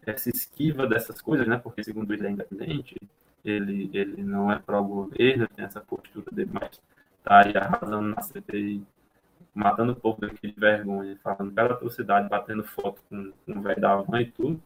é, 0.05 0.17
se 0.17 0.29
esquiva 0.29 0.87
dessas 0.87 1.21
coisas, 1.21 1.47
né? 1.47 1.57
Porque 1.57 1.83
segundo 1.83 2.13
ele 2.13 2.27
é 2.27 2.31
independente, 2.31 2.95
ele, 3.44 3.90
ele 3.94 4.24
não 4.24 4.52
é 4.52 4.60
pró-governo, 4.60 5.48
tem 5.48 5.65
essa 5.65 5.82
postura 5.82 6.26
dele, 6.32 6.52
mas 6.53 6.82
está 7.18 7.45
aí 7.45 7.56
arrasando 7.56 8.15
na 8.15 8.22
CPI, 8.22 8.86
matando 9.53 9.91
o 9.91 9.95
povo 9.95 10.22
daqui 10.22 10.52
de 10.52 10.60
vergonha, 10.60 11.18
falando 11.22 11.53
cada 11.53 11.74
atrocidade, 11.74 12.30
batendo 12.30 12.64
foto 12.64 13.02
com, 13.10 13.32
com 13.45 13.60
o 13.60 13.61
velho 13.61 13.82
da 13.82 13.95
van 13.95 14.22
e 14.22 14.32
tudo. 14.32 14.61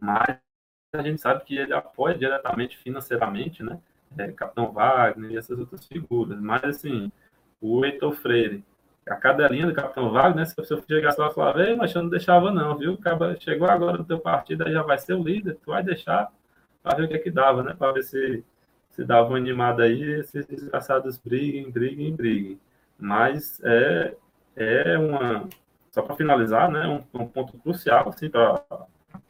Mas 0.00 0.38
a 0.92 1.02
gente 1.02 1.20
sabe 1.20 1.44
que 1.44 1.56
ele 1.56 1.72
apoia 1.72 2.16
diretamente 2.16 2.76
financeiramente, 2.78 3.62
né? 3.62 3.78
É, 4.16 4.30
Capitão 4.30 4.70
Wagner 4.70 5.32
e 5.32 5.36
essas 5.36 5.58
outras 5.58 5.84
figuras. 5.86 6.40
Mas, 6.40 6.62
assim, 6.62 7.10
o 7.60 7.84
Heitor 7.84 8.12
Freire, 8.12 8.64
a 9.08 9.16
cadelinha 9.16 9.66
do 9.66 9.74
Capitão 9.74 10.10
Wagner, 10.10 10.46
se 10.46 10.54
você 10.54 10.80
chegasse 10.86 11.20
lá 11.20 11.28
e 11.28 11.34
falar, 11.34 11.76
mas 11.76 11.94
eu 11.94 12.02
não 12.02 12.10
deixava 12.10 12.52
não, 12.52 12.76
viu? 12.78 12.94
Acaba, 12.94 13.34
chegou 13.40 13.68
agora 13.68 13.98
no 13.98 14.04
teu 14.04 14.20
partido, 14.20 14.64
aí 14.64 14.72
já 14.72 14.82
vai 14.82 14.98
ser 14.98 15.14
o 15.14 15.22
líder, 15.22 15.58
tu 15.64 15.72
vai 15.72 15.82
deixar 15.82 16.32
para 16.84 16.98
ver 16.98 17.04
o 17.04 17.08
que 17.08 17.14
é 17.14 17.18
que 17.18 17.30
dava, 17.30 17.62
né? 17.62 17.74
Para 17.74 17.92
ver 17.92 18.02
se, 18.04 18.44
se 18.90 19.04
dava 19.04 19.30
uma 19.30 19.38
animada 19.38 19.84
aí, 19.84 20.02
esses 20.20 20.46
desgraçados 20.46 21.16
briguem, 21.16 21.70
briguem, 21.70 22.14
briguem. 22.14 22.60
Mas 22.98 23.58
é, 23.64 24.14
é 24.54 24.98
uma... 24.98 25.48
Só 25.90 26.02
para 26.02 26.14
finalizar, 26.14 26.70
né? 26.70 26.86
Um, 26.86 27.22
um 27.22 27.26
ponto 27.26 27.56
crucial, 27.58 28.10
assim, 28.10 28.28
para 28.28 28.62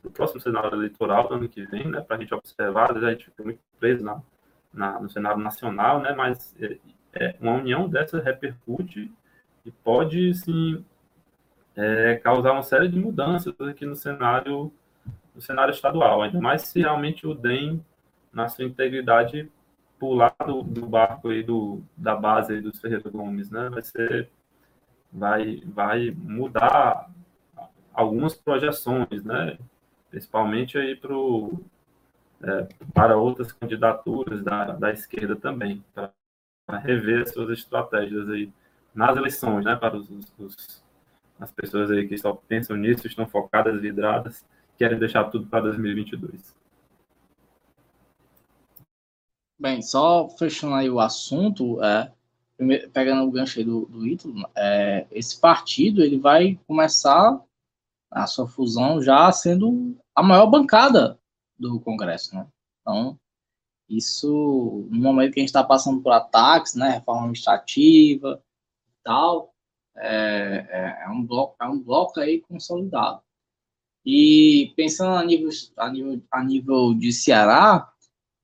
o 0.02 0.10
próximo 0.10 0.40
cenário 0.40 0.74
eleitoral 0.74 1.28
do 1.28 1.34
ano 1.34 1.48
que 1.48 1.64
vem, 1.66 1.86
né? 1.86 2.00
Para 2.00 2.16
a 2.16 2.18
gente 2.18 2.34
observar, 2.34 2.90
a 2.96 3.10
gente 3.12 3.26
fica 3.26 3.44
muito 3.44 3.60
preso 3.78 4.02
na, 4.04 4.20
na, 4.72 5.00
no 5.00 5.08
cenário 5.08 5.40
nacional, 5.40 6.00
né? 6.00 6.12
Mas 6.12 6.56
é, 6.60 6.78
é, 7.12 7.36
uma 7.40 7.52
união 7.54 7.88
dessa 7.88 8.20
repercute 8.20 9.12
e 9.64 9.70
pode, 9.70 10.34
sim, 10.34 10.84
é, 11.76 12.16
causar 12.16 12.52
uma 12.52 12.64
série 12.64 12.88
de 12.88 12.98
mudanças 12.98 13.54
aqui 13.60 13.86
no 13.86 13.94
cenário, 13.94 14.72
no 15.34 15.40
cenário 15.40 15.72
estadual, 15.72 16.22
ainda 16.22 16.40
mais 16.40 16.62
se 16.62 16.80
realmente 16.80 17.26
o 17.26 17.34
DEM, 17.34 17.84
na 18.32 18.48
sua 18.48 18.64
integridade, 18.64 19.50
pular 19.98 20.34
do, 20.46 20.62
do 20.62 20.86
barco 20.86 21.28
aí 21.28 21.42
do, 21.42 21.82
da 21.96 22.14
base 22.14 22.52
aí 22.52 22.60
dos 22.60 22.80
Ferreira 22.80 23.08
Gomes, 23.10 23.50
né? 23.50 23.68
Vai 23.70 23.82
ser, 23.82 24.30
vai, 25.12 25.62
vai 25.66 26.10
mudar 26.10 27.10
algumas 27.92 28.34
projeções, 28.34 29.24
né? 29.24 29.58
Principalmente 30.10 30.78
aí 30.78 30.94
pro, 30.94 31.64
é, 32.42 32.68
para 32.92 33.16
outras 33.16 33.52
candidaturas 33.52 34.42
da, 34.42 34.72
da 34.72 34.92
esquerda 34.92 35.34
também, 35.36 35.84
para 35.94 36.12
rever 36.78 37.28
suas 37.28 37.58
estratégias 37.58 38.28
aí 38.28 38.52
nas 38.94 39.16
eleições, 39.16 39.64
né, 39.64 39.74
para 39.74 39.96
os, 39.96 40.08
os, 40.38 40.84
as 41.40 41.50
pessoas 41.50 41.90
aí 41.90 42.06
que 42.06 42.16
só 42.16 42.32
pensam 42.32 42.76
nisso, 42.76 43.06
estão 43.06 43.26
focadas, 43.26 43.80
vidradas, 43.80 44.46
querem 44.76 44.98
deixar 44.98 45.24
tudo 45.24 45.46
para 45.46 45.60
2022. 45.60 46.54
Bem, 49.58 49.80
só 49.80 50.28
fechando 50.28 50.74
aí 50.74 50.90
o 50.90 51.00
assunto, 51.00 51.82
é, 51.82 52.12
pegando 52.92 53.26
o 53.26 53.30
gancho 53.30 53.58
aí 53.58 53.64
do, 53.64 53.86
do 53.86 54.06
Ítalo, 54.06 54.48
é, 54.54 55.06
esse 55.10 55.40
partido 55.40 56.02
ele 56.02 56.18
vai 56.18 56.58
começar 56.66 57.40
a 58.10 58.26
sua 58.26 58.46
fusão 58.46 59.02
já 59.02 59.30
sendo 59.32 59.96
a 60.14 60.22
maior 60.22 60.46
bancada 60.46 61.18
do 61.58 61.80
Congresso, 61.80 62.34
né? 62.34 62.46
Então, 62.80 63.18
isso, 63.88 64.86
no 64.90 65.00
momento 65.00 65.32
que 65.32 65.40
a 65.40 65.42
gente 65.42 65.48
está 65.48 65.64
passando 65.64 66.00
por 66.00 66.12
ataques, 66.12 66.74
né, 66.74 66.90
reforma 66.90 67.22
administrativa, 67.22 68.42
tal, 69.02 69.52
é, 69.96 70.66
é, 70.68 71.04
é, 71.04 71.08
um 71.10 71.24
bloco, 71.24 71.56
é 71.60 71.66
um 71.66 71.78
bloco 71.78 72.20
aí 72.20 72.40
consolidado. 72.40 73.22
E 74.04 74.72
pensando 74.76 75.16
a 75.16 75.24
nível, 75.24 75.48
a 75.76 75.90
nível, 75.90 76.22
a 76.30 76.44
nível 76.44 76.94
de 76.94 77.12
Ceará, 77.12 77.88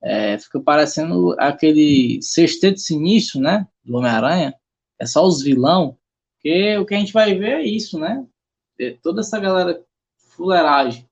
é, 0.02 0.38
fica 0.38 0.60
parecendo 0.60 1.34
aquele 1.38 2.20
sexteto 2.22 2.80
sinistro, 2.80 3.40
né, 3.40 3.66
do 3.84 3.96
Homem-Aranha, 3.96 4.54
é 4.98 5.06
só 5.06 5.26
os 5.26 5.42
vilão, 5.42 5.98
porque 6.34 6.78
o 6.78 6.86
que 6.86 6.94
a 6.94 6.98
gente 6.98 7.12
vai 7.12 7.34
ver 7.34 7.60
é 7.60 7.62
isso, 7.62 7.98
né, 7.98 8.24
é 8.78 8.92
toda 9.02 9.20
essa 9.20 9.38
galera 9.38 9.84
fuleiragem 10.34 11.06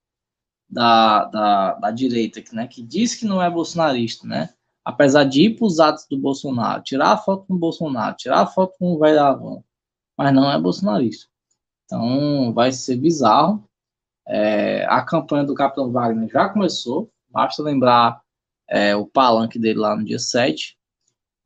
da, 0.69 1.25
da, 1.27 1.75
da 1.75 1.91
direita, 1.91 2.43
né, 2.53 2.67
que 2.67 2.83
diz 2.83 3.15
que 3.15 3.27
não 3.27 3.43
é 3.43 3.51
bolsonarista, 3.51 4.27
né, 4.27 4.49
apesar 4.83 5.25
de 5.25 5.43
ir 5.43 5.57
para 5.57 5.67
os 5.67 5.79
atos 5.81 6.07
do 6.09 6.17
Bolsonaro, 6.17 6.83
tirar 6.83 7.13
a 7.13 7.19
foto 7.19 7.45
com 7.47 7.55
o 7.55 7.59
Bolsonaro, 7.59 8.17
tirar 8.17 8.41
a 8.41 8.47
foto 8.47 8.75
com 8.79 8.95
o 8.95 8.99
velho 8.99 9.21
Avon, 9.21 9.63
mas 10.17 10.35
não 10.35 10.51
é 10.51 10.59
bolsonarista. 10.59 11.27
Então, 11.85 12.53
vai 12.55 12.73
ser 12.73 12.97
bizarro. 12.97 13.68
É, 14.29 14.85
a 14.87 15.03
campanha 15.03 15.45
do 15.45 15.55
Capitão 15.55 15.91
Wagner 15.91 16.29
já 16.29 16.49
começou, 16.49 17.11
basta 17.31 17.63
lembrar 17.63 18.21
é, 18.69 18.95
o 18.95 19.07
palanque 19.07 19.59
dele 19.59 19.79
lá 19.79 19.97
no 19.97 20.05
dia 20.05 20.19
7, 20.19 20.77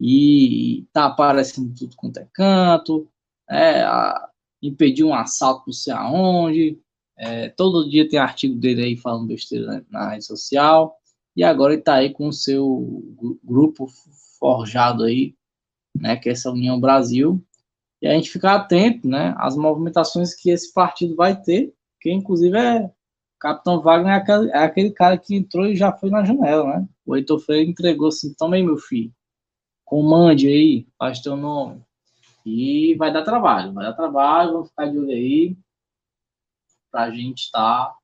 e 0.00 0.84
tá 0.92 1.06
aparecendo 1.06 1.72
tudo 1.74 1.94
quanto 1.96 2.18
é 2.18 2.26
canto, 2.32 3.08
é, 3.48 3.82
a, 3.82 4.28
impediu 4.60 5.08
um 5.08 5.14
assalto 5.14 5.64
não 5.66 5.72
sei 5.72 5.92
aonde, 5.92 6.82
é, 7.16 7.50
todo 7.50 7.88
dia 7.88 8.08
tem 8.08 8.18
artigo 8.18 8.56
dele 8.56 8.82
aí 8.82 8.96
falando 8.96 9.28
besteira 9.28 9.66
na, 9.66 10.00
na 10.00 10.10
rede 10.10 10.24
social. 10.24 10.96
E 11.36 11.44
agora 11.44 11.72
ele 11.72 11.80
está 11.80 11.94
aí 11.94 12.12
com 12.12 12.28
o 12.28 12.32
seu 12.32 13.02
grupo 13.42 13.86
forjado 14.38 15.04
aí, 15.04 15.34
né, 15.96 16.16
que 16.16 16.28
é 16.28 16.32
essa 16.32 16.50
União 16.50 16.80
Brasil. 16.80 17.42
E 18.00 18.08
a 18.08 18.12
gente 18.12 18.30
ficar 18.30 18.56
atento, 18.56 19.06
né, 19.08 19.34
às 19.38 19.56
movimentações 19.56 20.34
que 20.34 20.50
esse 20.50 20.72
partido 20.72 21.14
vai 21.14 21.40
ter, 21.40 21.72
que 22.02 22.12
inclusive 22.12 22.58
é 22.58 22.90
Capitão 23.42 23.80
Wagner 23.80 24.12
é 24.12 24.16
aquele, 24.16 24.50
é 24.50 24.58
aquele 24.58 24.90
cara 24.90 25.18
que 25.18 25.34
entrou 25.34 25.66
e 25.66 25.74
já 25.74 25.92
foi 25.92 26.10
na 26.10 26.24
janela, 26.24 26.78
né? 26.78 26.88
O 27.04 27.16
Heitor 27.16 27.40
Freire 27.40 27.68
entregou 27.68 28.08
assim, 28.08 28.34
toma 28.34 28.54
aí, 28.54 28.62
meu 28.62 28.76
filho, 28.76 29.12
comande 29.84 30.46
aí, 30.46 30.86
faz 30.96 31.20
teu 31.20 31.36
nome. 31.36 31.82
E 32.46 32.94
vai 32.96 33.12
dar 33.12 33.22
trabalho, 33.22 33.72
vai 33.72 33.84
dar 33.84 33.94
trabalho, 33.94 34.52
vamos 34.52 34.68
ficar 34.68 34.86
de 34.86 34.98
olho 34.98 35.10
aí, 35.10 35.56
para 36.90 37.02
a 37.02 37.10
gente 37.10 37.40
estar 37.40 37.86
tá, 37.86 37.96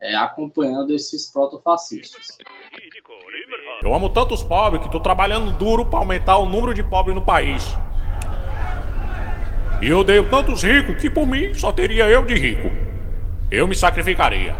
é, 0.00 0.16
acompanhando 0.16 0.94
esses 0.94 1.30
protofascistas. 1.30 2.38
Eu 3.82 3.94
amo 3.94 4.08
tantos 4.08 4.42
pobres 4.42 4.80
que 4.80 4.88
estou 4.88 5.00
trabalhando 5.00 5.56
duro 5.58 5.84
para 5.84 5.98
aumentar 5.98 6.38
o 6.38 6.48
número 6.48 6.72
de 6.72 6.82
pobres 6.82 7.14
no 7.14 7.24
país. 7.24 7.64
E 9.82 9.88
eu 9.88 9.98
odeio 9.98 10.28
tantos 10.30 10.62
ricos 10.62 10.96
que 11.00 11.10
por 11.10 11.26
mim 11.26 11.52
só 11.52 11.70
teria 11.70 12.08
eu 12.08 12.24
de 12.24 12.34
rico. 12.34 12.89
Eu 13.50 13.66
me 13.66 13.74
sacrificaria. 13.74 14.54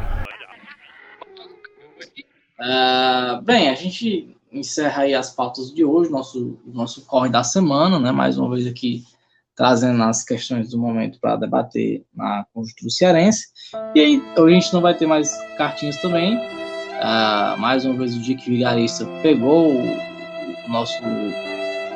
Uh, 2.59 3.41
bem, 3.43 3.71
a 3.71 3.75
gente 3.75 4.37
encerra 4.53 5.05
aí 5.05 5.15
as 5.15 5.31
pautas 5.31 5.73
de 5.73 5.85
hoje, 5.85 6.11
nosso, 6.11 6.59
nosso 6.67 7.07
corre 7.07 7.29
da 7.29 7.45
semana, 7.45 8.01
né? 8.01 8.11
Mais 8.11 8.37
uma 8.37 8.51
vez 8.51 8.67
aqui 8.67 9.05
trazendo 9.55 10.03
as 10.03 10.25
questões 10.25 10.71
do 10.71 10.79
momento 10.79 11.21
para 11.21 11.37
debater 11.37 12.03
na 12.15 12.45
conjuntura 12.53 12.91
cearense. 12.91 13.47
E 13.95 14.01
aí, 14.01 14.23
a 14.37 14.51
gente 14.51 14.73
não 14.73 14.81
vai 14.81 14.95
ter 14.95 15.07
mais 15.07 15.39
cartinhas 15.57 16.01
também. 16.01 16.37
Uh, 16.37 17.59
mais 17.59 17.85
uma 17.85 17.97
vez, 17.97 18.17
o 18.17 18.21
Dick 18.21 18.51
Vigarista 18.51 19.07
pegou 19.23 19.71
o, 19.71 20.67
o 20.67 20.69
nosso 20.69 21.01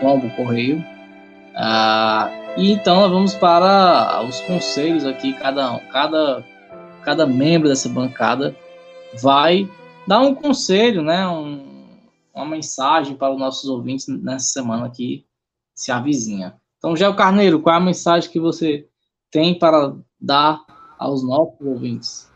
combo 0.01 0.31
correio. 0.37 0.79
Uh, 1.57 2.45
e 2.57 2.73
então, 2.73 3.01
nós 3.01 3.11
vamos 3.11 3.35
para 3.35 4.23
os 4.29 4.41
conselhos 4.43 5.05
aqui. 5.05 5.33
Cada, 5.33 5.79
cada, 5.91 6.45
cada 7.05 7.27
membro 7.27 7.69
dessa 7.69 7.89
bancada 7.89 8.57
vai 9.21 9.71
dar 10.07 10.21
um 10.21 10.35
conselho, 10.35 11.03
né? 11.03 11.27
Um, 11.29 11.99
uma 12.35 12.47
mensagem 12.47 13.17
para 13.17 13.33
os 13.33 13.39
nossos 13.39 13.69
ouvintes 13.69 14.09
nessa 14.09 14.47
semana 14.47 14.91
que 14.91 15.25
se 15.75 15.93
avizinha. 15.93 16.55
Então, 16.79 16.97
Gel 16.97 17.15
Carneiro, 17.15 17.61
qual 17.61 17.75
é 17.75 17.79
a 17.79 17.81
mensagem 17.81 18.31
que 18.31 18.41
você 18.41 18.87
tem 19.31 19.59
para 19.59 19.95
dar 20.21 20.61
aos 20.99 21.23
nossos 21.25 21.61
ouvintes? 21.61 22.33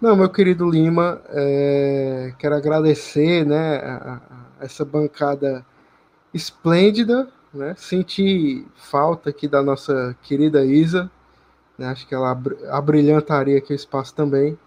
Não, 0.00 0.16
meu 0.16 0.28
querido 0.28 0.68
Lima, 0.68 1.22
é, 1.28 2.34
quero 2.38 2.54
agradecer 2.54 3.46
né, 3.46 3.76
a, 3.76 4.20
a 4.60 4.64
essa 4.64 4.84
bancada 4.84 5.64
esplêndida, 6.32 7.28
né? 7.52 7.74
Senti 7.78 8.66
falta 8.74 9.30
aqui 9.30 9.46
da 9.46 9.62
nossa 9.62 10.16
querida 10.22 10.64
Isa, 10.64 11.10
né, 11.78 11.86
acho 11.86 12.06
que 12.06 12.14
ela 12.14 12.40
abrilhantaria 12.70 13.58
aqui 13.58 13.72
o 13.72 13.76
espaço 13.76 14.14
também. 14.14 14.58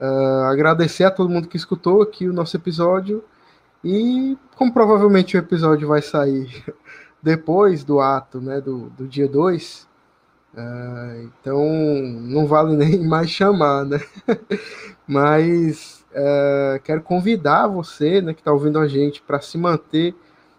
Uh, 0.00 0.44
agradecer 0.44 1.04
a 1.04 1.10
todo 1.10 1.28
mundo 1.28 1.48
que 1.48 1.56
escutou 1.56 2.02
aqui 2.02 2.28
o 2.28 2.32
nosso 2.32 2.56
episódio 2.56 3.24
e 3.82 4.38
como 4.54 4.72
provavelmente 4.72 5.36
o 5.36 5.40
episódio 5.40 5.88
vai 5.88 6.00
sair 6.00 6.64
depois 7.22 7.82
do 7.82 8.00
ato, 8.00 8.40
né, 8.40 8.60
do, 8.60 8.90
do 8.90 9.08
dia 9.08 9.26
2, 9.26 9.88
uh, 10.54 10.58
ah, 10.60 11.16
então 11.24 11.64
não 12.22 12.46
vale 12.46 12.74
nem 12.78 13.04
mais 13.04 13.30
chamar, 13.30 13.84
né? 13.84 14.00
Mas 15.06 16.04
uh, 16.12 16.80
quero 16.84 17.02
convidar 17.02 17.66
você, 17.66 18.20
né, 18.20 18.34
que 18.34 18.40
está 18.40 18.52
ouvindo 18.52 18.78
a 18.78 18.86
gente, 18.86 19.20
para 19.22 19.40
se 19.40 19.58
manter 19.58 20.14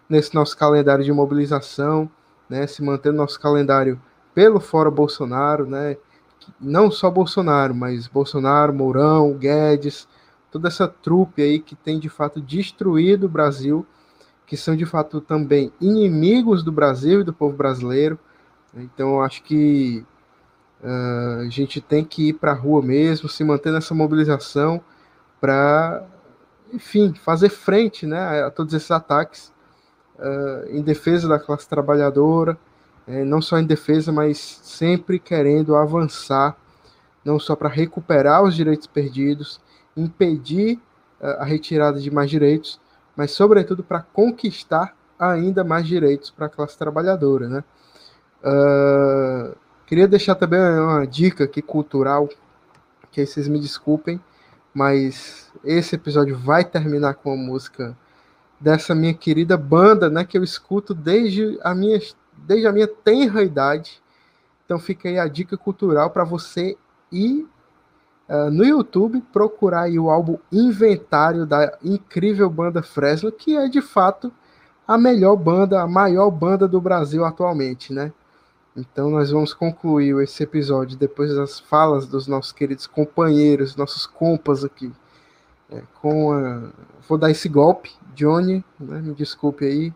nesse 0.08 0.34
nosso 0.34 0.56
calendário 0.56 1.04
de 1.04 1.12
mobilização, 1.12 2.10
né, 2.48 2.66
se 2.66 2.82
manter 2.82 3.10
no 3.10 3.18
nosso 3.18 3.40
calendário 3.40 4.00
pelo 4.40 4.58
Fora 4.58 4.90
Bolsonaro, 4.90 5.66
né, 5.66 5.98
não 6.58 6.90
só 6.90 7.10
Bolsonaro, 7.10 7.74
mas 7.74 8.06
Bolsonaro, 8.06 8.72
Mourão, 8.72 9.34
Guedes, 9.34 10.08
toda 10.50 10.66
essa 10.66 10.88
trupe 10.88 11.42
aí 11.42 11.58
que 11.60 11.76
tem 11.76 11.98
de 11.98 12.08
fato 12.08 12.40
destruído 12.40 13.26
o 13.26 13.28
Brasil 13.28 13.86
que 14.46 14.56
são 14.56 14.74
de 14.74 14.86
fato 14.86 15.20
também 15.20 15.70
inimigos 15.78 16.62
do 16.62 16.72
Brasil 16.72 17.20
e 17.20 17.24
do 17.24 17.34
povo 17.34 17.54
brasileiro. 17.54 18.18
Então, 18.74 19.20
acho 19.20 19.42
que 19.42 20.06
uh, 20.82 21.42
a 21.42 21.48
gente 21.50 21.78
tem 21.78 22.02
que 22.02 22.30
ir 22.30 22.32
para 22.32 22.52
a 22.52 22.54
rua 22.54 22.80
mesmo, 22.80 23.28
se 23.28 23.44
manter 23.44 23.70
nessa 23.70 23.94
mobilização, 23.94 24.80
para, 25.38 26.02
enfim, 26.72 27.12
fazer 27.12 27.50
frente 27.50 28.06
né, 28.06 28.42
a 28.42 28.50
todos 28.50 28.72
esses 28.72 28.90
ataques 28.90 29.52
uh, 30.18 30.66
em 30.70 30.80
defesa 30.80 31.28
da 31.28 31.38
classe 31.38 31.68
trabalhadora, 31.68 32.58
é, 33.10 33.24
não 33.24 33.42
só 33.42 33.58
em 33.58 33.66
defesa, 33.66 34.12
mas 34.12 34.38
sempre 34.62 35.18
querendo 35.18 35.74
avançar, 35.74 36.56
não 37.24 37.38
só 37.38 37.56
para 37.56 37.68
recuperar 37.68 38.42
os 38.42 38.54
direitos 38.54 38.86
perdidos, 38.86 39.60
impedir 39.96 40.76
uh, 41.20 41.40
a 41.40 41.44
retirada 41.44 41.98
de 41.98 42.10
mais 42.10 42.30
direitos, 42.30 42.80
mas 43.16 43.32
sobretudo 43.32 43.82
para 43.82 44.00
conquistar 44.00 44.94
ainda 45.18 45.64
mais 45.64 45.86
direitos 45.86 46.30
para 46.30 46.46
a 46.46 46.48
classe 46.48 46.78
trabalhadora, 46.78 47.48
né? 47.48 47.64
Uh, 48.42 49.54
queria 49.86 50.08
deixar 50.08 50.36
também 50.36 50.60
uma 50.60 51.04
dica 51.04 51.44
aqui 51.44 51.60
cultural, 51.60 52.28
que 53.10 53.26
vocês 53.26 53.48
me 53.48 53.58
desculpem, 53.58 54.20
mas 54.72 55.52
esse 55.64 55.96
episódio 55.96 56.38
vai 56.38 56.64
terminar 56.64 57.14
com 57.14 57.32
a 57.32 57.36
música 57.36 57.96
dessa 58.60 58.94
minha 58.94 59.14
querida 59.14 59.56
banda, 59.56 60.08
né, 60.08 60.24
que 60.24 60.38
eu 60.38 60.44
escuto 60.44 60.94
desde 60.94 61.58
a 61.62 61.74
minha, 61.74 61.98
desde 62.46 62.66
a 62.66 62.72
minha 62.72 62.88
tenra 62.88 63.42
idade. 63.42 64.02
Então 64.64 64.78
fica 64.78 65.08
aí 65.08 65.18
a 65.18 65.26
dica 65.26 65.56
cultural 65.56 66.10
para 66.10 66.24
você 66.24 66.76
ir 67.10 67.48
uh, 68.28 68.50
no 68.50 68.64
YouTube 68.64 69.20
procurar 69.32 69.90
o 69.90 70.10
álbum 70.10 70.38
Inventário 70.52 71.44
da 71.44 71.76
incrível 71.82 72.48
banda 72.48 72.82
Fresno, 72.82 73.32
que 73.32 73.56
é 73.56 73.68
de 73.68 73.82
fato 73.82 74.32
a 74.86 74.98
melhor 74.98 75.36
banda, 75.36 75.80
a 75.80 75.86
maior 75.86 76.30
banda 76.30 76.66
do 76.66 76.80
Brasil 76.80 77.24
atualmente, 77.24 77.92
né? 77.92 78.12
Então 78.76 79.10
nós 79.10 79.30
vamos 79.30 79.52
concluir 79.52 80.20
esse 80.22 80.42
episódio 80.42 80.96
depois 80.96 81.34
das 81.34 81.58
falas 81.58 82.06
dos 82.06 82.26
nossos 82.26 82.52
queridos 82.52 82.86
companheiros, 82.86 83.76
nossos 83.76 84.06
compas 84.06 84.64
aqui. 84.64 84.92
É, 85.70 85.82
com 86.00 86.32
a... 86.32 86.70
Vou 87.08 87.18
dar 87.18 87.30
esse 87.30 87.48
golpe, 87.48 87.92
Johnny, 88.14 88.64
né? 88.78 89.00
me 89.00 89.14
desculpe 89.14 89.64
aí, 89.64 89.92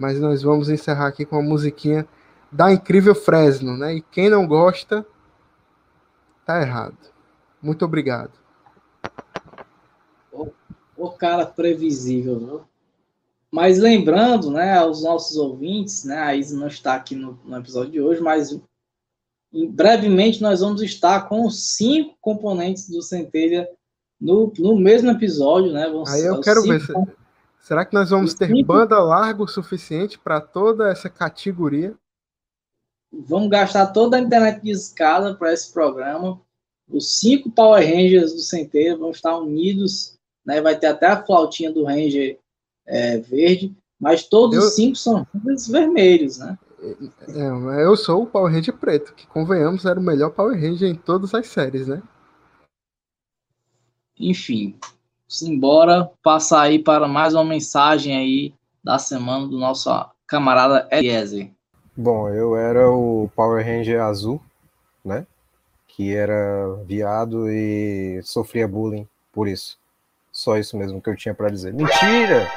mas 0.00 0.18
nós 0.18 0.42
vamos 0.42 0.70
encerrar 0.70 1.08
aqui 1.08 1.26
com 1.26 1.36
a 1.36 1.42
musiquinha 1.42 2.08
da 2.50 2.72
incrível 2.72 3.14
Fresno, 3.14 3.76
né? 3.76 3.96
E 3.96 4.00
quem 4.00 4.30
não 4.30 4.46
gosta, 4.46 5.06
tá 6.46 6.62
errado. 6.62 6.96
Muito 7.62 7.84
obrigado. 7.84 8.32
O, 10.32 10.48
o 10.96 11.10
cara 11.10 11.44
previsível, 11.44 12.38
viu? 12.38 12.60
Mas 13.50 13.78
lembrando, 13.78 14.50
né, 14.50 14.78
aos 14.78 15.02
nossos 15.02 15.36
ouvintes, 15.36 16.04
né, 16.04 16.18
a 16.18 16.34
Isa 16.34 16.56
não 16.56 16.68
está 16.68 16.94
aqui 16.94 17.14
no, 17.14 17.38
no 17.44 17.58
episódio 17.58 17.90
de 17.90 18.00
hoje, 18.00 18.22
mas 18.22 18.58
brevemente 19.70 20.40
nós 20.40 20.60
vamos 20.60 20.80
estar 20.80 21.28
com 21.28 21.50
cinco 21.50 22.16
componentes 22.20 22.88
do 22.88 23.02
Centelha 23.02 23.68
no, 24.18 24.52
no 24.58 24.76
mesmo 24.78 25.10
episódio, 25.10 25.72
né? 25.72 25.90
Vão 25.90 26.04
Aí 26.06 26.24
eu 26.24 26.40
quero 26.40 26.62
ver. 26.62 26.80
Se, 26.80 26.92
será 27.60 27.84
que 27.84 27.94
nós 27.94 28.10
vamos 28.10 28.34
ter 28.34 28.64
banda 28.64 28.98
larga 28.98 29.42
o 29.42 29.48
suficiente 29.48 30.18
para 30.18 30.40
toda 30.40 30.90
essa 30.90 31.08
categoria? 31.08 31.94
Vamos 33.12 33.50
gastar 33.50 33.88
toda 33.88 34.16
a 34.16 34.20
internet 34.20 34.62
de 34.62 34.70
escada 34.70 35.34
para 35.34 35.52
esse 35.52 35.72
programa. 35.72 36.40
Os 36.88 37.18
cinco 37.18 37.50
Power 37.50 37.84
Rangers 37.84 38.32
do 38.32 38.40
Centelha 38.40 38.96
vão 38.96 39.10
estar 39.10 39.36
unidos, 39.36 40.18
né? 40.44 40.60
Vai 40.60 40.78
ter 40.78 40.86
até 40.86 41.06
a 41.06 41.22
flautinha 41.22 41.72
do 41.72 41.84
Ranger 41.84 42.38
é, 42.86 43.18
verde, 43.18 43.76
mas 43.98 44.24
todos 44.24 44.56
eu... 44.56 44.62
os 44.62 44.74
cinco 44.74 44.96
são 44.96 45.26
vermelhos, 45.68 46.38
né? 46.38 46.58
É, 47.28 47.84
eu 47.84 47.96
sou 47.96 48.22
o 48.22 48.26
Power 48.26 48.52
Ranger 48.52 48.76
preto, 48.76 49.14
que 49.14 49.26
convenhamos 49.26 49.84
era 49.84 50.00
o 50.00 50.02
melhor 50.02 50.30
Power 50.30 50.58
Ranger 50.58 50.88
em 50.88 50.94
todas 50.94 51.34
as 51.34 51.46
séries, 51.46 51.86
né? 51.86 52.02
Enfim, 54.18 54.78
simbora 55.30 56.10
passar 56.24 56.62
aí 56.62 56.80
para 56.80 57.06
mais 57.06 57.34
uma 57.34 57.44
mensagem 57.44 58.16
aí 58.16 58.52
da 58.82 58.98
semana 58.98 59.46
do 59.46 59.56
nosso 59.56 59.88
camarada 60.26 60.88
Eliezer. 60.90 61.48
Bom, 61.96 62.28
eu 62.30 62.56
era 62.56 62.90
o 62.90 63.30
Power 63.36 63.64
Ranger 63.64 64.02
azul, 64.02 64.42
né? 65.04 65.24
Que 65.86 66.16
era 66.16 66.74
viado 66.84 67.48
e 67.48 68.20
sofria 68.24 68.66
bullying 68.66 69.06
por 69.32 69.46
isso. 69.46 69.78
Só 70.32 70.58
isso 70.58 70.76
mesmo 70.76 71.00
que 71.00 71.08
eu 71.08 71.16
tinha 71.16 71.34
para 71.34 71.48
dizer. 71.48 71.72
Mentira! 71.72 72.50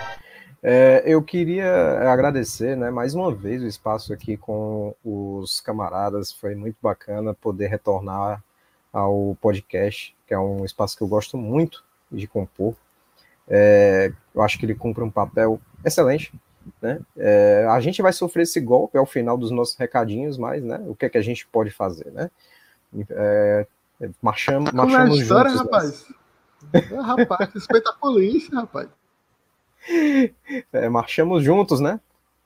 É, 0.64 1.04
eu 1.06 1.22
queria 1.22 2.10
agradecer, 2.12 2.76
né, 2.78 2.90
mais 2.90 3.14
uma 3.14 3.32
vez 3.32 3.62
o 3.62 3.68
espaço 3.68 4.14
aqui 4.14 4.36
com 4.38 4.96
os 5.04 5.62
camaradas. 5.62 6.32
Foi 6.32 6.56
muito 6.56 6.78
bacana 6.82 7.36
poder 7.36 7.68
retornar 7.68 8.42
ao 8.92 9.38
podcast, 9.42 10.16
que 10.26 10.34
é 10.34 10.40
um 10.40 10.66
espaço 10.66 10.98
que 10.98 11.04
eu 11.04 11.08
gosto 11.08 11.38
muito 11.38 11.84
de 12.14 12.28
compor. 12.28 12.76
É, 13.48 14.12
eu 14.34 14.42
acho 14.42 14.58
que 14.58 14.66
ele 14.66 14.76
cumpre 14.76 15.04
um 15.04 15.12
papel 15.12 15.60
excelente. 15.84 16.34
Né? 16.82 17.00
É, 17.18 17.66
a 17.70 17.80
gente 17.80 18.02
vai 18.02 18.14
sofrer 18.14 18.44
esse 18.44 18.60
golpe 18.62 18.98
ao 18.98 19.06
final 19.06 19.38
dos 19.38 19.52
nossos 19.52 19.76
recadinhos, 19.76 20.38
mas 20.38 20.64
né, 20.64 20.82
o 20.88 20.96
que 20.96 21.06
é 21.06 21.10
que 21.10 21.18
a 21.18 21.22
gente 21.22 21.46
pode 21.48 21.72
fazer? 21.72 22.12
Né? 22.12 22.32
É, 23.10 23.68
marchamos, 24.22 24.72
marchamos 24.72 25.20
é 25.20 25.22
história, 25.22 25.52
juntos. 25.52 25.66
Rapaz? 25.66 26.06
É, 26.72 26.80
rapaz, 26.80 27.54
respeita 27.54 27.90
a 27.90 27.94
polícia, 27.94 28.56
rapaz. 28.56 28.90
É, 30.72 30.88
marchamos 30.88 31.44
juntos, 31.44 31.82
né? 31.82 32.00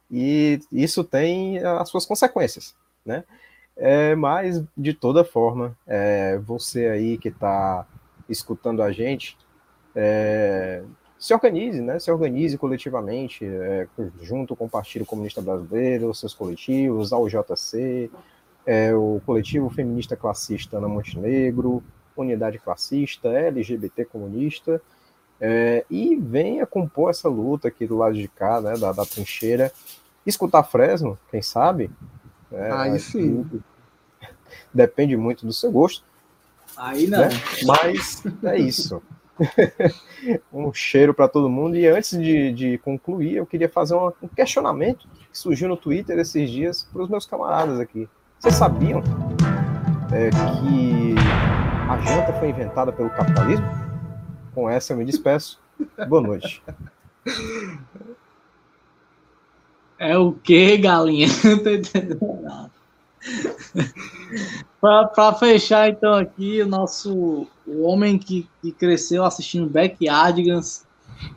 E 0.10 0.60
isso 0.72 1.04
tem 1.04 1.60
as 1.60 1.88
suas 1.88 2.04
consequências, 2.04 2.76
né? 3.06 3.24
É, 3.76 4.16
mas, 4.16 4.64
de 4.76 4.92
toda 4.92 5.24
forma, 5.24 5.78
é, 5.86 6.40
você 6.40 6.88
aí 6.88 7.16
que 7.18 7.28
está 7.28 7.86
escutando 8.28 8.82
a 8.82 8.92
gente, 8.92 9.38
é, 10.00 10.84
se 11.18 11.34
organize, 11.34 11.82
né? 11.82 11.98
Se 11.98 12.12
organize 12.12 12.56
coletivamente, 12.56 13.44
é, 13.44 13.88
junto 14.22 14.56
com 14.56 14.66
o 14.66 14.70
Partido 14.70 15.06
Comunista 15.06 15.42
Brasileiro, 15.42 16.14
seus 16.14 16.36
coletivos, 16.36 17.12
a 17.12 17.18
UJC, 17.18 18.12
é, 18.64 18.94
o 18.94 19.20
Coletivo 19.26 19.72
Feminista 19.72 20.16
Classista 20.16 20.78
Ana 20.78 20.88
Montenegro, 20.88 21.84
Unidade 22.16 22.60
Classista, 22.60 23.30
LGBT 23.30 24.06
Comunista, 24.06 24.80
é, 25.42 25.84
e 25.90 26.16
venha 26.16 26.68
compor 26.68 27.10
essa 27.10 27.28
luta 27.28 27.68
aqui 27.68 27.88
do 27.88 27.98
lado 27.98 28.14
de 28.14 28.28
cá, 28.28 28.62
né, 28.62 28.78
da, 28.78 28.92
da 28.92 29.06
trincheira, 29.06 29.72
escutar 30.28 30.64
Fresno, 30.64 31.18
quem 31.32 31.42
sabe? 31.42 31.90
É, 32.52 32.72
Aí 32.72 33.00
sim. 33.00 33.50
Depende 34.72 35.18
muito 35.18 35.44
do 35.44 35.54
seu 35.54 35.72
gosto. 35.72 36.04
Aí 36.76 37.08
não. 37.08 37.20
Né? 37.20 37.30
Mas 37.66 38.24
é 38.44 38.58
isso. 38.60 39.02
um 40.52 40.74
cheiro 40.74 41.14
para 41.14 41.28
todo 41.28 41.50
mundo. 41.50 41.76
E 41.76 41.88
antes 41.88 42.18
de, 42.20 42.52
de 42.52 42.78
concluir, 42.80 43.36
eu 43.36 43.46
queria 43.46 43.70
fazer 43.70 43.96
um 43.96 44.28
questionamento 44.36 45.08
que 45.32 45.38
surgiu 45.38 45.68
no 45.68 45.78
Twitter 45.78 46.18
esses 46.20 46.50
dias 46.50 46.84
para 46.92 47.04
os 47.04 47.10
meus 47.10 47.26
camaradas 47.26 47.80
aqui. 47.80 48.08
Vocês 48.40 48.56
sabiam 48.56 49.02
é, 50.12 50.30
que 50.30 51.16
a 51.90 51.98
janta 52.02 52.34
foi 52.34 52.50
inventada 52.50 52.92
pelo 52.92 53.10
capitalismo? 53.10 53.66
Com 54.54 54.70
essa 54.70 54.94
eu 54.94 54.98
me 54.98 55.06
despeço. 55.06 55.60
Boa 56.08 56.22
noite. 56.22 56.64
É 60.00 60.18
o 60.18 60.34
que, 60.34 60.78
galinha? 60.78 61.28
Não 61.44 61.64
tô 61.64 61.70
entendendo 61.70 62.40
nada. 62.42 62.77
Para 64.80 65.34
fechar, 65.34 65.90
então, 65.90 66.14
aqui, 66.14 66.62
o 66.62 66.68
nosso 66.68 67.48
o 67.66 67.84
homem 67.84 68.18
que, 68.18 68.48
que 68.62 68.72
cresceu 68.72 69.26
assistindo 69.26 69.70
Backyardigans, 69.70 70.86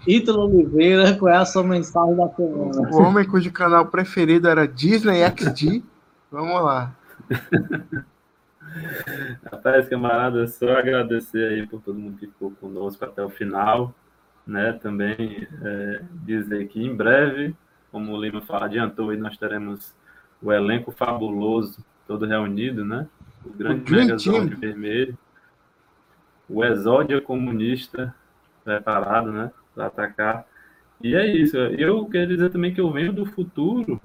Ítalo 0.07 0.45
Oliveira, 0.45 1.17
qual 1.17 1.33
é 1.33 1.37
a 1.37 1.45
sua 1.45 1.65
mensagem 1.65 2.17
da 2.17 2.29
semana? 2.29 2.91
O 2.93 3.03
homem 3.03 3.27
cujo 3.27 3.51
canal 3.51 3.87
preferido 3.87 4.49
era 4.49 4.69
Disney 4.69 5.23
XD. 5.25 5.83
Vamos 6.31 6.62
lá. 6.62 6.95
Rapaz, 9.51 9.89
camarada, 9.89 10.47
só 10.47 10.71
agradecer 10.77 11.49
aí 11.49 11.67
por 11.67 11.81
todo 11.81 11.99
mundo 11.99 12.19
que 12.19 12.27
ficou 12.27 12.53
conosco 12.53 13.05
até 13.05 13.23
o 13.23 13.29
final, 13.29 13.93
né? 14.47 14.73
Também 14.75 15.49
é, 15.62 16.03
dizer 16.25 16.69
que 16.69 16.81
em 16.81 16.95
breve, 16.95 17.55
como 17.91 18.12
o 18.12 18.21
Lima 18.21 18.41
fala, 18.43 18.67
adiantou, 18.67 19.11
aí 19.11 19.17
nós 19.17 19.37
teremos 19.37 19.93
o 20.43 20.53
elenco 20.53 20.91
fabuloso 20.91 21.85
todo 22.07 22.27
reunido, 22.27 22.85
né? 22.85 23.07
O 23.45 23.51
grande 23.51 23.91
o 23.91 23.97
Megazord 23.97 24.55
vermelho, 24.57 25.19
o 26.49 26.65
Exódia 26.65 27.21
comunista 27.21 28.15
preparado, 28.65 29.31
né? 29.31 29.51
Para 29.75 29.87
atacar. 29.87 30.47
E 31.03 31.15
é 31.15 31.27
isso. 31.27 31.57
Eu 31.57 32.05
quero 32.07 32.29
dizer 32.29 32.51
também 32.51 32.75
que 32.75 32.81
eu 32.81 32.91
venho 32.91 33.12
do 33.12 33.25
futuro. 33.25 34.01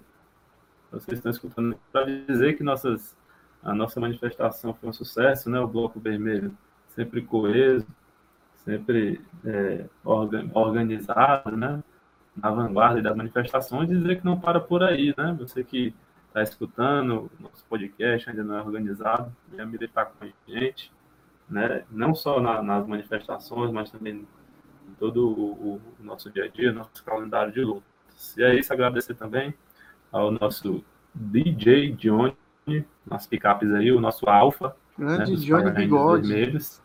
Vocês 0.91 1.17
estão 1.17 1.31
escutando 1.31 1.77
para 1.91 2.05
dizer 2.05 2.55
que 2.55 2.63
nossas 2.63 3.15
a 3.63 3.73
nossa 3.73 3.99
manifestação 3.99 4.75
foi 4.75 4.89
um 4.89 4.93
sucesso, 4.93 5.49
né? 5.49 5.59
O 5.59 5.67
Bloco 5.67 5.99
Vermelho 5.99 6.55
sempre 6.89 7.23
coeso, 7.23 7.87
sempre 8.57 9.19
é, 9.43 9.85
organizado, 10.03 11.57
né? 11.57 11.83
Na 12.37 12.51
vanguarda 12.51 13.01
das 13.01 13.15
manifestações, 13.15 13.89
dizer 13.89 14.19
que 14.19 14.25
não 14.25 14.39
para 14.39 14.59
por 14.59 14.83
aí, 14.83 15.15
né? 15.17 15.35
Você 15.39 15.63
que 15.63 15.95
está 16.35 16.43
escutando, 16.43 17.31
nosso 17.39 17.63
podcast 17.69 18.29
ainda 18.29 18.43
não 18.43 18.57
é 18.57 18.61
organizado, 18.61 19.33
venha 19.49 19.65
me 19.65 19.77
deixar 19.77 20.05
com 20.05 20.25
a 20.25 20.27
gente, 20.45 20.91
né? 21.49 21.85
Não 21.89 22.13
só 22.13 22.41
na, 22.41 22.61
nas 22.61 22.85
manifestações, 22.85 23.71
mas 23.71 23.89
também 23.89 24.15
em 24.15 24.93
todo 24.99 25.29
o, 25.29 25.75
o, 25.75 25.81
nosso 26.03 26.29
dia 26.29 26.43
a 26.43 26.47
dia, 26.49 26.73
nosso 26.73 27.01
calendário 27.05 27.53
de 27.53 27.61
lutas. 27.61 28.35
E 28.37 28.43
é 28.43 28.53
isso, 28.53 28.73
agradecer 28.73 29.13
também 29.13 29.53
ao 30.11 30.29
nosso 30.29 30.83
DJ 31.13 31.93
Johnny, 31.93 32.35
nas 33.05 33.25
picapes 33.25 33.71
aí, 33.71 33.89
o 33.93 34.01
nosso 34.01 34.27
Alfa. 34.27 34.75
Grande 34.99 35.31
né, 35.31 35.37
Johnny 35.37 35.71
Bigode. 35.71 36.27
Vermelhos, 36.27 36.81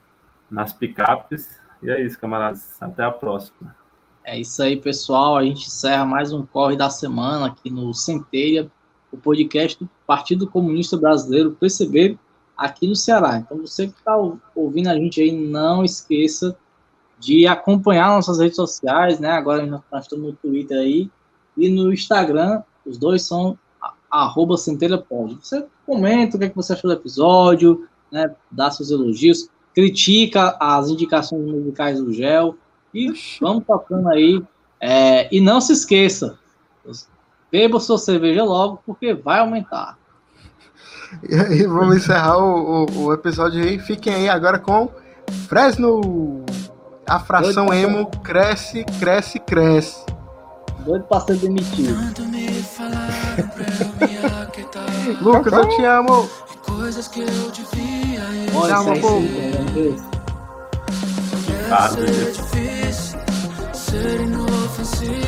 nas 0.49 0.73
picapes. 0.73 1.61
E 1.83 1.91
é 1.91 2.01
isso, 2.01 2.21
camaradas. 2.21 2.81
Até 2.81 3.03
a 3.03 3.11
próxima. 3.11 3.75
É 4.23 4.39
isso 4.39 4.63
aí, 4.63 4.77
pessoal. 4.77 5.37
A 5.37 5.43
gente 5.43 5.67
encerra 5.67 6.05
mais 6.05 6.33
um 6.33 6.47
corre 6.47 6.77
da 6.77 6.89
semana 6.89 7.47
aqui 7.47 7.69
no 7.71 7.93
Centelha, 7.93 8.71
o 9.13 9.17
podcast 9.17 9.79
do 9.79 9.89
Partido 10.07 10.47
Comunista 10.47 10.97
Brasileiro, 10.97 11.57
PCB, 11.59 12.19
aqui 12.57 12.87
no 12.87 12.95
Ceará. 12.95 13.39
Então, 13.39 13.59
você 13.59 13.87
que 13.89 13.99
está 13.99 14.17
ouvindo 14.55 14.89
a 14.89 14.95
gente 14.95 15.21
aí, 15.21 15.33
não 15.33 15.85
esqueça 15.85 16.57
de 17.19 17.47
acompanhar 17.47 18.09
nossas 18.09 18.39
redes 18.39 18.57
sociais, 18.57 19.19
né? 19.21 19.31
Agora 19.31 19.65
nós 19.67 19.83
estamos 20.03 20.27
no 20.27 20.33
Twitter 20.33 20.79
aí 20.79 21.11
e 21.57 21.69
no 21.69 21.93
Instagram. 21.93 22.63
Os 22.85 22.99
dois 22.99 23.23
são 23.23 23.59
arroba 24.11 24.57
centelhapod. 24.57 25.39
Você 25.43 25.67
comenta 25.87 26.37
o 26.37 26.41
que, 26.41 26.47
é 26.47 26.49
que 26.49 26.57
você 26.57 26.73
achou 26.73 26.91
do 26.91 26.97
episódio, 26.97 27.87
né? 28.11 28.35
Dá 28.51 28.71
seus 28.71 28.91
elogios, 28.91 29.49
critica 29.75 30.57
as 30.59 30.89
indicações 30.89 31.47
musicais 31.47 32.01
do 32.01 32.13
Gel 32.13 32.57
e 32.95 33.13
vamos 33.41 33.65
tocando 33.67 34.09
aí. 34.09 34.43
É, 34.81 35.29
e 35.35 35.41
não 35.43 35.61
se 35.61 35.75
esqueça, 35.75 36.39
beba 37.51 37.81
sua 37.81 37.99
cerveja 37.99 38.45
logo, 38.45 38.81
porque 38.87 39.15
vai 39.15 39.41
aumentar. 39.41 39.99
E 41.29 41.35
aí, 41.35 41.67
vamos 41.67 41.97
encerrar 41.97 42.39
o, 42.39 42.87
o, 42.87 43.07
o, 43.07 43.13
episódio 43.13 43.61
aí. 43.63 43.79
Fiquem 43.79 44.15
aí 44.15 44.29
agora 44.29 44.59
com 44.59 44.89
Fresno. 45.49 46.45
A 47.09 47.19
fração 47.19 47.67
Doido 47.67 47.83
emo 47.83 48.07
cresce, 48.23 48.85
cresce, 49.01 49.41
cresce. 49.41 50.05
Doido 50.85 51.05
pra 51.05 51.21
ser 51.21 51.37
demitido. 51.37 51.91
Lucas, 55.21 55.53
eu 55.53 55.69
te 55.69 55.85
amo. 55.85 56.29
Coisas 56.65 57.07
que 57.09 57.21
eu 57.21 57.51
devia. 57.51 58.23
Te 58.47 58.71
amo, 58.71 58.99
pô. 59.01 59.21
Ah, 61.73 61.89
ser 63.73 64.21
inofensivo 64.21 65.20